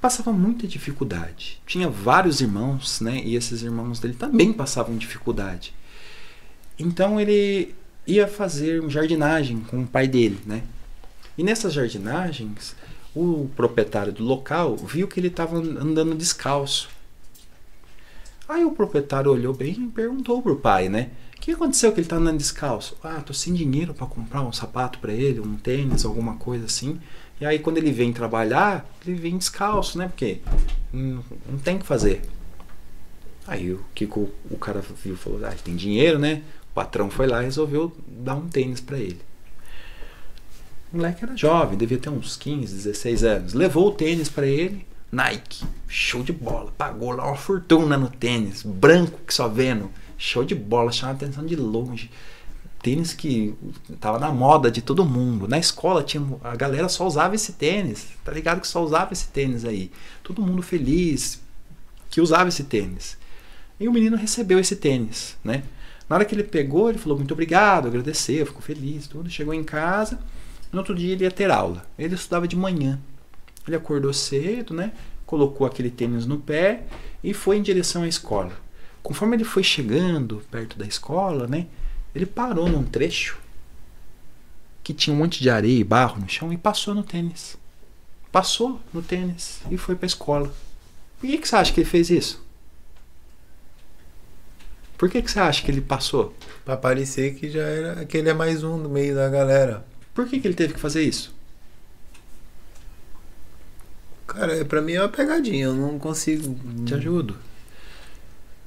[0.01, 1.61] passava muita dificuldade.
[1.67, 3.21] Tinha vários irmãos, né?
[3.23, 5.75] E esses irmãos dele também passavam dificuldade.
[6.79, 7.75] Então ele
[8.07, 10.63] ia fazer jardinagem com o pai dele, né?
[11.37, 12.75] E nessas jardinagens,
[13.15, 16.89] o proprietário do local viu que ele estava andando descalço.
[18.49, 21.11] Aí o proprietário olhou bem e perguntou pro pai, né?
[21.37, 22.97] O que aconteceu que ele tá andando descalço?
[23.03, 27.01] Ah, tô sem dinheiro para comprar um sapato para ele, um tênis, alguma coisa assim.
[27.41, 30.09] E aí quando ele vem trabalhar, ele vem descalço, né?
[30.09, 30.41] Porque
[30.93, 31.23] não,
[31.65, 32.23] tem o que fazer.
[33.47, 36.43] Aí o que o, o cara viu falou, ah, tem dinheiro, né?
[36.71, 39.21] O patrão foi lá e resolveu dar um tênis para ele.
[40.93, 43.55] O moleque era jovem, devia ter uns 15, 16 anos.
[43.55, 46.73] Levou o tênis para ele, Nike, show de bola.
[46.77, 49.91] Pagou lá uma fortuna no tênis, branco que só vendo.
[50.19, 52.11] Show de bola, chama a atenção de longe.
[52.83, 53.55] Tênis que
[54.01, 55.47] tava na moda de todo mundo.
[55.47, 58.09] Na escola tinha a galera só usava esse tênis.
[58.25, 59.91] Tá ligado que só usava esse tênis aí.
[60.23, 61.41] Todo mundo feliz
[62.09, 63.19] que usava esse tênis.
[63.79, 65.63] E o menino recebeu esse tênis, né?
[66.09, 69.31] Na hora que ele pegou, ele falou muito obrigado, agradeceu, ficou feliz, tudo.
[69.31, 70.19] Chegou em casa,
[70.73, 71.87] no outro dia ele ia ter aula.
[71.99, 72.99] Ele estudava de manhã.
[73.67, 74.93] Ele acordou cedo, né?
[75.25, 76.85] Colocou aquele tênis no pé
[77.23, 78.53] e foi em direção à escola.
[79.03, 81.67] Conforme ele foi chegando perto da escola, né?
[82.15, 83.39] Ele parou num trecho
[84.83, 87.57] que tinha um monte de areia e barro no chão e passou no tênis.
[88.33, 90.53] Passou no tênis e foi para a escola.
[91.19, 92.45] Por que, que você acha que ele fez isso?
[94.97, 96.35] Por que, que você acha que ele passou?
[96.65, 98.05] Pra parecer que já era.
[98.05, 99.85] que ele é mais um do meio da galera.
[100.13, 101.35] Por que, que ele teve que fazer isso?
[104.27, 106.55] Cara, pra mim é uma pegadinha, eu não consigo.
[106.85, 107.37] Te ajudo.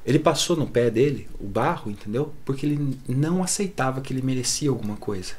[0.06, 2.33] Ele passou no pé dele o barro, entendeu?
[2.43, 5.35] Porque ele não aceitava que ele merecia alguma coisa.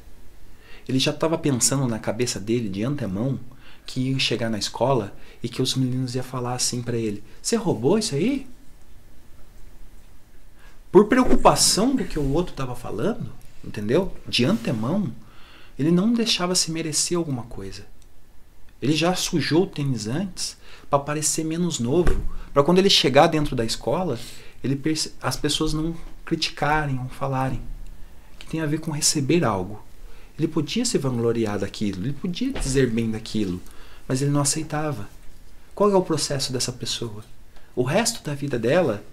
[0.88, 3.38] Ele já estava pensando na cabeça dele de antemão
[3.86, 7.56] que ia chegar na escola e que os meninos iam falar assim pra ele: Você
[7.56, 8.46] roubou isso aí?
[10.90, 13.30] Por preocupação do que o outro estava falando,
[13.64, 14.14] entendeu?
[14.28, 15.12] De antemão,
[15.78, 17.84] ele não deixava se merecer alguma coisa.
[18.80, 20.56] Ele já sujou o tênis antes
[20.88, 22.20] para parecer menos novo,
[22.52, 24.18] para quando ele chegar dentro da escola,
[24.64, 24.80] ele
[25.22, 25.94] as pessoas não
[26.24, 27.60] criticarem ou falarem
[28.38, 29.84] que tem a ver com receber algo.
[30.38, 33.60] Ele podia se vangloriar daquilo, ele podia dizer bem daquilo,
[34.08, 35.08] mas ele não aceitava.
[35.74, 37.24] Qual é o processo dessa pessoa?
[37.76, 39.04] O resto da vida dela,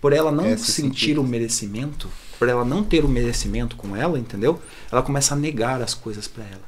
[0.00, 1.18] por ela não É, se sentir sentir.
[1.18, 2.08] o merecimento,
[2.38, 4.60] por ela não ter o merecimento com ela, entendeu?
[4.90, 6.62] Ela começa a negar as coisas para ela.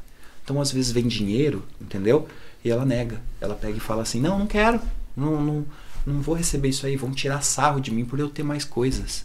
[0.45, 2.27] Então, às vezes, vem dinheiro, entendeu?
[2.65, 3.21] E ela nega.
[3.41, 4.81] Ela pega e fala assim: Não, não quero.
[5.17, 5.67] Não, não,
[6.09, 6.97] não vou receber isso aí.
[6.97, 9.25] Vão tirar sarro de mim por eu ter mais coisas.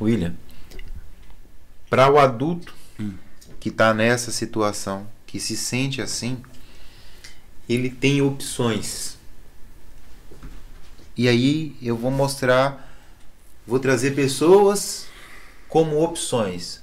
[0.00, 0.34] William,
[1.88, 3.14] para o adulto Hum.
[3.60, 6.42] que tá nessa situação, que se sente assim,
[7.68, 9.16] ele tem opções.
[11.16, 12.90] E aí eu vou mostrar,
[13.66, 15.06] vou trazer pessoas
[15.68, 16.80] como opções.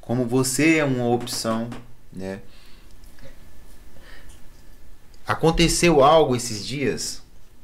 [0.00, 1.68] Como você é uma opção,
[2.12, 2.40] né?
[5.26, 7.19] Aconteceu algo esses dias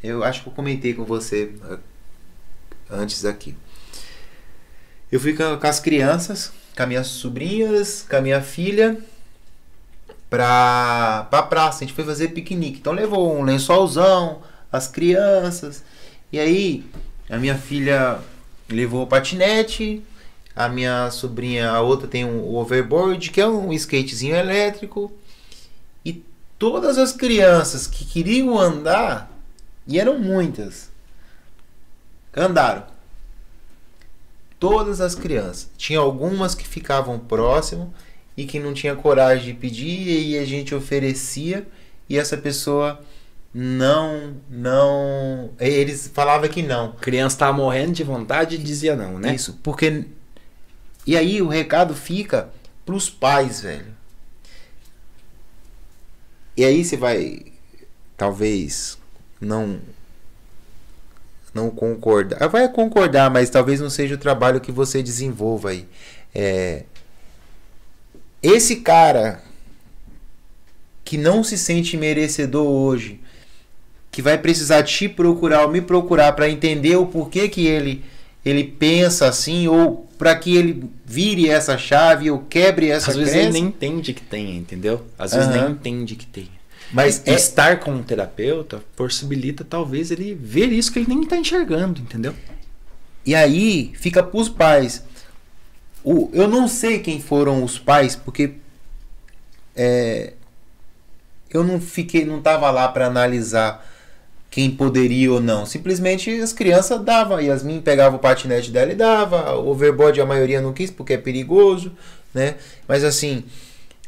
[0.07, 1.79] Eu acho que eu comentei com você ah,
[2.91, 3.55] antes aqui.
[5.11, 8.99] Eu fui com, as crianças, com as minhas sobrinhas, com a minha filha,
[10.31, 11.79] pra, pra praça.
[11.79, 12.79] A gente foi fazer piquenique.
[12.79, 15.83] Então levou um lençolzão, as crianças.
[16.33, 16.85] E aí,
[17.29, 18.19] a minha filha
[18.69, 20.03] levou o patinete,
[20.55, 25.13] a minha sobrinha, a outra tem um overboard, que é um skatezinho elétrico.
[26.05, 26.25] E
[26.59, 29.31] todas as crianças que queriam andar,
[29.87, 30.91] e eram muitas,
[32.37, 32.85] andaram.
[34.59, 35.71] Todas as crianças.
[35.77, 37.93] Tinha algumas que ficavam próximo
[38.37, 41.67] e que não tinha coragem de pedir e a gente oferecia
[42.09, 43.01] e essa pessoa
[43.53, 49.35] não não eles falavam que não criança tava morrendo de vontade e dizia não, né?
[49.35, 50.05] isso, porque.
[51.07, 52.51] E aí o recado fica
[52.85, 53.95] pros pais, velho.
[56.57, 57.53] E aí você vai.
[58.17, 58.99] Talvez
[59.47, 59.79] não.
[61.55, 62.37] Não concordar.
[62.41, 65.87] Ah, Vai concordar, mas talvez não seja o trabalho que você desenvolva aí.
[66.35, 66.83] É,
[68.43, 69.41] esse cara
[71.05, 73.21] que não se sente merecedor hoje,
[74.11, 78.05] que vai precisar te procurar ou me procurar para entender o porquê que ele
[78.45, 83.33] ele pensa assim ou para que ele vire essa chave ou quebre essa Às vezes
[83.33, 83.49] crença.
[83.49, 85.05] ele nem entende que tem, entendeu?
[85.19, 85.63] Às vezes Aham.
[85.65, 86.49] nem entende que tem.
[86.93, 91.37] Mas é, estar com um terapeuta possibilita talvez ele ver isso que ele nem tá
[91.37, 92.35] enxergando, entendeu?
[93.25, 95.03] E aí fica pros pais.
[96.05, 98.55] O, eu não sei quem foram os pais, porque
[99.75, 100.35] é,
[101.51, 103.85] eu não fiquei, não tava lá para analisar
[104.49, 105.67] quem poderia ou não.
[105.67, 107.41] Simplesmente as crianças davam.
[107.41, 109.55] Yasmin pegava o patinete dela e dava.
[109.57, 111.93] O overboard a maioria não quis porque é perigoso,
[112.33, 112.55] né?
[112.87, 113.45] Mas assim,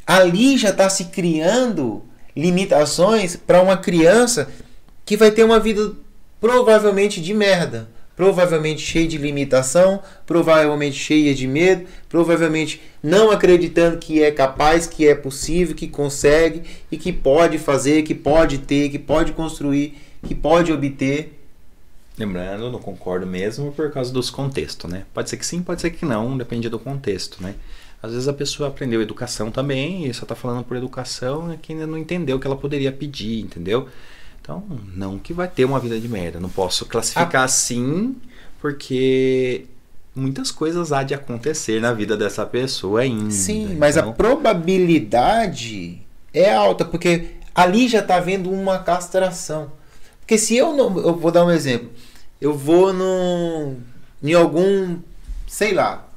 [0.06, 2.07] ali já está se criando
[2.38, 4.48] limitações para uma criança
[5.04, 5.92] que vai ter uma vida
[6.40, 14.22] provavelmente de merda, provavelmente cheia de limitação, provavelmente cheia de medo, provavelmente não acreditando que
[14.22, 19.00] é capaz, que é possível, que consegue e que pode fazer, que pode ter, que
[19.00, 21.34] pode construir, que pode obter.
[22.16, 25.04] Lembrando, eu não concordo mesmo por causa dos contextos, né?
[25.12, 27.56] Pode ser que sim, pode ser que não, depende do contexto, né?
[28.02, 31.72] Às vezes a pessoa aprendeu educação também e só tá falando por educação é que
[31.72, 33.88] ainda não entendeu o que ela poderia pedir, entendeu?
[34.40, 34.62] Então,
[34.94, 36.40] não que vai ter uma vida de merda.
[36.40, 38.16] Não posso classificar assim,
[38.60, 39.66] porque
[40.14, 43.30] muitas coisas há de acontecer na vida dessa pessoa ainda.
[43.30, 46.00] Sim, mas a então- probabilidade
[46.32, 49.72] é alta, porque ali já está havendo uma castração.
[50.20, 50.98] Porque se eu não.
[50.98, 51.90] Eu vou dar um exemplo.
[52.40, 53.76] Eu vou no.
[54.22, 54.98] em algum.
[55.46, 56.07] sei lá.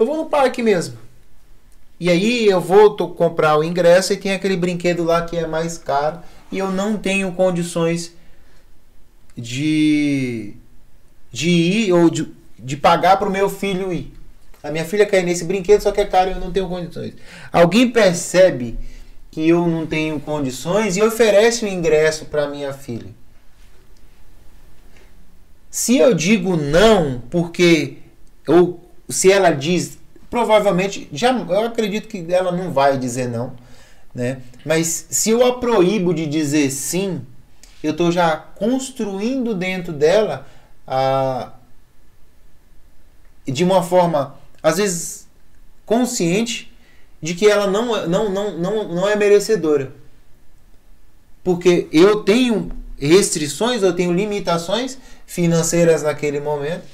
[0.00, 0.96] Eu vou no parque mesmo.
[2.00, 5.76] E aí eu vou comprar o ingresso e tem aquele brinquedo lá que é mais
[5.76, 6.20] caro.
[6.50, 8.16] E eu não tenho condições
[9.36, 10.54] de.
[11.30, 14.10] de ir ou de, de pagar para o meu filho ir.
[14.62, 16.66] A minha filha quer ir nesse brinquedo, só que é caro e eu não tenho
[16.66, 17.12] condições.
[17.52, 18.78] Alguém percebe
[19.30, 23.10] que eu não tenho condições e oferece o ingresso para minha filha.
[25.70, 27.98] Se eu digo não, porque
[28.48, 28.79] ou
[29.10, 29.98] se ela diz,
[30.28, 33.52] provavelmente já eu acredito que ela não vai dizer não,
[34.14, 34.42] né?
[34.64, 37.22] Mas se eu a proíbo de dizer sim,
[37.82, 40.46] eu estou já construindo dentro dela
[40.86, 41.52] a
[43.46, 45.26] de uma forma às vezes
[45.86, 46.70] consciente
[47.22, 49.92] de que ela não, não, não, não, não é merecedora.
[51.42, 56.84] Porque eu tenho restrições, eu tenho limitações financeiras naquele momento,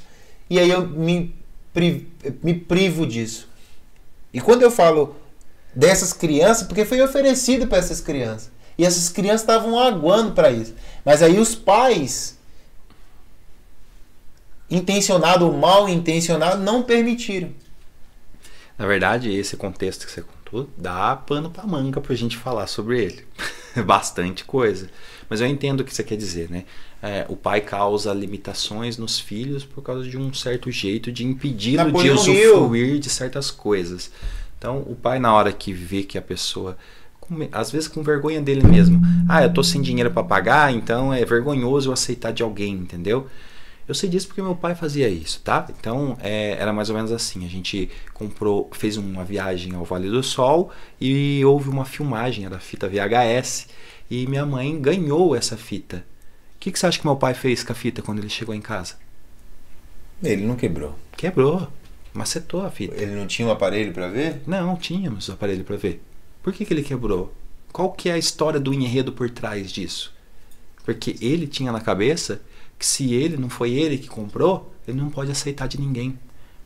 [0.49, 1.35] e aí eu me,
[1.77, 2.09] pri-
[2.43, 3.47] me privo disso.
[4.33, 5.15] E quando eu falo
[5.75, 10.75] dessas crianças, porque foi oferecido para essas crianças, e essas crianças estavam aguando para isso.
[11.05, 12.39] Mas aí os pais,
[14.71, 17.51] intencionado ou mal intencionado, não permitiram.
[18.79, 23.03] Na verdade, esse contexto que você contou dá pano pra manga pra gente falar sobre
[23.05, 23.27] ele.
[23.85, 24.89] Bastante coisa.
[25.29, 26.65] Mas eu entendo o que você quer dizer, né?
[27.03, 31.93] É, o pai causa limitações nos filhos por causa de um certo jeito de impedi-lo
[31.93, 34.11] de usufruir de certas coisas.
[34.59, 36.77] Então, o pai, na hora que vê que a pessoa,
[37.53, 41.25] às vezes com vergonha dele mesmo, ah, eu tô sem dinheiro pra pagar, então é
[41.25, 43.27] vergonhoso eu aceitar de alguém, entendeu?
[43.89, 45.66] Eu sei disso porque meu pai fazia isso, tá?
[45.78, 47.44] Então é, era mais ou menos assim.
[47.44, 52.58] A gente comprou, fez uma viagem ao Vale do Sol e houve uma filmagem, era
[52.58, 53.68] fita VHS,
[54.10, 56.05] e minha mãe ganhou essa fita.
[56.56, 58.55] O que, que você acha que meu pai fez com a fita quando ele chegou
[58.55, 58.97] em casa?
[60.23, 60.97] Ele não quebrou.
[61.16, 61.68] Quebrou,
[62.12, 63.00] macetou a fita.
[63.00, 64.42] Ele não tinha um aparelho para ver?
[64.47, 66.02] Não, tínhamos o aparelho pra ver.
[66.42, 67.32] Por que, que ele quebrou?
[67.76, 70.10] qual que é a história do enredo por trás disso?
[70.82, 72.40] Porque ele tinha na cabeça
[72.79, 76.19] que se ele não foi ele que comprou, ele não pode aceitar de ninguém.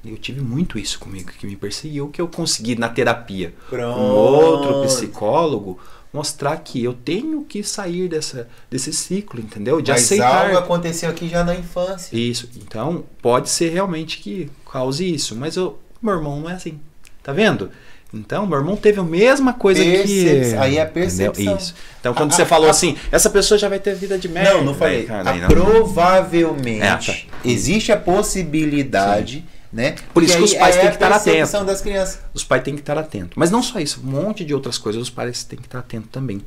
[0.04, 3.96] Eu tive muito isso comigo, que me perseguiu, que eu consegui na terapia Pronto.
[3.96, 5.78] com outro psicólogo
[6.12, 9.80] mostrar que eu tenho que sair dessa, desse ciclo, entendeu?
[9.80, 10.46] De Mas aceitar.
[10.46, 12.16] algo aconteceu aqui já na infância.
[12.16, 12.48] Isso.
[12.56, 15.36] Então, pode ser realmente que cause isso.
[15.36, 16.80] Mas o meu irmão não é assim.
[17.22, 17.70] Tá vendo?
[18.12, 20.56] Então, meu irmão teve a mesma coisa Percep- que.
[20.56, 20.88] aí é a Entendeu?
[20.92, 21.56] percepção.
[21.56, 21.74] Isso.
[22.00, 24.28] Então, quando A- você a- falou a- assim, essa pessoa já vai ter vida de
[24.28, 24.54] merda.
[24.54, 25.06] Não, não falei.
[25.08, 25.40] Aí.
[25.46, 27.16] Provavelmente É, tá.
[27.44, 29.94] existe a possibilidade, né?
[30.12, 32.18] Por isso que que os pais é têm que estar percepção atentos.
[32.34, 33.32] Os pais têm que estar atentos.
[33.36, 36.08] Mas não só isso, um monte de outras coisas os pais têm que estar atentos
[36.10, 36.42] também.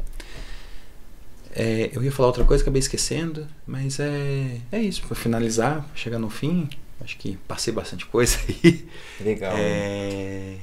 [1.56, 5.04] É, eu ia falar outra coisa, acabei esquecendo, mas é, é isso.
[5.04, 6.68] Para finalizar, chegar no fim,
[7.00, 8.86] acho que passei bastante coisa aí.
[9.22, 9.54] Legal.
[9.56, 10.56] É,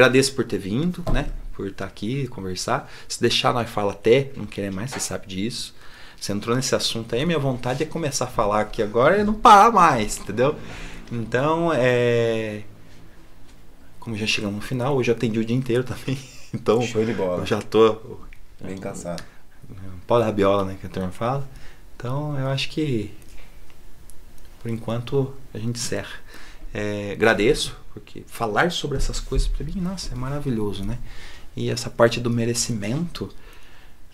[0.00, 1.28] agradeço por ter vindo, né?
[1.54, 2.90] Por estar aqui, conversar.
[3.06, 5.74] Se deixar, nós fala até, não querer mais, você sabe disso.
[6.18, 9.34] Você entrou nesse assunto aí, minha vontade é começar a falar aqui agora e não
[9.34, 10.56] parar mais, entendeu?
[11.12, 12.62] Então, é.
[13.98, 16.18] Como já chegamos no final, hoje eu atendi o dia inteiro também.
[16.52, 17.42] Então, Show de bola.
[17.42, 18.18] eu já tô.
[18.60, 19.22] Bem cansado.
[20.04, 20.76] Pau da rabiola, né?
[20.80, 21.48] Que a turma fala.
[21.94, 23.14] Então, eu acho que.
[24.60, 26.10] Por enquanto, a gente encerra.
[26.72, 30.98] É, agradeço, porque falar sobre essas coisas pra mim, nossa, é maravilhoso, né?
[31.56, 33.28] E essa parte do merecimento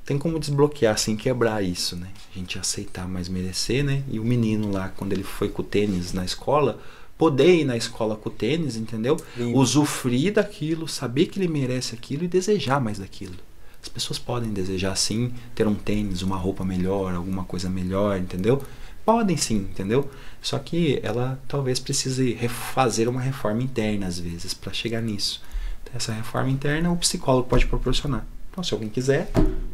[0.05, 2.09] tem como desbloquear, assim, quebrar isso, né?
[2.35, 4.02] A gente aceitar mais merecer, né?
[4.09, 6.81] E o menino lá, quando ele foi com o tênis na escola,
[7.18, 9.17] poder ir na escola com o tênis, entendeu?
[9.36, 9.59] Lindo.
[9.59, 13.35] Usufruir daquilo, saber que ele merece aquilo e desejar mais daquilo.
[13.83, 18.62] As pessoas podem desejar sim ter um tênis, uma roupa melhor, alguma coisa melhor, entendeu?
[19.07, 20.10] Podem sim, entendeu?
[20.43, 25.41] Só que ela talvez precise refazer uma reforma interna às vezes para chegar nisso.
[25.83, 28.26] Então, essa reforma interna o psicólogo pode proporcionar.
[28.51, 29.31] Então, se alguém quiser,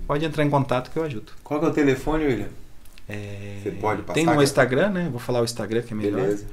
[0.07, 1.33] pode entrar em contato que eu ajudo.
[1.43, 2.49] Qual que é o telefone, William?
[3.09, 4.45] É, Você pode passar, Tem no cara?
[4.45, 5.09] Instagram, né?
[5.11, 6.21] Vou falar o Instagram que é melhor.
[6.21, 6.47] Beleza.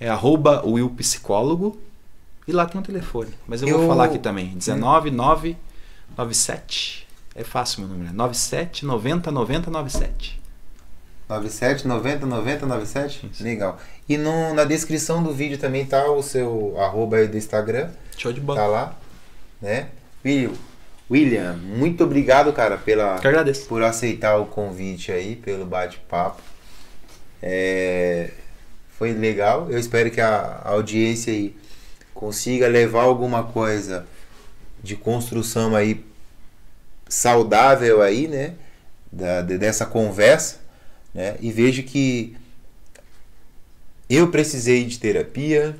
[0.00, 1.78] É arroba Will Psicólogo.
[2.48, 3.30] E lá tem um telefone.
[3.46, 4.56] Mas eu, Eu- vou falar aqui também.
[4.58, 7.06] 19997.
[7.34, 8.10] É fácil meu número.
[8.10, 10.41] É 97 90 90 97.
[11.32, 13.30] 97 90 90 97?
[13.32, 13.42] Isso.
[13.42, 13.78] Legal.
[14.08, 17.88] E no- na descrição do vídeo também tá o seu arroba aí do Instagram.
[18.16, 18.60] Show de bola.
[18.60, 18.98] Tá lá,
[19.60, 19.88] né?
[20.24, 20.52] William,
[21.10, 23.66] William, muito obrigado, cara, pela Que agradeço.
[23.66, 26.40] por aceitar o convite aí, pelo bate-papo.
[27.42, 28.30] É,
[28.98, 29.68] foi legal.
[29.70, 31.56] Eu espero que a audiência aí
[32.14, 34.06] consiga levar alguma coisa
[34.82, 36.04] de construção aí
[37.08, 38.54] saudável aí, né?
[39.10, 40.56] Da, de- dessa conversa,
[41.14, 41.36] né?
[41.40, 42.34] E vejo que
[44.08, 45.76] eu precisei de terapia,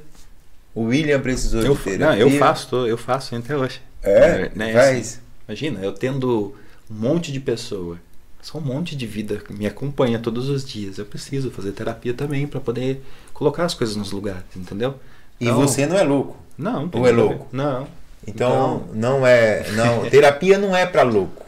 [0.75, 2.07] o William precisou Eu, de terapia.
[2.07, 3.81] não, eu faço, tô- eu faço até hoje.
[4.03, 4.99] É, né, faz.
[4.99, 6.55] assim, imagina, eu tendo
[6.91, 7.99] um monte de pessoa,
[8.41, 10.99] só um monte de vida que me acompanha todos os dias.
[10.99, 13.03] Eu preciso fazer terapia também para poder
[13.33, 14.95] colocar as coisas nos lugares, entendeu?
[15.39, 16.37] E Então, você não é louco.
[16.57, 17.49] Não, Ou é louco?
[17.53, 17.87] Não.
[18.27, 21.45] Então, não é, não, terapia não é para louco,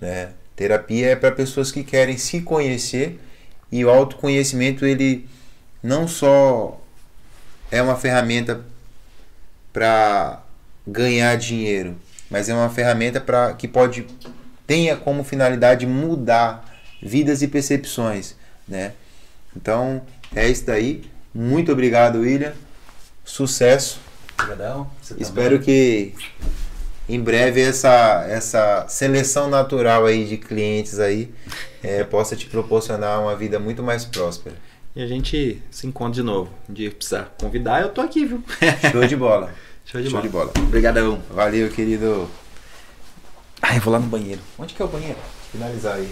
[0.00, 0.30] né?
[0.56, 3.20] Terapia é para pessoas que querem se conhecer
[3.72, 5.28] e o autoconhecimento ele
[5.82, 6.80] não só
[7.70, 8.64] é uma ferramenta
[9.72, 10.42] para
[10.86, 11.96] ganhar dinheiro,
[12.30, 14.06] mas é uma ferramenta para que pode
[14.66, 16.64] tenha como finalidade mudar
[17.02, 18.34] vidas e percepções,
[18.66, 18.92] né?
[19.54, 20.02] Então,
[20.34, 21.04] é isso daí.
[21.34, 22.54] Muito obrigado, William.
[23.24, 24.00] Sucesso.
[24.38, 24.90] Obrigadão.
[25.18, 26.14] Espero que
[27.08, 31.32] em breve essa, essa seleção natural aí de clientes aí
[31.82, 34.56] eh, possa te proporcionar uma vida muito mais próspera.
[34.96, 36.50] E a gente se encontra de novo.
[36.68, 38.42] Um dia que precisar convidar, eu tô aqui, viu?
[38.92, 39.52] Show de bola.
[39.84, 40.22] Show de Show bola.
[40.22, 40.66] de bola.
[40.66, 41.20] Obrigadão.
[41.30, 42.28] Valeu, querido.
[43.60, 44.40] Ai, eu vou lá no banheiro.
[44.58, 45.18] Onde que é o banheiro?
[45.50, 46.08] Finalizar aí.